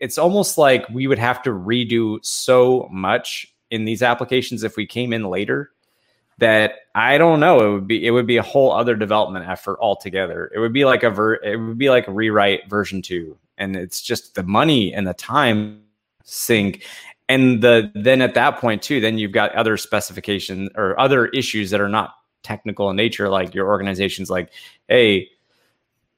it's 0.00 0.16
almost 0.16 0.58
like 0.58 0.88
we 0.90 1.08
would 1.08 1.18
have 1.18 1.42
to 1.42 1.50
redo 1.50 2.24
so 2.24 2.88
much 2.90 3.52
in 3.70 3.84
these 3.84 4.02
applications 4.02 4.62
if 4.62 4.76
we 4.76 4.86
came 4.86 5.12
in 5.12 5.24
later 5.24 5.70
that 6.38 6.72
I 6.94 7.18
don't 7.18 7.40
know. 7.40 7.60
It 7.60 7.72
would 7.72 7.86
be 7.86 8.06
it 8.06 8.10
would 8.10 8.26
be 8.26 8.36
a 8.36 8.42
whole 8.42 8.72
other 8.72 8.96
development 8.96 9.48
effort 9.48 9.78
altogether. 9.80 10.50
It 10.54 10.58
would 10.58 10.72
be 10.72 10.84
like 10.84 11.02
a 11.02 11.10
ver 11.10 11.34
it 11.34 11.56
would 11.56 11.78
be 11.78 11.90
like 11.90 12.08
a 12.08 12.12
rewrite 12.12 12.68
version 12.68 13.02
two, 13.02 13.36
and 13.58 13.76
it's 13.76 14.00
just 14.00 14.34
the 14.34 14.42
money 14.42 14.94
and 14.94 15.06
the 15.06 15.14
time 15.14 15.82
sink. 16.24 16.84
And 17.28 17.62
the 17.62 17.90
then 17.94 18.22
at 18.22 18.34
that 18.34 18.58
point 18.58 18.82
too, 18.82 19.00
then 19.00 19.18
you've 19.18 19.32
got 19.32 19.52
other 19.54 19.76
specifications 19.76 20.70
or 20.76 20.98
other 20.98 21.26
issues 21.26 21.70
that 21.70 21.80
are 21.80 21.88
not 21.88 22.14
technical 22.42 22.88
in 22.88 22.96
nature, 22.96 23.28
like 23.28 23.54
your 23.54 23.66
organization's 23.66 24.30
like, 24.30 24.50
hey, 24.88 25.28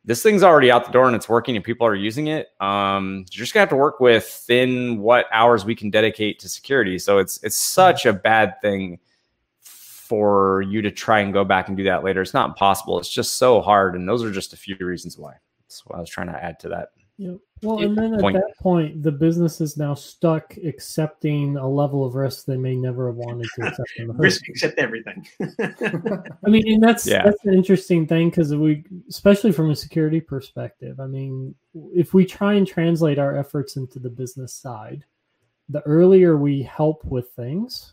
this 0.04 0.22
thing's 0.22 0.42
already 0.42 0.70
out 0.70 0.86
the 0.86 0.92
door 0.92 1.06
and 1.06 1.16
it's 1.16 1.28
working 1.28 1.56
and 1.56 1.64
people 1.64 1.86
are 1.86 1.94
using 1.94 2.28
it. 2.28 2.48
Um, 2.60 3.24
you're 3.32 3.40
just 3.40 3.52
gonna 3.52 3.62
have 3.62 3.70
to 3.70 3.76
work 3.76 4.00
within 4.00 4.98
what 4.98 5.26
hours 5.32 5.64
we 5.64 5.74
can 5.74 5.90
dedicate 5.90 6.38
to 6.40 6.48
security. 6.48 6.98
So 6.98 7.18
it's 7.18 7.42
it's 7.42 7.56
such 7.56 8.06
a 8.06 8.12
bad 8.12 8.60
thing 8.60 8.98
for 10.10 10.62
you 10.62 10.82
to 10.82 10.90
try 10.90 11.20
and 11.20 11.32
go 11.32 11.44
back 11.44 11.68
and 11.68 11.76
do 11.76 11.84
that 11.84 12.02
later. 12.02 12.20
It's 12.20 12.34
not 12.34 12.56
possible. 12.56 12.98
It's 12.98 13.14
just 13.14 13.34
so 13.34 13.60
hard. 13.60 13.94
And 13.94 14.08
those 14.08 14.24
are 14.24 14.32
just 14.32 14.52
a 14.52 14.56
few 14.56 14.76
reasons 14.80 15.16
why. 15.16 15.34
That's 15.62 15.86
what 15.86 15.96
I 15.96 16.00
was 16.00 16.10
trying 16.10 16.26
to 16.26 16.44
add 16.44 16.58
to 16.60 16.68
that. 16.70 16.88
Yeah. 17.16 17.34
Well, 17.62 17.78
and 17.78 17.96
then 17.96 18.14
at 18.14 18.20
point. 18.20 18.34
that 18.34 18.58
point, 18.60 19.04
the 19.04 19.12
business 19.12 19.60
is 19.60 19.76
now 19.76 19.94
stuck 19.94 20.56
accepting 20.64 21.56
a 21.58 21.68
level 21.68 22.04
of 22.04 22.16
risk 22.16 22.44
they 22.44 22.56
may 22.56 22.74
never 22.74 23.06
have 23.06 23.18
wanted 23.18 23.46
to 23.54 23.68
accept. 23.68 23.92
In 23.98 24.08
the 24.08 24.14
risk 24.14 24.48
accept 24.48 24.80
everything. 24.80 25.24
I 25.40 26.50
mean, 26.50 26.64
and 26.66 26.82
that's 26.82 27.06
yeah. 27.06 27.22
that's 27.22 27.44
an 27.44 27.54
interesting 27.54 28.04
thing 28.04 28.30
because 28.30 28.52
we, 28.52 28.82
especially 29.08 29.52
from 29.52 29.70
a 29.70 29.76
security 29.76 30.20
perspective, 30.20 30.98
I 30.98 31.06
mean, 31.06 31.54
if 31.94 32.14
we 32.14 32.26
try 32.26 32.54
and 32.54 32.66
translate 32.66 33.20
our 33.20 33.36
efforts 33.36 33.76
into 33.76 34.00
the 34.00 34.10
business 34.10 34.52
side, 34.54 35.04
the 35.68 35.82
earlier 35.82 36.36
we 36.36 36.64
help 36.64 37.04
with 37.04 37.30
things, 37.36 37.92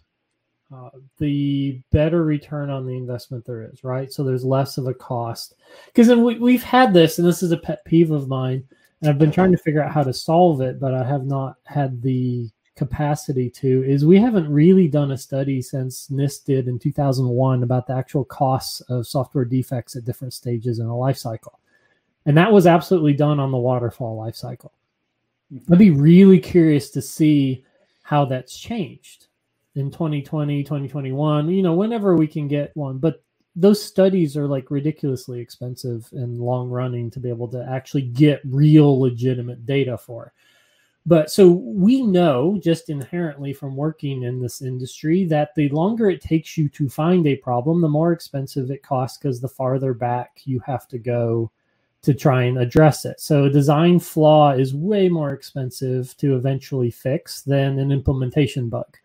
uh, 0.73 0.89
the 1.18 1.80
better 1.91 2.23
return 2.23 2.69
on 2.69 2.85
the 2.85 2.95
investment 2.95 3.45
there 3.45 3.64
is, 3.64 3.84
right? 3.84 4.11
So 4.11 4.23
there's 4.23 4.44
less 4.44 4.77
of 4.77 4.88
a 4.88 4.94
cost. 4.94 5.56
Because 5.85 6.07
then 6.07 6.23
we, 6.23 6.38
we've 6.39 6.64
had 6.64 6.94
this, 6.94 7.18
and 7.18 7.27
this 7.27 7.41
is 7.41 7.52
a 7.52 7.57
pet 7.57 7.85
peeve 7.85 8.11
of 8.11 8.27
mine, 8.27 8.64
and 9.02 9.10
I've 9.10 9.19
been 9.19 9.31
trying 9.31 9.52
to 9.52 9.57
figure 9.57 9.81
out 9.81 9.94
how 9.94 10.03
to 10.03 10.14
solve 10.14 10.61
it, 10.61 10.80
but 10.80 10.94
I 10.94 11.03
have 11.03 11.26
not 11.26 11.57
had 11.65 12.02
the 12.02 12.49
capacity 12.76 13.49
to. 13.49 13.84
Is 13.84 14.06
we 14.06 14.19
haven't 14.19 14.52
really 14.52 14.88
done 14.88 15.11
a 15.11 15.18
study 15.18 15.61
since 15.61 16.07
NIST 16.10 16.45
did 16.45 16.68
in 16.68 16.80
2001 16.80 17.64
about 17.64 17.88
the 17.88 17.94
actual 17.94 18.26
costs 18.26 18.81
of 18.81 19.07
software 19.07 19.45
defects 19.45 19.95
at 19.95 20.06
different 20.06 20.34
stages 20.34 20.80
in 20.80 20.88
a 20.88 20.98
life 20.98 21.18
cycle. 21.18 21.60
And 22.26 22.35
that 22.35 22.52
was 22.52 22.68
absolutely 22.68 23.14
done 23.14 23.39
on 23.39 23.52
the 23.52 23.57
waterfall 23.57 24.18
life 24.18 24.35
cycle. 24.35 24.73
I'd 25.72 25.77
be 25.77 25.91
really 25.91 26.39
curious 26.39 26.89
to 26.89 27.02
see 27.02 27.64
how 28.03 28.26
that's 28.26 28.57
changed 28.57 29.27
in 29.78 29.91
2020, 29.91 30.64
2021, 30.64 31.49
you 31.49 31.62
know, 31.62 31.74
whenever 31.74 32.16
we 32.16 32.28
can 32.28 32.48
get 32.48 32.76
one. 32.76 32.98
But 32.98 33.24
those 33.56 33.84
studies 33.84 34.36
are 34.36 34.48
like 34.48 34.72
ridiculously 34.72 35.40
expensive 35.40 36.10
and 36.14 36.40
long 36.40 36.70
running 36.70 37.12
to 37.12 37.20
be 37.20 37.30
able 37.30 37.48
to 37.49 37.66
actually 37.70 38.04
get 38.04 38.41
real 38.44 38.99
legitimate 38.99 39.66
data 39.66 39.98
for. 39.98 40.34
But 41.06 41.32
so 41.32 41.48
we 41.49 42.02
know 42.02 42.60
just 42.62 42.90
inherently 42.90 43.54
from 43.54 43.76
working 43.76 44.24
in 44.24 44.41
this 44.41 44.62
industry 44.62 45.24
that 45.26 45.56
the 45.56 45.70
longer 45.70 46.10
it 46.10 46.22
takes 46.22 46.58
you 46.58 46.70
to 46.70 46.90
find 46.90 47.26
a 47.26 47.38
problem, 47.38 47.80
the 47.80 47.88
more 47.88 48.12
expensive 48.12 48.72
it 48.72 48.84
costs 48.84 49.18
because 49.18 49.40
the 49.40 49.48
farther 49.48 49.94
back 49.94 50.41
you 50.44 50.60
have 50.66 50.88
to 50.90 50.98
go 50.98 51.52
to 52.02 52.14
try 52.14 52.44
and 52.44 52.58
address 52.58 53.06
it. 53.06 53.20
So 53.20 53.45
a 53.45 53.49
design 53.49 53.99
flaw 53.99 54.52
is 54.52 54.74
way 54.74 55.08
more 55.08 55.34
expensive 55.34 56.16
to 56.18 56.36
eventually 56.36 56.91
fix 56.91 57.41
than 57.44 57.80
an 57.80 57.91
implementation 57.91 58.70
bug 58.70 58.98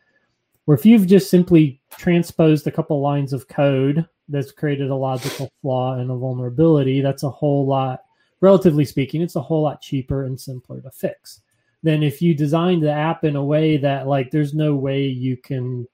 where 0.64 0.76
if 0.76 0.86
you've 0.86 1.06
just 1.06 1.30
simply 1.30 1.80
transposed 1.90 2.66
a 2.66 2.70
couple 2.70 3.01
lines 3.01 3.32
of 3.32 3.48
code 3.48 4.06
that's 4.28 4.52
created 4.52 4.90
a 4.90 4.94
logical 4.94 5.51
flaw 5.60 5.94
and 5.94 6.10
a 6.10 6.16
vulnerability, 6.16 7.01
that's 7.01 7.24
a 7.24 7.30
whole 7.30 7.66
lot, 7.66 8.02
relatively 8.40 8.84
speaking, 8.84 9.22
it's 9.22 9.36
a 9.36 9.40
whole 9.40 9.62
lot 9.62 9.80
cheaper 9.80 10.24
and 10.24 10.40
simpler 10.40 10.80
to 10.80 10.90
fix 10.90 11.40
than 11.82 12.02
if 12.02 12.22
you 12.22 12.34
design 12.34 12.80
the 12.80 12.93
app 12.93 13.24
in 13.24 13.36
a 13.36 13.44
way 13.44 13.76
that 13.76 14.06
like 14.06 14.30
there's 14.30 14.55
no 14.55 14.74
way 14.74 15.02
you 15.02 15.36
can 15.36 15.86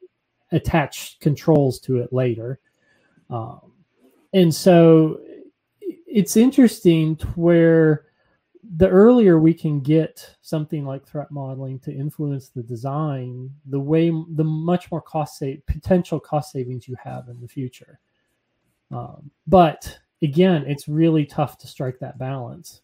attach 0.53 1.19
controls 1.21 1.81
to 1.81 1.99
it 1.99 2.13
later. 2.13 2.61
Um, 3.31 3.73
and 4.35 4.55
so 4.55 5.21
it's 5.81 6.37
interesting 6.37 7.17
to 7.17 7.27
where 7.29 8.07
the 8.77 8.89
earlier 8.89 9.39
we 9.39 9.55
can 9.55 9.81
get 9.81 10.37
something 10.43 10.85
like 10.85 11.07
threat 11.07 11.31
modeling 11.31 11.79
to 11.81 11.93
influence 11.93 12.49
the 12.49 12.63
design, 12.63 13.51
the 13.67 13.81
way 13.81 14.11
the 14.11 14.45
much 14.45 14.91
more 14.91 15.01
cost 15.01 15.39
save 15.39 15.65
potential 15.67 16.21
cost 16.21 16.53
savings 16.53 16.87
you 16.87 16.97
have 17.03 17.29
in 17.29 17.41
the 17.41 17.49
future. 17.49 17.99
Um, 18.91 19.31
but 19.47 19.99
again, 20.23 20.65
it's 20.67 20.89
really 20.89 21.25
tough 21.25 21.59
to 21.59 21.67
strike 21.67 21.99
that 22.01 22.19
balance. 22.19 22.83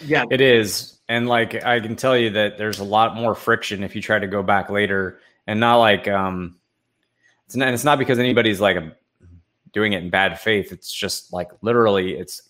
Yeah, 0.00 0.24
it 0.30 0.40
is, 0.40 0.98
and 1.08 1.28
like 1.28 1.64
I 1.64 1.78
can 1.80 1.94
tell 1.94 2.16
you 2.16 2.30
that 2.30 2.58
there's 2.58 2.80
a 2.80 2.84
lot 2.84 3.14
more 3.14 3.34
friction 3.34 3.84
if 3.84 3.94
you 3.94 4.02
try 4.02 4.18
to 4.18 4.26
go 4.26 4.42
back 4.42 4.70
later, 4.70 5.20
and 5.46 5.60
not 5.60 5.76
like 5.76 6.08
um, 6.08 6.56
it's 7.46 7.54
not. 7.54 7.72
It's 7.72 7.84
not 7.84 7.98
because 7.98 8.18
anybody's 8.18 8.60
like 8.60 8.76
a, 8.76 8.96
doing 9.72 9.92
it 9.92 10.02
in 10.02 10.10
bad 10.10 10.40
faith. 10.40 10.72
It's 10.72 10.92
just 10.92 11.32
like 11.32 11.50
literally, 11.62 12.14
it's 12.14 12.47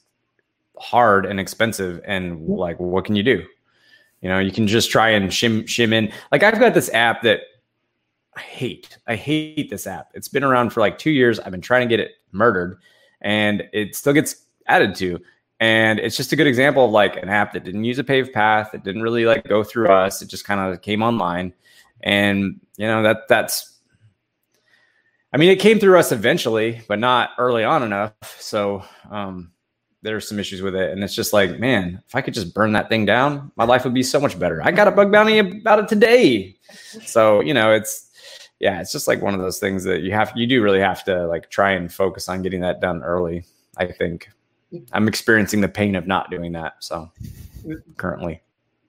hard 0.80 1.26
and 1.26 1.40
expensive 1.40 2.00
and 2.04 2.46
like 2.46 2.78
what 2.78 3.04
can 3.04 3.16
you 3.16 3.22
do? 3.22 3.44
You 4.20 4.28
know 4.28 4.38
you 4.38 4.52
can 4.52 4.66
just 4.66 4.90
try 4.90 5.10
and 5.10 5.30
shim 5.30 5.64
shim 5.64 5.92
in. 5.92 6.12
Like 6.32 6.42
i've 6.42 6.58
got 6.58 6.74
this 6.74 6.92
app 6.92 7.22
that 7.22 7.40
i 8.36 8.40
hate. 8.40 8.98
I 9.06 9.16
hate 9.16 9.70
this 9.70 9.86
app. 9.86 10.10
It's 10.14 10.28
been 10.28 10.44
around 10.44 10.70
for 10.70 10.80
like 10.80 10.98
two 10.98 11.10
years. 11.10 11.40
I've 11.40 11.50
been 11.50 11.60
trying 11.60 11.88
to 11.88 11.96
get 11.96 12.00
it 12.00 12.12
murdered 12.32 12.78
and 13.20 13.64
it 13.72 13.96
still 13.96 14.12
gets 14.12 14.44
added 14.66 14.94
to. 14.96 15.20
And 15.60 15.98
it's 15.98 16.16
just 16.16 16.32
a 16.32 16.36
good 16.36 16.46
example 16.46 16.84
of 16.84 16.92
like 16.92 17.16
an 17.16 17.28
app 17.28 17.52
that 17.52 17.64
didn't 17.64 17.82
use 17.82 17.98
a 17.98 18.04
paved 18.04 18.32
path 18.32 18.74
it 18.74 18.84
didn't 18.84 19.02
really 19.02 19.24
like 19.24 19.48
go 19.48 19.64
through 19.64 19.88
us. 19.88 20.22
It 20.22 20.28
just 20.28 20.44
kind 20.44 20.60
of 20.60 20.82
came 20.82 21.02
online. 21.02 21.52
And 22.00 22.60
you 22.76 22.86
know 22.86 23.02
that 23.02 23.26
that's 23.28 23.78
I 25.32 25.36
mean, 25.36 25.50
it 25.50 25.60
came 25.60 25.78
through 25.78 25.98
us 25.98 26.10
eventually, 26.10 26.80
but 26.88 26.98
not 26.98 27.30
early 27.38 27.64
on 27.64 27.82
enough. 27.82 28.14
So, 28.40 28.82
um, 29.10 29.52
there's 30.02 30.28
some 30.28 30.38
issues 30.38 30.62
with 30.62 30.74
it. 30.74 30.90
And 30.92 31.02
it's 31.02 31.14
just 31.14 31.32
like, 31.32 31.58
man, 31.58 32.02
if 32.06 32.14
I 32.14 32.20
could 32.20 32.34
just 32.34 32.54
burn 32.54 32.72
that 32.72 32.88
thing 32.88 33.04
down, 33.04 33.50
my 33.56 33.64
life 33.64 33.84
would 33.84 33.94
be 33.94 34.02
so 34.02 34.20
much 34.20 34.38
better. 34.38 34.62
I 34.62 34.70
got 34.70 34.88
a 34.88 34.92
bug 34.92 35.10
bounty 35.10 35.38
about 35.38 35.80
it 35.80 35.88
today. 35.88 36.56
So, 37.04 37.40
you 37.40 37.52
know, 37.52 37.72
it's, 37.72 38.10
yeah, 38.60 38.80
it's 38.80 38.92
just 38.92 39.08
like 39.08 39.22
one 39.22 39.34
of 39.34 39.40
those 39.40 39.58
things 39.58 39.84
that 39.84 40.02
you 40.02 40.12
have, 40.12 40.32
you 40.36 40.46
do 40.46 40.62
really 40.62 40.80
have 40.80 41.04
to 41.04 41.26
like 41.26 41.50
try 41.50 41.72
and 41.72 41.92
focus 41.92 42.28
on 42.28 42.42
getting 42.42 42.60
that 42.60 42.80
done 42.80 43.02
early. 43.02 43.44
I 43.76 43.86
think 43.86 44.28
I'm 44.92 45.08
experiencing 45.08 45.60
the 45.60 45.68
pain 45.68 45.96
of 45.96 46.06
not 46.06 46.30
doing 46.30 46.52
that. 46.52 46.76
So 46.80 47.10
currently. 47.96 48.40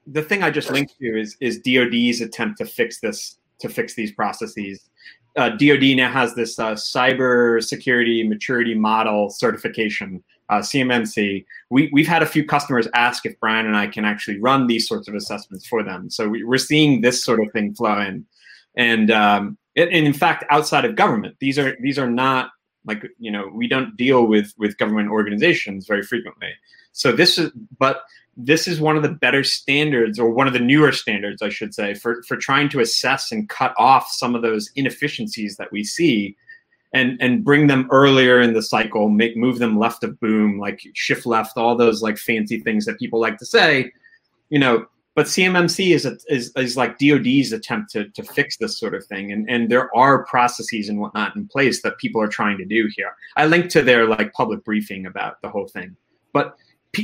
The 0.07 0.21
thing 0.21 0.43
I 0.43 0.51
just 0.51 0.71
linked 0.71 0.97
to 0.99 1.19
is, 1.19 1.37
is 1.39 1.59
DOD's 1.59 2.21
attempt 2.21 2.57
to 2.59 2.65
fix 2.65 2.99
this, 2.99 3.37
to 3.59 3.69
fix 3.69 3.95
these 3.95 4.11
processes. 4.11 4.89
Uh, 5.35 5.49
DoD 5.49 5.95
now 5.95 6.11
has 6.11 6.33
this 6.33 6.57
uh, 6.57 6.73
cyber 6.73 7.63
security 7.63 8.27
maturity 8.27 8.73
model 8.73 9.29
certification 9.29 10.23
uh, 10.49 10.59
CMMC, 10.59 11.45
we, 11.69 11.89
we've 11.93 12.07
had 12.07 12.23
a 12.23 12.25
few 12.25 12.45
customers 12.45 12.87
ask 12.93 13.25
if 13.25 13.39
Brian 13.39 13.65
and 13.65 13.77
I 13.77 13.87
can 13.87 14.05
actually 14.05 14.39
run 14.39 14.67
these 14.67 14.87
sorts 14.87 15.07
of 15.07 15.15
assessments 15.15 15.67
for 15.67 15.83
them. 15.83 16.09
So 16.09 16.27
we, 16.27 16.43
are 16.43 16.57
seeing 16.57 17.01
this 17.01 17.23
sort 17.23 17.39
of 17.39 17.51
thing 17.51 17.73
flow 17.75 17.99
in, 17.99 18.25
and 18.75 19.11
um, 19.11 19.57
and 19.75 19.89
in 19.89 20.13
fact, 20.13 20.43
outside 20.49 20.85
of 20.85 20.95
government, 20.95 21.35
these 21.39 21.59
are 21.59 21.77
these 21.81 21.99
are 21.99 22.09
not 22.09 22.49
like 22.85 23.03
you 23.19 23.31
know 23.31 23.49
we 23.53 23.67
don't 23.67 23.95
deal 23.95 24.25
with 24.25 24.53
with 24.57 24.77
government 24.77 25.09
organizations 25.09 25.85
very 25.85 26.03
frequently. 26.03 26.49
So 26.91 27.11
this 27.11 27.37
is 27.37 27.51
but 27.77 28.03
this 28.41 28.67
is 28.67 28.79
one 28.79 28.95
of 28.95 29.03
the 29.03 29.09
better 29.09 29.43
standards 29.43 30.17
or 30.17 30.29
one 30.29 30.47
of 30.47 30.53
the 30.53 30.59
newer 30.59 30.93
standards 30.93 31.41
i 31.41 31.49
should 31.49 31.73
say 31.73 31.93
for, 31.93 32.23
for 32.23 32.37
trying 32.37 32.69
to 32.69 32.79
assess 32.79 33.33
and 33.33 33.49
cut 33.49 33.73
off 33.77 34.09
some 34.09 34.33
of 34.33 34.41
those 34.41 34.71
inefficiencies 34.75 35.57
that 35.57 35.69
we 35.73 35.83
see 35.83 36.37
and 36.93 37.17
and 37.21 37.43
bring 37.43 37.67
them 37.67 37.87
earlier 37.91 38.41
in 38.41 38.53
the 38.53 38.61
cycle 38.61 39.09
make 39.09 39.37
move 39.37 39.59
them 39.59 39.77
left 39.77 40.03
of 40.03 40.19
boom 40.19 40.59
like 40.59 40.81
shift 40.93 41.25
left 41.25 41.57
all 41.57 41.75
those 41.75 42.01
like 42.01 42.17
fancy 42.17 42.59
things 42.59 42.85
that 42.85 42.99
people 42.99 43.19
like 43.19 43.37
to 43.37 43.45
say 43.45 43.91
you 44.49 44.59
know 44.59 44.85
but 45.19 45.25
CMMC 45.25 45.93
is, 45.93 46.05
a, 46.05 46.17
is 46.29 46.53
is 46.55 46.77
like 46.77 46.97
DoD's 46.97 47.51
attempt 47.51 47.91
to 47.91 48.07
to 48.09 48.23
fix 48.23 48.55
this 48.55 48.79
sort 48.79 48.93
of 48.93 49.05
thing, 49.05 49.33
and 49.33 49.49
and 49.49 49.69
there 49.69 49.93
are 49.93 50.23
processes 50.23 50.87
and 50.87 51.01
whatnot 51.01 51.35
in 51.35 51.45
place 51.45 51.81
that 51.81 51.97
people 51.97 52.21
are 52.21 52.29
trying 52.29 52.57
to 52.57 52.63
do 52.63 52.89
here. 52.95 53.11
I 53.35 53.45
linked 53.45 53.69
to 53.71 53.81
their 53.81 54.07
like 54.07 54.31
public 54.31 54.63
briefing 54.63 55.05
about 55.05 55.41
the 55.41 55.49
whole 55.49 55.67
thing, 55.67 55.97
but 56.31 56.55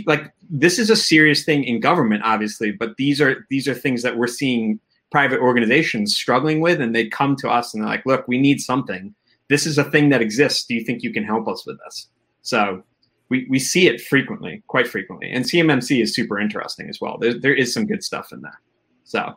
like 0.06 0.32
this 0.50 0.80
is 0.80 0.90
a 0.90 0.96
serious 0.96 1.44
thing 1.44 1.66
in 1.66 1.82
government, 1.82 2.24
obviously, 2.24 2.72
but 2.72 2.96
these 2.96 3.20
are 3.20 3.46
these 3.50 3.68
are 3.68 3.74
things 3.74 4.02
that 4.04 4.18
we're 4.18 4.28
seeing 4.28 4.80
private 5.12 5.42
organizations 5.42 6.16
struggling 6.16 6.62
with, 6.62 6.80
and 6.80 6.96
they 6.96 7.10
come 7.10 7.36
to 7.36 7.50
us 7.50 7.74
and 7.74 7.84
they're 7.84 7.90
like, 7.90 8.06
"Look, 8.06 8.30
we 8.30 8.38
need 8.38 8.62
something. 8.62 9.14
This 9.50 9.66
is 9.66 9.78
a 9.78 9.84
thing 9.84 10.10
that 10.10 10.22
exists. 10.22 10.66
Do 10.66 10.74
you 10.76 10.84
think 10.84 11.04
you 11.04 11.14
can 11.14 11.24
help 11.24 11.48
us 11.48 11.66
with 11.66 11.78
this?" 11.86 12.10
So 12.42 12.84
we, 13.30 13.48
we 13.50 13.60
see 13.60 13.88
it 13.88 14.02
frequently, 14.02 14.64
quite 14.68 14.88
frequently. 14.88 15.32
And 15.32 15.44
CMMC 15.46 16.02
is 16.02 16.14
super 16.14 16.40
interesting 16.40 16.90
as 16.90 17.00
well. 17.02 17.18
There, 17.18 17.34
there 17.34 17.56
is 17.56 17.74
some 17.74 17.86
good 17.86 18.04
stuff 18.04 18.32
in 18.32 18.42
there. 18.42 18.62
So, 19.04 19.34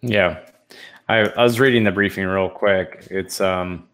yeah, 0.00 0.40
I, 1.08 1.20
I 1.20 1.42
was 1.42 1.60
reading 1.60 1.84
the 1.84 1.92
briefing 1.92 2.26
real 2.26 2.50
quick. 2.50 3.06
It's 3.10 3.40
um, 3.40 3.88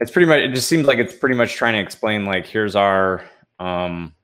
it's 0.00 0.10
pretty 0.10 0.26
much. 0.26 0.40
It 0.40 0.54
just 0.54 0.68
seems 0.68 0.86
like 0.86 0.98
it's 0.98 1.14
pretty 1.14 1.36
much 1.36 1.54
trying 1.54 1.74
to 1.74 1.80
explain 1.80 2.24
like 2.24 2.46
here's 2.46 2.76
our 2.76 3.24
um, 3.58 4.14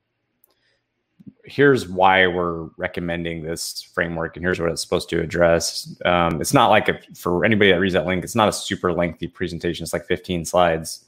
here's 1.45 1.89
why 1.89 2.27
we're 2.27 2.65
recommending 2.77 3.43
this 3.43 3.83
framework 3.83 4.37
and 4.37 4.45
here's 4.45 4.61
what 4.61 4.71
it's 4.71 4.83
supposed 4.83 5.09
to 5.11 5.21
address. 5.21 5.95
Um, 6.05 6.41
it's 6.41 6.55
not 6.55 6.69
like 6.69 6.89
a, 6.89 6.99
for 7.15 7.45
anybody 7.45 7.73
that 7.73 7.81
reads 7.81 7.95
that 7.95 8.07
link, 8.07 8.25
it's 8.25 8.35
not 8.35 8.49
a 8.49 8.53
super 8.53 8.93
lengthy 8.93 9.27
presentation. 9.27 9.83
It's 9.83 9.93
like 9.93 10.07
15 10.07 10.45
slides. 10.45 11.05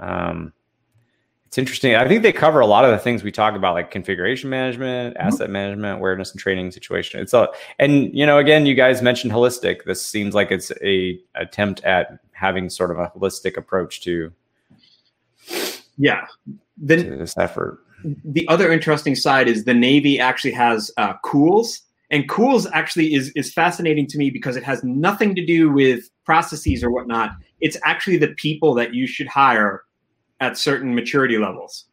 Um, 0.00 0.52
it's 1.54 1.58
interesting. 1.58 1.94
I 1.94 2.08
think 2.08 2.22
they 2.22 2.32
cover 2.32 2.58
a 2.58 2.66
lot 2.66 2.84
of 2.84 2.90
the 2.90 2.98
things 2.98 3.22
we 3.22 3.30
talk 3.30 3.54
about, 3.54 3.74
like 3.74 3.92
configuration 3.92 4.50
management, 4.50 5.16
mm-hmm. 5.16 5.26
asset 5.26 5.50
management, 5.50 5.98
awareness 5.98 6.32
and 6.32 6.40
training 6.40 6.72
situation. 6.72 7.20
It's 7.20 7.32
a, 7.32 7.48
and 7.78 8.12
you 8.12 8.26
know, 8.26 8.38
again, 8.38 8.66
you 8.66 8.74
guys 8.74 9.02
mentioned 9.02 9.32
holistic. 9.32 9.84
This 9.84 10.04
seems 10.04 10.34
like 10.34 10.50
it's 10.50 10.72
a 10.82 11.16
attempt 11.36 11.84
at 11.84 12.18
having 12.32 12.68
sort 12.68 12.90
of 12.90 12.98
a 12.98 13.12
holistic 13.16 13.56
approach 13.56 14.00
to, 14.02 14.32
yeah, 15.96 16.26
then 16.76 17.04
to 17.04 17.16
this 17.18 17.38
effort. 17.38 17.78
The 18.24 18.46
other 18.48 18.70
interesting 18.70 19.14
side 19.14 19.48
is 19.48 19.64
the 19.64 19.74
Navy 19.74 20.20
actually 20.20 20.52
has 20.52 20.90
uh, 20.96 21.14
COOLS, 21.24 21.82
and 22.10 22.28
COOLS 22.28 22.66
actually 22.72 23.14
is 23.14 23.30
is 23.34 23.52
fascinating 23.52 24.06
to 24.08 24.18
me 24.18 24.30
because 24.30 24.56
it 24.56 24.62
has 24.62 24.84
nothing 24.84 25.34
to 25.34 25.44
do 25.44 25.70
with 25.70 26.10
processes 26.24 26.84
or 26.84 26.90
whatnot. 26.90 27.32
It's 27.60 27.78
actually 27.84 28.18
the 28.18 28.28
people 28.28 28.74
that 28.74 28.94
you 28.94 29.06
should 29.06 29.26
hire 29.26 29.84
at 30.40 30.58
certain 30.58 30.94
maturity 30.94 31.38
levels, 31.38 31.86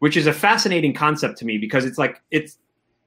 which 0.00 0.16
is 0.16 0.26
a 0.26 0.32
fascinating 0.32 0.92
concept 0.92 1.38
to 1.38 1.46
me 1.46 1.56
because 1.56 1.84
it's 1.84 1.98
like 1.98 2.20
it's 2.30 2.58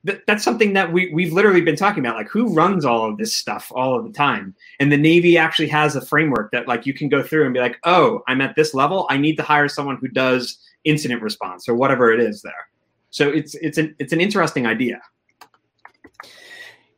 th- 0.06 0.22
that's 0.26 0.44
something 0.44 0.74
that 0.74 0.92
we 0.92 1.14
we've 1.14 1.34
literally 1.34 1.62
been 1.62 1.76
talking 1.76 2.04
about. 2.04 2.16
Like 2.16 2.30
who 2.30 2.54
runs 2.54 2.86
all 2.86 3.08
of 3.10 3.18
this 3.18 3.36
stuff 3.36 3.72
all 3.76 3.98
of 3.98 4.04
the 4.04 4.12
time? 4.12 4.56
And 4.80 4.92
the 4.92 4.98
Navy 4.98 5.38
actually 5.38 5.68
has 5.70 5.96
a 5.96 6.02
framework 6.02 6.52
that 6.52 6.68
like 6.68 6.86
you 6.86 6.94
can 6.94 7.10
go 7.10 7.22
through 7.22 7.46
and 7.46 7.54
be 7.54 7.60
like, 7.60 7.78
oh, 7.84 8.24
I'm 8.28 8.42
at 8.42 8.56
this 8.56 8.74
level. 8.74 9.06
I 9.10 9.18
need 9.18 9.36
to 9.38 9.44
hire 9.44 9.68
someone 9.68 9.98
who 9.98 10.08
does 10.08 10.58
incident 10.86 11.22
response 11.22 11.68
or 11.68 11.76
whatever 11.76 12.12
it 12.12 12.20
is 12.20 12.42
there. 12.42 12.70
So 13.10 13.30
it's 13.30 13.56
it's 13.56 13.78
an 13.78 13.96
it's 14.00 14.14
an 14.14 14.22
interesting 14.22 14.66
idea. 14.66 15.02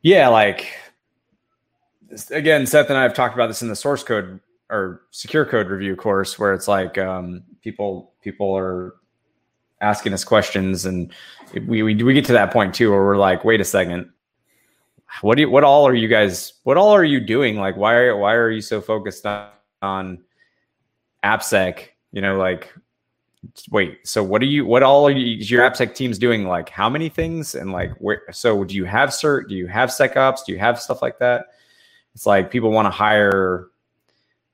Yeah, 0.02 0.28
like 0.28 0.66
again, 2.30 2.66
Seth 2.66 2.88
and 2.88 2.98
I 2.98 3.02
have 3.02 3.14
talked 3.14 3.34
about 3.34 3.48
this 3.48 3.62
in 3.62 3.68
the 3.68 3.76
source 3.76 4.02
code 4.02 4.40
or 4.70 5.02
secure 5.10 5.44
code 5.44 5.68
review 5.68 5.96
course 5.96 6.38
where 6.38 6.52
it's 6.52 6.68
like 6.68 6.98
um, 6.98 7.42
people 7.62 8.12
people 8.22 8.56
are 8.56 8.94
asking 9.80 10.12
us 10.12 10.24
questions 10.24 10.84
and 10.84 11.12
we, 11.66 11.82
we 11.82 11.94
we 12.02 12.14
get 12.14 12.24
to 12.24 12.32
that 12.32 12.52
point 12.52 12.74
too 12.74 12.90
where 12.90 13.02
we're 13.02 13.16
like 13.16 13.44
wait 13.44 13.60
a 13.60 13.64
second 13.64 14.10
what 15.22 15.36
do 15.36 15.42
you 15.42 15.50
what 15.50 15.64
all 15.64 15.86
are 15.86 15.94
you 15.94 16.08
guys 16.08 16.54
what 16.64 16.76
all 16.76 16.90
are 16.90 17.04
you 17.04 17.20
doing 17.20 17.56
like 17.56 17.76
why 17.76 17.94
are 17.94 18.16
why 18.16 18.34
are 18.34 18.50
you 18.50 18.60
so 18.60 18.80
focused 18.80 19.24
on 19.24 19.48
on 19.80 20.18
appsec 21.24 21.84
you 22.12 22.20
know 22.20 22.36
like 22.36 22.74
wait 23.70 23.98
so 24.06 24.22
what 24.22 24.42
are 24.42 24.46
you 24.46 24.64
what 24.64 24.82
all 24.82 25.06
are 25.06 25.10
you, 25.10 25.36
your 25.36 25.62
appsec 25.62 25.94
teams 25.94 26.18
doing 26.18 26.46
like 26.46 26.68
how 26.68 26.88
many 26.88 27.08
things 27.08 27.54
and 27.54 27.72
like 27.72 27.92
where 27.98 28.22
so 28.30 28.64
do 28.64 28.74
you 28.74 28.84
have 28.84 29.10
cert 29.10 29.48
do 29.48 29.54
you 29.54 29.66
have 29.66 29.88
secops 29.88 30.44
do 30.46 30.52
you 30.52 30.58
have 30.58 30.80
stuff 30.80 31.02
like 31.02 31.18
that 31.18 31.46
it's 32.14 32.26
like 32.26 32.50
people 32.50 32.70
want 32.70 32.86
to 32.86 32.90
hire 32.90 33.68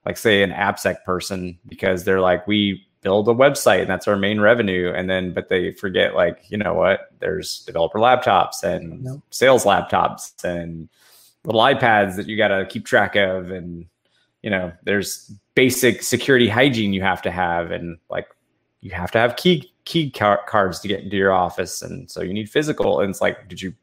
like 0.04 0.16
say 0.16 0.42
an 0.42 0.50
AppSec 0.50 1.02
person 1.04 1.58
because 1.66 2.04
they're 2.04 2.20
like, 2.20 2.46
we 2.46 2.86
build 3.00 3.28
a 3.28 3.34
website 3.34 3.82
and 3.82 3.90
that's 3.90 4.08
our 4.08 4.16
main 4.16 4.40
revenue. 4.40 4.92
And 4.94 5.08
then, 5.08 5.32
but 5.32 5.48
they 5.48 5.72
forget 5.72 6.14
like, 6.14 6.44
you 6.48 6.58
know 6.58 6.74
what, 6.74 7.12
there's 7.20 7.60
developer 7.64 7.98
laptops 7.98 8.62
and 8.62 9.02
nope. 9.04 9.22
sales 9.30 9.64
laptops 9.64 10.44
and 10.44 10.88
little 11.44 11.60
iPads 11.60 12.16
that 12.16 12.26
you 12.26 12.36
got 12.36 12.48
to 12.48 12.66
keep 12.66 12.84
track 12.84 13.16
of. 13.16 13.50
And, 13.50 13.86
you 14.42 14.50
know, 14.50 14.72
there's 14.84 15.32
basic 15.54 16.02
security 16.02 16.48
hygiene 16.48 16.92
you 16.92 17.02
have 17.02 17.22
to 17.22 17.30
have. 17.30 17.70
And 17.70 17.98
like, 18.10 18.28
you 18.84 18.92
have 18.92 19.10
to 19.10 19.18
have 19.18 19.34
key, 19.34 19.72
key 19.84 20.10
car- 20.10 20.44
cards 20.46 20.78
to 20.80 20.88
get 20.88 21.02
into 21.02 21.16
your 21.16 21.32
office. 21.32 21.82
And 21.82 22.08
so 22.08 22.22
you 22.22 22.32
need 22.32 22.48
physical. 22.48 23.00
And 23.00 23.10
it's 23.10 23.20
like, 23.20 23.48
did 23.48 23.60
you, 23.60 23.74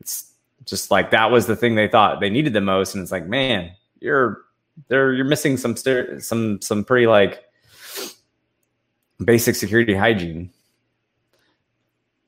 it's 0.00 0.32
just 0.64 0.90
like, 0.90 1.10
that 1.10 1.30
was 1.30 1.46
the 1.46 1.54
thing 1.54 1.74
they 1.74 1.88
thought 1.88 2.20
they 2.20 2.30
needed 2.30 2.54
the 2.54 2.60
most. 2.60 2.94
And 2.94 3.02
it's 3.02 3.12
like, 3.12 3.26
man, 3.26 3.70
you're 4.00 4.42
there 4.88 5.12
you're 5.12 5.26
missing 5.26 5.58
some 5.58 5.76
some 5.76 6.60
some 6.62 6.84
pretty 6.84 7.06
like 7.06 7.44
basic 9.22 9.54
security 9.54 9.94
hygiene. 9.94 10.50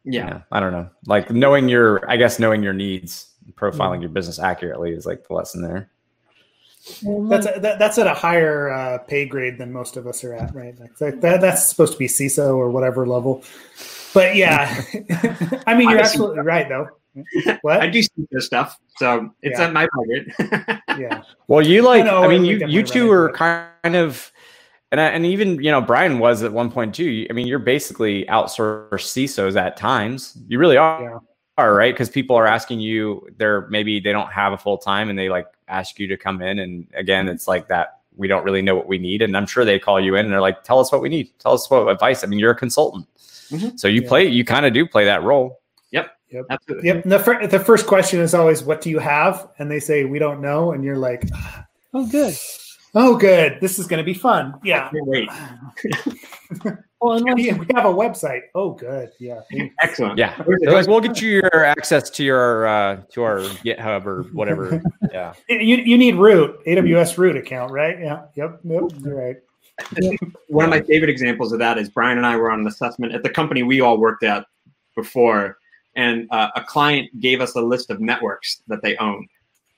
Yeah. 0.04 0.26
yeah. 0.26 0.40
I 0.50 0.60
don't 0.60 0.72
know. 0.72 0.90
Like 1.06 1.30
knowing 1.30 1.68
your, 1.68 2.08
I 2.10 2.16
guess 2.16 2.38
knowing 2.38 2.62
your 2.62 2.74
needs, 2.74 3.32
profiling 3.54 3.92
mm-hmm. 3.92 4.02
your 4.02 4.10
business 4.10 4.38
accurately 4.38 4.90
is 4.92 5.06
like 5.06 5.26
the 5.26 5.34
lesson 5.34 5.62
there. 5.62 5.90
That's 6.84 7.46
a, 7.46 7.60
that, 7.60 7.78
that's 7.78 7.98
at 7.98 8.08
a 8.08 8.14
higher 8.14 8.70
uh, 8.70 8.98
pay 8.98 9.24
grade 9.24 9.56
than 9.58 9.72
most 9.72 9.96
of 9.96 10.06
us 10.08 10.24
are 10.24 10.34
at, 10.34 10.52
right? 10.52 10.74
Like 10.78 11.20
that, 11.20 11.40
that's 11.40 11.68
supposed 11.68 11.92
to 11.92 11.98
be 11.98 12.08
CISO 12.08 12.56
or 12.56 12.70
whatever 12.70 13.06
level. 13.06 13.44
But 14.12 14.34
yeah, 14.34 14.82
I 15.66 15.74
mean, 15.74 15.90
you're 15.90 16.00
absolutely 16.00 16.40
right, 16.40 16.68
though. 16.68 16.88
what? 17.62 17.80
I 17.80 17.88
do 17.88 18.02
see 18.02 18.26
this 18.32 18.46
stuff, 18.46 18.78
so 18.96 19.30
it's 19.42 19.60
yeah. 19.60 19.70
my 19.70 19.86
budget. 19.96 20.80
yeah. 20.98 21.22
Well, 21.46 21.64
you 21.64 21.82
like, 21.82 22.04
I, 22.04 22.24
I 22.24 22.28
mean, 22.28 22.44
you 22.44 22.66
you 22.66 22.82
two 22.82 23.10
are 23.12 23.30
kind 23.32 23.94
of, 23.94 24.32
and 24.90 25.00
I, 25.00 25.04
and 25.08 25.24
even 25.24 25.62
you 25.62 25.70
know 25.70 25.80
Brian 25.80 26.18
was 26.18 26.42
at 26.42 26.52
one 26.52 26.70
point 26.70 26.96
too. 26.96 27.26
I 27.30 27.32
mean, 27.32 27.46
you're 27.46 27.60
basically 27.60 28.24
outsourced 28.26 28.90
CISOs 28.90 29.56
at 29.56 29.76
times. 29.76 30.36
You 30.48 30.58
really 30.58 30.76
are. 30.76 31.02
Yeah. 31.02 31.18
Are 31.58 31.74
right 31.74 31.92
because 31.92 32.08
people 32.08 32.34
are 32.36 32.46
asking 32.46 32.80
you. 32.80 33.28
They're 33.36 33.66
maybe 33.68 34.00
they 34.00 34.12
don't 34.12 34.32
have 34.32 34.52
a 34.52 34.58
full 34.58 34.78
time 34.78 35.10
and 35.10 35.18
they 35.18 35.28
like 35.28 35.46
ask 35.68 35.98
you 35.98 36.06
to 36.08 36.16
come 36.16 36.40
in. 36.40 36.58
And 36.58 36.86
again, 36.94 37.28
it's 37.28 37.46
like 37.46 37.68
that. 37.68 37.98
We 38.16 38.26
don't 38.28 38.44
really 38.44 38.62
know 38.62 38.74
what 38.74 38.88
we 38.88 38.98
need, 38.98 39.22
and 39.22 39.36
I'm 39.36 39.46
sure 39.46 39.64
they 39.64 39.78
call 39.78 40.00
you 40.00 40.16
in 40.16 40.24
and 40.24 40.32
they're 40.32 40.40
like, 40.40 40.64
"Tell 40.64 40.78
us 40.78 40.90
what 40.90 41.02
we 41.02 41.08
need. 41.08 41.30
Tell 41.38 41.52
us 41.52 41.70
what 41.70 41.88
advice." 41.88 42.24
I 42.24 42.26
mean, 42.26 42.38
you're 42.38 42.52
a 42.52 42.56
consultant, 42.56 43.06
mm-hmm. 43.50 43.76
so 43.76 43.88
you 43.88 44.02
yeah. 44.02 44.08
play. 44.08 44.26
You 44.26 44.44
kind 44.44 44.66
of 44.66 44.72
do 44.72 44.86
play 44.86 45.04
that 45.04 45.22
role. 45.22 45.60
Yep. 46.32 46.46
Absolutely. 46.50 46.88
Yep. 46.88 47.02
And 47.04 47.12
the, 47.12 47.18
fir- 47.18 47.46
the 47.46 47.60
first 47.60 47.86
question 47.86 48.20
is 48.20 48.34
always, 48.34 48.62
"What 48.64 48.80
do 48.80 48.90
you 48.90 48.98
have?" 48.98 49.48
And 49.58 49.70
they 49.70 49.80
say, 49.80 50.04
"We 50.04 50.18
don't 50.18 50.40
know," 50.40 50.72
and 50.72 50.82
you're 50.84 50.96
like, 50.96 51.28
"Oh, 51.94 52.06
good. 52.06 52.34
Oh, 52.94 53.16
good. 53.16 53.58
This 53.60 53.78
is 53.78 53.86
going 53.86 53.98
to 53.98 54.04
be 54.04 54.14
fun." 54.14 54.54
Yeah. 54.64 54.90
Wait. 54.92 55.28
well, 57.02 57.16
unless 57.16 57.36
we 57.36 57.48
have 57.48 57.84
a 57.84 57.92
website. 57.92 58.42
Oh, 58.54 58.70
good. 58.70 59.10
Yeah. 59.18 59.40
Excellent. 59.82 60.18
Yeah. 60.18 60.40
like, 60.46 60.86
we'll 60.86 61.00
get 61.00 61.20
you 61.20 61.30
your 61.30 61.64
access 61.64 62.08
to 62.10 62.24
your 62.24 62.66
uh, 62.66 63.02
to 63.10 63.22
our 63.22 63.38
GitHub 63.38 64.06
or 64.06 64.22
whatever. 64.32 64.82
Yeah. 65.12 65.34
you 65.46 65.76
you 65.76 65.98
need 65.98 66.14
root 66.14 66.64
AWS 66.64 67.18
root 67.18 67.36
account, 67.36 67.70
right? 67.70 67.98
Yeah. 67.98 68.22
Yep. 68.34 68.60
Yep. 68.64 68.82
You're 69.00 69.14
right. 69.14 69.36
One 70.48 70.64
of 70.64 70.70
my 70.70 70.80
favorite 70.80 71.10
examples 71.10 71.52
of 71.52 71.58
that 71.58 71.76
is 71.76 71.90
Brian 71.90 72.16
and 72.16 72.26
I 72.26 72.36
were 72.36 72.50
on 72.50 72.60
an 72.60 72.66
assessment 72.66 73.12
at 73.14 73.22
the 73.22 73.28
company 73.28 73.62
we 73.62 73.82
all 73.82 73.98
worked 73.98 74.24
at 74.24 74.46
before 74.96 75.58
and 75.96 76.26
uh, 76.30 76.48
a 76.56 76.62
client 76.62 77.08
gave 77.20 77.40
us 77.40 77.54
a 77.54 77.60
list 77.60 77.90
of 77.90 78.00
networks 78.00 78.62
that 78.68 78.82
they 78.82 78.96
own. 78.96 79.28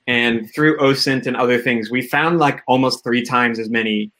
And 0.07 0.53
through 0.55 0.79
OSINT 0.79 1.27
and 1.27 1.37
other 1.37 1.59
things, 1.59 1.91
we 1.91 2.03
found 2.03 2.39
like 2.39 2.63
almost 2.69 3.03
three 3.03 3.23
times 3.23 3.59
as 3.59 3.71
many 3.71 4.13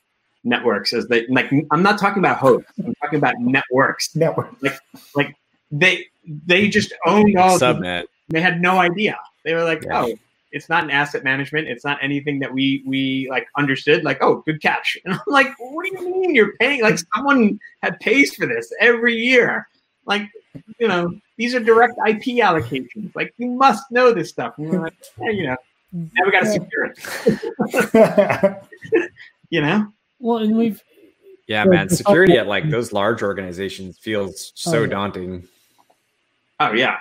networks 0.45 0.93
as 0.93 1.07
they 1.09 1.27
like. 1.29 1.51
I'm 1.71 1.83
not 1.83 1.99
talking 1.99 2.21
about 2.21 2.39
hosts. 2.39 2.71
I'm 2.85 2.95
talking 2.97 3.19
about 3.19 3.35
networks. 3.39 4.15
Network. 4.15 4.55
Like, 4.63 4.79
like 5.15 5.37
they 5.71 6.07
they 6.27 6.69
just 6.69 6.93
owned 7.07 7.37
all 7.37 7.59
subnet. 7.59 8.05
they 8.29 8.41
had 8.41 8.61
no 8.61 8.79
idea. 8.79 9.19
They 9.45 9.55
were 9.55 9.65
like, 9.65 9.85
yeah. 9.85 10.03
oh, 10.05 10.15
it's 10.53 10.69
not 10.69 10.85
an 10.85 10.91
asset 10.91 11.25
management. 11.25 11.69
It's 11.69 11.85
not 11.85 11.99
anything 12.03 12.39
that 12.41 12.53
we 12.53 12.83
we 12.87 13.27
like 13.31 13.47
understood. 13.57 14.05
Like, 14.05 14.23
oh, 14.23 14.43
good 14.47 14.63
catch. 14.63 14.97
And 15.05 15.15
I'm 15.15 15.21
like, 15.27 15.49
what 15.59 15.85
do 15.85 15.93
you 15.93 16.21
mean 16.21 16.35
you're 16.35 16.57
paying? 16.59 16.83
Like, 16.83 16.99
someone 17.15 17.59
had 17.83 17.99
pays 18.01 18.35
for 18.35 18.47
this 18.47 18.73
every 18.81 19.17
year. 19.17 19.69
Like, 20.07 20.31
you 20.79 20.89
know, 20.89 21.13
these 21.37 21.55
are 21.55 21.61
direct 21.61 21.95
IP 22.07 22.39
allocations. 22.39 23.15
Like 23.15 23.35
you 23.39 23.49
must 23.49 23.91
know 23.91 24.13
this 24.13 24.29
stuff. 24.29 24.55
And 24.59 24.83
like, 24.83 24.95
yeah, 25.21 25.31
you 25.31 25.47
know, 25.47 25.57
now 25.93 26.25
we 26.25 26.31
got 26.31 26.41
to 26.41 26.53
secure 26.53 26.93
it. 26.95 28.63
you 29.51 29.61
know. 29.61 29.93
Well, 30.25 30.39
and 30.39 30.57
we've. 30.57 30.83
Yeah, 31.47 31.65
man, 31.67 31.91
security 31.91 32.39
at 32.39 32.47
like 32.47 32.71
those 32.71 32.95
large 32.95 33.23
organizations 33.23 33.99
feels 33.99 34.53
oh, 34.67 34.71
so 34.71 34.79
oh, 34.79 34.83
yeah. 34.83 34.89
daunting. 34.89 35.47
Oh 36.59 36.73
yeah. 36.73 36.99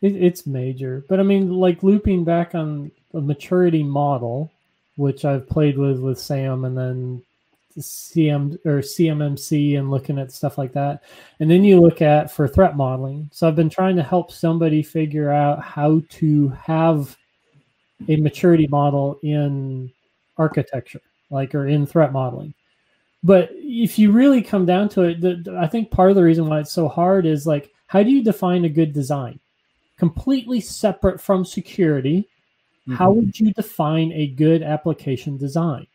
It, 0.00 0.16
it's 0.16 0.46
major, 0.48 1.04
but 1.08 1.20
I 1.20 1.22
mean, 1.22 1.52
like 1.52 1.84
looping 1.84 2.24
back 2.24 2.56
on 2.56 2.90
a 3.14 3.20
maturity 3.20 3.84
model, 3.84 4.50
which 4.96 5.24
I've 5.24 5.48
played 5.48 5.78
with 5.78 6.00
with 6.00 6.18
SAMM, 6.18 6.66
and 6.66 6.76
then 6.76 7.22
CM 7.78 8.54
or 8.66 8.80
CMMC 8.80 9.78
and 9.78 9.92
looking 9.92 10.18
at 10.18 10.32
stuff 10.32 10.58
like 10.58 10.72
that. 10.72 11.04
And 11.38 11.48
then 11.48 11.62
you 11.62 11.80
look 11.80 12.02
at 12.02 12.32
for 12.32 12.48
threat 12.48 12.76
modeling. 12.76 13.30
So 13.32 13.46
I've 13.46 13.54
been 13.54 13.70
trying 13.70 13.94
to 13.94 14.02
help 14.02 14.32
somebody 14.32 14.82
figure 14.82 15.30
out 15.30 15.62
how 15.62 16.02
to 16.08 16.48
have 16.48 17.16
a 18.08 18.16
maturity 18.16 18.66
model 18.66 19.20
in 19.22 19.92
architecture, 20.36 21.00
like 21.32 21.54
or 21.54 21.66
in 21.66 21.86
threat 21.86 22.12
modeling. 22.12 22.54
But 23.24 23.50
if 23.52 23.98
you 23.98 24.12
really 24.12 24.42
come 24.42 24.66
down 24.66 24.88
to 24.90 25.02
it, 25.02 25.20
the, 25.20 25.56
I 25.58 25.66
think 25.66 25.90
part 25.90 26.10
of 26.10 26.16
the 26.16 26.24
reason 26.24 26.46
why 26.46 26.60
it's 26.60 26.72
so 26.72 26.88
hard 26.88 27.24
is 27.24 27.46
like, 27.46 27.72
how 27.86 28.02
do 28.02 28.10
you 28.10 28.22
define 28.22 28.64
a 28.64 28.68
good 28.68 28.92
design? 28.92 29.38
Completely 29.96 30.60
separate 30.60 31.20
from 31.20 31.44
security, 31.44 32.28
mm-hmm. 32.86 32.94
how 32.94 33.12
would 33.12 33.38
you 33.38 33.52
define 33.52 34.12
a 34.12 34.28
good 34.28 34.62
application 34.62 35.36
design? 35.36 35.86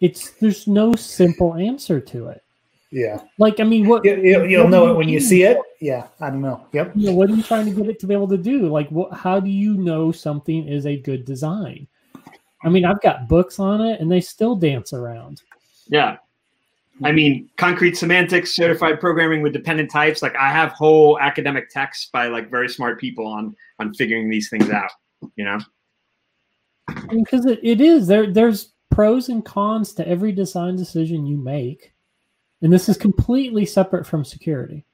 It's 0.00 0.32
there's 0.32 0.66
no 0.66 0.94
simple 0.94 1.54
answer 1.54 2.00
to 2.00 2.28
it. 2.28 2.42
Yeah. 2.90 3.22
Like 3.38 3.60
I 3.60 3.64
mean, 3.64 3.88
what 3.88 4.04
you, 4.04 4.38
will 4.58 4.68
know 4.68 4.90
it 4.90 4.96
when 4.96 5.08
you 5.08 5.20
see 5.20 5.44
it. 5.44 5.56
Yeah, 5.80 6.08
I 6.20 6.28
don't 6.28 6.42
know. 6.42 6.66
Yep. 6.72 6.92
You 6.94 7.06
know, 7.06 7.12
what 7.14 7.30
are 7.30 7.34
you 7.34 7.42
trying 7.42 7.64
to 7.66 7.70
get 7.70 7.88
it 7.88 7.98
to 8.00 8.06
be 8.06 8.12
able 8.12 8.28
to 8.28 8.36
do? 8.36 8.68
Like, 8.68 8.88
what? 8.90 9.14
How 9.14 9.40
do 9.40 9.48
you 9.48 9.74
know 9.74 10.12
something 10.12 10.68
is 10.68 10.86
a 10.86 10.98
good 10.98 11.24
design? 11.24 11.86
I 12.64 12.68
mean, 12.68 12.84
I've 12.84 13.00
got 13.00 13.28
books 13.28 13.58
on 13.58 13.80
it, 13.80 14.00
and 14.00 14.10
they 14.10 14.20
still 14.20 14.56
dance 14.56 14.92
around. 14.92 15.42
Yeah. 15.88 16.16
I 17.04 17.10
mean, 17.10 17.48
concrete 17.56 17.96
semantics, 17.96 18.54
certified 18.54 19.00
programming 19.00 19.42
with 19.42 19.52
dependent 19.52 19.90
types. 19.90 20.22
Like, 20.22 20.36
I 20.36 20.50
have 20.50 20.70
whole 20.72 21.18
academic 21.18 21.68
texts 21.70 22.08
by 22.12 22.28
like 22.28 22.50
very 22.50 22.68
smart 22.68 23.00
people 23.00 23.26
on 23.26 23.56
on 23.80 23.92
figuring 23.94 24.30
these 24.30 24.48
things 24.48 24.70
out. 24.70 24.90
You 25.36 25.44
know, 25.44 25.58
because 27.10 27.46
it, 27.46 27.60
it 27.62 27.80
is 27.80 28.06
there. 28.06 28.30
There's 28.30 28.72
pros 28.90 29.28
and 29.28 29.44
cons 29.44 29.94
to 29.94 30.06
every 30.06 30.32
design 30.32 30.76
decision 30.76 31.26
you 31.26 31.36
make. 31.36 31.92
And 32.60 32.72
this 32.72 32.88
is 32.88 32.96
completely 32.96 33.66
separate 33.66 34.06
from 34.06 34.24
security. 34.24 34.86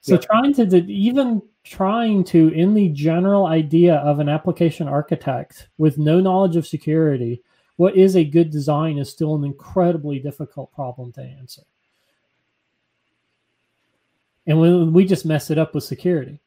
So 0.00 0.14
yeah. 0.14 0.20
trying 0.20 0.54
to 0.54 0.76
even 0.86 1.42
trying 1.64 2.24
to 2.24 2.48
in 2.48 2.74
the 2.74 2.88
general 2.90 3.46
idea 3.46 3.96
of 3.96 4.20
an 4.20 4.28
application 4.28 4.88
architect 4.88 5.68
with 5.76 5.98
no 5.98 6.20
knowledge 6.20 6.56
of 6.56 6.66
security, 6.66 7.42
what 7.76 7.96
is 7.96 8.16
a 8.16 8.24
good 8.24 8.50
design 8.50 8.98
is 8.98 9.10
still 9.10 9.34
an 9.34 9.44
incredibly 9.44 10.18
difficult 10.18 10.72
problem 10.72 11.12
to 11.12 11.22
answer. 11.22 11.62
And 14.46 14.58
when 14.58 14.92
we 14.92 15.04
just 15.04 15.26
mess 15.26 15.50
it 15.50 15.58
up 15.58 15.74
with 15.74 15.84
security. 15.84 16.40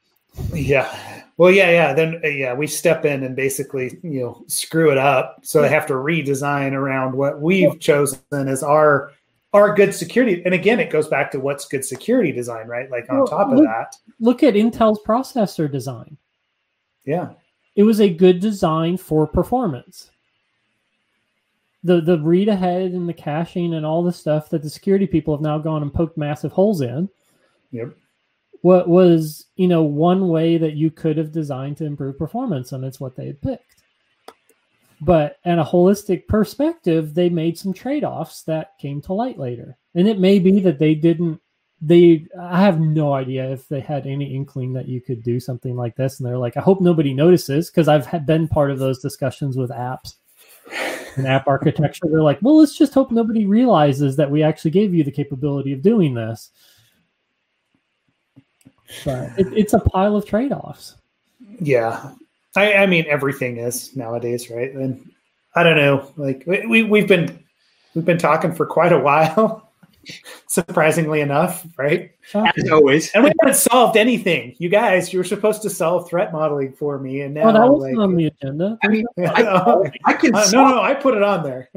Yeah. 0.54 1.22
Well, 1.38 1.52
yeah, 1.52 1.70
yeah. 1.70 1.94
Then 1.94 2.22
uh, 2.24 2.28
yeah, 2.28 2.54
we 2.54 2.68
step 2.68 3.06
in 3.06 3.24
and 3.24 3.36
basically 3.36 4.00
you 4.04 4.22
know 4.22 4.44
screw 4.48 4.92
it 4.92 4.98
up, 4.98 5.40
so 5.44 5.62
they 5.62 5.70
have 5.70 5.88
to 5.88 5.94
redesign 5.94 6.74
around 6.74 7.16
what 7.16 7.42
we've 7.42 7.80
chosen 7.80 8.20
as 8.32 8.64
our 8.64 9.12
our 9.54 9.74
good 9.76 9.94
security. 9.94 10.42
And 10.46 10.54
again, 10.54 10.80
it 10.80 10.90
goes 10.90 11.08
back 11.08 11.32
to 11.32 11.40
what's 11.40 11.68
good 11.68 11.84
security 11.84 12.32
design, 12.32 12.68
right? 12.68 12.90
Like 12.90 13.10
on 13.10 13.18
well, 13.18 13.28
top 13.28 13.52
of 13.52 13.58
look, 13.58 13.66
that, 13.66 13.96
look 14.20 14.44
at 14.44 14.54
Intel's 14.54 15.00
processor 15.06 15.72
design. 15.72 16.18
Yeah, 17.06 17.32
it 17.76 17.84
was 17.84 18.00
a 18.00 18.10
good 18.10 18.40
design 18.40 18.98
for 18.98 19.28
performance. 19.28 20.12
The 21.84 22.00
the 22.02 22.20
read 22.20 22.48
ahead 22.48 22.92
and 22.92 23.10
the 23.10 23.14
caching 23.14 23.74
and 23.74 23.86
all 23.86 24.04
the 24.04 24.14
stuff 24.14 24.50
that 24.50 24.62
the 24.62 24.70
security 24.70 25.08
people 25.08 25.36
have 25.36 25.42
now 25.42 25.58
gone 25.58 25.82
and 25.82 25.94
poked 25.94 26.18
massive 26.18 26.52
holes 26.52 26.82
in. 26.82 27.10
Yep 27.72 27.96
what 28.62 28.88
was 28.88 29.48
you 29.56 29.68
know 29.68 29.84
one 29.84 30.30
way 30.30 30.58
that 30.58 30.74
you 30.74 30.90
could 30.90 31.18
have 31.18 31.32
designed 31.32 31.78
to 31.78 31.86
improve 31.86 32.18
performance 32.18 32.72
and 32.72 32.84
it's 32.84 33.00
what 33.00 33.16
they 33.16 33.28
had 33.28 33.42
picked 33.42 33.81
but 35.02 35.38
in 35.46 35.58
a 35.58 35.66
holistic 35.66 36.28
perspective 36.28 37.14
they 37.14 37.28
made 37.28 37.58
some 37.58 37.74
trade-offs 37.74 38.44
that 38.44 38.78
came 38.80 39.02
to 39.02 39.14
light 39.14 39.38
later. 39.38 39.78
And 39.96 40.08
it 40.08 40.20
may 40.20 40.40
be 40.40 40.60
that 40.62 40.80
they 40.80 40.96
didn't 40.96 41.42
they 41.84 42.28
i 42.40 42.62
have 42.62 42.80
no 42.80 43.12
idea 43.12 43.52
if 43.52 43.68
they 43.68 43.80
had 43.80 44.06
any 44.06 44.36
inkling 44.36 44.72
that 44.72 44.88
you 44.88 45.02
could 45.02 45.24
do 45.24 45.40
something 45.40 45.76
like 45.76 45.96
this. 45.96 46.20
And 46.20 46.28
they're 46.30 46.38
like 46.38 46.56
i 46.56 46.62
hope 46.62 46.80
nobody 46.80 47.14
notices 47.14 47.70
because 47.70 47.88
i've 47.88 48.26
been 48.26 48.48
part 48.48 48.70
of 48.70 48.80
those 48.80 49.00
discussions 49.00 49.58
with 49.58 49.72
apps 49.72 50.16
and 51.18 51.28
app 51.28 51.48
architecture. 51.48 52.06
They're 52.10 52.22
like 52.22 52.40
well 52.42 52.60
let's 52.60 52.78
just 52.78 52.94
hope 52.94 53.12
nobody 53.12 53.46
realizes 53.46 54.16
that 54.18 54.30
we 54.30 54.44
actually 54.44 54.72
gave 54.72 54.94
you 54.94 55.04
the 55.04 55.12
capability 55.12 55.74
of 55.74 55.82
doing 55.82 56.14
this. 56.14 56.52
But 59.04 59.32
it, 59.40 59.48
it's 59.54 59.74
a 59.74 59.80
pile 59.80 60.16
of 60.16 60.26
trade 60.26 60.52
offs. 60.52 60.96
Yeah, 61.60 62.12
I, 62.56 62.74
I 62.74 62.86
mean 62.86 63.06
everything 63.08 63.58
is 63.58 63.96
nowadays, 63.96 64.50
right? 64.50 64.74
And 64.74 65.12
I 65.56 65.64
don't 65.64 65.78
know, 65.78 66.12
like 66.18 66.44
we 66.46 66.84
we've 66.84 67.08
been 67.08 67.44
we've 67.96 68.06
been 68.06 68.18
talking 68.18 68.54
for 68.54 68.66
quite 68.66 68.94
a 68.94 69.00
while. 69.00 69.68
surprisingly 70.48 71.22
enough, 71.22 71.66
right? 71.78 72.12
As 72.34 72.70
always. 72.72 73.12
And 73.12 73.24
we 73.24 73.32
haven't 73.40 73.56
solved 73.56 73.98
anything. 73.98 74.56
You 74.58 74.70
guys, 74.70 75.14
you 75.14 75.20
were 75.20 75.26
supposed 75.26 75.62
to 75.64 75.70
solve 75.70 76.10
threat 76.10 76.34
modeling 76.34 76.74
for 76.74 76.98
me, 77.00 77.22
and 77.22 77.34
now 77.34 77.50
oh, 77.50 77.54
that 77.54 77.72
was 77.72 77.84
like, 77.84 77.98
on 77.98 78.16
the 78.16 78.28
agenda. 78.28 78.78
I 78.84 78.88
mean, 78.88 79.06
I, 79.20 79.92
I 80.06 80.14
can. 80.14 80.36
Uh, 80.36 80.46
no, 80.52 80.66
no, 80.66 80.82
I 80.82 80.94
put 80.94 81.16
it 81.16 81.24
on 81.24 81.44
there. 81.44 81.70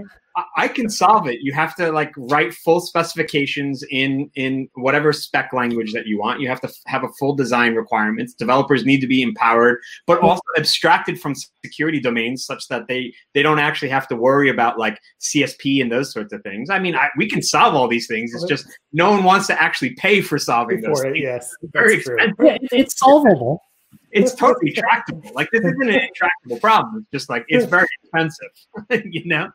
I 0.57 0.67
can 0.67 0.91
solve 0.91 1.29
it. 1.29 1.41
You 1.43 1.53
have 1.53 1.77
to 1.77 1.93
like 1.93 2.13
write 2.17 2.53
full 2.53 2.81
specifications 2.81 3.85
in 3.91 4.31
in 4.35 4.69
whatever 4.75 5.13
spec 5.13 5.53
language 5.53 5.93
that 5.93 6.07
you 6.07 6.19
want. 6.19 6.41
You 6.41 6.49
have 6.49 6.61
to 6.63 6.73
have 6.87 7.05
a 7.05 7.09
full 7.21 7.37
design 7.37 7.75
requirements. 7.75 8.35
Developers 8.35 8.85
need 8.85 9.01
to 9.01 9.07
be 9.07 9.23
empowered, 9.23 9.79
but 10.09 10.19
also 10.21 10.43
abstracted 10.59 11.21
from 11.21 11.35
security 11.65 12.01
domains 12.01 12.45
such 12.45 12.67
that 12.67 12.89
they 12.89 13.15
they 13.35 13.43
don't 13.43 13.61
actually 13.61 13.91
have 13.91 14.09
to 14.09 14.17
worry 14.17 14.49
about 14.49 14.77
like 14.77 14.99
CSP 15.21 15.81
and 15.81 15.93
those 15.93 16.13
sorts 16.13 16.33
of 16.33 16.43
things. 16.43 16.69
I 16.69 16.81
mean, 16.81 16.97
I, 16.97 17.11
we 17.17 17.29
can 17.29 17.41
solve 17.41 17.75
all 17.75 17.87
these 17.87 18.09
things. 18.09 18.35
It's 18.35 18.45
just 18.45 18.67
no 18.93 19.13
one 19.13 19.23
wants 19.23 19.47
to 19.49 19.63
actually 19.63 19.95
pay 19.95 20.21
for 20.21 20.39
solving 20.39 20.81
those 20.81 21.01
it. 21.05 21.17
Yes, 21.17 21.55
it's 21.63 21.73
very 21.73 21.95
expensive. 21.95 22.35
Yeah, 22.43 22.59
it's 22.73 22.99
solvable. 22.99 23.63
It's 24.11 24.35
totally 24.35 24.73
tractable. 24.73 25.31
Like 25.35 25.49
this 25.53 25.61
isn't 25.61 25.83
an 25.83 26.01
intractable 26.01 26.59
problem. 26.59 26.99
It's 26.99 27.11
just 27.13 27.31
like 27.31 27.45
it's 27.47 27.67
very 27.71 27.87
expensive. 28.03 28.51
you 29.13 29.27
know. 29.27 29.51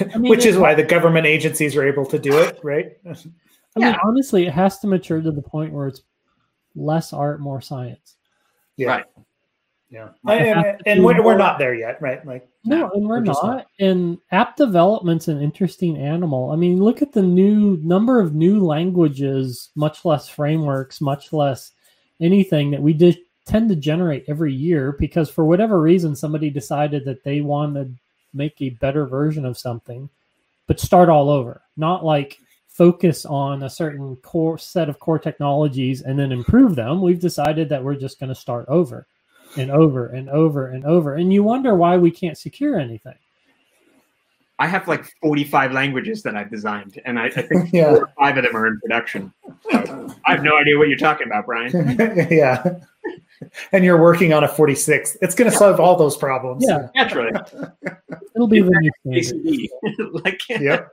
I 0.00 0.18
mean, 0.18 0.30
Which 0.30 0.46
is 0.46 0.56
why 0.56 0.74
the 0.74 0.82
government 0.82 1.26
agencies 1.26 1.76
are 1.76 1.86
able 1.86 2.06
to 2.06 2.18
do 2.18 2.38
it, 2.38 2.58
right? 2.62 2.96
I 3.06 3.14
yeah. 3.76 3.90
mean, 3.90 3.96
honestly, 4.04 4.46
it 4.46 4.52
has 4.52 4.78
to 4.80 4.86
mature 4.86 5.20
to 5.20 5.30
the 5.30 5.42
point 5.42 5.72
where 5.72 5.88
it's 5.88 6.02
less 6.74 7.12
art, 7.12 7.40
more 7.40 7.60
science. 7.60 8.16
Yeah. 8.76 8.88
Right. 8.88 9.04
Yeah. 9.90 10.08
And, 10.26 10.82
and 10.84 11.04
we're, 11.04 11.22
we're 11.22 11.38
not 11.38 11.58
there 11.58 11.74
yet, 11.74 12.00
right? 12.02 12.24
Like 12.26 12.46
no, 12.64 12.90
and 12.92 13.08
we're, 13.08 13.16
we're 13.18 13.24
not. 13.24 13.42
not. 13.42 13.66
And 13.80 14.18
app 14.30 14.56
development's 14.56 15.28
an 15.28 15.40
interesting 15.40 15.96
animal. 15.96 16.50
I 16.50 16.56
mean, 16.56 16.82
look 16.82 17.00
at 17.00 17.12
the 17.12 17.22
new 17.22 17.78
number 17.82 18.20
of 18.20 18.34
new 18.34 18.64
languages, 18.64 19.70
much 19.74 20.04
less 20.04 20.28
frameworks, 20.28 21.00
much 21.00 21.32
less 21.32 21.72
anything 22.20 22.70
that 22.72 22.82
we 22.82 22.92
did 22.92 23.18
tend 23.46 23.70
to 23.70 23.76
generate 23.76 24.24
every 24.28 24.52
year 24.52 24.92
because 25.00 25.30
for 25.30 25.46
whatever 25.46 25.80
reason 25.80 26.14
somebody 26.14 26.50
decided 26.50 27.04
that 27.06 27.24
they 27.24 27.40
wanted 27.40 27.96
make 28.32 28.60
a 28.60 28.70
better 28.70 29.06
version 29.06 29.44
of 29.44 29.58
something, 29.58 30.08
but 30.66 30.80
start 30.80 31.08
all 31.08 31.30
over. 31.30 31.62
Not 31.76 32.04
like 32.04 32.38
focus 32.68 33.24
on 33.24 33.64
a 33.64 33.70
certain 33.70 34.14
core 34.16 34.56
set 34.58 34.88
of 34.88 35.00
core 35.00 35.18
technologies 35.18 36.02
and 36.02 36.18
then 36.18 36.30
improve 36.30 36.76
them. 36.76 37.02
We've 37.02 37.20
decided 37.20 37.68
that 37.70 37.82
we're 37.82 37.96
just 37.96 38.20
going 38.20 38.28
to 38.28 38.34
start 38.34 38.66
over 38.68 39.06
and 39.56 39.70
over 39.70 40.06
and 40.06 40.28
over 40.28 40.68
and 40.68 40.84
over. 40.84 41.14
And 41.14 41.32
you 41.32 41.42
wonder 41.42 41.74
why 41.74 41.96
we 41.96 42.10
can't 42.10 42.38
secure 42.38 42.78
anything. 42.78 43.16
I 44.60 44.66
have 44.66 44.88
like 44.88 45.14
45 45.22 45.72
languages 45.72 46.22
that 46.24 46.36
I've 46.36 46.50
designed, 46.50 47.00
and 47.04 47.18
I, 47.18 47.26
I 47.26 47.42
think 47.42 47.68
yeah. 47.72 47.90
four 47.90 47.98
or 48.02 48.12
five 48.18 48.36
of 48.38 48.44
them 48.44 48.56
are 48.56 48.66
in 48.66 48.80
production. 48.80 49.32
So 49.70 50.14
I 50.26 50.32
have 50.32 50.42
no 50.42 50.56
idea 50.56 50.76
what 50.76 50.88
you're 50.88 50.98
talking 50.98 51.28
about, 51.28 51.46
Brian. 51.46 51.96
yeah. 52.30 52.80
and 53.72 53.84
you're 53.84 54.00
working 54.00 54.32
on 54.32 54.44
a 54.44 54.48
46. 54.48 55.16
It's 55.20 55.34
going 55.34 55.50
to 55.50 55.56
solve 55.56 55.80
all 55.80 55.96
those 55.96 56.16
problems. 56.16 56.64
Yeah, 56.66 56.88
naturally. 56.94 57.32
It'll 58.34 58.48
be 58.48 58.60
the 58.60 58.90
new 59.04 60.10
like, 60.24 60.40
yep. 60.48 60.90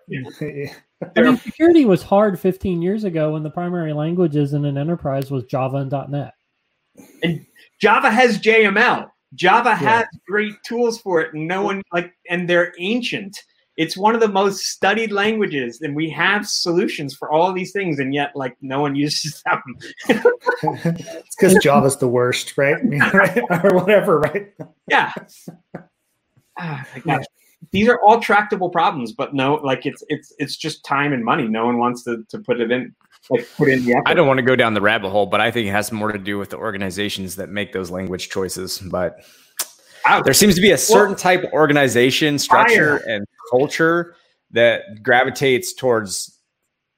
I 1.15 1.21
mean, 1.21 1.37
security 1.37 1.85
was 1.85 2.03
hard 2.03 2.39
15 2.39 2.81
years 2.81 3.03
ago 3.03 3.33
when 3.33 3.43
the 3.43 3.49
primary 3.49 3.93
languages 3.93 4.53
in 4.53 4.65
an 4.65 4.77
enterprise 4.77 5.31
was 5.31 5.43
Java 5.45 5.77
and 5.77 5.91
.NET. 6.09 6.33
And 7.23 7.45
Java 7.79 8.09
has 8.09 8.39
JML. 8.39 9.09
Java 9.33 9.69
yeah. 9.69 9.75
has 9.75 10.05
great 10.27 10.53
tools 10.65 10.99
for 10.99 11.21
it, 11.21 11.33
and 11.33 11.45
no 11.47 11.61
one 11.61 11.81
like, 11.91 12.13
and 12.29 12.49
they're 12.49 12.73
ancient 12.79 13.37
it's 13.77 13.97
one 13.97 14.15
of 14.15 14.21
the 14.21 14.27
most 14.27 14.65
studied 14.67 15.11
languages 15.11 15.81
and 15.81 15.95
we 15.95 16.09
have 16.09 16.47
solutions 16.47 17.13
for 17.13 17.31
all 17.31 17.47
of 17.47 17.55
these 17.55 17.71
things 17.71 17.99
and 17.99 18.13
yet 18.13 18.31
like 18.35 18.55
no 18.61 18.81
one 18.81 18.95
uses 18.95 19.41
them 19.45 19.61
it's 20.07 21.35
because 21.35 21.55
java's 21.63 21.97
the 21.97 22.07
worst 22.07 22.57
right? 22.57 22.77
or 23.63 23.75
whatever 23.75 24.19
right 24.19 24.53
yeah 24.89 25.11
ah, 26.57 26.85
these 27.71 27.87
are 27.87 27.99
all 28.01 28.19
tractable 28.19 28.69
problems, 28.69 29.11
but 29.11 29.33
no, 29.33 29.55
like 29.55 29.85
it's 29.85 30.03
it's 30.07 30.33
it's 30.37 30.55
just 30.55 30.83
time 30.85 31.13
and 31.13 31.23
money. 31.23 31.47
No 31.47 31.65
one 31.65 31.77
wants 31.77 32.03
to 32.03 32.23
to 32.29 32.39
put 32.39 32.61
it 32.61 32.71
in 32.71 32.95
like 33.29 33.47
put 33.57 33.69
in 33.69 33.83
the 33.85 33.93
effort. 33.93 34.07
I 34.07 34.13
don't 34.13 34.27
want 34.27 34.37
to 34.37 34.43
go 34.43 34.55
down 34.55 34.73
the 34.73 34.81
rabbit 34.81 35.09
hole, 35.09 35.25
but 35.25 35.41
I 35.41 35.51
think 35.51 35.67
it 35.67 35.71
has 35.71 35.91
more 35.91 36.11
to 36.11 36.19
do 36.19 36.37
with 36.37 36.51
the 36.51 36.57
organizations 36.57 37.35
that 37.37 37.49
make 37.49 37.73
those 37.73 37.91
language 37.91 38.29
choices. 38.29 38.79
But 38.79 39.25
Ouch. 40.05 40.23
there 40.23 40.33
seems 40.33 40.55
to 40.55 40.61
be 40.61 40.71
a 40.71 40.77
certain 40.77 41.15
type 41.15 41.43
of 41.43 41.51
organization 41.53 42.37
structure 42.39 42.99
Fire. 42.99 43.09
and 43.15 43.25
culture 43.51 44.15
that 44.51 45.01
gravitates 45.03 45.73
towards 45.73 46.39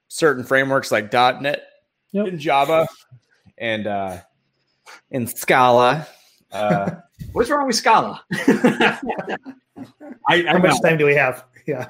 certain 0.09 0.43
frameworks 0.43 0.91
like 0.91 1.11
.NET 1.13 1.63
Yep. 2.11 2.27
and 2.27 2.39
Java 2.39 2.87
and 3.57 3.87
uh, 3.87 4.17
and 5.11 5.29
Scala. 5.29 6.07
Uh, 6.51 6.91
What's 7.33 7.49
wrong 7.49 7.67
with 7.67 7.75
Scala? 7.75 8.23
I, 8.33 9.37
I 10.29 10.43
How 10.43 10.57
much 10.59 10.71
know. 10.71 10.89
time 10.89 10.97
do 10.97 11.05
we 11.05 11.15
have? 11.15 11.45
Yeah. 11.65 11.87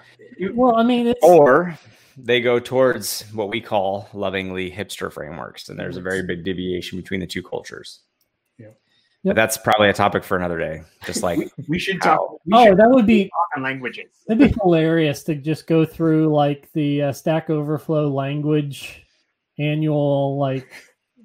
Well, 0.53 0.75
I 0.75 0.83
mean, 0.83 1.07
it's 1.07 1.19
or 1.23 1.77
they 2.17 2.41
go 2.41 2.59
towards 2.59 3.21
what 3.33 3.49
we 3.49 3.61
call 3.61 4.09
lovingly 4.13 4.71
hipster 4.71 5.11
frameworks, 5.11 5.69
and 5.69 5.77
there's 5.79 5.97
a 5.97 6.01
very 6.01 6.23
big 6.23 6.43
deviation 6.43 6.97
between 6.99 7.19
the 7.19 7.27
two 7.27 7.43
cultures. 7.43 7.99
Yeah. 9.23 9.31
But 9.31 9.35
that's 9.35 9.57
probably 9.57 9.89
a 9.89 9.93
topic 9.93 10.23
for 10.23 10.37
another 10.37 10.57
day. 10.57 10.83
Just 11.05 11.23
like 11.23 11.39
we 11.67 11.79
should 11.79 12.01
talk. 12.01 12.39
We 12.45 12.53
oh, 12.53 12.65
should 12.65 12.77
that 12.77 12.89
would 12.89 13.05
be 13.05 13.25
talk 13.25 13.63
languages. 13.63 14.09
that'd 14.27 14.51
be 14.51 14.55
hilarious 14.61 15.23
to 15.23 15.35
just 15.35 15.67
go 15.67 15.85
through 15.85 16.33
like 16.33 16.71
the 16.73 17.03
uh, 17.03 17.11
Stack 17.11 17.49
Overflow 17.49 18.09
language 18.09 19.03
annual 19.59 20.37
like 20.37 20.71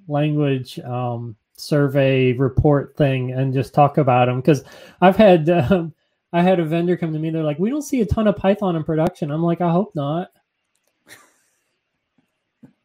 language 0.09 0.79
um, 0.81 1.37
survey 1.55 2.33
report 2.33 2.97
thing 2.97 3.33
and 3.33 3.53
just 3.53 3.75
talk 3.75 3.99
about 3.99 4.27
them 4.27 4.41
because 4.41 4.65
I've 5.01 5.17
had 5.17 5.49
um, 5.71 5.95
I 6.33 6.43
had 6.43 6.61
a 6.61 6.65
vendor 6.65 6.97
come 6.97 7.13
to 7.13 7.19
me. 7.19 7.31
They're 7.31 7.43
like, 7.43 7.59
"We 7.59 7.71
don't 7.71 7.83
see 7.83 8.01
a 8.01 8.07
ton 8.07 8.27
of 8.27 8.37
Python 8.37 8.77
in 8.77 8.85
production." 8.85 9.31
I'm 9.31 9.43
like, 9.43 9.61
"I 9.61 9.71
hope 9.71 9.95
not." 9.95 10.31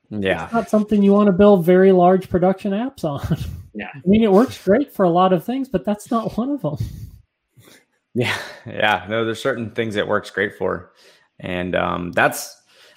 yeah, 0.10 0.46
It's 0.46 0.54
not 0.54 0.70
something 0.70 1.02
you 1.02 1.14
want 1.14 1.28
to 1.28 1.34
build 1.34 1.66
very 1.66 1.92
large 1.92 2.30
production 2.30 2.72
apps 2.72 3.04
on. 3.04 3.38
Yeah. 3.78 3.92
I 3.94 4.02
mean, 4.08 4.24
it 4.24 4.32
works 4.32 4.62
great 4.64 4.92
for 4.92 5.06
a 5.06 5.10
lot 5.10 5.34
of 5.34 5.46
things, 5.46 5.70
but 5.70 5.86
that's 5.86 6.10
not 6.10 6.36
one 6.36 6.50
of 6.50 6.64
them. 6.64 6.78
yeah, 8.16 8.36
yeah. 8.66 9.06
No, 9.08 9.24
there's 9.24 9.42
certain 9.42 9.70
things 9.70 9.96
it 9.96 10.08
works 10.08 10.32
great 10.32 10.58
for, 10.58 10.94
and 11.40 11.76
um, 11.76 12.12
that's. 12.12 12.56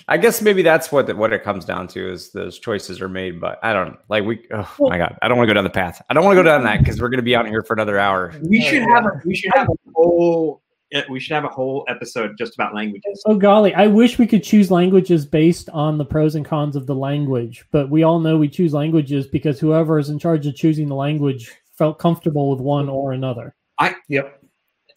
I 0.08 0.16
guess 0.16 0.42
maybe 0.42 0.62
that's 0.62 0.90
what 0.90 1.06
the, 1.06 1.14
what 1.14 1.32
it 1.32 1.44
comes 1.44 1.64
down 1.64 1.86
to 1.88 2.10
is 2.10 2.32
those 2.32 2.58
choices 2.58 3.00
are 3.00 3.08
made. 3.08 3.40
But 3.40 3.60
I 3.62 3.74
don't 3.74 3.96
like 4.08 4.24
we. 4.24 4.44
Oh 4.50 4.74
my 4.80 4.96
god, 4.96 5.18
I 5.20 5.28
don't 5.28 5.36
want 5.36 5.46
to 5.48 5.50
go 5.50 5.54
down 5.54 5.64
the 5.64 5.70
path. 5.70 6.02
I 6.08 6.14
don't 6.14 6.24
want 6.24 6.36
to 6.36 6.42
go 6.42 6.48
down 6.48 6.64
that 6.64 6.78
because 6.78 7.00
we're 7.00 7.10
going 7.10 7.18
to 7.18 7.22
be 7.22 7.36
out 7.36 7.46
here 7.46 7.62
for 7.62 7.74
another 7.74 7.98
hour. 7.98 8.34
We 8.42 8.62
should 8.62 8.82
yeah. 8.82 8.88
have 8.88 9.04
a 9.04 9.20
we 9.24 9.36
should 9.36 9.52
have 9.54 9.68
a 9.68 9.74
whole 9.94 10.59
we 11.08 11.20
should 11.20 11.34
have 11.34 11.44
a 11.44 11.48
whole 11.48 11.84
episode 11.88 12.36
just 12.36 12.54
about 12.54 12.74
languages. 12.74 13.22
Oh 13.26 13.36
golly, 13.36 13.74
I 13.74 13.86
wish 13.86 14.18
we 14.18 14.26
could 14.26 14.42
choose 14.42 14.70
languages 14.70 15.24
based 15.24 15.68
on 15.70 15.98
the 15.98 16.04
pros 16.04 16.34
and 16.34 16.44
cons 16.44 16.76
of 16.76 16.86
the 16.86 16.94
language, 16.94 17.64
but 17.70 17.90
we 17.90 18.02
all 18.02 18.18
know 18.18 18.36
we 18.36 18.48
choose 18.48 18.74
languages 18.74 19.26
because 19.26 19.60
whoever 19.60 19.98
is 19.98 20.10
in 20.10 20.18
charge 20.18 20.46
of 20.46 20.54
choosing 20.54 20.88
the 20.88 20.94
language 20.94 21.52
felt 21.76 21.98
comfortable 21.98 22.50
with 22.50 22.60
one 22.60 22.88
or 22.88 23.12
another. 23.12 23.54
I 23.78 23.94
yep. 24.08 24.42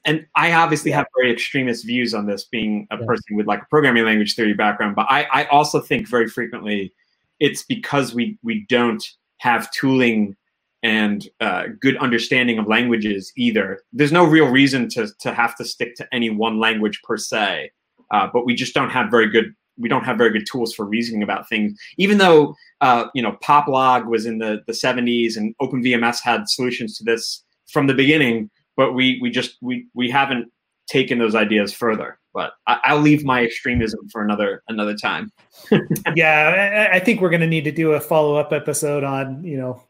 and 0.05 0.25
I 0.35 0.53
obviously 0.53 0.91
have 0.91 1.05
very 1.17 1.31
extremist 1.31 1.85
views 1.85 2.13
on 2.13 2.25
this, 2.25 2.45
being 2.45 2.87
a 2.91 2.97
Yeah. 2.99 3.05
person 3.05 3.35
with 3.35 3.47
like 3.47 3.61
a 3.61 3.67
programming 3.69 4.03
language 4.05 4.35
theory 4.35 4.53
background. 4.53 4.95
But 4.95 5.07
I, 5.09 5.23
I 5.31 5.45
also 5.45 5.79
think 5.79 6.09
very 6.09 6.27
frequently 6.27 6.93
it's 7.39 7.63
because 7.63 8.13
we 8.13 8.37
we 8.43 8.65
don't 8.67 9.03
have 9.37 9.71
tooling 9.71 10.35
and 10.83 11.27
uh, 11.39 11.63
good 11.79 11.97
understanding 11.97 12.59
of 12.59 12.67
languages 12.67 13.31
either. 13.35 13.81
There's 13.93 14.11
no 14.11 14.23
real 14.25 14.47
reason 14.47 14.89
to 14.89 15.07
to 15.19 15.33
have 15.33 15.55
to 15.57 15.65
stick 15.65 15.95
to 15.95 16.07
any 16.13 16.29
one 16.29 16.59
language 16.59 17.01
per 17.03 17.17
se, 17.17 17.71
uh, 18.11 18.27
but 18.31 18.45
we 18.45 18.53
just 18.53 18.73
don't 18.73 18.89
have 18.89 19.09
very 19.09 19.29
good 19.29 19.53
we 19.79 19.89
don't 19.89 20.03
have 20.03 20.19
very 20.19 20.29
good 20.29 20.45
tools 20.45 20.71
for 20.75 20.85
reasoning 20.85 21.23
about 21.23 21.49
things. 21.49 21.73
Even 21.97 22.19
though 22.19 22.53
uh, 22.81 23.05
you 23.15 23.21
know 23.23 23.37
Poplog 23.43 24.05
was 24.05 24.25
in 24.25 24.37
the 24.37 24.61
the 24.67 24.73
70s 24.73 25.37
and 25.37 25.55
OpenVMS 25.61 26.21
had 26.21 26.47
solutions 26.47 26.97
to 26.97 27.03
this 27.03 27.43
from 27.71 27.87
the 27.87 27.93
beginning 27.93 28.51
but 28.75 28.93
we 28.93 29.19
we 29.21 29.29
just 29.29 29.57
we 29.61 29.87
we 29.93 30.09
haven't 30.09 30.51
taken 30.87 31.17
those 31.17 31.35
ideas 31.35 31.73
further. 31.73 32.19
But 32.33 32.53
I, 32.67 32.79
I'll 32.85 32.99
leave 32.99 33.23
my 33.23 33.43
extremism 33.43 34.09
for 34.09 34.23
another 34.23 34.63
another 34.67 34.95
time. 34.95 35.31
Yeah, 36.15 36.89
I, 36.91 36.97
I 36.97 36.99
think 36.99 37.21
we're 37.21 37.29
going 37.29 37.41
to 37.41 37.47
need 37.47 37.63
to 37.63 37.71
do 37.71 37.93
a 37.93 37.99
follow 37.99 38.35
up 38.35 38.51
episode 38.51 39.03
on 39.03 39.43
you 39.43 39.57
know 39.57 39.83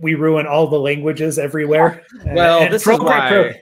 we 0.00 0.14
ruin 0.14 0.46
all 0.46 0.66
the 0.66 0.78
languages 0.78 1.38
everywhere. 1.38 2.02
Well, 2.26 2.60
And 2.62 2.72
this 2.74 2.84
pro- 2.84 2.94
is 2.96 3.00
why- 3.00 3.28
pro- 3.28 3.52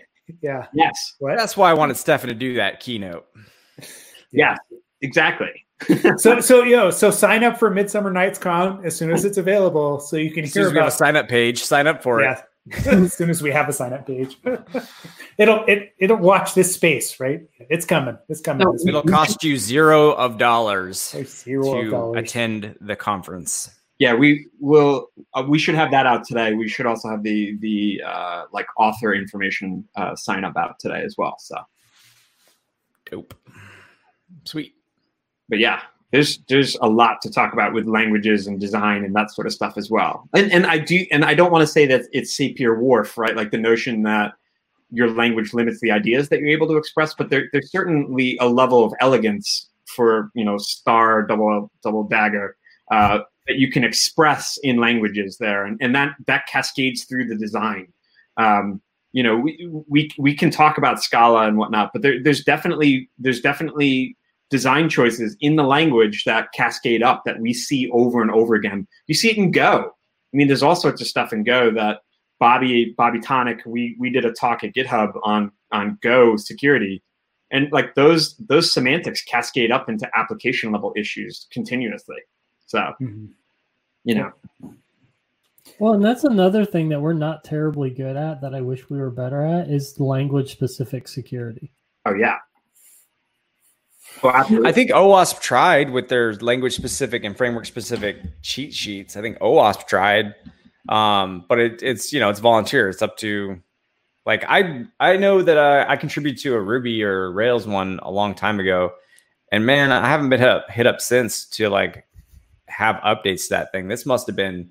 yeah. 0.43 0.67
Yes, 0.75 1.15
What? 1.19 1.37
That's 1.39 1.57
why 1.57 1.71
I 1.71 1.75
wanted 1.75 1.97
Stefan 1.97 2.29
to 2.29 2.35
do 2.35 2.55
that 2.55 2.81
keynote. 2.81 3.27
yeah, 4.33 4.57
exactly. 5.01 5.51
So 6.19 6.41
so 6.41 6.65
yo 6.65 6.91
so 6.91 7.09
sign 7.13 7.45
up 7.45 7.57
for 7.57 7.71
Midsummer 7.71 8.11
Nights 8.11 8.37
Con 8.39 8.85
as 8.85 8.97
soon 8.97 9.13
as 9.13 9.25
it's 9.25 9.39
available 9.39 10.01
so 10.01 10.17
you 10.17 10.33
can 10.33 10.43
As 10.45 10.53
soon 10.53 10.63
hear 10.63 10.67
as 10.69 10.73
we 10.73 10.79
have 10.79 10.85
a 10.85 10.89
about 10.89 10.99
sign 10.99 11.15
up 11.17 11.29
page, 11.29 11.63
sign 11.63 11.87
up 11.87 12.03
for 12.03 12.21
it. 12.21 12.37
as 12.87 13.15
soon 13.15 13.31
as 13.31 13.41
we 13.41 13.53
have 13.53 13.69
a 13.69 13.73
sign 13.73 13.93
up 13.93 14.05
page. 14.05 14.37
it'll 15.39 15.65
it 15.67 15.95
it'll 16.01 16.17
watch 16.17 16.55
this 16.55 16.75
space, 16.75 17.21
right? 17.21 17.43
It's 17.71 17.85
coming. 17.87 18.19
It's 18.29 18.41
coming. 18.41 18.67
No, 18.67 18.75
It'll 18.89 19.03
cost 19.05 19.45
you 19.45 19.57
zero 19.57 20.11
of 20.15 20.37
dollars 20.37 21.15
Zero 21.27 21.83
to 21.85 21.91
dollars. 21.91 22.19
attend 22.25 22.75
the 22.81 22.97
conference. 22.97 23.71
Yeah, 23.99 24.15
we 24.15 24.47
will. 24.61 25.09
Uh, 25.35 25.45
we 25.49 25.59
should 25.59 25.75
have 25.75 25.91
that 25.91 26.07
out 26.07 26.25
today. 26.25 26.55
We 26.55 26.69
should 26.69 26.87
also 26.87 27.09
have 27.09 27.23
the 27.23 27.57
the 27.59 28.03
uh, 28.07 28.45
like 28.53 28.67
author 28.77 29.13
information 29.13 29.87
uh, 29.97 30.15
sign 30.15 30.45
up 30.45 30.57
out 30.57 30.79
today 30.79 31.03
as 31.05 31.17
well. 31.19 31.37
So, 31.41 31.57
Dope. 33.11 33.35
Sweet. 34.45 34.75
but 35.49 35.59
yeah, 35.59 35.81
there's 36.13 36.39
there's 36.49 36.77
a 36.81 36.89
lot 36.89 37.21
to 37.23 37.31
talk 37.31 37.53
about 37.53 37.75
with 37.75 37.87
languages 37.87 38.47
and 38.47 38.61
design 38.61 39.05
and 39.05 39.15
that 39.17 39.31
sort 39.31 39.47
of 39.47 39.53
stuff 39.53 39.77
as 39.77 39.91
well. 39.91 40.29
And 40.35 40.53
and 40.53 40.67
I 40.67 40.79
do 40.79 41.05
and 41.11 41.25
I 41.25 41.35
don't 41.35 41.51
want 41.51 41.63
to 41.63 41.67
say 41.67 41.85
that 41.87 42.03
it's 42.13 42.37
Sapir 42.37 42.79
Whorf, 42.81 43.19
right? 43.19 43.35
Like 43.35 43.51
the 43.51 43.59
notion 43.59 44.03
that 44.05 44.35
your 44.91 45.11
language 45.11 45.53
limits 45.53 45.81
the 45.81 45.91
ideas 45.91 46.29
that 46.29 46.39
you're 46.39 46.49
able 46.49 46.67
to 46.69 46.77
express, 46.77 47.15
but 47.15 47.29
there, 47.29 47.49
there's 47.53 47.71
certainly 47.71 48.39
a 48.41 48.49
level 48.49 48.85
of 48.85 48.95
elegance 49.01 49.69
for 49.87 50.31
you 50.35 50.45
know 50.45 50.57
star 50.57 51.27
double 51.27 51.71
double 51.83 52.05
dagger 52.05 52.57
uh, 52.91 53.21
that 53.49 53.57
you 53.57 53.71
can 53.71 53.83
express 53.83 54.59
in 54.63 54.77
languages 54.79 55.39
there, 55.39 55.65
and, 55.65 55.79
and 55.81 55.95
that 55.95 56.15
that 56.27 56.47
cascades 56.47 57.05
through 57.05 57.27
the 57.27 57.37
design. 57.37 57.89
Um, 58.37 58.81
you 59.13 59.23
know, 59.23 59.37
we, 59.37 59.69
we 59.89 60.11
we 60.19 60.35
can 60.35 60.51
talk 60.51 60.79
about 60.79 61.03
Scala 61.03 61.49
and 61.49 61.57
whatnot, 61.57 61.91
but 61.93 62.03
there, 62.03 62.23
there's 62.23 62.45
definitely 62.45 63.11
there's 63.19 63.41
definitely 63.41 64.17
design 64.51 64.89
choices 64.89 65.37
in 65.41 65.57
the 65.57 65.63
language 65.63 66.25
that 66.25 66.53
cascade 66.53 67.03
up 67.03 67.23
that 67.25 67.41
we 67.41 67.53
see 67.53 67.91
over 67.91 68.23
and 68.23 68.31
over 68.31 68.55
again. 68.55 68.87
You 69.07 69.15
see 69.15 69.31
it 69.31 69.37
in 69.37 69.51
Go. 69.51 69.91
I 70.33 70.37
mean, 70.37 70.47
there's 70.47 70.63
all 70.63 70.77
sorts 70.77 71.01
of 71.01 71.07
stuff 71.07 71.33
in 71.33 71.43
Go 71.43 71.71
that 71.73 72.01
Bobby 72.39 72.95
Bobby 72.97 73.21
Tonic 73.21 73.63
we 73.67 73.97
we 73.99 74.11
did 74.11 74.25
a 74.25 74.33
talk 74.33 74.63
at 74.63 74.75
GitHub 74.75 75.13
on 75.23 75.51
on 75.73 75.99
Go 76.03 76.37
security, 76.37 77.03
and 77.51 77.73
like 77.73 77.95
those 77.95 78.37
those 78.37 78.71
semantics 78.71 79.25
cascade 79.25 79.73
up 79.73 79.89
into 79.89 80.09
application 80.15 80.71
level 80.71 80.93
issues 80.97 81.47
continuously. 81.51 82.19
So 82.67 82.93
Mhm. 83.01 83.31
You 84.09 84.15
know, 84.15 84.33
Well, 85.79 85.93
and 85.93 86.03
that's 86.03 86.25
another 86.25 86.65
thing 86.65 86.89
that 86.89 87.01
we're 87.01 87.13
not 87.13 87.45
terribly 87.45 87.91
good 87.91 88.17
at 88.17 88.41
that 88.41 88.55
I 88.55 88.63
wish 88.63 88.89
we 88.89 88.99
were 88.99 89.11
better 89.11 89.45
at 89.45 89.69
is 89.69 90.01
language 90.01 90.51
specific 90.51 91.07
security. 91.07 91.71
oh 92.07 92.15
yeah. 92.15 92.39
Well. 94.23 94.35
I 94.67 94.73
think 94.73 94.91
OWASP 94.91 95.41
tried 95.41 95.91
with 95.91 96.09
their 96.09 96.33
language 96.37 96.75
specific 96.75 97.23
and 97.23 97.37
framework 97.37 97.67
specific 97.67 98.17
cheat 98.41 98.73
sheets. 98.73 99.15
I 99.17 99.21
think 99.21 99.39
OWASP 99.41 99.87
tried, 99.87 100.35
um, 100.89 101.45
but 101.47 101.59
it, 101.59 101.83
it's 101.83 102.11
you 102.11 102.19
know 102.19 102.31
it's 102.31 102.41
volunteer. 102.41 102.89
It's 102.89 103.03
up 103.03 103.19
to 103.19 103.61
like 104.25 104.47
I 104.49 104.87
I 104.99 105.19
know 105.19 105.43
that 105.43 105.59
uh, 105.59 105.85
I 105.87 105.97
contributed 105.97 106.41
to 106.45 106.55
a 106.55 106.61
Ruby 106.61 107.05
or 107.05 107.31
Rails 107.31 107.67
one 107.67 108.01
a 108.03 108.11
long 108.11 108.35
time 108.35 108.59
ago, 108.59 108.93
and 109.53 109.67
man, 109.67 109.93
I 109.93 110.09
haven't 110.09 110.31
been 110.31 110.41
hit 110.41 110.49
up, 110.49 110.71
hit 110.71 110.87
up 110.87 111.03
since 111.03 111.45
to 111.51 111.69
like 111.69 112.08
have 112.69 112.97
updates 112.97 113.45
to 113.45 113.51
that 113.51 113.73
thing. 113.73 113.89
This 113.89 114.07
must 114.07 114.27
have 114.27 114.37
been 114.37 114.71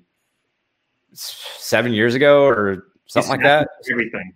seven 1.12 1.92
years 1.92 2.14
ago 2.14 2.44
or 2.44 2.88
something 3.06 3.30
like 3.30 3.42
that. 3.42 3.68
Everything. 3.90 4.34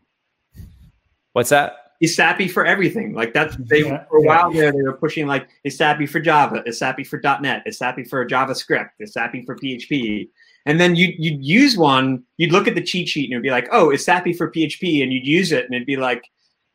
What's 1.33 1.51
that? 1.51 1.73
that? 1.73 1.79
ESAPI 2.03 2.51
for 2.51 2.67
everything. 2.67 3.15
Like 3.15 3.33
that's 3.33 3.57
they 3.57 3.85
Yeah, 3.85 4.05
for 4.11 4.19
a 4.19 4.23
yeah. 4.23 4.29
while 4.29 4.53
there 4.53 4.73
they 4.73 4.83
were 4.83 4.97
pushing 4.97 5.27
like 5.27 5.49
ESAPI 5.67 6.09
for 6.09 6.19
Java, 6.21 6.63
ESAPI 6.67 7.07
for 7.07 7.21
.NET, 7.41 7.65
ESAPI 7.67 8.09
for 8.09 8.27
JavaScript, 8.27 8.91
ESAPI 9.01 9.47
for 9.47 9.57
PHP. 9.57 10.29
And 10.67 10.81
then 10.81 10.97
you 10.97 11.15
you'd 11.17 11.45
use 11.45 11.77
one, 11.77 12.25
you'd 12.39 12.53
look 12.53 12.67
at 12.67 12.75
the 12.75 12.83
cheat 12.83 13.09
sheet 13.09 13.27
and 13.27 13.35
it'd 13.35 13.43
be 13.43 13.51
like, 13.51 13.69
oh, 13.71 13.89
ESAPI 13.89 14.37
for 14.37 14.51
PHP, 14.51 15.03
and 15.03 15.13
you'd 15.13 15.27
use 15.27 15.53
it 15.53 15.65
and 15.65 15.75
it'd 15.75 15.87
be 15.87 15.97
like, 15.97 16.25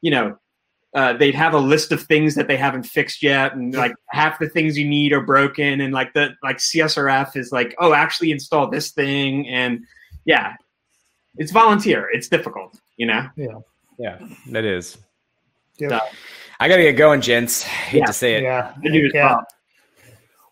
you 0.02 0.12
know, 0.12 0.38
uh, 0.98 1.14
they'd 1.14 1.36
have 1.36 1.54
a 1.54 1.60
list 1.60 1.92
of 1.92 2.02
things 2.02 2.34
that 2.34 2.48
they 2.48 2.58
haven't 2.58 2.82
fixed 2.82 3.22
yet, 3.22 3.54
and 3.54 3.76
like 3.76 3.94
half 4.10 4.40
the 4.40 4.50
things 4.50 4.76
you 4.76 4.88
need 4.88 5.14
are 5.14 5.22
broken, 5.22 5.80
and 5.80 5.94
like 5.94 6.12
the 6.14 6.32
like 6.42 6.58
CSRF 6.58 7.38
is 7.38 7.52
like, 7.52 7.76
oh, 7.78 7.94
actually 7.94 8.32
install 8.32 8.68
this 8.68 8.90
thing, 8.90 9.48
and 9.48 9.86
yeah, 10.26 10.56
it's 11.36 11.52
volunteer, 11.52 12.10
it's 12.12 12.28
difficult, 12.28 12.80
you 12.96 13.06
know. 13.06 13.30
Yeah, 13.36 13.60
yeah, 14.00 14.18
that 14.50 14.66
is. 14.66 14.98
Yep. 15.78 15.92
So, 15.92 16.00
I 16.60 16.68
gotta 16.68 16.82
get 16.82 16.94
going, 16.94 17.22
gents. 17.22 17.62
Hate 17.62 18.00
Yeah. 18.00 18.06
to 18.08 18.14
say 18.14 18.34
it. 18.34 18.42
Yeah. 18.42 18.74
I 18.76 18.88
yeah. 18.88 19.12
well. 19.14 19.46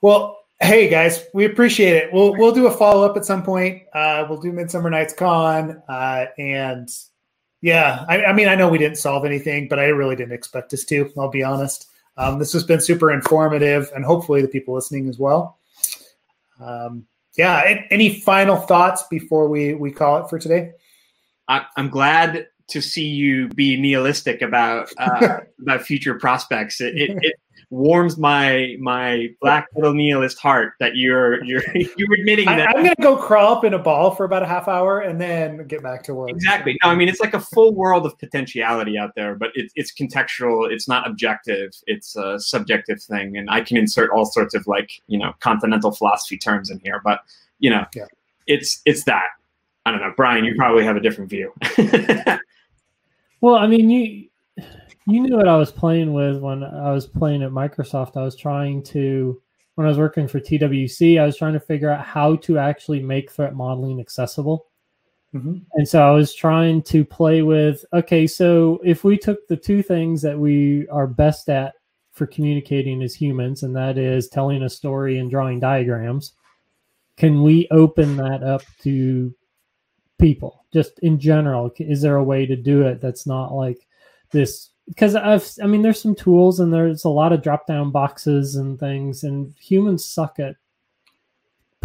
Well, 0.02 0.38
hey 0.62 0.88
guys, 0.88 1.26
we 1.34 1.46
appreciate 1.46 1.96
it. 1.96 2.14
We'll 2.14 2.34
we'll 2.34 2.54
do 2.54 2.68
a 2.68 2.72
follow 2.72 3.04
up 3.04 3.18
at 3.18 3.26
some 3.26 3.42
point. 3.42 3.82
Uh, 3.96 4.28
we'll 4.30 4.40
do 4.40 4.52
Midsummer 4.52 4.92
Nights 4.92 5.16
Con, 5.16 5.82
uh, 5.90 6.26
and 6.38 6.88
yeah, 7.66 8.06
I, 8.08 8.26
I 8.26 8.34
mean, 8.34 8.48
I 8.48 8.54
know 8.54 8.70
we 8.70 8.78
didn't 8.78 9.00
solve 9.00 9.26
anything, 9.26 9.68
but 9.68 9.80
I 9.80 9.86
really 9.86 10.16
didn't 10.16 10.34
expect 10.34 10.72
us 10.72 10.84
to. 10.84 11.12
I'll 11.18 11.32
be 11.32 11.42
honest. 11.42 11.90
Um, 12.16 12.38
this 12.38 12.54
has 12.54 12.64
been 12.64 12.80
super 12.80 13.12
informative, 13.12 13.90
and 13.96 14.06
hopefully 14.06 14.44
the 14.44 14.48
people 14.48 14.76
listening 14.76 15.10
as 15.10 15.18
well. 15.18 15.58
Um, 16.60 17.08
yeah. 17.36 17.82
Any 17.90 18.20
final 18.20 18.56
thoughts 18.56 19.06
before 19.10 19.48
we 19.48 19.74
we 19.74 19.92
call 19.92 20.24
it 20.24 20.30
for 20.30 20.38
today? 20.38 20.74
I, 21.48 21.66
I'm 21.76 21.90
glad 21.90 22.50
to 22.68 22.82
see 22.82 23.08
you 23.08 23.48
be 23.50 23.82
nihilistic 23.82 24.44
about 24.44 24.94
uh, 25.00 25.40
about 25.60 25.82
future 25.82 26.14
prospects. 26.20 26.80
It, 26.80 26.96
it, 26.96 27.18
it 27.20 27.36
warms 27.76 28.18
my 28.18 28.76
my 28.80 29.28
black 29.42 29.68
little 29.76 29.94
nihilist 29.94 30.40
heart 30.40 30.74
that 30.80 30.96
you're 30.96 31.44
you're 31.44 31.62
you're 31.98 32.14
admitting 32.20 32.48
I, 32.48 32.56
that 32.58 32.70
I'm 32.70 32.84
gonna 32.84 32.96
go 33.02 33.18
crawl 33.18 33.54
up 33.58 33.66
in 33.66 33.74
a 33.74 33.80
ball 33.80 34.12
for 34.16 34.24
about 34.24 34.44
a 34.44 34.46
half 34.46 34.68
hour 34.68 35.02
and 35.02 35.20
then 35.20 35.68
get 35.68 35.84
back 35.84 36.02
to 36.04 36.14
work. 36.14 36.30
exactly. 36.30 36.78
No, 36.84 36.90
I 36.90 36.96
mean 36.96 37.10
it's 37.10 37.20
like 37.20 37.34
a 37.34 37.40
full 37.40 37.74
world 37.76 38.06
of 38.06 38.18
potentiality 38.18 38.98
out 38.98 39.12
there, 39.16 39.36
but 39.36 39.50
it's 39.56 39.74
it's 39.76 39.94
contextual. 39.94 40.72
It's 40.72 40.88
not 40.88 41.06
objective. 41.08 41.72
It's 41.86 42.16
a 42.16 42.40
subjective 42.40 43.02
thing, 43.04 43.38
and 43.38 43.50
I 43.50 43.62
can 43.62 43.76
insert 43.78 44.10
all 44.12 44.26
sorts 44.26 44.56
of 44.56 44.66
like 44.68 44.92
you 45.08 45.20
know 45.20 45.34
continental 45.42 45.92
philosophy 45.92 46.38
terms 46.38 46.70
in 46.70 46.80
here, 46.80 47.02
but 47.04 47.20
you 47.60 47.70
know, 47.70 47.86
Yeah. 47.94 48.06
it's 48.48 48.82
it's 48.86 49.04
that. 49.04 49.28
I 49.86 49.92
don't 49.92 50.00
know, 50.02 50.14
Brian. 50.16 50.46
You 50.46 50.56
probably 50.56 50.84
have 50.84 50.96
a 50.96 51.02
different 51.02 51.30
view. 51.30 51.54
Well, 53.42 53.56
I 53.56 53.68
mean, 53.68 53.90
you 53.92 54.28
you 55.08 55.22
knew 55.22 55.38
what 55.38 55.48
I 55.48 55.58
was 55.58 55.72
playing 55.72 56.14
with 56.14 56.40
when 56.40 56.64
I 56.64 56.92
was 56.92 57.06
playing 57.06 57.44
at 57.44 57.52
Microsoft. 57.52 58.18
I 58.18 58.24
was 58.24 58.36
trying 58.36 58.84
to 58.84 59.42
when 59.76 59.86
I 59.86 59.90
was 59.90 59.98
working 59.98 60.28
for 60.28 60.40
TWC, 60.40 61.20
I 61.20 61.26
was 61.26 61.38
trying 61.38 61.54
to 61.54 61.60
figure 61.60 61.90
out 61.90 62.06
how 62.06 62.38
to 62.38 62.58
actually 62.58 63.02
make 63.02 63.30
threat 63.30 63.56
modeling 63.56 64.00
accessible. 64.00 64.68
Mhm. 65.34 65.64
And 65.74 65.88
so 65.88 66.02
I 66.02 66.12
was 66.12 66.34
trying 66.34 66.82
to 66.84 67.04
play 67.04 67.42
with 67.42 67.84
okay, 67.94 68.26
so 68.26 68.80
if 68.84 69.04
we 69.04 69.18
took 69.18 69.48
the 69.48 69.58
two 69.58 69.84
things 69.84 70.22
that 70.22 70.40
we 70.40 70.88
are 70.88 71.08
best 71.08 71.50
at 71.50 71.76
for 72.12 72.26
communicating 72.26 73.04
as 73.04 73.14
humans, 73.14 73.64
and 73.64 73.76
that 73.76 73.98
is 73.98 74.30
telling 74.30 74.64
a 74.64 74.70
story 74.70 75.18
and 75.20 75.30
drawing 75.30 75.60
diagrams, 75.60 76.34
can 77.18 77.44
we 77.44 77.68
open 77.72 78.16
that 78.18 78.44
up 78.44 78.64
to 78.82 79.34
people 80.18 80.66
just 80.72 81.00
in 81.00 81.20
general? 81.20 81.72
Is 81.80 82.02
there 82.02 82.16
a 82.16 82.24
way 82.24 82.46
to 82.46 82.56
do 82.56 82.84
it 82.84 83.02
that's 83.02 83.28
not 83.28 83.54
like 83.54 83.86
this? 84.32 84.70
Because 84.88 85.16
I've, 85.16 85.50
I 85.64 85.68
mean, 85.68 85.82
there's 85.82 86.02
some 86.02 86.16
tools 86.16 86.60
and 86.60 86.72
there's 86.72 87.06
a 87.06 87.10
lot 87.10 87.34
of 87.34 87.42
drop 87.42 87.66
down 87.66 87.92
boxes 87.92 88.56
and 88.56 88.80
things, 88.80 89.24
and 89.24 89.54
humans 89.60 90.06
suck 90.06 90.40
at 90.40 90.56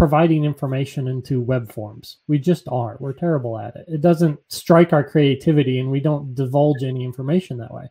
providing 0.01 0.47
information 0.47 1.09
into 1.09 1.43
web 1.43 1.71
forms. 1.71 2.19
We 2.27 2.39
just 2.39 2.67
are. 2.69 2.97
We're 3.01 3.13
terrible 3.13 3.59
at 3.59 3.77
it. 3.77 3.85
It 3.87 4.01
doesn't 4.01 4.41
strike 4.49 4.95
our 4.95 5.05
creativity 5.05 5.79
and 5.79 5.91
we 5.91 6.01
don't 6.01 6.35
divulge 6.35 6.83
any 6.83 7.05
information 7.05 7.59
that 7.59 7.75
way. 7.75 7.85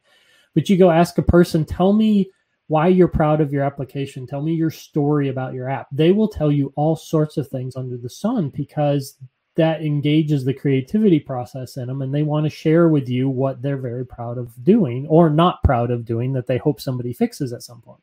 But 0.56 0.70
you 0.70 0.78
go 0.78 0.90
ask 0.90 1.20
a 1.20 1.22
person, 1.22 1.66
tell 1.66 1.94
me 1.94 2.32
why 2.66 2.88
you're 2.88 3.08
proud 3.08 3.42
of 3.42 3.54
your 3.54 3.64
application. 3.64 4.26
Tell 4.26 4.42
me 4.42 4.56
your 4.56 4.72
story 4.72 5.30
about 5.30 5.54
your 5.54 5.70
app. 5.70 5.88
They 5.92 6.12
will 6.12 6.28
tell 6.28 6.52
you 6.52 6.74
all 6.76 6.96
sorts 6.96 7.38
of 7.38 7.48
things 7.48 7.76
under 7.76 7.96
the 7.96 8.10
sun 8.10 8.50
because 8.50 9.16
that 9.60 9.82
engages 9.82 10.46
the 10.46 10.54
creativity 10.54 11.20
process 11.20 11.76
in 11.76 11.88
them 11.88 12.02
and 12.02 12.16
they 12.16 12.24
want 12.24 12.46
to 12.46 12.50
share 12.50 12.88
with 12.88 13.10
you 13.10 13.28
what 13.28 13.62
they're 13.62 13.76
very 13.76 14.06
proud 14.06 14.38
of 14.38 14.54
doing 14.64 15.06
or 15.08 15.30
not 15.30 15.62
proud 15.66 15.92
of 15.92 16.06
doing 16.06 16.32
that 16.32 16.48
they 16.48 16.58
hope 16.58 16.80
somebody 16.80 17.12
fixes 17.12 17.52
at 17.52 17.62
some 17.62 17.82
point. 17.82 18.00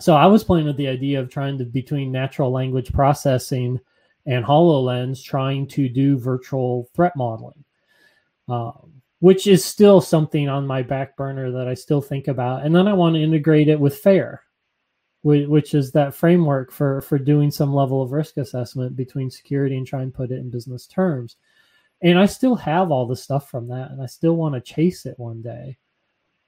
So 0.00 0.14
I 0.14 0.24
was 0.24 0.42
playing 0.42 0.64
with 0.64 0.78
the 0.78 0.88
idea 0.88 1.20
of 1.20 1.28
trying 1.28 1.58
to 1.58 1.66
between 1.66 2.10
natural 2.10 2.50
language 2.50 2.94
processing 2.94 3.78
and 4.24 4.42
HoloLens, 4.42 5.22
trying 5.22 5.68
to 5.68 5.86
do 5.86 6.16
virtual 6.16 6.88
threat 6.94 7.12
modeling, 7.14 7.62
um, 8.48 9.02
which 9.18 9.46
is 9.46 9.62
still 9.62 10.00
something 10.00 10.48
on 10.48 10.66
my 10.66 10.80
back 10.80 11.14
burner 11.18 11.50
that 11.52 11.68
I 11.68 11.74
still 11.74 12.00
think 12.00 12.26
about. 12.26 12.64
And 12.64 12.74
then 12.74 12.88
I 12.88 12.94
want 12.94 13.16
to 13.16 13.22
integrate 13.22 13.68
it 13.68 13.78
with 13.78 13.98
FAIR, 13.98 14.40
which 15.26 15.74
is 15.74 15.90
that 15.90 16.14
framework 16.14 16.70
for 16.70 17.00
for 17.00 17.18
doing 17.18 17.50
some 17.50 17.74
level 17.74 18.00
of 18.00 18.12
risk 18.12 18.36
assessment 18.36 18.94
between 18.94 19.28
security 19.28 19.76
and 19.76 19.86
try 19.86 20.02
and 20.02 20.14
put 20.14 20.30
it 20.30 20.38
in 20.38 20.50
business 20.50 20.86
terms. 20.86 21.36
And 22.02 22.16
I 22.18 22.26
still 22.26 22.54
have 22.54 22.92
all 22.92 23.06
the 23.06 23.16
stuff 23.16 23.50
from 23.50 23.68
that, 23.68 23.90
and 23.90 24.00
I 24.00 24.06
still 24.06 24.36
want 24.36 24.54
to 24.54 24.60
chase 24.60 25.04
it 25.04 25.18
one 25.18 25.42
day. 25.42 25.78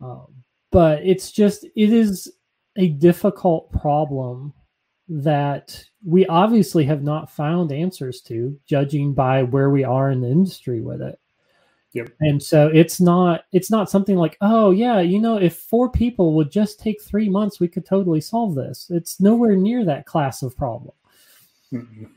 Um, 0.00 0.44
but 0.70 1.04
it's 1.04 1.32
just 1.32 1.64
it 1.64 1.92
is 1.92 2.32
a 2.76 2.88
difficult 2.88 3.72
problem 3.72 4.52
that 5.08 5.82
we 6.04 6.26
obviously 6.26 6.84
have 6.84 7.02
not 7.02 7.30
found 7.30 7.72
answers 7.72 8.20
to, 8.20 8.56
judging 8.66 9.12
by 9.12 9.42
where 9.42 9.70
we 9.70 9.82
are 9.82 10.10
in 10.10 10.20
the 10.20 10.28
industry 10.28 10.82
with 10.82 11.02
it. 11.02 11.18
Yep. 11.94 12.10
And 12.20 12.42
so 12.42 12.68
it's 12.68 13.00
not 13.00 13.44
it's 13.52 13.70
not 13.70 13.90
something 13.90 14.16
like, 14.16 14.36
oh 14.40 14.70
yeah, 14.70 15.00
you 15.00 15.18
know, 15.18 15.38
if 15.38 15.56
four 15.56 15.90
people 15.90 16.34
would 16.34 16.50
just 16.50 16.78
take 16.78 17.00
three 17.02 17.28
months, 17.28 17.60
we 17.60 17.68
could 17.68 17.86
totally 17.86 18.20
solve 18.20 18.54
this. 18.54 18.90
It's 18.90 19.20
nowhere 19.20 19.56
near 19.56 19.84
that 19.84 20.06
class 20.06 20.42
of 20.42 20.56
problem. 20.56 20.94
Mhm. 21.72 22.10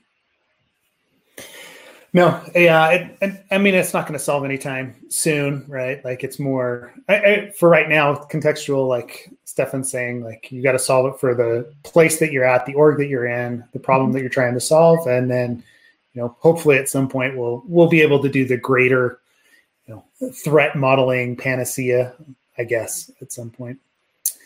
No, 2.14 2.42
yeah, 2.54 2.90
it, 2.90 3.18
and 3.22 3.42
I 3.52 3.58
mean 3.58 3.74
it's 3.74 3.94
not 3.94 4.06
going 4.06 4.20
to 4.20 4.24
solve 4.24 4.44
anytime 4.44 4.96
soon, 5.08 5.64
right? 5.70 6.04
Like 6.04 6.26
it's 6.26 6.40
more 6.40 6.94
I, 7.08 7.16
I, 7.16 7.52
for 7.58 7.70
right 7.70 7.88
now, 7.88 8.16
contextual. 8.16 8.90
Like 8.90 9.30
Stefan's 9.46 9.90
saying, 9.90 10.22
like 10.22 10.52
you 10.52 10.62
got 10.62 10.74
to 10.74 10.80
solve 10.80 11.14
it 11.14 11.20
for 11.22 11.34
the 11.34 11.74
place 11.84 12.20
that 12.20 12.34
you're 12.34 12.44
at, 12.44 12.66
the 12.66 12.74
org 12.74 12.98
that 12.98 13.08
you're 13.08 13.28
in, 13.28 13.64
the 13.72 13.80
problem 13.80 14.12
that 14.12 14.20
you're 14.20 14.30
trying 14.30 14.54
to 14.56 14.60
solve, 14.60 15.08
and 15.08 15.32
then 15.32 15.64
you 16.14 16.22
know 16.22 16.36
hopefully 16.40 16.78
at 16.78 16.90
some 16.90 17.08
point 17.08 17.38
we'll 17.38 17.64
we'll 17.66 17.88
be 17.88 18.02
able 18.02 18.22
to 18.22 18.28
do 18.30 18.44
the 18.44 18.58
greater 18.58 19.21
you 19.92 20.04
know 20.22 20.32
threat 20.32 20.76
modeling 20.76 21.36
panacea, 21.36 22.14
I 22.58 22.64
guess, 22.64 23.12
at 23.22 23.32
some 23.32 23.50
point. 23.50 23.80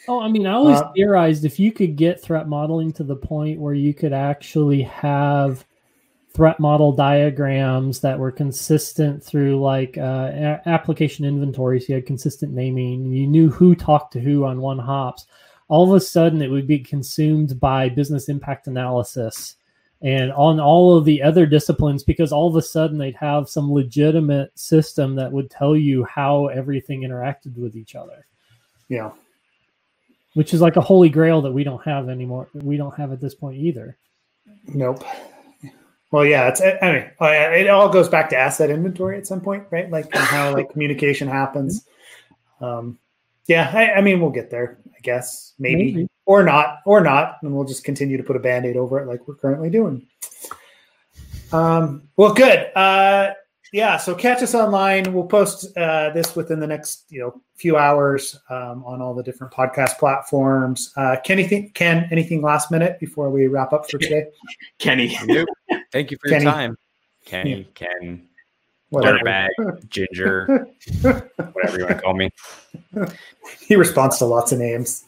Oh, 0.08 0.20
I 0.20 0.28
mean, 0.28 0.46
I 0.46 0.54
always 0.54 0.78
Uh, 0.78 0.92
theorized 0.94 1.46
if 1.46 1.60
you 1.60 1.72
could 1.72 1.96
get 1.96 2.22
threat 2.22 2.48
modeling 2.48 2.94
to 2.94 3.04
the 3.04 3.16
point 3.16 3.60
where 3.60 3.74
you 3.74 3.94
could 3.94 4.14
actually 4.14 4.84
have 4.84 5.66
threat 6.30 6.60
model 6.60 6.92
diagrams 6.92 8.02
that 8.02 8.20
were 8.20 8.32
consistent 8.32 9.24
through 9.24 9.60
like 9.62 9.98
uh, 9.98 10.30
a- 10.34 10.62
application 10.66 11.26
inventory, 11.26 11.80
so 11.80 11.88
you 11.90 11.96
had 11.96 12.06
consistent 12.06 12.54
naming, 12.54 13.12
you 13.12 13.26
knew 13.26 13.50
who 13.50 13.74
talked 13.74 14.14
to 14.14 14.20
who 14.20 14.46
on 14.46 14.62
one 14.62 14.80
hops. 14.80 15.26
All 15.68 15.84
of 15.84 15.96
a 15.96 16.06
sudden, 16.06 16.42
it 16.42 16.52
would 16.52 16.68
be 16.68 16.80
consumed 16.80 17.60
by 17.60 17.90
business 17.90 18.30
impact 18.30 18.68
analysis 18.68 19.56
and 20.06 20.32
on 20.34 20.60
all 20.60 20.96
of 20.96 21.04
the 21.04 21.22
other 21.22 21.46
disciplines 21.46 22.04
because 22.04 22.32
all 22.32 22.48
of 22.48 22.56
a 22.56 22.62
sudden 22.62 22.98
they'd 22.98 23.16
have 23.16 23.50
some 23.50 23.74
legitimate 23.74 24.58
system 24.58 25.16
that 25.16 25.32
would 25.32 25.50
tell 25.50 25.76
you 25.76 26.06
how 26.06 26.46
everything 26.48 27.02
interacted 27.02 27.58
with 27.58 27.76
each 27.76 27.96
other 27.96 28.26
Yeah. 28.88 29.12
which 30.36 30.54
is 30.54 30.62
like 30.62 30.76
a 30.76 30.82
holy 30.82 31.10
grail 31.10 31.42
that 31.42 31.52
we 31.52 31.64
don't 31.64 31.84
have 31.84 32.08
anymore. 32.10 32.48
We 32.54 32.78
don't 32.78 32.96
have 32.96 33.12
at 33.12 33.20
this 33.20 33.34
point 33.34 33.58
either. 33.58 33.98
Nope. 34.68 35.04
Well, 36.12 36.26
yeah, 36.26 36.48
it's. 36.50 36.62
I 36.62 36.92
mean, 36.94 37.12
oh, 37.20 37.28
yeah, 37.28 37.50
it 37.52 37.68
all 37.68 37.90
goes 37.90 38.08
back 38.08 38.30
to 38.30 38.38
asset 38.38 38.70
inventory 38.70 39.18
at 39.18 39.26
some 39.28 39.42
point, 39.42 39.66
right? 39.72 39.90
Like 39.90 40.06
and 40.14 40.24
how 40.24 40.54
like 40.54 40.70
communication 40.70 41.28
happens. 41.28 41.88
Um, 42.62 43.00
yeah, 43.48 43.72
I, 43.74 43.94
I 43.94 44.02
mean, 44.02 44.22
we'll 44.22 44.30
get 44.30 44.50
there, 44.50 44.78
I 44.96 45.00
guess, 45.02 45.54
maybe. 45.60 45.94
Maybe. 45.94 46.10
Or 46.26 46.44
not, 46.44 46.80
or 46.86 47.02
not, 47.02 47.38
and 47.42 47.56
we'll 47.56 47.66
just 47.66 47.84
continue 47.84 48.18
to 48.18 48.24
put 48.24 48.36
a 48.36 48.40
band-aid 48.40 48.78
over 48.78 49.00
it, 49.00 49.08
like 49.08 49.28
we're 49.28 49.36
currently 49.36 49.70
doing. 49.70 50.08
Um, 51.52 52.10
well, 52.18 52.34
good. 52.34 52.72
Uh, 52.76 53.34
yeah, 53.74 53.98
so 53.98 54.16
catch 54.16 54.42
us 54.42 54.56
online. 54.56 55.12
We'll 55.14 55.26
post 55.26 55.76
uh, 55.78 56.12
this 56.12 56.36
within 56.36 56.60
the 56.60 56.68
next 56.68 57.06
you 57.10 57.20
know 57.20 57.42
few 57.56 57.78
hours 57.78 58.40
um, 58.50 58.84
on 58.86 59.02
all 59.02 59.14
the 59.14 59.24
different 59.24 59.52
podcast 59.52 59.98
platforms. 59.98 60.94
Uh, 60.96 61.18
Ken, 61.24 61.40
anything, 61.40 61.72
Ken, 61.72 62.08
anything 62.12 62.42
last 62.42 62.72
minute 62.72 63.00
before 63.00 63.30
we 63.30 63.48
wrap 63.48 63.74
up 63.74 63.90
for 63.90 63.98
today? 63.98 64.28
Kenny. 64.80 65.10
Thank 65.92 66.12
you 66.12 66.18
for 66.22 66.30
your 66.30 66.40
Kenny. 66.40 66.46
time. 66.46 66.78
Kenny, 67.26 67.68
Ken, 67.74 68.28
Whatever. 68.96 69.20
Dirtbag, 69.20 69.90
Ginger, 69.90 70.68
whatever 71.02 71.78
you 71.78 71.86
want 71.86 71.98
to 71.98 72.02
call 72.02 72.14
me. 72.14 72.32
He 73.68 73.76
responds 73.76 74.18
to 74.20 74.26
lots 74.26 74.52
of 74.52 74.60
names. 74.60 75.06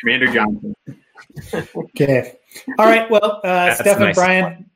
Commander 0.00 0.32
Johnson. 0.32 0.74
Okay. 1.74 2.38
All 2.78 2.86
right. 2.86 3.10
Well, 3.10 3.40
uh, 3.44 3.66
That's 3.66 3.80
Steph 3.80 3.96
and 3.96 4.06
nice. 4.06 4.14
Brian, 4.14 4.70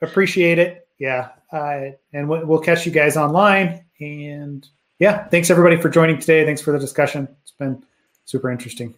appreciate 0.00 0.58
it. 0.58 0.88
Yeah. 0.98 1.30
Uh, 1.52 1.90
and 2.12 2.28
we'll, 2.28 2.46
we'll 2.46 2.60
catch 2.60 2.86
you 2.86 2.92
guys 2.92 3.16
online. 3.16 3.84
And 4.00 4.66
yeah, 4.98 5.26
thanks 5.28 5.50
everybody 5.50 5.80
for 5.80 5.88
joining 5.88 6.18
today. 6.18 6.44
Thanks 6.44 6.62
for 6.62 6.72
the 6.72 6.78
discussion. 6.78 7.28
It's 7.42 7.52
been 7.52 7.84
super 8.24 8.50
interesting. 8.50 8.94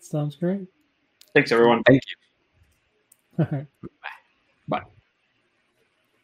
Sounds 0.00 0.36
great. 0.36 0.66
Thanks, 1.34 1.50
everyone. 1.50 1.82
Thank 1.84 2.02
you. 2.06 3.44
All 3.44 3.48
right. 3.50 3.66
Bye. 3.82 4.08